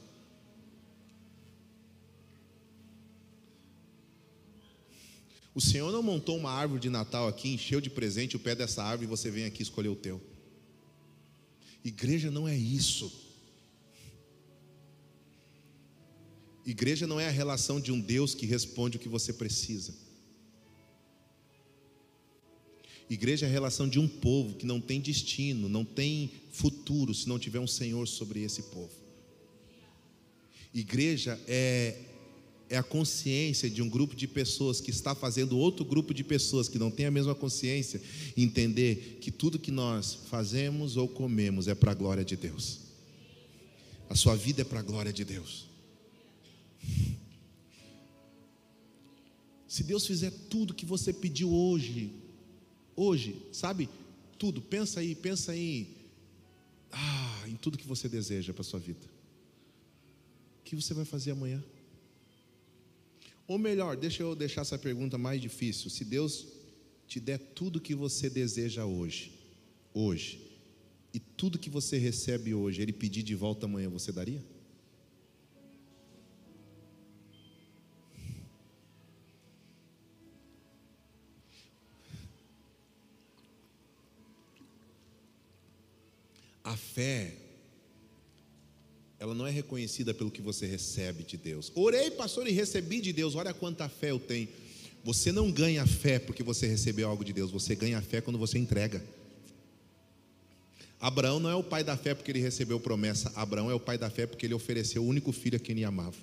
O 5.53 5.59
Senhor 5.59 5.91
não 5.91 6.01
montou 6.01 6.37
uma 6.37 6.51
árvore 6.51 6.79
de 6.79 6.89
Natal 6.89 7.27
aqui, 7.27 7.49
encheu 7.49 7.81
de 7.81 7.89
presente 7.89 8.37
o 8.37 8.39
pé 8.39 8.55
dessa 8.55 8.81
árvore 8.81 9.05
e 9.05 9.09
você 9.09 9.29
vem 9.29 9.43
aqui 9.43 9.61
escolher 9.61 9.89
o 9.89 9.95
teu. 9.97 10.21
Igreja 11.83 12.31
não 12.31 12.47
é 12.47 12.55
isso. 12.57 13.11
Igreja 16.65 17.05
não 17.05 17.19
é 17.19 17.27
a 17.27 17.31
relação 17.41 17.77
de 17.77 17.91
um 17.91 17.99
Deus 17.99 18.33
que 18.33 18.45
responde 18.45 18.95
o 18.95 18.99
que 19.01 19.09
você 19.09 19.33
precisa. 19.33 20.02
Igreja 23.09 23.45
é 23.45 23.49
a 23.49 23.51
relação 23.51 23.87
de 23.87 23.99
um 23.99 24.07
povo 24.07 24.55
que 24.55 24.65
não 24.65 24.79
tem 24.79 24.99
destino, 24.99 25.67
não 25.67 25.83
tem 25.83 26.31
futuro 26.51 27.13
se 27.13 27.27
não 27.27 27.37
tiver 27.37 27.59
um 27.59 27.67
Senhor 27.67 28.07
sobre 28.07 28.41
esse 28.41 28.63
povo. 28.63 28.91
Igreja 30.73 31.39
é, 31.47 31.97
é 32.69 32.77
a 32.77 32.83
consciência 32.83 33.69
de 33.69 33.81
um 33.81 33.89
grupo 33.89 34.15
de 34.15 34.27
pessoas 34.27 34.81
que 34.81 34.89
está 34.89 35.13
fazendo 35.13 35.57
outro 35.57 35.85
grupo 35.85 36.13
de 36.13 36.23
pessoas 36.23 36.67
que 36.67 36.79
não 36.79 36.89
tem 36.89 37.05
a 37.05 37.11
mesma 37.11 37.35
consciência 37.35 38.01
entender 38.35 39.19
que 39.21 39.31
tudo 39.31 39.59
que 39.59 39.71
nós 39.71 40.17
fazemos 40.29 40.97
ou 40.97 41.07
comemos 41.07 41.67
é 41.67 41.75
para 41.75 41.91
a 41.91 41.95
glória 41.95 42.25
de 42.25 42.35
Deus. 42.35 42.79
A 44.09 44.15
sua 44.15 44.35
vida 44.35 44.61
é 44.61 44.65
para 44.65 44.79
a 44.79 44.83
glória 44.83 45.13
de 45.13 45.23
Deus. 45.23 45.67
Se 49.67 49.83
Deus 49.83 50.05
fizer 50.05 50.31
tudo 50.49 50.73
que 50.73 50.85
você 50.85 51.11
pediu 51.11 51.51
hoje, 51.51 52.11
Hoje, 52.95 53.35
sabe? 53.51 53.89
Tudo, 54.37 54.61
pensa 54.61 54.99
aí, 54.99 55.15
pensa 55.15 55.51
aí. 55.51 55.87
Ah, 56.91 57.43
em 57.47 57.55
tudo 57.55 57.77
que 57.77 57.87
você 57.87 58.07
deseja 58.07 58.53
para 58.53 58.63
sua 58.63 58.79
vida. 58.79 59.05
O 60.59 60.63
que 60.63 60.75
você 60.75 60.93
vai 60.93 61.05
fazer 61.05 61.31
amanhã? 61.31 61.63
Ou 63.47 63.57
melhor, 63.57 63.97
deixa 63.97 64.23
eu 64.23 64.35
deixar 64.35 64.61
essa 64.61 64.77
pergunta 64.77 65.17
mais 65.17 65.41
difícil. 65.41 65.89
Se 65.89 66.05
Deus 66.05 66.47
te 67.07 67.19
der 67.19 67.37
tudo 67.37 67.81
que 67.81 67.93
você 67.93 68.29
deseja 68.29 68.85
hoje, 68.85 69.31
hoje, 69.93 70.39
e 71.13 71.19
tudo 71.19 71.59
que 71.59 71.69
você 71.69 71.97
recebe 71.97 72.53
hoje, 72.53 72.81
Ele 72.81 72.93
pedir 72.93 73.23
de 73.23 73.35
volta 73.35 73.65
amanhã, 73.65 73.89
você 73.89 74.11
daria? 74.11 74.43
A 86.63 86.77
fé, 86.77 87.33
ela 89.19 89.33
não 89.33 89.45
é 89.45 89.51
reconhecida 89.51 90.13
pelo 90.13 90.31
que 90.31 90.41
você 90.41 90.65
recebe 90.65 91.23
de 91.23 91.37
Deus. 91.37 91.71
Orei, 91.75 92.11
pastor, 92.11 92.47
e 92.47 92.51
recebi 92.51 93.01
de 93.01 93.11
Deus. 93.11 93.35
Olha 93.35 93.53
quanta 93.53 93.89
fé 93.89 94.11
eu 94.11 94.19
tenho. 94.19 94.47
Você 95.03 95.31
não 95.31 95.51
ganha 95.51 95.85
fé 95.85 96.19
porque 96.19 96.41
você 96.41 96.65
recebeu 96.65 97.09
algo 97.09 97.25
de 97.25 97.33
Deus. 97.33 97.51
Você 97.51 97.75
ganha 97.75 98.01
fé 98.01 98.21
quando 98.21 98.39
você 98.39 98.57
entrega. 98.57 99.03
Abraão 100.99 101.37
não 101.37 101.49
é 101.49 101.55
o 101.55 101.63
pai 101.63 101.83
da 101.83 101.97
fé 101.97 102.15
porque 102.15 102.31
ele 102.31 102.39
recebeu 102.39 102.79
promessa. 102.79 103.29
Abraão 103.35 103.69
é 103.69 103.73
o 103.73 103.79
pai 103.79 103.97
da 103.97 104.09
fé 104.09 104.25
porque 104.25 104.45
ele 104.45 104.53
ofereceu 104.53 105.03
o 105.03 105.07
único 105.07 105.33
filho 105.33 105.57
a 105.57 105.59
quem 105.59 105.75
ele 105.75 105.83
amava. 105.83 106.15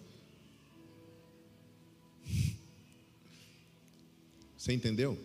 Você 4.57 4.73
entendeu? 4.73 5.19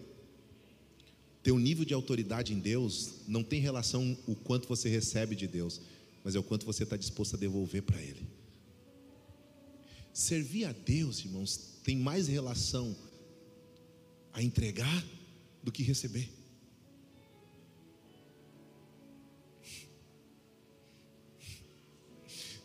Teu 1.46 1.60
nível 1.60 1.86
de 1.86 1.94
autoridade 1.94 2.54
em 2.54 2.60
Deus 2.60 3.18
não 3.28 3.44
tem 3.44 3.62
relação 3.62 4.18
o 4.26 4.36
quanto 4.36 4.68
você 4.68 4.90
recebe 4.90 5.36
de 5.36 5.46
Deus, 5.46 5.80
mas 6.24 6.34
é 6.34 6.40
o 6.40 6.44
quanto 6.44 6.66
você 6.66 6.82
está 6.82 6.98
disposto 6.98 7.36
a 7.36 7.38
devolver 7.38 7.84
para 7.84 8.02
Ele. 8.02 8.28
Servir 10.12 10.66
a 10.66 10.72
Deus, 10.72 11.20
irmãos, 11.20 11.56
tem 11.84 11.96
mais 11.96 12.28
relação 12.28 12.96
a 14.34 14.42
entregar 14.42 15.06
do 15.62 15.72
que 15.72 15.84
receber. 15.84 16.28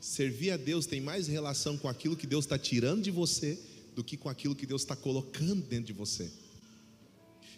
Servir 0.00 0.52
a 0.52 0.56
Deus 0.56 0.86
tem 0.86 1.02
mais 1.02 1.26
relação 1.26 1.76
com 1.76 1.86
aquilo 1.86 2.16
que 2.16 2.26
Deus 2.26 2.46
está 2.46 2.58
tirando 2.58 3.02
de 3.02 3.10
você 3.10 3.60
do 3.94 4.02
que 4.02 4.16
com 4.16 4.30
aquilo 4.30 4.56
que 4.56 4.64
Deus 4.64 4.80
está 4.80 4.96
colocando 4.96 5.60
dentro 5.66 5.84
de 5.84 5.92
você. 5.92 6.32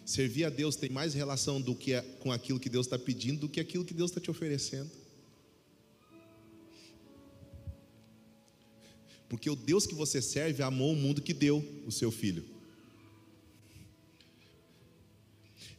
Servir 0.05 0.45
a 0.45 0.49
Deus 0.49 0.75
tem 0.75 0.89
mais 0.89 1.13
relação 1.13 1.61
do 1.61 1.73
que 1.73 2.01
com 2.19 2.31
aquilo 2.31 2.59
que 2.59 2.69
Deus 2.69 2.85
está 2.85 2.99
pedindo 2.99 3.41
do 3.41 3.49
que 3.49 3.59
aquilo 3.59 3.85
que 3.85 3.93
Deus 3.93 4.11
está 4.11 4.19
te 4.19 4.29
oferecendo. 4.29 4.91
Porque 9.29 9.49
o 9.49 9.55
Deus 9.55 9.87
que 9.87 9.95
você 9.95 10.21
serve 10.21 10.61
amou 10.61 10.93
o 10.93 10.95
mundo 10.95 11.21
que 11.21 11.33
deu 11.33 11.65
o 11.87 11.91
seu 11.91 12.11
filho. 12.11 12.43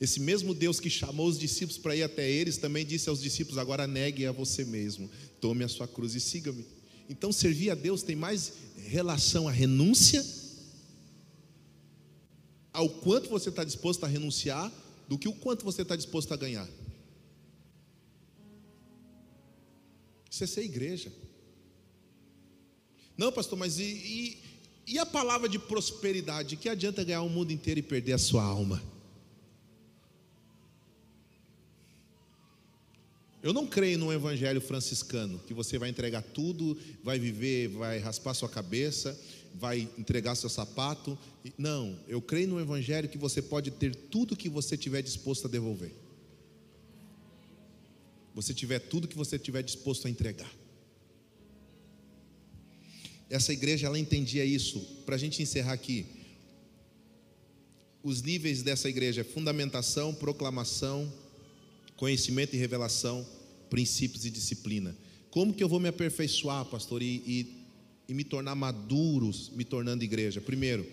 Esse 0.01 0.19
mesmo 0.19 0.55
Deus 0.55 0.81
que 0.81 0.91
chamou 0.91 1.29
os 1.29 1.39
discípulos 1.39 1.79
para 1.79 1.95
ir 1.95 2.03
até 2.03 2.29
eles 2.29 2.57
também 2.57 2.85
disse 2.85 3.09
aos 3.09 3.23
discípulos: 3.23 3.59
agora 3.59 3.87
negue 3.87 4.27
a 4.27 4.33
você 4.33 4.65
mesmo, 4.65 5.09
tome 5.41 5.63
a 5.63 5.69
sua 5.69 5.87
cruz 5.87 6.15
e 6.15 6.21
siga-me. 6.21 6.67
Então, 7.09 7.31
servir 7.31 7.71
a 7.71 7.75
Deus 7.75 8.03
tem 8.03 8.17
mais 8.17 8.55
relação 8.89 9.47
à 9.47 9.53
renúncia 9.53 10.25
ao 12.75 12.89
quanto 12.91 13.31
você 13.31 13.51
está 13.51 13.63
disposto 13.63 14.03
a 14.03 14.09
renunciar 14.09 14.71
do 15.09 15.17
que 15.17 15.29
o 15.29 15.33
quanto 15.33 15.65
você 15.65 15.83
está 15.83 15.95
disposto 15.95 16.35
a 16.35 16.37
ganhar. 16.37 16.69
Isso 20.29 20.43
é 20.43 20.47
ser 20.49 20.65
igreja. 20.65 21.13
Não, 23.17 23.31
pastor, 23.31 23.57
mas 23.57 23.79
e, 23.79 23.85
e, 23.85 24.43
e 24.89 24.99
a 24.99 25.07
palavra 25.07 25.49
de 25.49 25.57
prosperidade? 25.57 26.57
Que 26.57 26.69
adianta 26.69 27.05
ganhar 27.05 27.23
o 27.23 27.31
mundo 27.31 27.53
inteiro 27.53 27.79
e 27.79 27.83
perder 27.83 28.15
a 28.15 28.19
sua 28.19 28.43
alma? 28.43 28.83
Eu 33.41 33.53
não 33.53 33.69
creio 33.69 33.99
num 33.99 34.13
evangelho 34.13 34.61
franciscano, 34.61 35.39
que 35.47 35.55
você 35.55 35.79
vai 35.79 35.91
entregar 35.91 36.23
tudo, 36.23 36.77
vai 37.05 37.21
viver, 37.21 37.69
vai 37.69 37.99
raspar 38.01 38.35
sua 38.35 38.49
cabeça 38.49 39.17
vai 39.55 39.89
entregar 39.97 40.35
seu 40.35 40.51
sapato. 40.51 41.17
Não, 41.57 41.99
eu 42.09 42.21
creio 42.21 42.49
no 42.49 42.61
Evangelho 42.61 43.09
que 43.09 43.17
você 43.17 43.41
pode 43.41 43.71
ter 43.71 43.95
tudo 43.95 44.37
que 44.37 44.49
você 44.49 44.77
tiver 44.77 45.01
disposto 45.01 45.47
a 45.47 45.51
devolver. 45.51 45.93
Você 48.35 48.53
tiver 48.53 48.81
tudo 48.81 49.07
que 49.07 49.17
você 49.17 49.39
tiver 49.39 49.63
disposto 49.63 50.07
a 50.07 50.11
entregar. 50.11 50.53
Essa 53.31 53.53
igreja 53.53 53.87
ela 53.87 53.99
entendia 53.99 54.45
isso. 54.45 54.81
Para 55.07 55.15
a 55.15 55.19
gente 55.19 55.41
encerrar 55.41 55.73
aqui, 55.73 56.05
os 58.03 58.23
níveis 58.23 58.63
dessa 58.63 58.89
igreja 58.89 59.21
é 59.21 59.25
fundamentação, 59.25 60.13
proclamação, 60.13 61.11
conhecimento 61.97 62.55
e 62.55 62.59
revelação, 62.59 63.27
princípios 63.71 64.27
e 64.27 64.31
disciplina. 64.31 64.97
Como 65.31 65.55
que 65.55 65.63
eu 65.63 65.69
vou 65.69 65.81
me 65.81 65.89
aperfeiçoar, 65.89 66.65
pastor, 66.67 67.03
e, 67.03 67.23
e 67.27 67.64
e 68.09 68.15
me 68.15 68.25
tornar 68.25 68.55
maduros, 68.55 69.51
me 69.55 69.65
tornando 69.65 70.05
igreja. 70.05 70.41
Primeiro, 70.41 70.87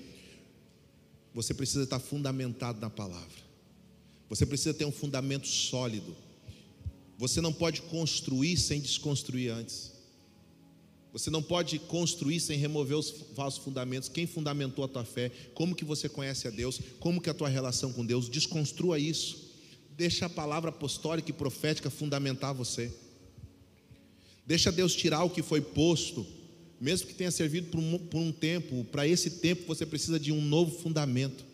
você 1.33 1.53
precisa 1.53 1.83
estar 1.83 1.99
fundamentado 1.99 2.79
na 2.79 2.89
palavra. 2.89 3.51
Você 4.29 4.45
precisa 4.45 4.73
ter 4.73 4.85
um 4.85 4.91
fundamento 4.91 5.47
sólido. 5.47 6.15
Você 7.17 7.41
não 7.41 7.53
pode 7.53 7.81
construir 7.83 8.57
sem 8.57 8.79
desconstruir 8.79 9.51
antes. 9.51 9.91
Você 11.13 11.29
não 11.29 11.43
pode 11.43 11.77
construir 11.77 12.39
sem 12.39 12.57
remover 12.57 12.97
os 12.97 13.11
falsos 13.35 13.61
fundamentos. 13.61 14.07
Quem 14.07 14.25
fundamentou 14.25 14.85
a 14.85 14.87
tua 14.87 15.03
fé? 15.03 15.29
Como 15.53 15.75
que 15.75 15.83
você 15.83 16.07
conhece 16.07 16.47
a 16.47 16.51
Deus? 16.51 16.79
Como 16.99 17.19
que 17.19 17.29
é 17.29 17.31
a 17.31 17.35
tua 17.35 17.49
relação 17.49 17.91
com 17.91 18.05
Deus? 18.05 18.29
Desconstrua 18.29 18.97
isso. 18.97 19.51
Deixa 19.97 20.25
a 20.25 20.29
palavra 20.29 20.69
apostólica 20.69 21.29
e 21.29 21.33
profética 21.33 21.89
fundamentar 21.89 22.53
você. 22.53 22.91
Deixa 24.45 24.71
Deus 24.71 24.95
tirar 24.95 25.23
o 25.23 25.29
que 25.29 25.43
foi 25.43 25.59
posto, 25.59 26.25
mesmo 26.81 27.07
que 27.07 27.13
tenha 27.13 27.31
servido 27.31 27.67
por 27.67 27.79
um, 27.79 27.97
por 27.97 28.19
um 28.19 28.31
tempo. 28.31 28.83
Para 28.85 29.07
esse 29.07 29.29
tempo 29.29 29.67
você 29.67 29.85
precisa 29.85 30.19
de 30.19 30.31
um 30.31 30.41
novo 30.41 30.77
fundamento. 30.79 31.45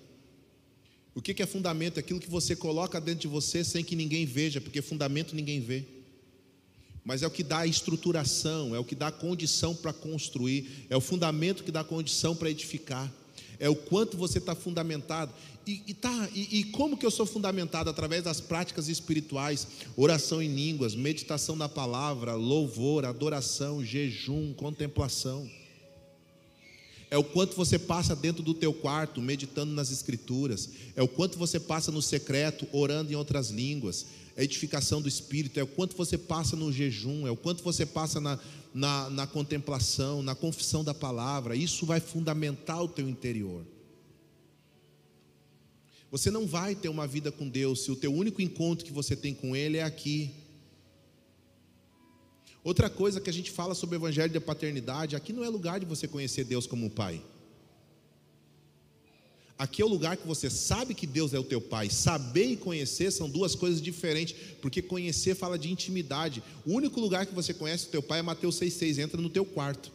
O 1.14 1.22
que, 1.22 1.34
que 1.34 1.44
é 1.44 1.46
fundamento? 1.46 1.98
É 1.98 2.00
aquilo 2.00 2.20
que 2.20 2.30
você 2.30 2.56
coloca 2.56 3.02
dentro 3.02 3.22
de 3.22 3.28
você 3.28 3.64
sem 3.64 3.84
que 3.84 3.96
ninguém 3.96 4.26
veja, 4.26 4.62
porque 4.62 4.82
fundamento 4.82 5.36
ninguém 5.36 5.60
vê 5.60 5.84
mas 7.08 7.24
é 7.24 7.28
o 7.28 7.32
que 7.32 7.42
dá 7.42 7.60
a 7.60 7.66
estruturação, 7.66 8.76
é 8.76 8.80
o 8.80 8.84
que 8.84 8.94
dá 8.94 9.08
a 9.08 9.12
condição 9.14 9.74
para 9.74 9.94
construir, 9.94 10.86
é 10.90 10.98
o 10.98 11.00
fundamento 11.00 11.64
que 11.64 11.72
dá 11.72 11.80
a 11.80 11.86
condição 11.86 12.36
para 12.36 12.50
edificar, 12.50 13.10
é 13.58 13.70
o 13.70 13.76
quanto 13.78 14.18
você 14.18 14.40
está 14.40 14.54
fundamentado. 14.54 15.34
E, 15.68 15.84
e, 15.88 15.94
tá, 15.94 16.30
e, 16.34 16.60
e 16.60 16.64
como 16.66 16.96
que 16.96 17.06
eu 17.06 17.12
sou 17.12 17.26
fundamentado? 17.26 17.90
Através 17.90 18.24
das 18.24 18.40
práticas 18.40 18.88
espirituais, 18.88 19.68
oração 19.98 20.42
em 20.42 20.48
línguas, 20.48 20.96
meditação 20.96 21.56
na 21.56 21.68
palavra, 21.68 22.36
louvor, 22.36 23.06
adoração, 23.06 23.84
jejum, 23.84 24.54
contemplação. 24.54 25.50
É 27.12 27.18
o 27.18 27.24
quanto 27.24 27.56
você 27.56 27.78
passa 27.78 28.16
dentro 28.16 28.42
do 28.42 28.54
teu 28.54 28.74
quarto, 28.74 29.22
meditando 29.22 29.74
nas 29.74 29.92
escrituras. 29.92 30.70
É 30.96 31.04
o 31.04 31.08
quanto 31.08 31.38
você 31.38 31.60
passa 31.60 31.92
no 31.92 32.02
secreto, 32.02 32.68
orando 32.72 33.12
em 33.12 33.16
outras 33.16 33.50
línguas 33.50 34.06
a 34.38 34.44
edificação 34.44 35.02
do 35.02 35.08
espírito, 35.08 35.60
é 35.60 35.64
o 35.64 35.68
quanto 35.68 35.98
você 35.98 36.16
passa 36.16 36.56
no 36.56 36.72
jejum, 36.72 37.26
é 37.26 37.32
o 37.32 37.36
quanto 37.36 37.64
você 37.64 37.88
passa 37.88 38.22
na, 38.22 38.38
na, 38.72 39.10
na 39.10 39.26
contemplação, 39.26 40.22
na 40.22 40.36
confissão 40.36 40.84
da 40.84 40.94
palavra. 40.94 41.56
Isso 41.56 41.88
vai 41.88 42.00
fundamentar 42.00 42.84
o 42.84 42.88
teu 42.88 43.10
interior. 43.10 43.66
Você 46.10 46.32
não 46.32 46.48
vai 46.48 46.74
ter 46.76 46.90
uma 46.90 47.06
vida 47.06 47.32
com 47.32 47.48
Deus 47.48 47.84
se 47.84 47.92
o 47.92 47.96
teu 47.96 48.14
único 48.14 48.42
encontro 48.42 48.86
que 48.86 48.94
você 48.94 49.16
tem 49.16 49.34
com 49.34 49.56
Ele 49.56 49.78
é 49.78 49.84
aqui. 49.84 50.32
Outra 52.64 52.90
coisa 52.90 53.20
que 53.20 53.30
a 53.30 53.34
gente 53.34 53.52
fala 53.52 53.74
sobre 53.74 53.96
o 53.96 54.00
evangelho 54.00 54.34
da 54.34 54.42
paternidade, 54.42 55.16
aqui 55.16 55.34
não 55.34 55.44
é 55.44 55.50
lugar 55.50 55.80
de 55.80 55.86
você 55.86 56.08
conhecer 56.08 56.44
Deus 56.44 56.66
como 56.66 56.90
Pai. 56.90 57.22
Aqui 59.58 59.82
é 59.82 59.86
o 59.86 59.88
lugar 59.88 60.16
que 60.18 60.28
você 60.28 60.52
sabe 60.52 60.94
que 60.94 61.08
Deus 61.08 61.34
é 61.34 61.40
o 61.40 61.44
teu 61.44 61.60
pai. 61.60 61.90
Saber 61.90 62.46
e 62.46 62.56
conhecer 62.56 63.10
são 63.10 63.28
duas 63.28 63.56
coisas 63.56 63.82
diferentes, 63.82 64.36
porque 64.62 64.84
conhecer 64.84 65.34
fala 65.34 65.58
de 65.58 65.72
intimidade. 65.72 66.44
O 66.64 66.74
único 66.74 67.00
lugar 67.00 67.26
que 67.26 67.34
você 67.34 67.56
conhece 67.56 67.88
o 67.88 67.90
teu 67.90 68.04
pai 68.04 68.20
é 68.20 68.22
Mateus 68.22 68.60
6,6, 68.60 69.00
entra 69.00 69.20
no 69.20 69.32
teu 69.32 69.44
quarto. 69.44 69.92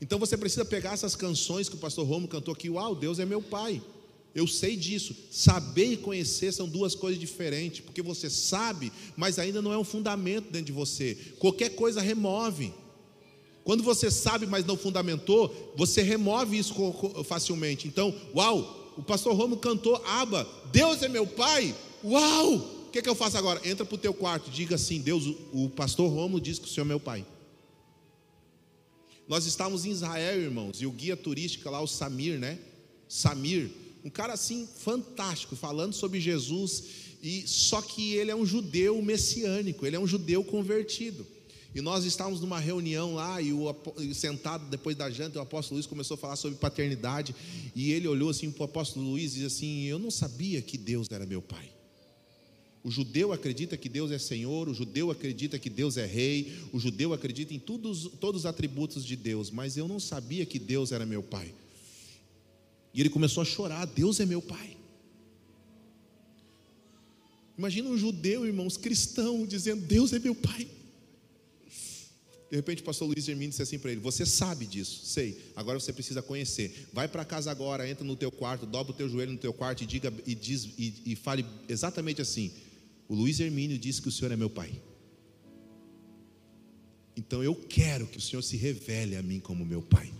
Então 0.00 0.18
você 0.18 0.36
precisa 0.36 0.64
pegar 0.64 0.94
essas 0.94 1.14
canções 1.14 1.68
que 1.68 1.76
o 1.76 1.78
pastor 1.78 2.04
Romo 2.04 2.26
cantou 2.26 2.52
aqui, 2.52 2.68
uau, 2.68 2.94
Deus 2.96 3.20
é 3.20 3.24
meu 3.24 3.40
pai. 3.40 3.80
Eu 4.34 4.46
sei 4.46 4.76
disso. 4.76 5.14
Saber 5.30 5.92
e 5.92 5.96
conhecer 5.96 6.52
são 6.52 6.68
duas 6.68 6.94
coisas 6.94 7.20
diferentes, 7.20 7.80
porque 7.80 8.02
você 8.02 8.30
sabe, 8.30 8.92
mas 9.16 9.38
ainda 9.38 9.60
não 9.60 9.72
é 9.72 9.78
um 9.78 9.84
fundamento 9.84 10.50
dentro 10.50 10.66
de 10.66 10.72
você. 10.72 11.16
Qualquer 11.38 11.70
coisa 11.70 12.00
remove. 12.00 12.72
Quando 13.64 13.82
você 13.82 14.10
sabe, 14.10 14.46
mas 14.46 14.64
não 14.64 14.76
fundamentou, 14.76 15.74
você 15.76 16.02
remove 16.02 16.58
isso 16.58 16.74
facilmente. 17.24 17.86
Então, 17.86 18.14
uau, 18.34 18.94
o 18.96 19.02
pastor 19.02 19.34
Romo 19.34 19.56
cantou 19.56 19.96
Aba, 20.06 20.48
Deus 20.72 21.02
é 21.02 21.08
meu 21.08 21.26
pai. 21.26 21.74
Uau! 22.04 22.54
O 22.54 22.90
que, 22.90 23.00
que 23.00 23.08
eu 23.08 23.14
faço 23.14 23.38
agora? 23.38 23.60
Entra 23.68 23.84
para 23.84 23.94
o 23.94 23.98
teu 23.98 24.12
quarto, 24.12 24.50
diga 24.50 24.74
assim: 24.74 25.00
Deus, 25.00 25.24
o 25.52 25.68
pastor 25.68 26.10
Romo 26.10 26.40
diz 26.40 26.58
que 26.58 26.64
o 26.64 26.68
Senhor 26.68 26.84
é 26.84 26.88
meu 26.88 26.98
pai. 26.98 27.24
Nós 29.28 29.46
estávamos 29.46 29.84
em 29.84 29.90
Israel, 29.90 30.40
irmãos, 30.40 30.82
e 30.82 30.86
o 30.86 30.90
guia 30.90 31.16
turístico 31.16 31.70
lá, 31.70 31.80
o 31.80 31.86
Samir, 31.86 32.40
né? 32.40 32.58
Samir, 33.08 33.70
um 34.04 34.10
cara 34.10 34.32
assim 34.32 34.66
fantástico, 34.66 35.54
falando 35.56 35.92
sobre 35.92 36.20
Jesus, 36.20 36.84
e 37.22 37.46
só 37.46 37.82
que 37.82 38.14
ele 38.14 38.30
é 38.30 38.34
um 38.34 38.46
judeu 38.46 39.00
messiânico, 39.02 39.86
ele 39.86 39.96
é 39.96 40.00
um 40.00 40.06
judeu 40.06 40.42
convertido. 40.42 41.26
E 41.74 41.80
nós 41.80 42.04
estávamos 42.04 42.40
numa 42.40 42.58
reunião 42.58 43.14
lá, 43.14 43.40
e 43.40 43.52
o, 43.52 43.74
sentado 44.12 44.68
depois 44.68 44.96
da 44.96 45.08
janta, 45.08 45.38
o 45.38 45.42
apóstolo 45.42 45.76
Luiz 45.76 45.86
começou 45.86 46.16
a 46.16 46.18
falar 46.18 46.36
sobre 46.36 46.58
paternidade, 46.58 47.34
e 47.76 47.92
ele 47.92 48.08
olhou 48.08 48.30
assim 48.30 48.50
para 48.50 48.62
o 48.62 48.64
apóstolo 48.64 49.08
Luiz 49.08 49.32
e 49.32 49.40
disse 49.40 49.46
assim: 49.46 49.84
Eu 49.84 49.98
não 49.98 50.10
sabia 50.10 50.60
que 50.60 50.76
Deus 50.76 51.06
era 51.10 51.24
meu 51.24 51.40
pai. 51.40 51.70
O 52.82 52.90
judeu 52.90 53.32
acredita 53.32 53.76
que 53.76 53.88
Deus 53.88 54.10
é 54.10 54.18
Senhor, 54.18 54.68
o 54.68 54.74
judeu 54.74 55.10
acredita 55.10 55.58
que 55.58 55.68
Deus 55.68 55.98
é 55.98 56.06
Rei, 56.06 56.50
o 56.72 56.80
judeu 56.80 57.12
acredita 57.12 57.52
em 57.52 57.58
todos, 57.58 58.10
todos 58.18 58.42
os 58.42 58.46
atributos 58.46 59.04
de 59.04 59.14
Deus, 59.16 59.50
mas 59.50 59.76
eu 59.76 59.86
não 59.86 60.00
sabia 60.00 60.46
que 60.46 60.58
Deus 60.58 60.90
era 60.90 61.04
meu 61.04 61.22
pai. 61.22 61.52
E 62.92 63.00
ele 63.00 63.10
começou 63.10 63.42
a 63.42 63.44
chorar: 63.44 63.84
Deus 63.86 64.20
é 64.20 64.26
meu 64.26 64.42
pai. 64.42 64.76
Imagina 67.56 67.90
um 67.90 67.98
judeu, 67.98 68.46
irmãos, 68.46 68.76
cristão, 68.76 69.46
dizendo: 69.46 69.82
Deus 69.82 70.12
é 70.12 70.18
meu 70.18 70.34
pai. 70.34 70.66
De 72.50 72.56
repente 72.56 72.82
o 72.82 72.84
pastor 72.84 73.06
Luiz 73.06 73.24
Germino 73.24 73.50
disse 73.50 73.62
assim 73.62 73.78
para 73.78 73.92
ele: 73.92 74.00
Você 74.00 74.26
sabe 74.26 74.66
disso, 74.66 75.02
sei, 75.04 75.38
agora 75.54 75.78
você 75.78 75.92
precisa 75.92 76.20
conhecer. 76.20 76.88
Vai 76.92 77.06
para 77.06 77.24
casa 77.24 77.48
agora, 77.50 77.88
entra 77.88 78.04
no 78.04 78.16
teu 78.16 78.32
quarto, 78.32 78.66
dobra 78.66 78.92
o 78.92 78.96
teu 78.96 79.08
joelho 79.08 79.32
no 79.32 79.38
teu 79.38 79.52
quarto 79.52 79.84
e 79.84 79.86
diga 79.86 80.12
e, 80.26 80.34
diz, 80.34 80.64
e, 80.76 80.94
e 81.06 81.14
fale 81.14 81.46
exatamente 81.68 82.20
assim: 82.20 82.50
O 83.08 83.14
Luiz 83.14 83.38
Hermínio 83.38 83.78
disse 83.78 84.02
que 84.02 84.08
o 84.08 84.12
Senhor 84.12 84.32
é 84.32 84.36
meu 84.36 84.50
pai. 84.50 84.72
Então 87.16 87.44
eu 87.44 87.54
quero 87.54 88.06
que 88.06 88.18
o 88.18 88.20
Senhor 88.20 88.42
se 88.42 88.56
revele 88.56 89.14
a 89.14 89.22
mim 89.22 89.38
como 89.38 89.64
meu 89.64 89.82
pai. 89.82 90.12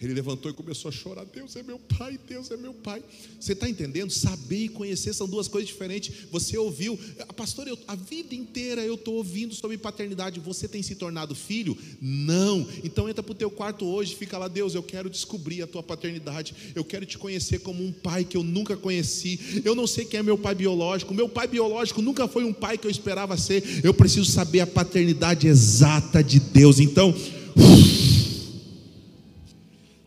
Ele 0.00 0.14
levantou 0.14 0.50
e 0.50 0.54
começou 0.54 0.88
a 0.88 0.92
chorar: 0.92 1.24
Deus 1.24 1.56
é 1.56 1.62
meu 1.62 1.78
pai, 1.78 2.18
Deus 2.28 2.50
é 2.50 2.56
meu 2.56 2.72
pai. 2.72 3.02
Você 3.38 3.52
está 3.52 3.68
entendendo? 3.68 4.12
Saber 4.12 4.64
e 4.64 4.68
conhecer 4.68 5.12
são 5.12 5.28
duas 5.28 5.48
coisas 5.48 5.68
diferentes. 5.68 6.26
Você 6.30 6.56
ouviu, 6.56 6.98
pastor, 7.36 7.66
eu, 7.66 7.76
a 7.88 7.96
vida 7.96 8.34
inteira 8.34 8.82
eu 8.82 8.94
estou 8.94 9.14
ouvindo 9.14 9.54
sobre 9.54 9.76
paternidade. 9.76 10.38
Você 10.38 10.68
tem 10.68 10.82
se 10.82 10.94
tornado 10.94 11.34
filho? 11.34 11.76
Não. 12.00 12.66
Então 12.84 13.08
entra 13.08 13.24
para 13.24 13.32
o 13.32 13.34
teu 13.34 13.50
quarto 13.50 13.84
hoje, 13.86 14.14
fica 14.14 14.38
lá, 14.38 14.46
Deus, 14.46 14.74
eu 14.74 14.82
quero 14.82 15.10
descobrir 15.10 15.62
a 15.62 15.66
tua 15.66 15.82
paternidade. 15.82 16.54
Eu 16.76 16.84
quero 16.84 17.04
te 17.04 17.18
conhecer 17.18 17.58
como 17.60 17.84
um 17.84 17.90
pai 17.90 18.24
que 18.24 18.36
eu 18.36 18.44
nunca 18.44 18.76
conheci. 18.76 19.62
Eu 19.64 19.74
não 19.74 19.86
sei 19.86 20.04
quem 20.04 20.20
é 20.20 20.22
meu 20.22 20.38
pai 20.38 20.54
biológico. 20.54 21.12
Meu 21.12 21.28
pai 21.28 21.48
biológico 21.48 22.00
nunca 22.00 22.28
foi 22.28 22.44
um 22.44 22.52
pai 22.52 22.78
que 22.78 22.86
eu 22.86 22.90
esperava 22.90 23.36
ser. 23.36 23.64
Eu 23.82 23.92
preciso 23.92 24.30
saber 24.30 24.60
a 24.60 24.66
paternidade 24.66 25.48
exata 25.48 26.22
de 26.22 26.38
Deus. 26.38 26.78
Então. 26.78 27.12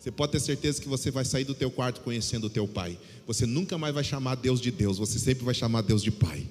Você 0.01 0.09
pode 0.09 0.31
ter 0.31 0.39
certeza 0.39 0.81
que 0.81 0.89
você 0.89 1.11
vai 1.11 1.23
sair 1.23 1.43
do 1.43 1.53
teu 1.53 1.69
quarto 1.69 2.01
conhecendo 2.01 2.47
o 2.47 2.49
teu 2.49 2.67
pai. 2.67 2.97
Você 3.27 3.45
nunca 3.45 3.77
mais 3.77 3.93
vai 3.93 4.03
chamar 4.03 4.33
Deus 4.33 4.59
de 4.59 4.71
Deus, 4.71 4.97
você 4.97 5.19
sempre 5.19 5.45
vai 5.45 5.53
chamar 5.53 5.81
Deus 5.81 6.01
de 6.01 6.09
pai. 6.09 6.43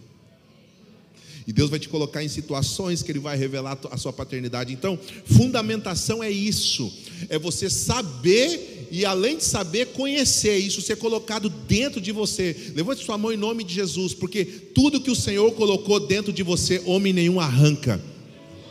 E 1.48 1.52
Deus 1.52 1.68
vai 1.68 1.81
te 1.81 1.89
colocar 1.89 2.22
em 2.22 2.28
situações 2.28 3.02
que 3.02 3.10
Ele 3.10 3.18
vai 3.18 3.36
revelar 3.36 3.77
a 3.90 3.97
sua 3.97 4.12
paternidade. 4.12 4.72
Então, 4.72 4.97
fundamentação 5.24 6.22
é 6.22 6.31
isso: 6.31 6.93
é 7.28 7.40
você 7.40 7.68
saber 7.68 8.86
e, 8.89 9.05
além 9.05 9.36
de 9.36 9.43
saber, 9.43 9.86
conhecer 9.86 10.56
isso, 10.59 10.81
ser 10.81 10.94
colocado 10.98 11.48
dentro 11.48 12.01
de 12.01 12.12
você. 12.12 12.72
Levante 12.77 13.05
sua 13.05 13.18
mão 13.18 13.32
em 13.32 13.36
nome 13.36 13.64
de 13.64 13.74
Jesus, 13.74 14.14
porque 14.14 14.44
tudo 14.44 15.01
que 15.01 15.10
o 15.10 15.16
Senhor 15.16 15.51
colocou 15.55 15.98
dentro 15.98 16.32
de 16.32 16.44
você, 16.44 16.81
homem 16.85 17.12
nenhum 17.12 17.40
arranca. 17.40 18.01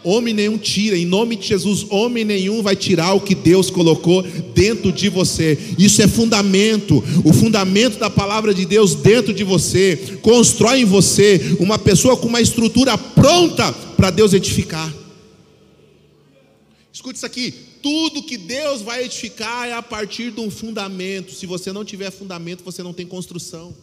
Homem 0.03 0.33
nenhum 0.33 0.57
tira, 0.57 0.97
em 0.97 1.05
nome 1.05 1.35
de 1.35 1.47
Jesus, 1.47 1.85
homem 1.89 2.23
nenhum 2.23 2.61
vai 2.61 2.75
tirar 2.75 3.13
o 3.13 3.19
que 3.19 3.35
Deus 3.35 3.69
colocou 3.69 4.23
dentro 4.53 4.91
de 4.91 5.09
você. 5.09 5.57
Isso 5.77 6.01
é 6.01 6.07
fundamento, 6.07 7.03
o 7.25 7.33
fundamento 7.33 7.99
da 7.99 8.09
palavra 8.09 8.53
de 8.53 8.65
Deus 8.65 8.95
dentro 8.95 9.33
de 9.33 9.43
você, 9.43 10.17
constrói 10.21 10.81
em 10.81 10.85
você 10.85 11.57
uma 11.59 11.77
pessoa 11.77 12.15
com 12.15 12.27
uma 12.27 12.39
estrutura 12.39 12.97
pronta 12.97 13.73
para 13.97 14.09
Deus 14.09 14.33
edificar. 14.33 14.93
Escute 16.93 17.17
isso 17.17 17.25
aqui: 17.25 17.53
tudo 17.81 18.23
que 18.23 18.37
Deus 18.37 18.81
vai 18.81 19.03
edificar 19.03 19.67
é 19.67 19.73
a 19.73 19.81
partir 19.81 20.31
de 20.31 20.39
um 20.39 20.49
fundamento. 20.49 21.33
Se 21.33 21.45
você 21.45 21.71
não 21.71 21.83
tiver 21.83 22.11
fundamento, 22.11 22.63
você 22.63 22.81
não 22.81 22.93
tem 22.93 23.05
construção. 23.05 23.73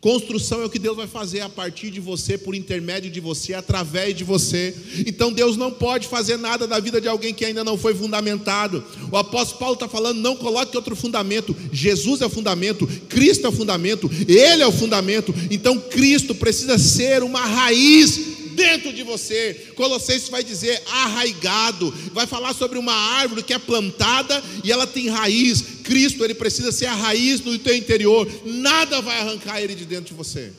Construção 0.00 0.62
é 0.62 0.64
o 0.64 0.70
que 0.70 0.78
Deus 0.78 0.96
vai 0.96 1.08
fazer 1.08 1.40
a 1.40 1.48
partir 1.48 1.90
de 1.90 1.98
você, 1.98 2.38
por 2.38 2.54
intermédio 2.54 3.10
de 3.10 3.18
você, 3.18 3.52
através 3.52 4.16
de 4.16 4.22
você. 4.22 4.72
Então 5.04 5.32
Deus 5.32 5.56
não 5.56 5.72
pode 5.72 6.06
fazer 6.06 6.36
nada 6.36 6.68
da 6.68 6.78
vida 6.78 7.00
de 7.00 7.08
alguém 7.08 7.34
que 7.34 7.44
ainda 7.44 7.64
não 7.64 7.76
foi 7.76 7.94
fundamentado. 7.94 8.84
O 9.10 9.16
apóstolo 9.16 9.58
Paulo 9.58 9.74
está 9.74 9.88
falando: 9.88 10.20
não 10.20 10.36
coloque 10.36 10.76
outro 10.76 10.94
fundamento. 10.94 11.54
Jesus 11.72 12.20
é 12.20 12.26
o 12.26 12.30
fundamento, 12.30 12.86
Cristo 13.08 13.46
é 13.46 13.48
o 13.48 13.52
fundamento, 13.52 14.08
Ele 14.28 14.62
é 14.62 14.66
o 14.66 14.72
fundamento. 14.72 15.34
Então 15.50 15.76
Cristo 15.80 16.32
precisa 16.32 16.78
ser 16.78 17.24
uma 17.24 17.44
raiz 17.44 18.38
dentro 18.58 18.92
de 18.92 19.04
você. 19.04 19.72
Colossenses 19.76 20.28
vai 20.28 20.42
dizer 20.42 20.82
arraigado, 20.90 21.94
vai 22.12 22.26
falar 22.26 22.52
sobre 22.52 22.76
uma 22.76 22.92
árvore 22.92 23.44
que 23.44 23.54
é 23.54 23.58
plantada 23.58 24.42
e 24.64 24.72
ela 24.72 24.86
tem 24.86 25.08
raiz. 25.08 25.77
Cristo, 25.88 26.22
ele 26.22 26.34
precisa 26.34 26.70
ser 26.70 26.84
a 26.84 26.94
raiz 26.94 27.40
no 27.40 27.58
teu 27.58 27.74
interior. 27.74 28.28
Nada 28.44 29.00
vai 29.00 29.18
arrancar 29.20 29.62
ele 29.62 29.74
de 29.74 29.86
dentro 29.86 30.04
de 30.08 30.12
você. 30.12 30.52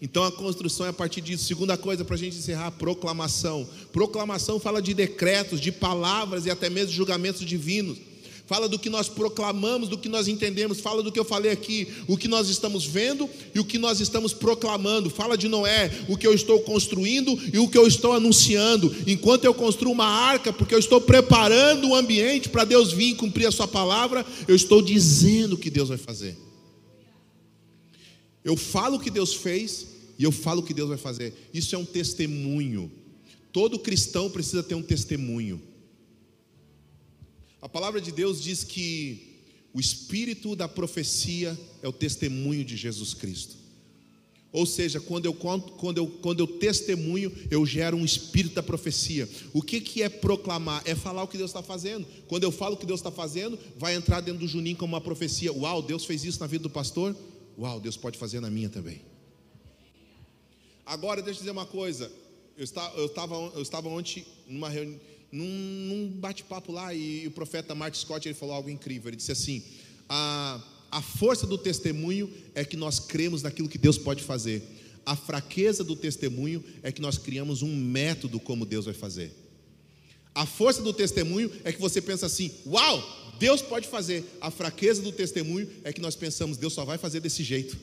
Então 0.00 0.24
a 0.24 0.32
construção 0.32 0.86
é 0.86 0.88
a 0.88 0.94
partir 0.94 1.20
disso. 1.20 1.44
Segunda 1.44 1.76
coisa 1.76 2.06
para 2.06 2.14
a 2.14 2.18
gente 2.18 2.38
encerrar, 2.38 2.70
proclamação. 2.70 3.68
Proclamação 3.92 4.58
fala 4.58 4.80
de 4.80 4.94
decretos, 4.94 5.60
de 5.60 5.70
palavras 5.70 6.46
e 6.46 6.50
até 6.50 6.70
mesmo 6.70 6.90
julgamentos 6.90 7.44
divinos. 7.44 7.98
Fala 8.48 8.66
do 8.66 8.78
que 8.78 8.88
nós 8.88 9.10
proclamamos, 9.10 9.90
do 9.90 9.98
que 9.98 10.08
nós 10.08 10.26
entendemos, 10.26 10.80
fala 10.80 11.02
do 11.02 11.12
que 11.12 11.20
eu 11.20 11.24
falei 11.24 11.52
aqui, 11.52 11.86
o 12.06 12.16
que 12.16 12.26
nós 12.26 12.48
estamos 12.48 12.86
vendo 12.86 13.28
e 13.54 13.60
o 13.60 13.64
que 13.64 13.76
nós 13.76 14.00
estamos 14.00 14.32
proclamando. 14.32 15.10
Fala 15.10 15.36
de 15.36 15.48
Noé, 15.48 15.90
o 16.08 16.16
que 16.16 16.26
eu 16.26 16.32
estou 16.32 16.58
construindo 16.60 17.38
e 17.52 17.58
o 17.58 17.68
que 17.68 17.76
eu 17.76 17.86
estou 17.86 18.14
anunciando. 18.14 18.90
Enquanto 19.06 19.44
eu 19.44 19.52
construo 19.52 19.92
uma 19.92 20.06
arca, 20.06 20.50
porque 20.50 20.74
eu 20.74 20.78
estou 20.78 20.98
preparando 20.98 21.90
o 21.90 21.94
ambiente 21.94 22.48
para 22.48 22.64
Deus 22.64 22.90
vir 22.90 23.16
cumprir 23.16 23.46
a 23.46 23.52
sua 23.52 23.68
palavra, 23.68 24.24
eu 24.48 24.56
estou 24.56 24.80
dizendo 24.80 25.52
o 25.52 25.58
que 25.58 25.68
Deus 25.68 25.90
vai 25.90 25.98
fazer. 25.98 26.34
Eu 28.42 28.56
falo 28.56 28.96
o 28.96 29.00
que 29.00 29.10
Deus 29.10 29.34
fez 29.34 29.88
e 30.18 30.24
eu 30.24 30.32
falo 30.32 30.60
o 30.60 30.64
que 30.64 30.72
Deus 30.72 30.88
vai 30.88 30.96
fazer. 30.96 31.34
Isso 31.52 31.74
é 31.74 31.78
um 31.78 31.84
testemunho. 31.84 32.90
Todo 33.52 33.78
cristão 33.78 34.30
precisa 34.30 34.62
ter 34.62 34.74
um 34.74 34.82
testemunho. 34.82 35.67
A 37.60 37.68
palavra 37.68 38.00
de 38.00 38.12
Deus 38.12 38.40
diz 38.42 38.62
que 38.62 39.42
o 39.74 39.80
espírito 39.80 40.54
da 40.54 40.68
profecia 40.68 41.58
é 41.82 41.88
o 41.88 41.92
testemunho 41.92 42.64
de 42.64 42.76
Jesus 42.76 43.14
Cristo. 43.14 43.56
Ou 44.50 44.64
seja, 44.64 44.98
quando 44.98 45.26
eu, 45.26 45.34
quando, 45.34 45.98
eu, 45.98 46.06
quando 46.06 46.40
eu 46.40 46.46
testemunho, 46.46 47.30
eu 47.50 47.66
gero 47.66 47.96
um 47.96 48.04
espírito 48.04 48.54
da 48.54 48.62
profecia. 48.62 49.28
O 49.52 49.60
que, 49.60 49.80
que 49.80 50.02
é 50.02 50.08
proclamar? 50.08 50.82
É 50.86 50.94
falar 50.94 51.22
o 51.22 51.28
que 51.28 51.36
Deus 51.36 51.50
está 51.50 51.62
fazendo. 51.62 52.06
Quando 52.26 52.44
eu 52.44 52.50
falo 52.50 52.74
o 52.74 52.78
que 52.78 52.86
Deus 52.86 53.00
está 53.00 53.10
fazendo, 53.10 53.58
vai 53.76 53.94
entrar 53.94 54.20
dentro 54.20 54.40
do 54.40 54.48
Juninho 54.48 54.76
como 54.76 54.94
uma 54.94 55.00
profecia. 55.00 55.52
Uau, 55.52 55.82
Deus 55.82 56.04
fez 56.06 56.24
isso 56.24 56.40
na 56.40 56.46
vida 56.46 56.62
do 56.62 56.70
pastor? 56.70 57.14
Uau, 57.58 57.78
Deus 57.78 57.96
pode 57.96 58.16
fazer 58.16 58.40
na 58.40 58.48
minha 58.48 58.70
também. 58.70 59.02
Agora, 60.86 61.20
deixa 61.20 61.40
eu 61.40 61.42
dizer 61.42 61.50
uma 61.50 61.66
coisa. 61.66 62.10
Eu 62.56 62.64
estava, 62.64 62.98
eu 62.98 63.06
estava, 63.06 63.34
eu 63.54 63.62
estava 63.62 63.88
ontem 63.88 64.24
numa 64.46 64.70
reunião 64.70 64.98
num, 65.30 65.46
num 65.46 66.08
bate-papo 66.08 66.72
lá 66.72 66.94
e 66.94 67.26
o 67.26 67.30
profeta 67.30 67.74
Mark 67.74 67.94
Scott 67.94 68.26
ele 68.26 68.34
falou 68.34 68.54
algo 68.54 68.70
incrível. 68.70 69.08
Ele 69.08 69.16
disse 69.16 69.32
assim: 69.32 69.62
a, 70.08 70.60
a 70.90 71.02
força 71.02 71.46
do 71.46 71.58
testemunho 71.58 72.32
é 72.54 72.64
que 72.64 72.76
nós 72.76 72.98
cremos 72.98 73.42
naquilo 73.42 73.68
que 73.68 73.78
Deus 73.78 73.98
pode 73.98 74.22
fazer. 74.22 74.62
A 75.04 75.16
fraqueza 75.16 75.82
do 75.82 75.96
testemunho 75.96 76.62
é 76.82 76.92
que 76.92 77.00
nós 77.00 77.18
criamos 77.18 77.62
um 77.62 77.74
método 77.74 78.38
como 78.38 78.66
Deus 78.66 78.84
vai 78.84 78.94
fazer. 78.94 79.32
A 80.34 80.46
força 80.46 80.82
do 80.82 80.92
testemunho 80.92 81.50
é 81.64 81.72
que 81.72 81.80
você 81.80 82.00
pensa 82.00 82.26
assim: 82.26 82.50
uau, 82.66 83.34
Deus 83.38 83.62
pode 83.62 83.88
fazer. 83.88 84.24
A 84.40 84.50
fraqueza 84.50 85.02
do 85.02 85.12
testemunho 85.12 85.68
é 85.84 85.92
que 85.92 86.00
nós 86.00 86.16
pensamos: 86.16 86.56
Deus 86.56 86.72
só 86.72 86.84
vai 86.84 86.98
fazer 86.98 87.20
desse 87.20 87.42
jeito. 87.42 87.76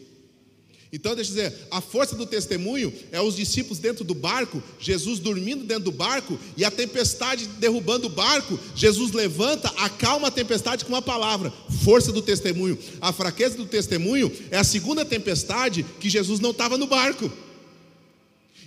Então, 0.96 1.14
deixa 1.14 1.32
eu 1.32 1.36
dizer, 1.36 1.68
a 1.70 1.82
força 1.82 2.16
do 2.16 2.26
testemunho 2.26 2.94
é 3.12 3.20
os 3.20 3.36
discípulos 3.36 3.80
dentro 3.80 4.06
do 4.06 4.16
barco, 4.16 4.64
Jesus 4.80 5.20
dormindo 5.20 5.66
dentro 5.66 5.84
do 5.84 5.92
barco 5.92 6.40
e 6.56 6.64
a 6.64 6.72
tempestade 6.72 7.48
derrubando 7.48 8.08
o 8.08 8.10
barco. 8.10 8.58
Jesus 8.74 9.12
levanta, 9.12 9.68
acalma 9.76 10.30
a 10.30 10.32
tempestade 10.32 10.86
com 10.86 10.94
uma 10.94 11.02
palavra, 11.02 11.52
força 11.84 12.14
do 12.14 12.22
testemunho. 12.22 12.80
A 13.02 13.12
fraqueza 13.12 13.58
do 13.58 13.66
testemunho 13.66 14.32
é 14.50 14.56
a 14.56 14.64
segunda 14.64 15.04
tempestade 15.04 15.86
que 16.00 16.10
Jesus 16.10 16.40
não 16.40 16.52
estava 16.52 16.78
no 16.78 16.88
barco. 16.88 17.30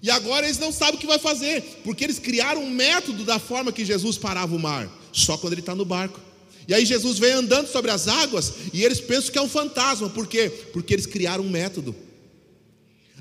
E 0.02 0.10
agora 0.10 0.44
eles 0.44 0.58
não 0.58 0.70
sabem 0.70 0.96
o 0.96 0.98
que 0.98 1.06
vai 1.06 1.18
fazer, 1.18 1.80
porque 1.82 2.04
eles 2.04 2.18
criaram 2.18 2.62
um 2.62 2.70
método 2.70 3.24
da 3.24 3.38
forma 3.38 3.72
que 3.72 3.86
Jesus 3.86 4.18
parava 4.18 4.54
o 4.54 4.58
mar, 4.58 4.86
só 5.14 5.38
quando 5.38 5.54
ele 5.54 5.62
está 5.62 5.74
no 5.74 5.86
barco. 5.86 6.20
E 6.68 6.74
aí 6.74 6.84
Jesus 6.84 7.18
vem 7.18 7.32
andando 7.32 7.68
sobre 7.68 7.90
as 7.90 8.06
águas 8.06 8.52
e 8.74 8.84
eles 8.84 9.00
pensam 9.00 9.32
que 9.32 9.38
é 9.38 9.42
um 9.42 9.48
fantasma, 9.48 10.10
por 10.10 10.26
quê? 10.26 10.50
Porque 10.74 10.92
eles 10.92 11.06
criaram 11.06 11.42
um 11.42 11.48
método. 11.48 11.96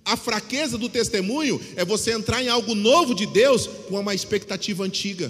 A 0.07 0.15
fraqueza 0.15 0.77
do 0.77 0.87
testemunho 0.87 1.59
é 1.75 1.83
você 1.83 2.11
entrar 2.11 2.41
em 2.41 2.47
algo 2.47 2.73
novo 2.73 3.13
de 3.13 3.25
Deus 3.25 3.67
com 3.89 3.99
uma 3.99 4.15
expectativa 4.15 4.85
antiga. 4.85 5.29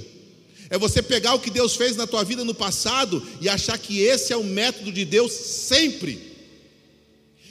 É 0.70 0.78
você 0.78 1.02
pegar 1.02 1.34
o 1.34 1.40
que 1.40 1.50
Deus 1.50 1.76
fez 1.76 1.96
na 1.96 2.06
tua 2.06 2.24
vida 2.24 2.46
no 2.46 2.54
passado 2.54 3.26
e 3.42 3.50
achar 3.50 3.80
que 3.80 4.02
esse 4.02 4.32
é 4.32 4.38
o 4.38 4.44
método 4.44 4.92
de 4.92 5.04
Deus 5.04 5.32
sempre. 5.32 6.22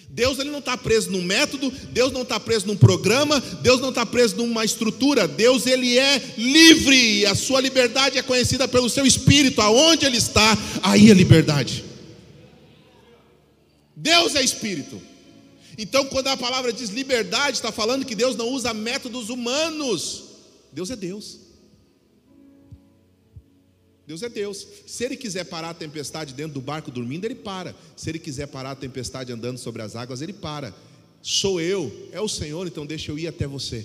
Deus 0.08 0.38
ele 0.38 0.50
não 0.50 0.60
está 0.60 0.76
preso 0.76 1.10
num 1.10 1.20
método, 1.20 1.68
Deus 1.90 2.12
não 2.12 2.22
está 2.22 2.38
preso 2.38 2.68
num 2.68 2.76
programa, 2.76 3.40
Deus 3.60 3.80
não 3.80 3.88
está 3.88 4.06
preso 4.06 4.36
numa 4.36 4.64
estrutura. 4.64 5.26
Deus 5.26 5.66
ele 5.66 5.98
é 5.98 6.22
livre. 6.38 7.26
A 7.26 7.34
sua 7.34 7.60
liberdade 7.60 8.18
é 8.18 8.22
conhecida 8.22 8.68
pelo 8.68 8.88
seu 8.88 9.04
espírito. 9.04 9.60
Aonde 9.60 10.06
ele 10.06 10.16
está, 10.16 10.56
aí 10.80 11.10
é 11.10 11.12
liberdade. 11.12 11.84
Deus 13.96 14.36
é 14.36 14.44
espírito. 14.44 15.02
Então, 15.78 16.06
quando 16.06 16.28
a 16.28 16.36
palavra 16.36 16.72
diz 16.72 16.90
liberdade, 16.90 17.58
está 17.58 17.70
falando 17.70 18.04
que 18.04 18.14
Deus 18.14 18.34
não 18.34 18.48
usa 18.48 18.72
métodos 18.72 19.28
humanos. 19.28 20.24
Deus 20.72 20.90
é 20.90 20.96
Deus. 20.96 21.40
Deus 24.06 24.22
é 24.22 24.28
Deus. 24.28 24.66
Se 24.86 25.04
Ele 25.04 25.16
quiser 25.16 25.44
parar 25.44 25.70
a 25.70 25.74
tempestade 25.74 26.32
dentro 26.32 26.54
do 26.54 26.60
barco 26.60 26.90
dormindo, 26.90 27.24
Ele 27.24 27.34
para. 27.34 27.74
Se 27.96 28.08
Ele 28.08 28.18
quiser 28.18 28.46
parar 28.46 28.70
a 28.70 28.76
tempestade 28.76 29.32
andando 29.32 29.58
sobre 29.58 29.82
as 29.82 29.96
águas, 29.96 30.22
Ele 30.22 30.32
para. 30.32 30.74
Sou 31.20 31.60
eu, 31.60 32.08
é 32.12 32.20
o 32.20 32.28
Senhor, 32.28 32.66
então 32.66 32.86
deixa 32.86 33.10
eu 33.10 33.18
ir 33.18 33.26
até 33.26 33.46
você. 33.46 33.84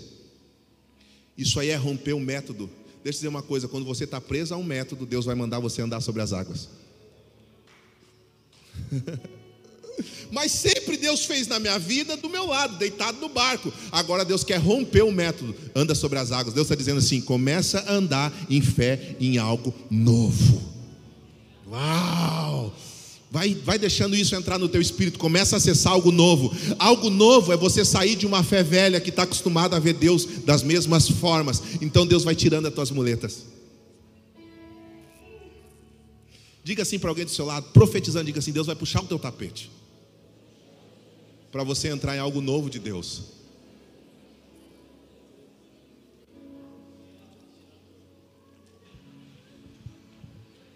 Isso 1.37 1.59
aí 1.59 1.69
é 1.69 1.75
romper 1.75 2.13
o 2.13 2.19
método. 2.19 2.69
Deixa 3.03 3.17
eu 3.17 3.19
dizer 3.19 3.27
uma 3.27 3.41
coisa: 3.41 3.67
quando 3.67 3.85
você 3.85 4.03
está 4.03 4.21
preso 4.21 4.53
a 4.53 4.57
um 4.57 4.63
método, 4.63 5.05
Deus 5.05 5.25
vai 5.25 5.35
mandar 5.35 5.59
você 5.59 5.81
andar 5.81 6.01
sobre 6.01 6.21
as 6.21 6.31
águas. 6.31 6.69
Mas 10.31 10.51
sempre 10.51 10.97
Deus 10.97 11.25
fez 11.25 11.47
na 11.47 11.59
minha 11.59 11.77
vida 11.79 12.15
do 12.17 12.29
meu 12.29 12.47
lado, 12.47 12.77
deitado 12.77 13.19
no 13.19 13.29
barco. 13.29 13.71
Agora 13.91 14.25
Deus 14.25 14.43
quer 14.43 14.57
romper 14.57 15.03
o 15.03 15.11
método, 15.11 15.55
anda 15.75 15.95
sobre 15.95 16.19
as 16.19 16.31
águas. 16.31 16.53
Deus 16.53 16.65
está 16.65 16.75
dizendo 16.75 16.99
assim: 16.99 17.21
começa 17.21 17.79
a 17.79 17.93
andar 17.93 18.33
em 18.49 18.61
fé 18.61 19.15
em 19.19 19.37
algo 19.37 19.73
novo. 19.89 20.61
Uau! 21.69 22.73
Vai, 23.31 23.55
vai 23.55 23.79
deixando 23.79 24.13
isso 24.13 24.35
entrar 24.35 24.59
no 24.59 24.67
teu 24.67 24.81
espírito, 24.81 25.17
começa 25.17 25.55
a 25.55 25.57
acessar 25.57 25.93
algo 25.93 26.11
novo. 26.11 26.53
Algo 26.77 27.09
novo 27.09 27.53
é 27.53 27.57
você 27.57 27.85
sair 27.85 28.17
de 28.17 28.27
uma 28.27 28.43
fé 28.43 28.61
velha 28.61 28.99
que 28.99 29.09
está 29.09 29.23
acostumada 29.23 29.77
a 29.77 29.79
ver 29.79 29.93
Deus 29.93 30.25
das 30.43 30.61
mesmas 30.61 31.07
formas. 31.07 31.63
Então 31.81 32.05
Deus 32.05 32.25
vai 32.25 32.35
tirando 32.35 32.67
as 32.67 32.73
tuas 32.73 32.91
muletas. 32.91 33.45
Diga 36.61 36.83
assim 36.83 36.99
para 36.99 37.09
alguém 37.09 37.23
do 37.23 37.31
seu 37.31 37.45
lado, 37.45 37.67
profetizando, 37.71 38.25
diga 38.25 38.39
assim: 38.39 38.51
Deus 38.51 38.67
vai 38.67 38.75
puxar 38.75 39.01
o 39.01 39.07
teu 39.07 39.17
tapete 39.17 39.71
para 41.51 41.63
você 41.63 41.89
entrar 41.89 42.15
em 42.15 42.19
algo 42.19 42.39
novo 42.39 42.69
de 42.69 42.79
Deus. 42.79 43.23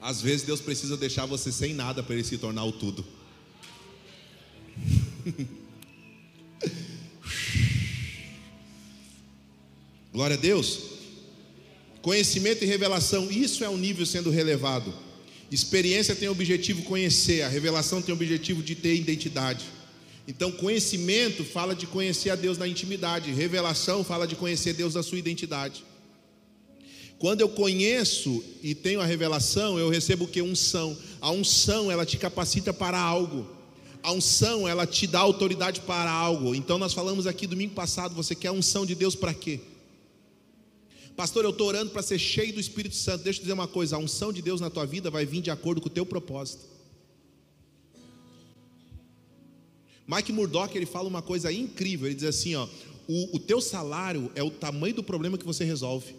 Às 0.01 0.21
vezes 0.21 0.45
Deus 0.45 0.61
precisa 0.61 0.95
deixar 0.95 1.25
você 1.25 1.51
sem 1.51 1.73
nada 1.73 2.03
para 2.03 2.13
ele 2.13 2.23
se 2.23 2.37
tornar 2.37 2.63
o 2.65 2.71
tudo. 2.71 3.03
Glória 10.13 10.35
a 10.35 10.39
Deus. 10.39 10.79
Conhecimento 12.03 12.63
e 12.63 12.67
revelação, 12.67 13.31
isso 13.31 13.63
é 13.63 13.69
um 13.69 13.77
nível 13.77 14.05
sendo 14.05 14.29
relevado. 14.29 14.93
Experiência 15.51 16.15
tem 16.15 16.27
o 16.27 16.31
objetivo 16.31 16.83
conhecer, 16.83 17.41
a 17.41 17.47
revelação 17.47 17.99
tem 17.99 18.13
o 18.13 18.15
objetivo 18.15 18.61
de 18.61 18.75
ter 18.75 18.95
identidade. 18.95 19.65
Então, 20.27 20.51
conhecimento 20.51 21.43
fala 21.43 21.75
de 21.75 21.85
conhecer 21.85 22.31
a 22.31 22.35
Deus 22.35 22.57
na 22.57 22.67
intimidade, 22.67 23.31
revelação 23.31 24.03
fala 24.03 24.25
de 24.25 24.35
conhecer 24.35 24.73
Deus 24.73 24.95
na 24.95 25.03
sua 25.03 25.19
identidade. 25.19 25.83
Quando 27.19 27.41
eu 27.41 27.49
conheço 27.49 28.43
e 28.61 28.75
tenho 28.75 28.99
a 28.99 29.05
revelação, 29.05 29.79
eu 29.79 29.89
recebo 29.89 30.25
o 30.25 30.27
que? 30.27 30.41
Unção. 30.41 30.97
A 31.21 31.31
unção, 31.31 31.91
ela 31.91 32.05
te 32.05 32.17
capacita 32.17 32.73
para 32.73 32.99
algo. 32.99 33.47
A 34.03 34.11
unção, 34.11 34.67
ela 34.67 34.85
te 34.85 35.07
dá 35.07 35.19
autoridade 35.19 35.81
para 35.81 36.11
algo. 36.11 36.53
Então, 36.53 36.77
nós 36.77 36.93
falamos 36.93 37.25
aqui 37.25 37.47
domingo 37.47 37.73
passado, 37.73 38.13
você 38.13 38.35
quer 38.35 38.49
a 38.49 38.51
unção 38.51 38.85
de 38.85 38.95
Deus 38.95 39.15
para 39.15 39.33
quê? 39.33 39.59
Pastor, 41.15 41.45
eu 41.45 41.51
estou 41.51 41.67
orando 41.67 41.91
para 41.91 42.01
ser 42.01 42.19
cheio 42.19 42.53
do 42.53 42.59
Espírito 42.59 42.95
Santo. 42.95 43.23
Deixa 43.23 43.39
eu 43.39 43.43
dizer 43.43 43.53
uma 43.53 43.67
coisa: 43.67 43.95
a 43.95 43.99
unção 43.99 44.33
de 44.33 44.41
Deus 44.41 44.59
na 44.59 44.69
tua 44.69 44.85
vida 44.85 45.09
vai 45.09 45.25
vir 45.25 45.41
de 45.41 45.49
acordo 45.49 45.79
com 45.79 45.87
o 45.87 45.91
teu 45.91 46.05
propósito. 46.05 46.74
Mike 50.07 50.31
Murdock 50.31 50.75
ele 50.77 50.85
fala 50.85 51.07
uma 51.07 51.21
coisa 51.21 51.51
incrível. 51.51 52.07
Ele 52.07 52.15
diz 52.15 52.25
assim: 52.25 52.55
ó, 52.55 52.67
o, 53.07 53.37
o 53.37 53.39
teu 53.39 53.59
salário 53.59 54.31
é 54.35 54.43
o 54.43 54.51
tamanho 54.51 54.95
do 54.95 55.03
problema 55.03 55.37
que 55.37 55.45
você 55.45 55.63
resolve. 55.63 56.15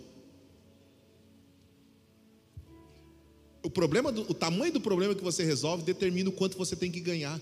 O, 3.62 3.70
problema 3.70 4.12
do, 4.12 4.22
o 4.22 4.34
tamanho 4.34 4.72
do 4.72 4.80
problema 4.80 5.14
que 5.14 5.22
você 5.22 5.44
resolve 5.44 5.82
determina 5.82 6.28
o 6.30 6.32
quanto 6.32 6.56
você 6.56 6.76
tem 6.76 6.90
que 6.90 7.00
ganhar. 7.00 7.40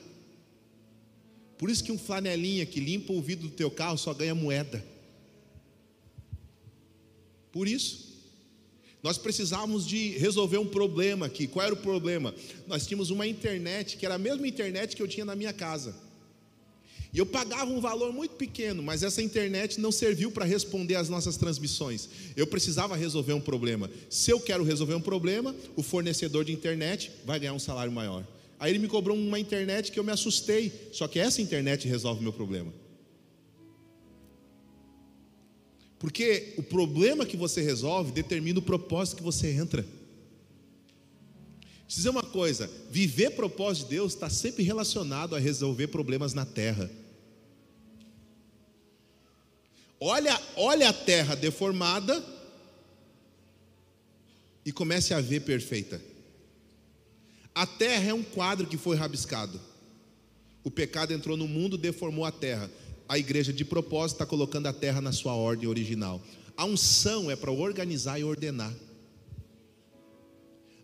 Por 1.59 1.71
isso 1.71 1.85
que 1.85 1.93
um 1.93 1.99
flanelinha 1.99 2.67
que 2.67 2.81
limpa 2.81 3.13
o 3.13 3.21
vidro 3.21 3.49
do 3.49 3.55
teu 3.55 3.71
carro 3.71 3.99
só 3.99 4.13
ganha 4.13 4.35
moeda. 4.35 4.85
Por 7.53 7.69
isso. 7.69 8.13
Nós 9.03 9.19
precisávamos 9.19 9.87
de 9.87 10.17
resolver 10.17 10.57
um 10.57 10.67
problema 10.67 11.27
aqui. 11.27 11.47
Qual 11.47 11.65
era 11.65 11.75
o 11.75 11.77
problema? 11.77 12.35
Nós 12.67 12.87
tínhamos 12.87 13.11
uma 13.11 13.27
internet 13.27 13.99
que 13.99 14.07
era 14.07 14.15
a 14.15 14.19
mesma 14.19 14.49
internet 14.49 14.97
que 14.97 15.03
eu 15.03 15.07
tinha 15.07 15.27
na 15.27 15.37
minha 15.37 15.53
casa. 15.53 15.95
E 17.15 17.19
eu 17.19 17.25
pagava 17.25 17.71
um 17.71 17.81
valor 17.81 18.13
muito 18.13 18.35
pequeno, 18.35 18.83
mas 18.83 19.05
essa 19.05 19.23
internet 19.23 19.81
não 19.81 19.93
serviu 19.93 20.33
para 20.33 20.45
responder 20.45 20.97
às 20.97 21.09
nossas 21.09 21.37
transmissões. 21.37 22.09
Eu 22.37 22.45
precisava 22.45 22.97
resolver 22.97 23.35
um 23.35 23.41
problema. 23.41 23.89
Se 24.11 24.33
eu 24.33 24.41
quero 24.41 24.65
resolver 24.65 24.95
um 24.95 25.01
problema, 25.01 25.55
o 25.77 25.83
fornecedor 25.83 26.45
de 26.45 26.53
internet 26.53 27.13
vai 27.25 27.39
ganhar 27.39 27.53
um 27.53 27.59
salário 27.61 27.93
maior. 27.93 28.27
Aí 28.59 28.73
ele 28.73 28.81
me 28.81 28.89
cobrou 28.89 29.17
uma 29.17 29.39
internet 29.39 29.93
que 29.93 30.01
eu 30.01 30.03
me 30.03 30.11
assustei. 30.11 30.73
Só 30.91 31.07
que 31.07 31.21
essa 31.21 31.41
internet 31.41 31.87
resolve 31.87 32.19
o 32.19 32.23
meu 32.25 32.33
problema. 32.33 32.75
Porque 36.01 36.55
o 36.57 36.65
problema 36.65 37.25
que 37.25 37.37
você 37.37 37.63
resolve 37.63 38.11
determina 38.11 38.59
o 38.59 38.63
propósito 38.63 39.19
que 39.19 39.23
você 39.23 39.53
entra. 39.53 39.83
Eu 39.83 39.87
dizer 41.87 42.09
uma 42.09 42.25
coisa: 42.25 42.69
viver 42.91 43.31
propósito 43.31 43.85
de 43.85 43.91
Deus 43.91 44.15
está 44.15 44.29
sempre 44.29 44.65
relacionado 44.65 45.37
a 45.37 45.39
resolver 45.39 45.87
problemas 45.87 46.35
na 46.35 46.45
terra. 46.45 46.91
Olha, 50.01 50.41
olha 50.57 50.89
a 50.89 50.93
terra 50.93 51.35
deformada 51.35 52.23
e 54.65 54.73
comece 54.73 55.15
a 55.15 55.21
ver 55.21 55.41
perfeita. 55.41 56.01
A 57.55 57.67
terra 57.67 58.11
é 58.11 58.15
um 58.15 58.23
quadro 58.23 58.67
que 58.67 58.77
foi 58.77 58.97
rabiscado. 58.97 59.61
O 60.63 60.71
pecado 60.71 61.13
entrou 61.13 61.37
no 61.37 61.47
mundo, 61.47 61.79
deformou 61.79 62.25
a 62.25 62.33
terra 62.33 62.71
a 63.09 63.19
igreja 63.19 63.53
de 63.53 63.65
propósito 63.65 64.17
está 64.17 64.27
colocando 64.27 64.67
a 64.67 64.73
terra 64.73 65.01
na 65.01 65.13
sua 65.13 65.35
ordem 65.35 65.69
original. 65.69 66.23
A 66.57 66.65
unção 66.65 67.31
é 67.31 67.37
para 67.37 67.51
organizar 67.51 68.19
e 68.19 68.25
ordenar. 68.25 68.75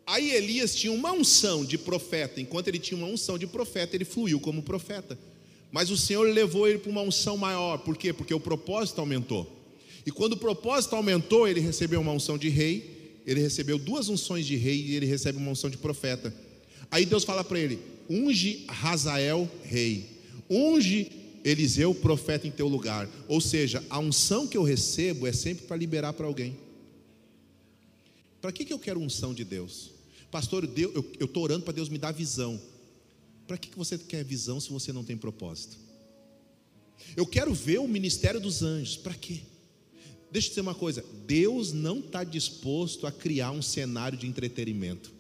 Aí 0.07 0.33
Elias 0.33 0.75
tinha 0.75 0.93
uma 0.93 1.13
unção 1.13 1.65
de 1.65 1.79
profeta, 1.79 2.41
enquanto 2.41 2.69
ele 2.69 2.79
tinha 2.79 2.99
uma 2.99 3.07
unção 3.07 3.39
de 3.39 3.47
profeta, 3.47 3.97
ele 3.97 4.05
fluiu 4.05 4.41
como 4.41 4.63
profeta. 4.63 5.19
Mas 5.73 5.91
o 5.91 5.97
Senhor 5.97 6.25
levou 6.25 6.69
ele 6.69 6.79
para 6.79 6.91
uma 6.91 7.03
unção 7.03 7.37
maior, 7.37 7.79
por 7.79 7.97
quê? 7.97 8.13
Porque 8.13 8.35
o 8.35 8.41
propósito 8.41 9.01
aumentou. 9.01 9.61
E 10.05 10.11
quando 10.11 10.33
o 10.33 10.37
propósito 10.37 10.97
aumentou, 10.97 11.47
ele 11.47 11.61
recebeu 11.61 12.01
uma 12.01 12.13
unção 12.13 12.37
de 12.37 12.49
rei, 12.49 13.21
ele 13.27 13.41
recebeu 13.41 13.79
duas 13.79 14.09
unções 14.09 14.47
de 14.47 14.57
rei 14.57 14.81
e 14.87 14.95
ele 14.95 15.07
recebe 15.07 15.39
uma 15.39 15.51
unção 15.51 15.71
de 15.71 15.77
profeta. 15.77 16.35
Aí 16.91 17.07
Deus 17.07 17.23
fala 17.23 17.45
para 17.45 17.59
ele: 17.59 17.79
unge 18.09 18.65
Razael 18.69 19.49
rei, 19.63 20.07
unge 20.49 21.11
Eliseu, 21.45 21.95
profeta 21.95 22.47
em 22.47 22.51
teu 22.51 22.69
lugar. 22.69 23.09
Ou 23.29 23.41
seja, 23.41 23.83
a 23.89 23.99
unção 23.99 24.47
que 24.47 24.57
eu 24.57 24.63
recebo 24.63 25.27
é 25.27 25.33
sempre 25.33 25.67
para 25.67 25.77
liberar 25.77 26.13
para 26.13 26.27
alguém. 26.27 26.57
Para 28.41 28.53
que, 28.53 28.65
que 28.65 28.73
eu 28.73 28.79
quero 28.79 29.01
unção 29.01 29.33
de 29.35 29.45
Deus? 29.45 29.91
Pastor, 30.31 30.69
eu 30.77 31.05
estou 31.21 31.43
orando 31.43 31.65
para 31.65 31.75
Deus 31.75 31.89
me 31.89 31.99
dar 31.99 32.13
visão. 32.13 32.61
Para 33.51 33.59
que, 33.59 33.77
você 33.77 33.99
quer 33.99 34.25
visão 34.25 34.61
se 34.61 34.71
você 34.71 34.93
não 34.93 35.03
tem 35.03 35.17
propósito? 35.17 35.77
Eu 37.17 37.27
quero 37.27 37.53
ver 37.53 37.81
o 37.81 37.89
ministério 37.89 38.41
dos 38.41 38.63
anjos. 38.63 38.97
Para 38.97 39.13
quê? 39.13 39.41
Deixa 40.31 40.47
eu 40.47 40.51
dizer 40.51 40.61
uma 40.61 40.75
coisa: 40.75 41.05
Deus 41.27 41.73
não 41.73 41.99
está 41.99 42.23
disposto 42.23 43.09
a 43.09 43.11
criar 43.11 43.51
um 43.51 43.61
cenário 43.61 44.17
de 44.17 44.29
entretenimento. 44.29 45.13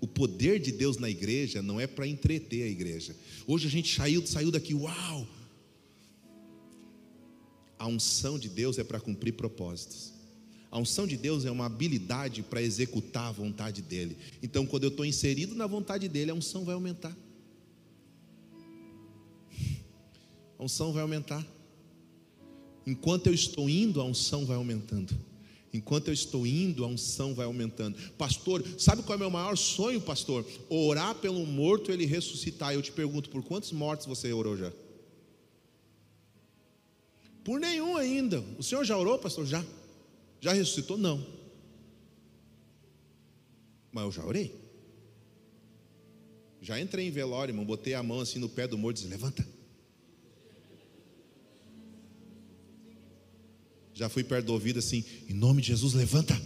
O 0.00 0.08
poder 0.08 0.58
de 0.58 0.72
Deus 0.72 0.96
na 0.96 1.08
igreja 1.08 1.62
não 1.62 1.78
é 1.78 1.86
para 1.86 2.04
entreter 2.04 2.64
a 2.64 2.68
igreja. 2.68 3.14
Hoje 3.46 3.68
a 3.68 3.70
gente 3.70 3.94
saiu, 3.94 4.26
saiu 4.26 4.50
daqui, 4.50 4.74
uau! 4.74 5.24
A 7.78 7.86
unção 7.86 8.36
de 8.36 8.48
Deus 8.48 8.76
é 8.76 8.82
para 8.82 8.98
cumprir 8.98 9.34
propósitos. 9.34 10.15
A 10.70 10.78
unção 10.78 11.06
de 11.06 11.16
Deus 11.16 11.44
é 11.44 11.50
uma 11.50 11.66
habilidade 11.66 12.42
para 12.42 12.60
executar 12.60 13.28
a 13.28 13.32
vontade 13.32 13.80
dEle. 13.82 14.16
Então, 14.42 14.66
quando 14.66 14.84
eu 14.84 14.90
estou 14.90 15.04
inserido 15.04 15.54
na 15.54 15.66
vontade 15.66 16.08
dEle, 16.08 16.30
a 16.30 16.34
unção 16.34 16.64
vai 16.64 16.74
aumentar. 16.74 17.16
A 20.58 20.64
unção 20.64 20.92
vai 20.92 21.02
aumentar. 21.02 21.46
Enquanto 22.86 23.26
eu 23.26 23.34
estou 23.34 23.68
indo, 23.68 24.00
a 24.00 24.04
unção 24.04 24.44
vai 24.44 24.56
aumentando. 24.56 25.14
Enquanto 25.72 26.08
eu 26.08 26.14
estou 26.14 26.46
indo, 26.46 26.84
a 26.84 26.88
unção 26.88 27.34
vai 27.34 27.44
aumentando. 27.44 27.98
Pastor, 28.16 28.64
sabe 28.78 29.02
qual 29.02 29.14
é 29.14 29.16
o 29.16 29.20
meu 29.20 29.30
maior 29.30 29.56
sonho, 29.56 30.00
pastor? 30.00 30.46
Orar 30.70 31.14
pelo 31.16 31.44
morto 31.44 31.92
ele 31.92 32.06
ressuscitar. 32.06 32.72
Eu 32.72 32.80
te 32.80 32.92
pergunto, 32.92 33.28
por 33.28 33.42
quantos 33.42 33.72
mortos 33.72 34.06
você 34.06 34.32
orou 34.32 34.56
já? 34.56 34.72
Por 37.44 37.60
nenhum 37.60 37.96
ainda. 37.96 38.42
O 38.58 38.62
senhor 38.62 38.84
já 38.84 38.96
orou, 38.96 39.18
pastor? 39.18 39.46
Já. 39.46 39.64
Já 40.40 40.52
ressuscitou? 40.52 40.96
Não. 40.96 41.24
Mas 43.92 44.04
eu 44.04 44.12
já 44.12 44.24
orei. 44.24 44.54
Já 46.60 46.80
entrei 46.80 47.06
em 47.06 47.10
velório, 47.10 47.52
irmão, 47.52 47.64
botei 47.64 47.94
a 47.94 48.02
mão 48.02 48.20
assim 48.20 48.38
no 48.38 48.48
pé 48.48 48.66
do 48.66 48.76
morto 48.76 48.98
e 48.98 49.00
disse: 49.00 49.10
Levanta. 49.10 49.46
Já 53.94 54.10
fui 54.10 54.22
perto 54.22 54.46
do 54.46 54.52
ouvido 54.52 54.78
assim, 54.78 55.02
em 55.26 55.32
nome 55.32 55.62
de 55.62 55.68
Jesus, 55.68 55.94
levanta. 55.94 56.38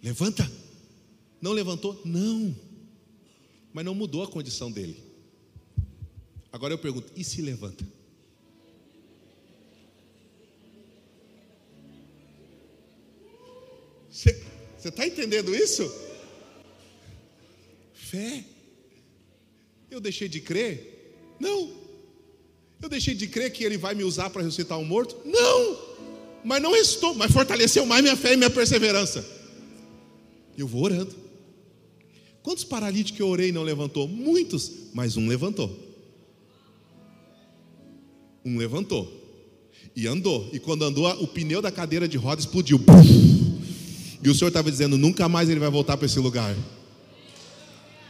Levanta. 0.00 0.48
Não 1.40 1.52
levantou? 1.52 2.00
Não. 2.04 2.54
Mas 3.72 3.84
não 3.84 3.94
mudou 3.94 4.22
a 4.22 4.28
condição 4.28 4.70
dele. 4.70 5.02
Agora 6.52 6.74
eu 6.74 6.78
pergunto: 6.78 7.10
e 7.16 7.24
se 7.24 7.42
levanta? 7.42 7.84
Você 14.12 14.36
está 14.84 15.06
entendendo 15.06 15.54
isso? 15.54 15.90
Fé. 17.94 18.44
Eu 19.90 20.00
deixei 20.00 20.28
de 20.28 20.40
crer? 20.40 21.16
Não. 21.40 21.82
Eu 22.80 22.88
deixei 22.88 23.14
de 23.14 23.26
crer 23.26 23.50
que 23.52 23.64
ele 23.64 23.76
vai 23.76 23.94
me 23.94 24.04
usar 24.04 24.30
para 24.30 24.42
ressuscitar 24.42 24.78
um 24.78 24.84
morto? 24.84 25.16
Não 25.24 25.92
mas 26.44 26.60
não 26.60 26.74
estou, 26.74 27.14
mas 27.14 27.32
fortaleceu 27.32 27.86
mais 27.86 28.02
minha 28.02 28.16
fé 28.16 28.34
e 28.34 28.36
minha 28.36 28.50
perseverança. 28.50 29.24
Eu 30.56 30.66
vou 30.66 30.84
orando. 30.84 31.14
Quantos 32.42 32.64
paralíticos 32.64 33.20
eu 33.20 33.28
orei 33.28 33.50
e 33.50 33.52
não 33.52 33.62
levantou? 33.62 34.08
Muitos, 34.08 34.70
mas 34.92 35.16
um 35.16 35.28
levantou. 35.28 35.70
Um 38.44 38.58
levantou. 38.58 39.20
E 39.94 40.06
andou. 40.06 40.50
E 40.52 40.58
quando 40.58 40.84
andou, 40.84 41.08
o 41.22 41.28
pneu 41.28 41.62
da 41.62 41.70
cadeira 41.70 42.08
de 42.08 42.16
roda 42.16 42.40
explodiu. 42.40 42.80
E 44.22 44.30
o 44.30 44.34
Senhor 44.34 44.48
estava 44.48 44.70
dizendo: 44.70 44.96
nunca 44.96 45.28
mais 45.28 45.50
ele 45.50 45.60
vai 45.60 45.70
voltar 45.70 45.96
para 45.96 46.06
esse 46.06 46.18
lugar. 46.18 46.56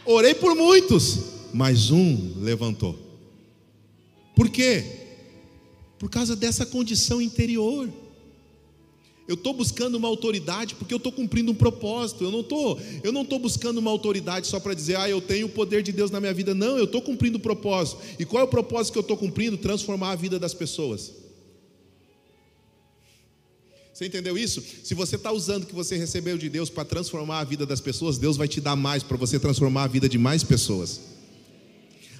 Orei 0.05 0.33
por 0.33 0.55
muitos, 0.55 1.19
mas 1.53 1.89
um 1.89 2.33
levantou. 2.41 2.99
Por 4.35 4.49
quê? 4.49 4.83
Por 5.97 6.09
causa 6.09 6.35
dessa 6.35 6.65
condição 6.65 7.21
interior. 7.21 7.89
Eu 9.25 9.35
estou 9.35 9.53
buscando 9.53 9.95
uma 9.95 10.09
autoridade 10.09 10.75
porque 10.75 10.93
eu 10.93 10.97
estou 10.97 11.11
cumprindo 11.11 11.53
um 11.53 11.55
propósito. 11.55 12.25
Eu 12.25 12.31
não 12.31 12.41
estou, 12.41 12.77
eu 13.01 13.11
não 13.13 13.21
estou 13.21 13.39
buscando 13.39 13.77
uma 13.77 13.89
autoridade 13.89 14.47
só 14.47 14.59
para 14.59 14.73
dizer, 14.73 14.97
ah, 14.97 15.09
eu 15.09 15.21
tenho 15.21 15.45
o 15.47 15.49
poder 15.49 15.81
de 15.81 15.93
Deus 15.93 16.11
na 16.11 16.19
minha 16.19 16.33
vida. 16.33 16.53
Não, 16.53 16.77
eu 16.77 16.83
estou 16.83 17.01
cumprindo 17.01 17.37
um 17.37 17.41
propósito. 17.41 18.01
E 18.19 18.25
qual 18.25 18.41
é 18.41 18.43
o 18.43 18.49
propósito 18.49 18.91
que 18.91 18.99
eu 18.99 19.01
estou 19.01 19.15
cumprindo? 19.15 19.57
Transformar 19.57 20.11
a 20.11 20.15
vida 20.15 20.37
das 20.37 20.53
pessoas. 20.53 21.22
Você 24.03 24.07
entendeu 24.07 24.37
isso? 24.37 24.61
Se 24.83 24.93
você 24.93 25.15
está 25.15 25.31
usando 25.31 25.63
o 25.63 25.65
que 25.65 25.73
você 25.73 25.95
recebeu 25.95 26.37
de 26.37 26.49
Deus 26.49 26.69
para 26.69 26.83
transformar 26.83 27.39
a 27.39 27.43
vida 27.45 27.65
das 27.65 27.79
pessoas, 27.79 28.17
Deus 28.17 28.35
vai 28.35 28.49
te 28.49 28.59
dar 28.59 28.75
mais 28.75 29.01
para 29.01 29.15
você 29.15 29.39
transformar 29.39 29.83
a 29.83 29.87
vida 29.87 30.09
de 30.09 30.17
mais 30.17 30.43
pessoas. 30.43 30.99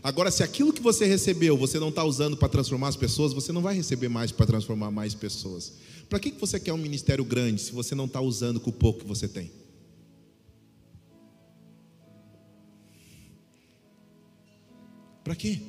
Agora, 0.02 0.32
se 0.32 0.44
aquilo 0.44 0.72
que 0.72 0.82
você 0.82 1.06
recebeu 1.06 1.58
você 1.58 1.78
não 1.80 1.90
está 1.90 2.02
usando 2.06 2.38
para 2.38 2.48
transformar 2.48 2.88
as 2.88 2.96
pessoas, 2.96 3.34
você 3.34 3.52
não 3.52 3.62
vai 3.62 3.76
receber 3.76 4.08
mais 4.08 4.32
para 4.32 4.46
transformar 4.46 4.92
mais 4.92 5.14
pessoas. 5.14 5.74
Para 6.08 6.22
que 6.22 6.32
você 6.32 6.58
quer 6.58 6.72
um 6.72 6.78
ministério 6.78 7.26
grande 7.26 7.62
se 7.62 7.74
você 7.74 7.94
não 7.94 8.06
está 8.06 8.22
usando 8.22 8.62
com 8.62 8.70
o 8.70 8.74
pouco 8.74 9.02
que 9.02 9.06
você 9.06 9.28
tem? 9.28 9.52
Para 15.22 15.36
quê? 15.36 15.60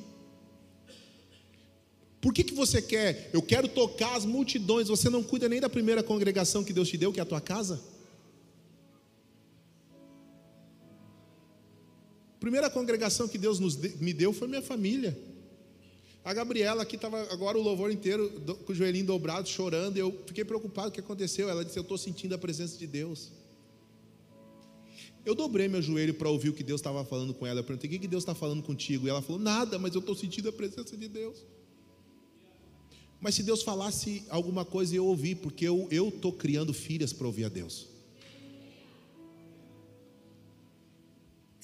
Por 2.25 2.33
que, 2.33 2.43
que 2.43 2.55
você 2.55 2.81
quer? 2.81 3.29
Eu 3.31 3.39
quero 3.39 3.67
tocar 3.67 4.15
as 4.15 4.25
multidões. 4.25 4.87
Você 4.87 5.11
não 5.11 5.21
cuida 5.21 5.47
nem 5.47 5.61
da 5.61 5.69
primeira 5.69 6.01
congregação 6.01 6.63
que 6.63 6.73
Deus 6.73 6.89
te 6.89 6.97
deu, 6.97 7.13
que 7.13 7.19
é 7.19 7.21
a 7.21 7.25
tua 7.25 7.39
casa? 7.39 7.79
A 12.35 12.39
primeira 12.39 12.67
congregação 12.67 13.27
que 13.27 13.37
Deus 13.37 13.59
nos, 13.59 13.75
me 13.75 14.11
deu 14.11 14.33
foi 14.33 14.47
minha 14.47 14.63
família. 14.63 15.15
A 16.23 16.33
Gabriela 16.33 16.81
aqui 16.81 16.95
estava 16.95 17.31
agora 17.31 17.59
o 17.59 17.61
louvor 17.61 17.91
inteiro 17.91 18.27
com 18.65 18.71
o 18.71 18.75
joelhinho 18.75 19.05
dobrado, 19.05 19.47
chorando. 19.47 19.95
Eu 19.95 20.11
fiquei 20.25 20.43
preocupado 20.43 20.87
o 20.87 20.91
que 20.91 21.01
aconteceu. 21.01 21.47
Ela 21.47 21.63
disse: 21.63 21.77
Eu 21.77 21.83
estou 21.83 21.95
sentindo 21.95 22.33
a 22.33 22.39
presença 22.39 22.75
de 22.75 22.87
Deus. 22.87 23.31
Eu 25.23 25.35
dobrei 25.35 25.67
meu 25.67 25.79
joelho 25.79 26.15
para 26.15 26.27
ouvir 26.27 26.49
o 26.49 26.53
que 26.53 26.63
Deus 26.63 26.81
estava 26.81 27.05
falando 27.05 27.35
com 27.35 27.45
ela. 27.45 27.59
Eu 27.59 27.63
perguntei: 27.63 27.87
O 27.87 27.93
que, 27.93 27.99
que 27.99 28.07
Deus 28.07 28.23
está 28.23 28.33
falando 28.33 28.63
contigo? 28.63 29.05
E 29.05 29.11
ela 29.11 29.21
falou: 29.21 29.39
Nada, 29.39 29.77
mas 29.77 29.93
eu 29.93 29.99
estou 29.99 30.15
sentindo 30.15 30.49
a 30.49 30.51
presença 30.51 30.97
de 30.97 31.07
Deus. 31.07 31.45
Mas 33.19 33.35
se 33.35 33.43
Deus 33.43 33.63
falasse 33.63 34.23
alguma 34.29 34.63
coisa 34.63 34.95
eu 34.95 35.05
ouvi, 35.05 35.35
porque 35.35 35.65
eu 35.65 35.87
estou 35.91 36.31
criando 36.31 36.73
filhas 36.73 37.13
para 37.13 37.27
ouvir 37.27 37.45
a 37.45 37.49
Deus. 37.49 37.95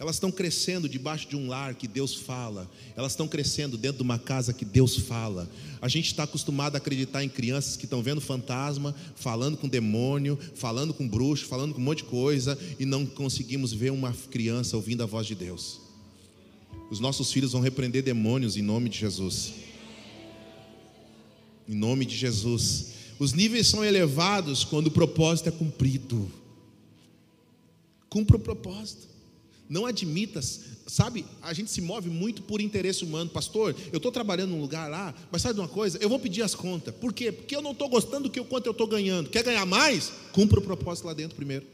Elas 0.02 0.16
estão 0.16 0.32
crescendo 0.32 0.90
debaixo 0.90 1.30
de 1.30 1.36
um 1.36 1.48
lar 1.48 1.76
que 1.76 1.88
Deus 1.88 2.16
fala. 2.16 2.68
Elas 2.96 3.12
estão 3.12 3.28
crescendo 3.28 3.78
dentro 3.78 3.98
de 3.98 4.04
uma 4.04 4.18
casa 4.18 4.52
que 4.52 4.66
Deus 4.66 4.98
fala. 4.98 5.48
A 5.80 5.88
gente 5.88 6.08
está 6.08 6.24
acostumado 6.24 6.74
a 6.74 6.80
acreditar 6.80 7.24
em 7.24 7.30
crianças 7.30 7.78
que 7.78 7.86
estão 7.86 8.02
vendo 8.02 8.20
fantasma, 8.20 8.96
falando 9.16 9.58
com 9.58 9.68
demônio, 9.68 10.40
falando 10.56 10.92
com 10.92 11.08
bruxo, 11.08 11.46
falando 11.46 11.76
com 11.76 11.80
um 11.80 11.84
monte 11.84 12.00
de 12.00 12.06
coisa, 12.06 12.58
e 12.80 12.86
não 12.86 13.06
conseguimos 13.06 13.74
ver 13.74 13.92
uma 13.92 14.12
criança 14.32 14.76
ouvindo 14.76 15.04
a 15.04 15.06
voz 15.06 15.28
de 15.28 15.36
Deus. 15.36 15.80
Os 16.90 17.00
nossos 17.00 17.32
filhos 17.32 17.52
vão 17.52 17.62
repreender 17.62 18.02
demônios 18.02 18.58
em 18.58 18.64
nome 18.64 18.90
de 18.90 18.98
Jesus. 18.98 19.54
Em 21.72 21.76
nome 21.76 22.06
de 22.06 22.18
Jesus. 22.18 22.88
Os 23.18 23.32
níveis 23.32 23.66
são 23.66 23.86
elevados 23.86 24.66
quando 24.66 24.88
o 24.88 24.92
propósito 24.92 25.48
é 25.48 25.52
cumprido. 25.54 26.30
Cumpra 28.10 28.36
o 28.36 28.40
propósito. 28.40 29.08
Não 29.70 29.86
admita, 29.86 30.42
sabe, 30.86 31.26
a 31.42 31.54
gente 31.54 31.72
se 31.72 31.80
move 31.80 32.10
muito 32.10 32.42
por 32.42 32.60
interesse 32.60 33.06
humano. 33.06 33.30
Pastor, 33.30 33.74
eu 33.90 33.98
estou 33.98 34.12
trabalhando 34.12 34.50
num 34.50 34.60
lugar 34.60 34.90
lá, 34.90 35.16
mas 35.32 35.44
sabe 35.44 35.54
de 35.56 35.62
uma 35.62 35.68
coisa? 35.70 35.98
Eu 36.02 36.10
vou 36.10 36.20
pedir 36.20 36.42
as 36.42 36.54
contas. 36.54 36.94
Por 36.94 37.14
quê? 37.14 37.32
Porque 37.32 37.56
eu 37.56 37.62
não 37.62 37.72
estou 37.72 37.88
gostando 37.88 38.24
do 38.24 38.30
que 38.30 38.44
quanto 38.44 38.66
eu 38.66 38.74
estou 38.74 38.86
ganhando. 38.86 39.30
Quer 39.30 39.42
ganhar 39.42 39.66
mais? 39.66 40.12
Cumpra 40.34 40.60
o 40.60 40.62
propósito 40.62 41.06
lá 41.06 41.14
dentro 41.14 41.38
primeiro. 41.38 41.66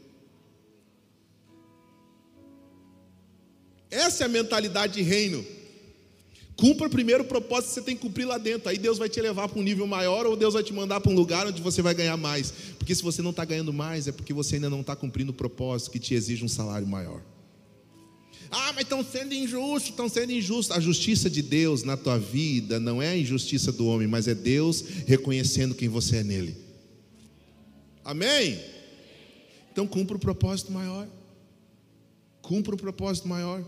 Essa 3.90 4.22
é 4.22 4.26
a 4.26 4.28
mentalidade 4.28 4.92
de 4.92 5.02
reino. 5.02 5.44
Cumpra 6.58 6.90
primeiro 6.90 7.22
o 7.22 7.26
propósito 7.26 7.68
que 7.68 7.74
você 7.74 7.82
tem 7.82 7.94
que 7.94 8.02
cumprir 8.02 8.24
lá 8.24 8.36
dentro. 8.36 8.68
Aí 8.68 8.76
Deus 8.76 8.98
vai 8.98 9.08
te 9.08 9.20
levar 9.20 9.48
para 9.48 9.60
um 9.60 9.62
nível 9.62 9.86
maior 9.86 10.26
ou 10.26 10.34
Deus 10.34 10.54
vai 10.54 10.62
te 10.64 10.72
mandar 10.72 11.00
para 11.00 11.12
um 11.12 11.14
lugar 11.14 11.46
onde 11.46 11.62
você 11.62 11.80
vai 11.80 11.94
ganhar 11.94 12.16
mais. 12.16 12.52
Porque 12.76 12.92
se 12.96 13.00
você 13.00 13.22
não 13.22 13.30
está 13.30 13.44
ganhando 13.44 13.72
mais, 13.72 14.08
é 14.08 14.12
porque 14.12 14.32
você 14.34 14.56
ainda 14.56 14.68
não 14.68 14.80
está 14.80 14.96
cumprindo 14.96 15.30
o 15.30 15.34
propósito 15.34 15.92
que 15.92 16.00
te 16.00 16.14
exige 16.14 16.44
um 16.44 16.48
salário 16.48 16.84
maior. 16.84 17.22
Ah, 18.50 18.72
mas 18.72 18.82
estão 18.82 19.04
sendo 19.04 19.34
injustos, 19.34 19.90
estão 19.90 20.08
sendo 20.08 20.32
injustos. 20.32 20.76
A 20.76 20.80
justiça 20.80 21.30
de 21.30 21.42
Deus 21.42 21.84
na 21.84 21.96
tua 21.96 22.18
vida 22.18 22.80
não 22.80 23.00
é 23.00 23.10
a 23.10 23.16
injustiça 23.16 23.70
do 23.70 23.86
homem, 23.86 24.08
mas 24.08 24.26
é 24.26 24.34
Deus 24.34 24.82
reconhecendo 25.06 25.76
quem 25.76 25.88
você 25.88 26.16
é 26.16 26.24
nele. 26.24 26.56
Amém? 28.04 28.58
Então 29.70 29.86
cumpra 29.86 30.16
o 30.16 30.18
propósito 30.18 30.72
maior. 30.72 31.06
Cumpra 32.42 32.74
o 32.74 32.78
propósito 32.78 33.28
maior. 33.28 33.62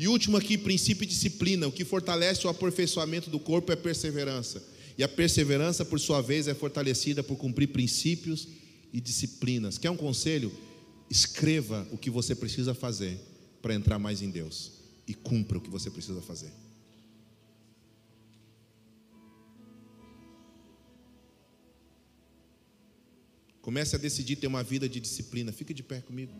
E 0.00 0.08
último 0.08 0.38
aqui, 0.38 0.56
princípio 0.56 1.04
e 1.04 1.06
disciplina. 1.06 1.68
O 1.68 1.72
que 1.72 1.84
fortalece 1.84 2.46
o 2.46 2.50
aperfeiçoamento 2.50 3.28
do 3.28 3.38
corpo 3.38 3.70
é 3.70 3.76
perseverança. 3.76 4.66
E 4.96 5.04
a 5.04 5.08
perseverança, 5.08 5.84
por 5.84 6.00
sua 6.00 6.22
vez, 6.22 6.48
é 6.48 6.54
fortalecida 6.54 7.22
por 7.22 7.36
cumprir 7.36 7.66
princípios 7.66 8.48
e 8.94 8.98
disciplinas. 8.98 9.76
Quer 9.76 9.90
um 9.90 9.98
conselho? 9.98 10.50
Escreva 11.10 11.86
o 11.92 11.98
que 11.98 12.08
você 12.08 12.34
precisa 12.34 12.72
fazer 12.72 13.20
para 13.60 13.74
entrar 13.74 13.98
mais 13.98 14.22
em 14.22 14.30
Deus 14.30 14.72
e 15.06 15.12
cumpra 15.12 15.58
o 15.58 15.60
que 15.60 15.68
você 15.68 15.90
precisa 15.90 16.22
fazer. 16.22 16.50
Comece 23.60 23.96
a 23.96 23.98
decidir 23.98 24.36
ter 24.36 24.46
uma 24.46 24.62
vida 24.62 24.88
de 24.88 24.98
disciplina. 24.98 25.52
Fica 25.52 25.74
de 25.74 25.82
pé 25.82 26.00
comigo. 26.00 26.32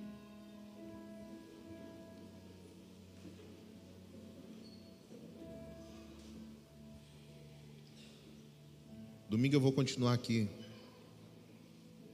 Domingo 9.31 9.55
eu 9.55 9.61
vou 9.61 9.71
continuar 9.71 10.13
aqui 10.15 10.49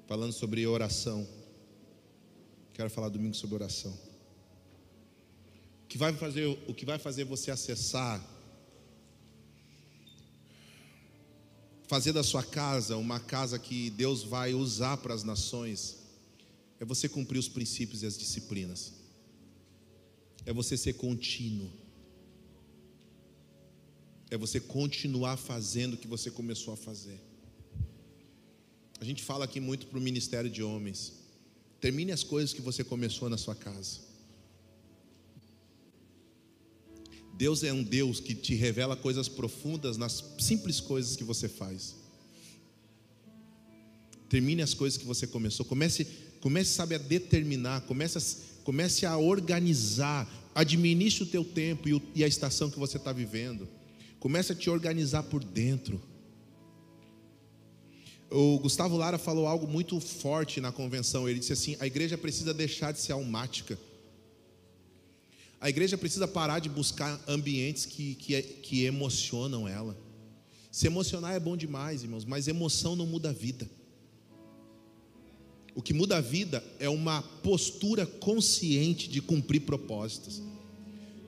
falando 0.07 0.35
sobre 0.35 0.67
oração. 0.67 1.27
Quero 2.75 2.91
falar 2.91 3.09
domingo 3.09 3.35
sobre 3.35 3.55
oração. 3.55 3.99
Que 5.89 5.97
vai 5.97 6.13
fazer, 6.13 6.45
o 6.69 6.75
que 6.75 6.85
vai 6.85 6.99
fazer 6.99 7.25
você 7.25 7.51
acessar, 7.51 8.23
fazer 11.89 12.13
da 12.13 12.23
sua 12.23 12.43
casa 12.43 12.99
uma 12.99 13.19
casa 13.19 13.59
que 13.59 13.89
Deus 13.89 14.23
vai 14.23 14.53
usar 14.53 14.99
para 14.99 15.15
as 15.15 15.25
nações, 15.25 15.97
é 16.79 16.85
você 16.85 17.09
cumprir 17.09 17.39
os 17.39 17.49
princípios 17.49 18.03
e 18.03 18.07
as 18.07 18.19
disciplinas, 18.19 18.93
é 20.45 20.53
você 20.53 20.77
ser 20.77 20.93
contínuo, 20.93 21.73
é 24.31 24.37
você 24.37 24.59
continuar 24.61 25.37
fazendo 25.37 25.95
o 25.95 25.97
que 25.97 26.07
você 26.07 26.31
começou 26.31 26.75
a 26.75 26.77
fazer. 26.77 27.21
A 29.01 29.05
gente 29.05 29.23
fala 29.23 29.45
aqui 29.45 29.61
muito 29.61 29.87
para 29.87 29.99
o 29.99 30.03
ministério 30.03 30.51
de 30.51 30.63
homens. 30.63 31.13
Termine 31.81 32.13
as 32.13 32.23
coisas 32.23 32.53
que 32.53 32.61
você 32.61 32.83
começou 32.83 33.29
na 33.29 33.37
sua 33.37 33.55
casa. 33.55 34.01
Deus 37.35 37.63
é 37.63 37.73
um 37.73 37.83
Deus 37.83 38.19
que 38.19 38.35
te 38.35 38.55
revela 38.55 38.97
coisas 38.97 39.29
profundas 39.29 39.99
nas 39.99 40.25
simples 40.39 40.81
coisas 40.81 41.17
que 41.17 41.25
você 41.25 41.49
faz. 41.49 41.95
Termine 44.29 44.63
as 44.63 44.73
coisas 44.73 44.99
que 44.99 45.05
você 45.05 45.27
começou. 45.27 45.65
Comece, 45.67 46.07
comece 46.41 46.71
sabe, 46.71 46.95
a 46.95 46.99
determinar, 46.99 47.83
comece 47.83 48.19
a, 48.19 48.23
comece 48.65 49.05
a 49.05 49.17
organizar. 49.19 50.27
Administre 50.55 51.25
o 51.25 51.27
teu 51.27 51.45
tempo 51.45 51.87
e, 51.87 51.95
o, 51.95 52.03
e 52.15 52.25
a 52.25 52.27
estação 52.27 52.71
que 52.71 52.79
você 52.79 52.97
está 52.97 53.13
vivendo. 53.13 53.69
Comece 54.27 54.51
a 54.51 54.57
te 54.57 54.69
organizar 54.69 55.23
por 55.23 55.45
dentro. 55.45 56.03
O 58.29 58.59
Gustavo 58.59 58.97
Lara 58.97 59.19
falou 59.19 59.47
algo 59.47 59.69
muito 59.69 60.01
forte 60.01 60.61
na 60.61 60.73
convenção. 60.73 61.29
Ele 61.29 61.39
disse 61.39 61.53
assim: 61.53 61.77
a 61.79 61.87
igreja 61.87 62.19
precisa 62.19 62.53
deixar 62.53 62.91
de 62.91 62.99
ser 62.99 63.13
almática. 63.13 63.79
A 65.61 65.69
igreja 65.69 65.97
precisa 65.97 66.27
parar 66.27 66.59
de 66.59 66.69
buscar 66.69 67.23
ambientes 67.29 67.87
que, 67.87 68.17
que, 68.17 68.43
que 68.43 68.85
emocionam 68.85 69.69
ela. 69.69 69.97
Se 70.73 70.89
emocionar 70.89 71.33
é 71.33 71.39
bom 71.39 71.57
demais, 71.57 72.03
irmãos, 72.03 72.25
mas 72.25 72.49
emoção 72.49 72.97
não 72.97 73.07
muda 73.07 73.31
a 73.31 73.33
vida. 73.33 73.71
O 75.73 75.81
que 75.81 75.95
muda 75.95 76.17
a 76.17 76.21
vida 76.21 76.65
é 76.81 76.89
uma 76.89 77.23
postura 77.23 78.05
consciente 78.05 79.09
de 79.09 79.23
cumprir 79.23 79.61
propósitos, 79.61 80.43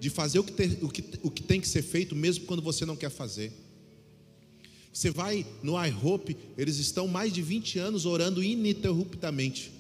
de 0.01 0.11
fazer 0.11 0.39
o 0.39 0.45
que, 0.45 0.53
tem, 0.53 0.79
o, 0.83 0.89
que, 0.89 1.05
o 1.23 1.31
que 1.31 1.43
tem 1.43 1.61
que 1.61 1.69
ser 1.69 1.83
feito, 1.83 2.15
mesmo 2.15 2.47
quando 2.47 2.63
você 2.63 2.85
não 2.85 2.97
quer 2.97 3.11
fazer. 3.11 3.53
Você 4.93 5.11
vai 5.11 5.47
no 5.63 5.83
iHope, 5.85 6.37
eles 6.57 6.79
estão 6.79 7.07
mais 7.07 7.33
de 7.33 7.43
20 7.43 7.79
anos 7.79 8.07
orando 8.07 8.43
ininterruptamente. 8.43 9.73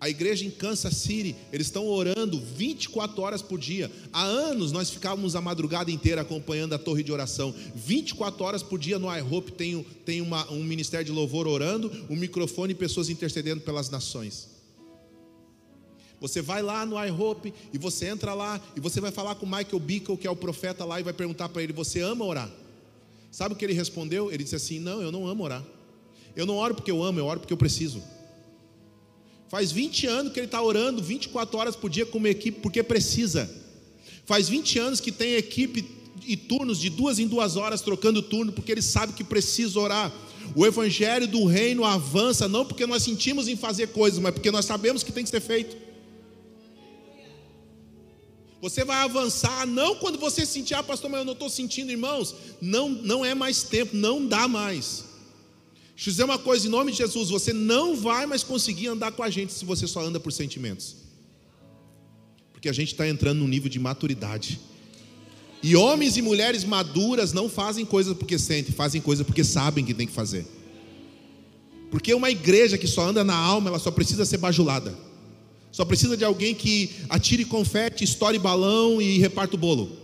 A 0.00 0.08
igreja 0.08 0.44
em 0.44 0.50
Kansas 0.50 0.96
City, 0.96 1.34
eles 1.52 1.66
estão 1.66 1.84
orando 1.86 2.40
24 2.40 3.20
horas 3.20 3.42
por 3.42 3.58
dia. 3.58 3.90
Há 4.12 4.22
anos 4.22 4.70
nós 4.70 4.88
ficávamos 4.90 5.34
a 5.34 5.40
madrugada 5.40 5.90
inteira 5.90 6.20
acompanhando 6.20 6.72
a 6.72 6.78
torre 6.78 7.02
de 7.02 7.10
oração. 7.10 7.52
24 7.74 8.44
horas 8.44 8.62
por 8.62 8.78
dia 8.78 8.96
no 8.96 9.14
iHope 9.14 9.50
tem, 9.52 9.84
tem 10.04 10.20
uma, 10.20 10.48
um 10.52 10.62
ministério 10.62 11.04
de 11.04 11.10
louvor 11.10 11.48
orando, 11.48 11.90
um 12.08 12.14
microfone 12.14 12.72
e 12.72 12.76
pessoas 12.76 13.10
intercedendo 13.10 13.60
pelas 13.62 13.90
nações. 13.90 14.57
Você 16.20 16.42
vai 16.42 16.62
lá 16.62 16.84
no 16.84 17.02
iHope 17.04 17.54
e 17.72 17.78
você 17.78 18.06
entra 18.06 18.34
lá 18.34 18.60
e 18.76 18.80
você 18.80 19.00
vai 19.00 19.10
falar 19.10 19.36
com 19.36 19.46
Michael 19.46 19.78
Bickle, 19.78 20.16
que 20.16 20.26
é 20.26 20.30
o 20.30 20.36
profeta 20.36 20.84
lá, 20.84 20.98
e 20.98 21.02
vai 21.02 21.12
perguntar 21.12 21.48
para 21.48 21.62
ele: 21.62 21.72
Você 21.72 22.00
ama 22.00 22.24
orar? 22.24 22.50
Sabe 23.30 23.54
o 23.54 23.56
que 23.56 23.64
ele 23.64 23.74
respondeu? 23.74 24.32
Ele 24.32 24.42
disse 24.42 24.56
assim: 24.56 24.80
Não, 24.80 25.00
eu 25.00 25.12
não 25.12 25.26
amo 25.26 25.44
orar. 25.44 25.64
Eu 26.34 26.46
não 26.46 26.56
oro 26.56 26.74
porque 26.74 26.90
eu 26.90 27.02
amo, 27.02 27.18
eu 27.18 27.26
oro 27.26 27.40
porque 27.40 27.52
eu 27.52 27.56
preciso. 27.56 28.02
Faz 29.48 29.72
20 29.72 30.06
anos 30.06 30.32
que 30.32 30.38
ele 30.38 30.46
está 30.46 30.60
orando 30.60 31.02
24 31.02 31.58
horas 31.58 31.74
por 31.74 31.88
dia 31.88 32.04
com 32.04 32.18
uma 32.18 32.28
equipe 32.28 32.60
porque 32.60 32.82
precisa. 32.82 33.50
Faz 34.26 34.48
20 34.48 34.78
anos 34.78 35.00
que 35.00 35.10
tem 35.10 35.34
equipe 35.34 35.84
e 36.26 36.36
turnos 36.36 36.78
de 36.78 36.90
duas 36.90 37.18
em 37.18 37.26
duas 37.26 37.56
horas 37.56 37.80
trocando 37.80 38.22
turno 38.22 38.52
porque 38.52 38.70
ele 38.70 38.82
sabe 38.82 39.14
que 39.14 39.24
precisa 39.24 39.78
orar. 39.80 40.12
O 40.54 40.66
evangelho 40.66 41.26
do 41.26 41.46
reino 41.46 41.84
avança 41.84 42.46
não 42.46 42.64
porque 42.64 42.86
nós 42.86 43.02
sentimos 43.02 43.48
em 43.48 43.56
fazer 43.56 43.88
coisas, 43.88 44.18
mas 44.18 44.34
porque 44.34 44.50
nós 44.50 44.64
sabemos 44.64 45.02
que 45.02 45.12
tem 45.12 45.24
que 45.24 45.30
ser 45.30 45.40
feito. 45.40 45.87
Você 48.60 48.84
vai 48.84 48.96
avançar 48.98 49.66
não 49.66 49.94
quando 49.96 50.18
você 50.18 50.44
sentir, 50.44 50.74
ah, 50.74 50.82
pastor, 50.82 51.08
mas 51.08 51.20
eu 51.20 51.24
não 51.24 51.32
estou 51.32 51.48
sentindo, 51.48 51.92
irmãos. 51.92 52.34
Não, 52.60 52.88
não 52.88 53.24
é 53.24 53.34
mais 53.34 53.62
tempo, 53.62 53.96
não 53.96 54.26
dá 54.26 54.48
mais. 54.48 55.04
Deixa 55.94 56.10
eu 56.10 56.12
dizer 56.12 56.24
uma 56.24 56.38
coisa, 56.38 56.66
em 56.66 56.70
nome 56.70 56.92
de 56.92 56.98
Jesus, 56.98 57.28
você 57.30 57.52
não 57.52 57.96
vai 57.96 58.26
mais 58.26 58.42
conseguir 58.42 58.88
andar 58.88 59.12
com 59.12 59.22
a 59.22 59.30
gente 59.30 59.52
se 59.52 59.64
você 59.64 59.86
só 59.86 60.00
anda 60.00 60.18
por 60.18 60.32
sentimentos. 60.32 60.96
Porque 62.52 62.68
a 62.68 62.72
gente 62.72 62.92
está 62.92 63.06
entrando 63.06 63.38
num 63.38 63.48
nível 63.48 63.68
de 63.68 63.78
maturidade. 63.78 64.60
E 65.62 65.76
homens 65.76 66.16
e 66.16 66.22
mulheres 66.22 66.64
maduras 66.64 67.32
não 67.32 67.48
fazem 67.48 67.84
coisas 67.84 68.16
porque 68.16 68.38
sentem, 68.38 68.74
fazem 68.74 69.00
coisas 69.00 69.26
porque 69.26 69.44
sabem 69.44 69.84
que 69.84 69.94
tem 69.94 70.06
que 70.06 70.12
fazer. 70.12 70.46
Porque 71.90 72.12
uma 72.12 72.30
igreja 72.30 72.76
que 72.76 72.86
só 72.86 73.08
anda 73.08 73.24
na 73.24 73.34
alma, 73.36 73.70
ela 73.70 73.78
só 73.78 73.90
precisa 73.90 74.24
ser 74.24 74.38
bajulada. 74.38 74.96
Só 75.70 75.84
precisa 75.84 76.16
de 76.16 76.24
alguém 76.24 76.54
que 76.54 76.90
atire 77.08 77.44
confete, 77.44 78.04
estoure 78.04 78.38
balão 78.38 79.00
e 79.00 79.18
reparta 79.18 79.54
o 79.54 79.58
bolo. 79.58 79.96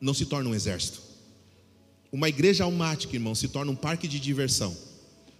Não 0.00 0.14
se 0.14 0.26
torna 0.26 0.48
um 0.48 0.54
exército. 0.54 1.00
Uma 2.10 2.28
igreja 2.28 2.64
almática, 2.64 3.14
irmão, 3.14 3.34
se 3.34 3.48
torna 3.48 3.70
um 3.70 3.76
parque 3.76 4.08
de 4.08 4.18
diversão. 4.18 4.76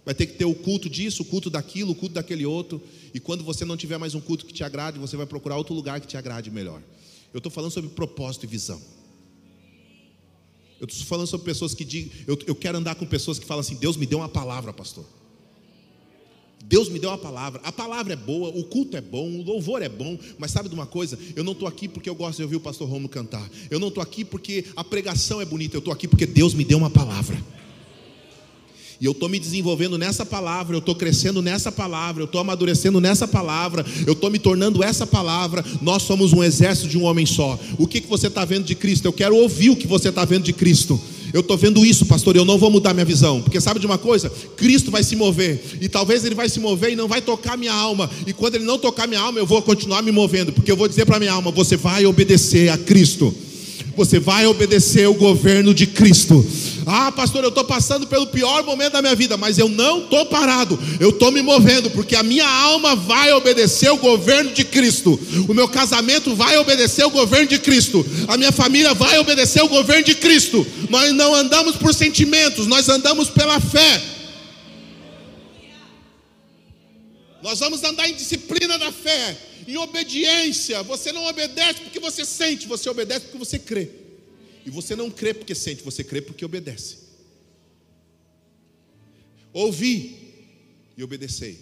Vai 0.05 0.13
ter 0.13 0.25
que 0.25 0.33
ter 0.33 0.45
o 0.45 0.53
culto 0.53 0.89
disso, 0.89 1.23
o 1.23 1.25
culto 1.25 1.49
daquilo, 1.49 1.91
o 1.91 1.95
culto 1.95 2.15
daquele 2.15 2.45
outro. 2.45 2.81
E 3.13 3.19
quando 3.19 3.43
você 3.43 3.65
não 3.65 3.77
tiver 3.77 3.97
mais 3.97 4.13
um 4.15 4.21
culto 4.21 4.45
que 4.45 4.53
te 4.53 4.63
agrade, 4.63 4.99
você 4.99 5.15
vai 5.15 5.25
procurar 5.25 5.57
outro 5.57 5.73
lugar 5.73 5.99
que 5.99 6.07
te 6.07 6.17
agrade 6.17 6.51
melhor. 6.51 6.81
Eu 7.33 7.39
estou 7.39 7.51
falando 7.51 7.71
sobre 7.71 7.89
propósito 7.89 8.45
e 8.45 8.47
visão. 8.47 8.81
Eu 10.79 10.87
estou 10.87 11.05
falando 11.05 11.27
sobre 11.27 11.45
pessoas 11.45 11.73
que 11.73 11.83
digam, 11.83 12.11
eu, 12.25 12.39
eu 12.47 12.55
quero 12.55 12.77
andar 12.77 12.95
com 12.95 13.05
pessoas 13.05 13.37
que 13.37 13.45
falam 13.45 13.61
assim: 13.61 13.75
Deus 13.75 13.97
me 13.97 14.05
deu 14.05 14.19
uma 14.19 14.29
palavra, 14.29 14.71
pastor. 14.71 15.05
Deus 16.65 16.89
me 16.89 16.99
deu 16.99 17.09
uma 17.09 17.17
palavra. 17.17 17.61
A 17.63 17.71
palavra 17.71 18.13
é 18.13 18.15
boa, 18.15 18.49
o 18.49 18.63
culto 18.63 18.95
é 18.95 19.01
bom, 19.01 19.27
o 19.27 19.43
louvor 19.43 19.81
é 19.81 19.89
bom, 19.89 20.17
mas 20.37 20.51
sabe 20.51 20.69
de 20.69 20.75
uma 20.75 20.85
coisa? 20.85 21.17
Eu 21.35 21.43
não 21.43 21.53
estou 21.53 21.67
aqui 21.67 21.87
porque 21.87 22.09
eu 22.09 22.15
gosto 22.15 22.37
de 22.37 22.43
ouvir 22.43 22.57
o 22.57 22.59
pastor 22.59 22.87
Romulo 22.87 23.09
cantar. 23.09 23.49
Eu 23.71 23.79
não 23.79 23.87
estou 23.87 24.03
aqui 24.03 24.23
porque 24.23 24.65
a 24.75 24.83
pregação 24.83 25.41
é 25.41 25.45
bonita. 25.45 25.75
Eu 25.75 25.79
estou 25.79 25.93
aqui 25.93 26.07
porque 26.07 26.25
Deus 26.25 26.53
me 26.53 26.63
deu 26.63 26.77
uma 26.77 26.89
palavra. 26.89 27.37
E 29.01 29.05
eu 29.05 29.13
estou 29.13 29.29
me 29.29 29.39
desenvolvendo 29.39 29.97
nessa 29.97 30.25
palavra, 30.25 30.75
eu 30.75 30.79
estou 30.79 30.93
crescendo 30.93 31.41
nessa 31.41 31.71
palavra, 31.71 32.21
eu 32.21 32.25
estou 32.25 32.41
amadurecendo 32.41 32.99
nessa 32.99 33.25
palavra, 33.25 33.85
eu 34.05 34.11
estou 34.11 34.29
me 34.29 34.37
tornando 34.37 34.83
essa 34.83 35.07
palavra. 35.07 35.63
Nós 35.81 36.03
somos 36.03 36.33
um 36.33 36.43
exército 36.43 36.89
de 36.89 36.97
um 36.97 37.05
homem 37.05 37.25
só. 37.25 37.57
O 37.77 37.87
que, 37.87 38.01
que 38.01 38.07
você 38.07 38.27
está 38.27 38.43
vendo 38.43 38.65
de 38.65 38.75
Cristo? 38.75 39.05
Eu 39.05 39.13
quero 39.13 39.35
ouvir 39.37 39.69
o 39.69 39.75
que 39.75 39.87
você 39.87 40.09
está 40.09 40.25
vendo 40.25 40.43
de 40.43 40.51
Cristo. 40.51 40.99
Eu 41.33 41.41
estou 41.41 41.57
vendo 41.57 41.85
isso, 41.85 42.05
pastor, 42.05 42.35
eu 42.35 42.45
não 42.45 42.57
vou 42.57 42.71
mudar 42.71 42.93
minha 42.93 43.05
visão, 43.05 43.41
porque 43.41 43.59
sabe 43.61 43.79
de 43.79 43.85
uma 43.85 43.97
coisa? 43.97 44.31
Cristo 44.57 44.89
vai 44.89 45.03
se 45.03 45.15
mover, 45.15 45.61
e 45.79 45.87
talvez 45.87 46.25
ele 46.25 46.35
vai 46.35 46.49
se 46.49 46.59
mover 46.59 46.91
e 46.91 46.95
não 46.95 47.07
vai 47.07 47.21
tocar 47.21 47.57
minha 47.57 47.73
alma, 47.73 48.09
e 48.25 48.33
quando 48.33 48.55
ele 48.55 48.65
não 48.65 48.77
tocar 48.77 49.07
minha 49.07 49.21
alma, 49.21 49.39
eu 49.39 49.45
vou 49.45 49.61
continuar 49.61 50.01
me 50.01 50.11
movendo, 50.11 50.51
porque 50.51 50.71
eu 50.71 50.77
vou 50.77 50.87
dizer 50.87 51.05
para 51.05 51.19
minha 51.19 51.31
alma: 51.31 51.51
você 51.51 51.77
vai 51.77 52.05
obedecer 52.05 52.69
a 52.69 52.77
Cristo. 52.77 53.33
Você 53.95 54.17
vai 54.17 54.45
obedecer 54.45 55.07
o 55.09 55.13
governo 55.13 55.73
de 55.73 55.85
Cristo. 55.85 56.45
Ah, 56.91 57.11
pastor, 57.11 57.43
eu 57.43 57.49
estou 57.49 57.63
passando 57.63 58.07
pelo 58.07 58.25
pior 58.25 58.63
momento 58.63 58.93
da 58.93 59.01
minha 59.01 59.13
vida, 59.13 59.37
mas 59.37 59.59
eu 59.59 59.69
não 59.69 60.05
estou 60.05 60.25
parado, 60.25 60.79
eu 60.99 61.11
estou 61.11 61.31
me 61.31 61.39
movendo, 61.39 61.91
porque 61.91 62.15
a 62.15 62.23
minha 62.23 62.47
alma 62.47 62.95
vai 62.95 63.31
obedecer 63.31 63.91
o 63.91 63.97
governo 63.97 64.51
de 64.53 64.65
Cristo, 64.65 65.19
o 65.47 65.53
meu 65.53 65.67
casamento 65.67 66.35
vai 66.35 66.57
obedecer 66.57 67.05
o 67.05 67.11
governo 67.11 67.45
de 67.45 67.59
Cristo, 67.59 68.03
a 68.27 68.35
minha 68.35 68.51
família 68.51 68.91
vai 68.95 69.19
obedecer 69.19 69.61
o 69.61 69.67
governo 69.67 70.03
de 70.03 70.15
Cristo. 70.15 70.65
Nós 70.89 71.13
não 71.13 71.35
andamos 71.35 71.75
por 71.75 71.93
sentimentos, 71.93 72.65
nós 72.65 72.89
andamos 72.89 73.29
pela 73.29 73.59
fé. 73.59 74.01
Nós 77.43 77.59
vamos 77.59 77.83
andar 77.83 78.09
em 78.09 78.15
disciplina 78.15 78.79
da 78.79 78.91
fé 78.91 79.37
em 79.67 79.77
obediência. 79.77 80.81
Você 80.81 81.11
não 81.11 81.27
obedece 81.27 81.81
porque 81.81 81.99
você 81.99 82.25
sente, 82.25 82.67
você 82.67 82.89
obedece 82.89 83.21
porque 83.21 83.37
você 83.37 83.59
crê. 83.59 83.98
E 84.65 84.69
você 84.69 84.95
não 84.95 85.09
crê 85.09 85.33
porque 85.33 85.55
sente, 85.55 85.83
você 85.83 86.03
crê 86.03 86.21
porque 86.21 86.43
obedece. 86.43 87.09
Ouvi 89.53 90.17
e 90.97 91.03
obedecei. 91.03 91.59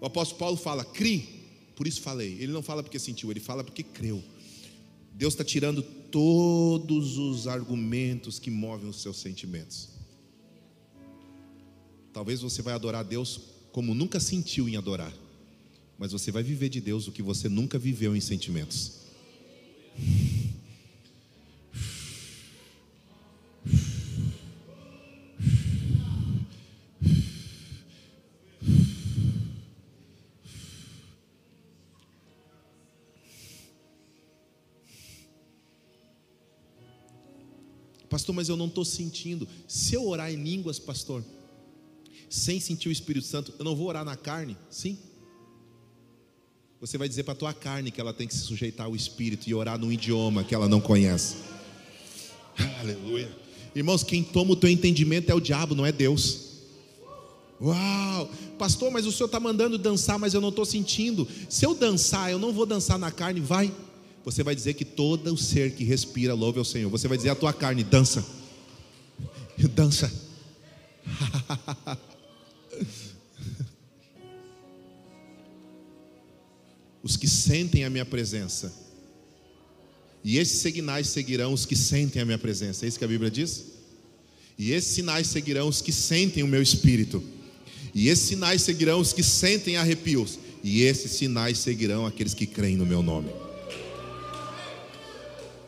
O 0.00 0.06
apóstolo 0.06 0.38
Paulo 0.38 0.56
fala, 0.56 0.84
cri, 0.84 1.44
por 1.74 1.86
isso 1.86 2.00
falei. 2.00 2.36
Ele 2.40 2.52
não 2.52 2.62
fala 2.62 2.82
porque 2.82 2.98
sentiu, 2.98 3.30
ele 3.30 3.40
fala 3.40 3.64
porque 3.64 3.82
creu. 3.82 4.22
Deus 5.12 5.32
está 5.32 5.44
tirando 5.44 5.82
todos 5.82 7.16
os 7.16 7.46
argumentos 7.46 8.38
que 8.38 8.50
movem 8.50 8.88
os 8.88 9.00
seus 9.00 9.18
sentimentos. 9.18 9.88
Talvez 12.12 12.40
você 12.40 12.60
vai 12.60 12.74
adorar 12.74 13.04
Deus 13.04 13.40
como 13.72 13.94
nunca 13.94 14.20
sentiu 14.20 14.68
em 14.68 14.76
adorar 14.76 15.12
mas 15.98 16.12
você 16.12 16.30
vai 16.30 16.42
viver 16.42 16.68
de 16.68 16.80
Deus 16.80 17.08
o 17.08 17.12
que 17.12 17.22
você 17.22 17.48
nunca 17.48 17.78
viveu 17.78 18.14
em 18.14 18.20
sentimentos. 18.20 18.92
Pastor, 38.16 38.34
mas 38.34 38.48
eu 38.48 38.56
não 38.56 38.64
estou 38.64 38.82
sentindo. 38.82 39.46
Se 39.68 39.94
eu 39.94 40.08
orar 40.08 40.32
em 40.32 40.42
línguas, 40.42 40.78
pastor, 40.78 41.22
sem 42.30 42.58
sentir 42.58 42.88
o 42.88 42.90
Espírito 42.90 43.26
Santo, 43.26 43.52
eu 43.58 43.62
não 43.62 43.76
vou 43.76 43.88
orar 43.88 44.06
na 44.06 44.16
carne? 44.16 44.56
Sim. 44.70 44.96
Você 46.80 46.96
vai 46.96 47.10
dizer 47.10 47.24
para 47.24 47.34
a 47.34 47.36
tua 47.36 47.52
carne 47.52 47.90
que 47.90 48.00
ela 48.00 48.14
tem 48.14 48.26
que 48.26 48.32
se 48.32 48.40
sujeitar 48.40 48.86
ao 48.86 48.96
Espírito 48.96 49.50
e 49.50 49.54
orar 49.54 49.78
num 49.78 49.92
idioma 49.92 50.42
que 50.42 50.54
ela 50.54 50.66
não 50.66 50.80
conhece. 50.80 51.36
Aleluia. 52.80 53.30
Irmãos, 53.74 54.02
quem 54.02 54.24
toma 54.24 54.52
o 54.52 54.56
teu 54.56 54.70
entendimento 54.70 55.30
é 55.30 55.34
o 55.34 55.40
diabo, 55.40 55.74
não 55.74 55.84
é 55.84 55.92
Deus. 55.92 56.62
Uau, 57.60 58.30
pastor, 58.58 58.90
mas 58.90 59.04
o 59.04 59.12
senhor 59.12 59.26
está 59.26 59.38
mandando 59.38 59.76
dançar, 59.76 60.18
mas 60.18 60.32
eu 60.32 60.40
não 60.40 60.48
estou 60.48 60.64
sentindo. 60.64 61.28
Se 61.50 61.66
eu 61.66 61.74
dançar, 61.74 62.30
eu 62.30 62.38
não 62.38 62.50
vou 62.50 62.64
dançar 62.64 62.98
na 62.98 63.10
carne, 63.10 63.40
vai. 63.40 63.70
Você 64.26 64.42
vai 64.42 64.54
dizer 64.56 64.74
que 64.74 64.84
todo 64.84 65.32
o 65.32 65.38
ser 65.38 65.70
que 65.70 65.84
respira 65.84 66.34
louve 66.34 66.58
ao 66.58 66.64
Senhor. 66.64 66.90
Você 66.90 67.06
vai 67.06 67.16
dizer 67.16 67.30
a 67.30 67.36
tua 67.36 67.52
carne, 67.52 67.84
dança. 67.84 68.26
Dança. 69.72 70.12
os 77.04 77.16
que 77.16 77.28
sentem 77.28 77.84
a 77.84 77.90
minha 77.90 78.04
presença. 78.04 78.74
E 80.24 80.38
esses 80.38 80.60
sinais 80.60 81.06
seguirão 81.06 81.52
os 81.52 81.64
que 81.64 81.76
sentem 81.76 82.20
a 82.20 82.24
minha 82.24 82.36
presença. 82.36 82.84
É 82.84 82.88
isso 82.88 82.98
que 82.98 83.04
a 83.04 83.08
Bíblia 83.08 83.30
diz? 83.30 83.64
E 84.58 84.72
esses 84.72 84.92
sinais 84.92 85.28
seguirão 85.28 85.68
os 85.68 85.80
que 85.80 85.92
sentem 85.92 86.42
o 86.42 86.48
meu 86.48 86.60
espírito. 86.60 87.22
E 87.94 88.08
esses 88.08 88.26
sinais 88.26 88.62
seguirão 88.62 88.98
os 88.98 89.12
que 89.12 89.22
sentem 89.22 89.76
arrepios. 89.76 90.36
E 90.64 90.82
esses 90.82 91.12
sinais 91.12 91.58
seguirão 91.58 92.04
aqueles 92.04 92.34
que 92.34 92.44
creem 92.44 92.76
no 92.76 92.84
meu 92.84 93.04
nome. 93.04 93.45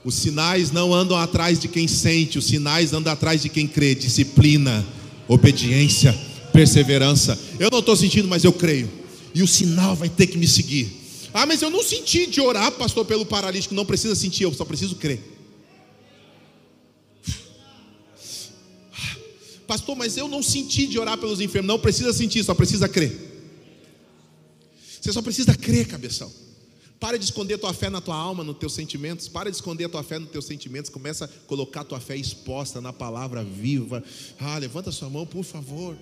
Os 0.04 0.14
sinais 0.14 0.70
não 0.70 0.94
andam 0.94 1.16
atrás 1.16 1.58
de 1.58 1.68
quem 1.68 1.88
sente, 1.88 2.38
os 2.38 2.46
sinais 2.46 2.92
andam 2.92 3.12
atrás 3.12 3.42
de 3.42 3.48
quem 3.48 3.66
crê. 3.66 3.94
Disciplina, 3.94 4.86
obediência, 5.26 6.16
perseverança. 6.52 7.38
Eu 7.58 7.70
não 7.70 7.80
estou 7.80 7.96
sentindo, 7.96 8.28
mas 8.28 8.44
eu 8.44 8.52
creio. 8.52 8.90
E 9.34 9.42
o 9.42 9.48
sinal 9.48 9.94
vai 9.94 10.08
ter 10.08 10.26
que 10.26 10.38
me 10.38 10.46
seguir. 10.46 10.88
Ah, 11.34 11.44
mas 11.44 11.60
eu 11.62 11.70
não 11.70 11.82
senti 11.82 12.26
de 12.26 12.40
orar, 12.40 12.72
pastor, 12.72 13.04
pelo 13.04 13.26
paralítico. 13.26 13.74
Não 13.74 13.84
precisa 13.84 14.14
sentir, 14.14 14.44
eu 14.44 14.54
só 14.54 14.64
preciso 14.64 14.96
crer. 14.96 15.20
Pastor, 19.66 19.94
mas 19.94 20.16
eu 20.16 20.26
não 20.28 20.42
senti 20.42 20.86
de 20.86 20.98
orar 20.98 21.18
pelos 21.18 21.40
enfermos. 21.40 21.68
Não 21.68 21.78
precisa 21.78 22.12
sentir, 22.12 22.42
só 22.42 22.54
precisa 22.54 22.88
crer. 22.88 23.12
Você 24.98 25.12
só 25.12 25.20
precisa 25.20 25.54
crer, 25.54 25.86
cabeção. 25.86 26.32
Para 27.00 27.16
de 27.16 27.24
esconder 27.24 27.58
tua 27.58 27.72
fé 27.72 27.88
na 27.88 28.00
tua 28.00 28.16
alma, 28.16 28.42
nos 28.42 28.56
teus 28.56 28.72
sentimentos. 28.72 29.28
Para 29.28 29.50
de 29.50 29.56
esconder 29.56 29.84
a 29.84 29.88
tua 29.88 30.02
fé 30.02 30.18
nos 30.18 30.30
teus 30.30 30.46
sentimentos. 30.46 30.90
Começa 30.90 31.26
a 31.26 31.28
colocar 31.46 31.84
tua 31.84 32.00
fé 32.00 32.16
exposta 32.16 32.80
na 32.80 32.92
palavra 32.92 33.44
viva. 33.44 34.02
Ah, 34.38 34.58
levanta 34.58 34.90
sua 34.90 35.08
mão, 35.08 35.24
por 35.24 35.44
favor. 35.44 35.96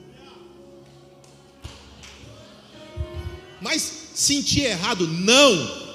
Mas 3.60 3.82
sentir 4.14 4.62
errado, 4.62 5.06
não. 5.06 5.86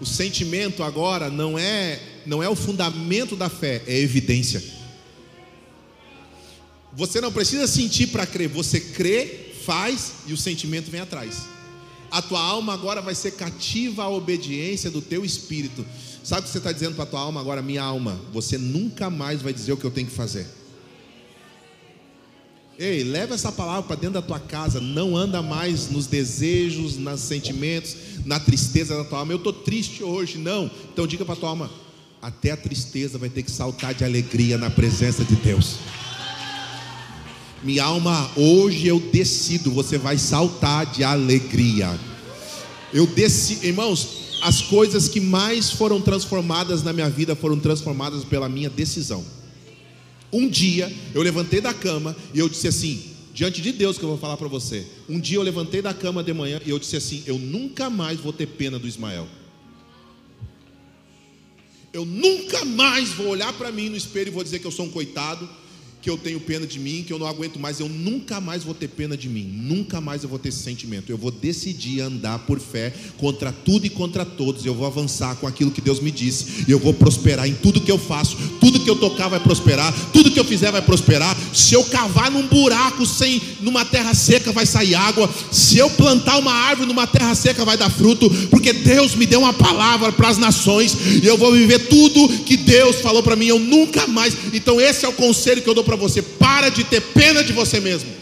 O 0.00 0.06
sentimento 0.06 0.82
agora 0.82 1.30
não 1.30 1.58
é 1.58 2.00
não 2.26 2.42
é 2.42 2.48
o 2.48 2.56
fundamento 2.56 3.36
da 3.36 3.48
fé, 3.48 3.82
é 3.86 3.98
evidência. 3.98 4.62
Você 6.92 7.20
não 7.20 7.32
precisa 7.32 7.66
sentir 7.66 8.08
para 8.08 8.26
crer, 8.26 8.48
você 8.48 8.80
crê, 8.80 9.52
faz 9.64 10.12
e 10.26 10.32
o 10.32 10.36
sentimento 10.36 10.90
vem 10.90 11.00
atrás. 11.00 11.53
A 12.14 12.22
tua 12.22 12.40
alma 12.40 12.72
agora 12.72 13.02
vai 13.02 13.12
ser 13.12 13.32
cativa 13.32 14.04
à 14.04 14.08
obediência 14.08 14.88
do 14.88 15.02
teu 15.02 15.24
espírito. 15.24 15.84
Sabe 16.22 16.42
o 16.42 16.44
que 16.44 16.50
você 16.50 16.58
está 16.58 16.70
dizendo 16.70 16.94
para 16.94 17.02
a 17.02 17.08
tua 17.08 17.18
alma 17.18 17.40
agora? 17.40 17.60
Minha 17.60 17.82
alma, 17.82 18.20
você 18.32 18.56
nunca 18.56 19.10
mais 19.10 19.42
vai 19.42 19.52
dizer 19.52 19.72
o 19.72 19.76
que 19.76 19.84
eu 19.84 19.90
tenho 19.90 20.06
que 20.06 20.14
fazer. 20.14 20.46
Ei, 22.78 23.02
leva 23.02 23.34
essa 23.34 23.50
palavra 23.50 23.82
para 23.82 23.96
dentro 23.96 24.14
da 24.14 24.22
tua 24.22 24.38
casa. 24.38 24.80
Não 24.80 25.16
anda 25.16 25.42
mais 25.42 25.90
nos 25.90 26.06
desejos, 26.06 26.96
nos 26.96 27.20
sentimentos, 27.20 27.96
na 28.24 28.38
tristeza 28.38 28.96
da 28.96 29.02
tua 29.02 29.18
alma. 29.18 29.32
Eu 29.32 29.38
estou 29.38 29.52
triste 29.52 30.04
hoje. 30.04 30.38
Não. 30.38 30.70
Então 30.92 31.08
diga 31.08 31.24
para 31.24 31.34
a 31.34 31.36
tua 31.36 31.48
alma: 31.48 31.68
até 32.22 32.52
a 32.52 32.56
tristeza 32.56 33.18
vai 33.18 33.28
ter 33.28 33.42
que 33.42 33.50
saltar 33.50 33.92
de 33.92 34.04
alegria 34.04 34.56
na 34.56 34.70
presença 34.70 35.24
de 35.24 35.34
Deus. 35.34 35.78
Minha 37.64 37.84
alma, 37.84 38.30
hoje 38.36 38.86
eu 38.86 39.00
decido, 39.00 39.70
você 39.70 39.96
vai 39.96 40.18
saltar 40.18 40.84
de 40.84 41.02
alegria. 41.02 41.98
Eu 42.92 43.06
decido, 43.06 43.64
irmãos, 43.64 44.38
as 44.42 44.60
coisas 44.60 45.08
que 45.08 45.18
mais 45.18 45.70
foram 45.70 45.98
transformadas 45.98 46.82
na 46.82 46.92
minha 46.92 47.08
vida 47.08 47.34
foram 47.34 47.58
transformadas 47.58 48.22
pela 48.22 48.50
minha 48.50 48.68
decisão. 48.68 49.24
Um 50.30 50.46
dia 50.46 50.94
eu 51.14 51.22
levantei 51.22 51.62
da 51.62 51.72
cama 51.72 52.14
e 52.34 52.38
eu 52.38 52.50
disse 52.50 52.68
assim, 52.68 53.02
diante 53.32 53.62
de 53.62 53.72
Deus 53.72 53.96
que 53.96 54.04
eu 54.04 54.10
vou 54.10 54.18
falar 54.18 54.36
para 54.36 54.46
você. 54.46 54.86
Um 55.08 55.18
dia 55.18 55.38
eu 55.38 55.42
levantei 55.42 55.80
da 55.80 55.94
cama 55.94 56.22
de 56.22 56.34
manhã 56.34 56.60
e 56.66 56.68
eu 56.68 56.78
disse 56.78 56.96
assim: 56.96 57.22
eu 57.24 57.38
nunca 57.38 57.88
mais 57.88 58.20
vou 58.20 58.32
ter 58.32 58.46
pena 58.46 58.78
do 58.78 58.86
Ismael. 58.86 59.26
Eu 61.94 62.04
nunca 62.04 62.62
mais 62.66 63.08
vou 63.10 63.28
olhar 63.28 63.54
para 63.54 63.72
mim 63.72 63.88
no 63.88 63.96
espelho 63.96 64.28
e 64.28 64.30
vou 64.30 64.44
dizer 64.44 64.58
que 64.58 64.66
eu 64.66 64.70
sou 64.70 64.84
um 64.84 64.90
coitado. 64.90 65.48
Que 66.04 66.10
eu 66.10 66.18
tenho 66.18 66.38
pena 66.38 66.66
de 66.66 66.78
mim, 66.78 67.02
que 67.02 67.10
eu 67.10 67.18
não 67.18 67.26
aguento 67.26 67.58
mais, 67.58 67.80
eu 67.80 67.88
nunca 67.88 68.38
mais 68.38 68.62
vou 68.62 68.74
ter 68.74 68.88
pena 68.88 69.16
de 69.16 69.26
mim, 69.26 69.50
nunca 69.50 70.02
mais 70.02 70.22
eu 70.22 70.28
vou 70.28 70.38
ter 70.38 70.50
esse 70.50 70.58
sentimento. 70.58 71.08
Eu 71.08 71.16
vou 71.16 71.30
decidir 71.30 72.02
andar 72.02 72.40
por 72.40 72.60
fé 72.60 72.92
contra 73.16 73.50
tudo 73.50 73.86
e 73.86 73.88
contra 73.88 74.22
todos. 74.22 74.66
Eu 74.66 74.74
vou 74.74 74.86
avançar 74.86 75.34
com 75.36 75.46
aquilo 75.46 75.70
que 75.70 75.80
Deus 75.80 76.00
me 76.00 76.10
disse, 76.10 76.66
eu 76.68 76.78
vou 76.78 76.92
prosperar 76.92 77.48
em 77.48 77.54
tudo 77.54 77.80
que 77.80 77.90
eu 77.90 77.96
faço, 77.96 78.36
tudo 78.60 78.80
que 78.80 78.90
eu 78.90 78.96
tocar 78.96 79.28
vai 79.28 79.40
prosperar, 79.40 79.94
tudo 80.12 80.30
que 80.30 80.38
eu 80.38 80.44
fizer 80.44 80.70
vai 80.70 80.82
prosperar. 80.82 81.34
Se 81.54 81.72
eu 81.72 81.82
cavar 81.84 82.30
num 82.30 82.46
buraco 82.48 83.06
sem 83.06 83.40
numa 83.62 83.86
terra 83.86 84.12
seca 84.12 84.52
vai 84.52 84.66
sair 84.66 84.94
água, 84.94 85.32
se 85.50 85.78
eu 85.78 85.88
plantar 85.88 86.36
uma 86.36 86.52
árvore 86.52 86.86
numa 86.86 87.06
terra 87.06 87.34
seca 87.34 87.64
vai 87.64 87.78
dar 87.78 87.88
fruto, 87.88 88.28
porque 88.50 88.74
Deus 88.74 89.14
me 89.14 89.24
deu 89.24 89.40
uma 89.40 89.54
palavra 89.54 90.12
para 90.12 90.28
as 90.28 90.36
nações, 90.36 90.94
e 91.22 91.26
eu 91.26 91.38
vou 91.38 91.50
viver 91.50 91.88
tudo 91.88 92.28
que 92.44 92.58
Deus 92.58 92.96
falou 92.96 93.22
para 93.22 93.36
mim, 93.36 93.46
eu 93.46 93.58
nunca 93.58 94.06
mais. 94.06 94.36
Então 94.52 94.78
esse 94.78 95.06
é 95.06 95.08
o 95.08 95.12
conselho 95.14 95.62
que 95.62 95.68
eu 95.70 95.72
dou 95.72 95.82
para 95.82 95.93
para 95.96 96.08
você: 96.08 96.22
para 96.22 96.68
de 96.68 96.84
ter 96.84 97.00
pena 97.00 97.42
de 97.42 97.52
você 97.52 97.80
mesmo. 97.80 98.12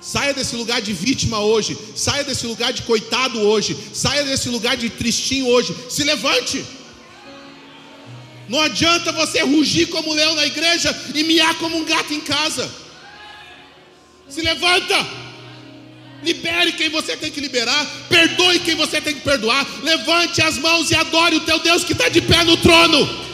Saia 0.00 0.34
desse 0.34 0.56
lugar 0.56 0.80
de 0.82 0.92
vítima 0.92 1.38
hoje, 1.38 1.78
saia 1.94 2.24
desse 2.24 2.46
lugar 2.46 2.72
de 2.72 2.82
coitado 2.82 3.40
hoje, 3.40 3.76
saia 3.94 4.24
desse 4.24 4.48
lugar 4.48 4.76
de 4.76 4.90
tristinho 4.90 5.46
hoje. 5.46 5.74
Se 5.88 6.02
levante. 6.02 6.64
Não 8.48 8.60
adianta 8.60 9.12
você 9.12 9.40
rugir 9.42 9.86
como 9.86 10.12
leão 10.12 10.34
na 10.34 10.44
igreja 10.44 10.94
e 11.14 11.22
miar 11.22 11.54
como 11.58 11.76
um 11.76 11.84
gato 11.84 12.12
em 12.12 12.20
casa. 12.20 12.68
Se 14.28 14.40
levanta. 14.40 15.22
Libere 16.24 16.72
quem 16.72 16.88
você 16.88 17.16
tem 17.16 17.32
que 17.32 17.40
liberar, 17.40 17.84
perdoe 18.08 18.60
quem 18.60 18.76
você 18.76 19.00
tem 19.00 19.12
que 19.12 19.22
perdoar. 19.22 19.66
Levante 19.82 20.40
as 20.40 20.56
mãos 20.56 20.88
e 20.90 20.94
adore 20.94 21.36
o 21.36 21.40
teu 21.40 21.58
Deus 21.58 21.82
que 21.82 21.92
está 21.92 22.08
de 22.08 22.20
pé 22.20 22.44
no 22.44 22.56
trono 22.56 23.31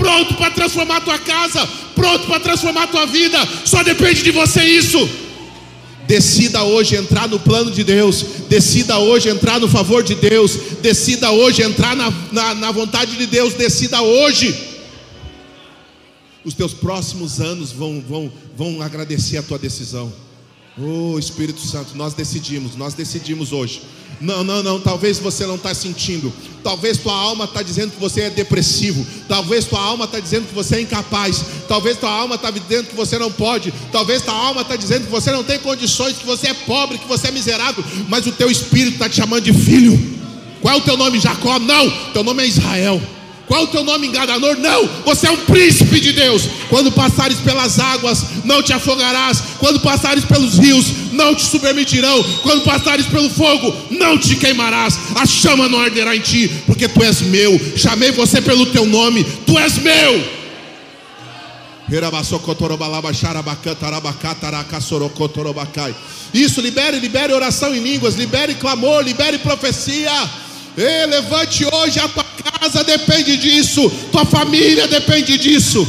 pronto 0.00 0.34
para 0.34 0.50
transformar 0.50 0.96
a 0.96 1.00
tua 1.02 1.18
casa, 1.18 1.68
pronto 1.94 2.26
para 2.26 2.40
transformar 2.40 2.84
a 2.84 2.86
tua 2.88 3.06
vida. 3.06 3.38
Só 3.64 3.82
depende 3.82 4.22
de 4.22 4.30
você 4.30 4.64
isso. 4.64 4.98
Decida 6.06 6.64
hoje 6.64 6.96
entrar 6.96 7.28
no 7.28 7.38
plano 7.38 7.70
de 7.70 7.84
Deus, 7.84 8.24
decida 8.48 8.98
hoje 8.98 9.28
entrar 9.28 9.60
no 9.60 9.68
favor 9.68 10.02
de 10.02 10.16
Deus, 10.16 10.56
decida 10.82 11.30
hoje 11.30 11.62
entrar 11.62 11.94
na, 11.94 12.10
na, 12.32 12.54
na 12.54 12.72
vontade 12.72 13.16
de 13.16 13.26
Deus, 13.26 13.54
decida 13.54 14.02
hoje. 14.02 14.68
Os 16.44 16.54
teus 16.54 16.72
próximos 16.72 17.40
anos 17.40 17.70
vão, 17.70 18.02
vão, 18.08 18.32
vão 18.56 18.82
agradecer 18.82 19.36
a 19.36 19.42
tua 19.42 19.58
decisão. 19.58 20.12
Oh 20.76 21.18
Espírito 21.18 21.60
Santo, 21.60 21.94
nós 21.94 22.14
decidimos, 22.14 22.74
nós 22.74 22.94
decidimos 22.94 23.52
hoje. 23.52 23.82
Não, 24.20 24.44
não, 24.44 24.62
não, 24.62 24.78
talvez 24.78 25.18
você 25.18 25.46
não 25.46 25.54
está 25.54 25.72
sentindo. 25.72 26.30
Talvez 26.62 26.98
tua 26.98 27.14
alma 27.14 27.46
está 27.46 27.62
dizendo 27.62 27.92
que 27.92 28.00
você 28.00 28.22
é 28.22 28.30
depressivo. 28.30 29.06
Talvez 29.26 29.64
tua 29.64 29.80
alma 29.80 30.04
está 30.04 30.20
dizendo 30.20 30.46
que 30.46 30.54
você 30.54 30.76
é 30.76 30.80
incapaz. 30.82 31.42
Talvez 31.66 31.96
tua 31.96 32.10
alma 32.10 32.34
está 32.34 32.50
dizendo 32.50 32.88
que 32.88 32.94
você 32.94 33.18
não 33.18 33.32
pode. 33.32 33.72
Talvez 33.90 34.20
tua 34.20 34.34
alma 34.34 34.60
está 34.60 34.76
dizendo 34.76 35.06
que 35.06 35.10
você 35.10 35.32
não 35.32 35.42
tem 35.42 35.58
condições, 35.58 36.18
que 36.18 36.26
você 36.26 36.48
é 36.48 36.54
pobre, 36.54 36.98
que 36.98 37.08
você 37.08 37.28
é 37.28 37.30
miserável. 37.30 37.82
Mas 38.08 38.26
o 38.26 38.32
teu 38.32 38.50
espírito 38.50 38.94
está 38.94 39.08
te 39.08 39.16
chamando 39.16 39.42
de 39.42 39.54
filho. 39.54 39.98
Qual 40.60 40.74
é 40.74 40.76
o 40.76 40.82
teu 40.82 40.98
nome, 40.98 41.18
Jacó? 41.18 41.58
Não, 41.58 41.90
teu 42.12 42.22
nome 42.22 42.42
é 42.42 42.46
Israel. 42.46 43.00
Qual 43.50 43.64
o 43.64 43.66
teu 43.66 43.82
nome 43.82 44.06
enganador? 44.06 44.56
Não, 44.58 44.88
você 45.04 45.26
é 45.26 45.30
um 45.32 45.38
príncipe 45.38 45.98
de 45.98 46.12
Deus. 46.12 46.48
Quando 46.68 46.92
passares 46.92 47.40
pelas 47.40 47.80
águas, 47.80 48.24
não 48.44 48.62
te 48.62 48.72
afogarás. 48.72 49.42
Quando 49.58 49.80
passares 49.80 50.24
pelos 50.24 50.56
rios, 50.56 50.86
não 51.10 51.34
te 51.34 51.42
submergirão. 51.42 52.22
Quando 52.42 52.62
passares 52.62 53.06
pelo 53.06 53.28
fogo, 53.28 53.74
não 53.90 54.16
te 54.16 54.36
queimarás. 54.36 54.96
A 55.16 55.26
chama 55.26 55.68
não 55.68 55.80
arderá 55.80 56.14
em 56.14 56.20
ti, 56.20 56.48
porque 56.64 56.86
tu 56.86 57.02
és 57.02 57.22
meu. 57.22 57.60
Chamei 57.76 58.12
você 58.12 58.40
pelo 58.40 58.66
teu 58.66 58.86
nome, 58.86 59.24
tu 59.44 59.58
és 59.58 59.78
meu. 59.78 60.24
Isso, 66.32 66.60
libere, 66.60 67.00
libere 67.00 67.32
oração 67.32 67.74
em 67.74 67.80
línguas, 67.80 68.14
libere 68.14 68.54
clamor, 68.54 69.02
libere 69.02 69.38
profecia. 69.38 70.30
Ei, 70.76 71.06
levante 71.06 71.66
hoje 71.66 71.98
a 71.98 72.08
tua 72.08 72.24
casa 72.24 72.84
depende 72.84 73.36
disso, 73.36 73.90
tua 74.12 74.24
família 74.24 74.86
depende 74.86 75.36
disso. 75.36 75.86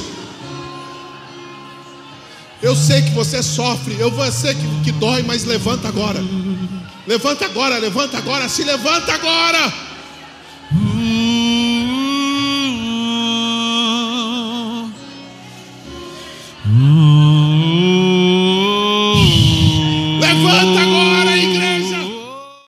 Eu 2.62 2.76
sei 2.76 3.02
que 3.02 3.12
você 3.12 3.42
sofre, 3.42 3.96
eu 4.00 4.12
sei 4.32 4.54
que, 4.54 4.84
que 4.84 4.92
dói, 4.92 5.24
mas 5.24 5.44
levanta 5.46 5.88
agora. 5.88 6.20
Levanta 7.08 7.46
agora, 7.46 7.78
levanta 7.78 8.18
agora, 8.18 8.48
se 8.48 8.64
levanta 8.64 9.14
agora. 9.14 9.91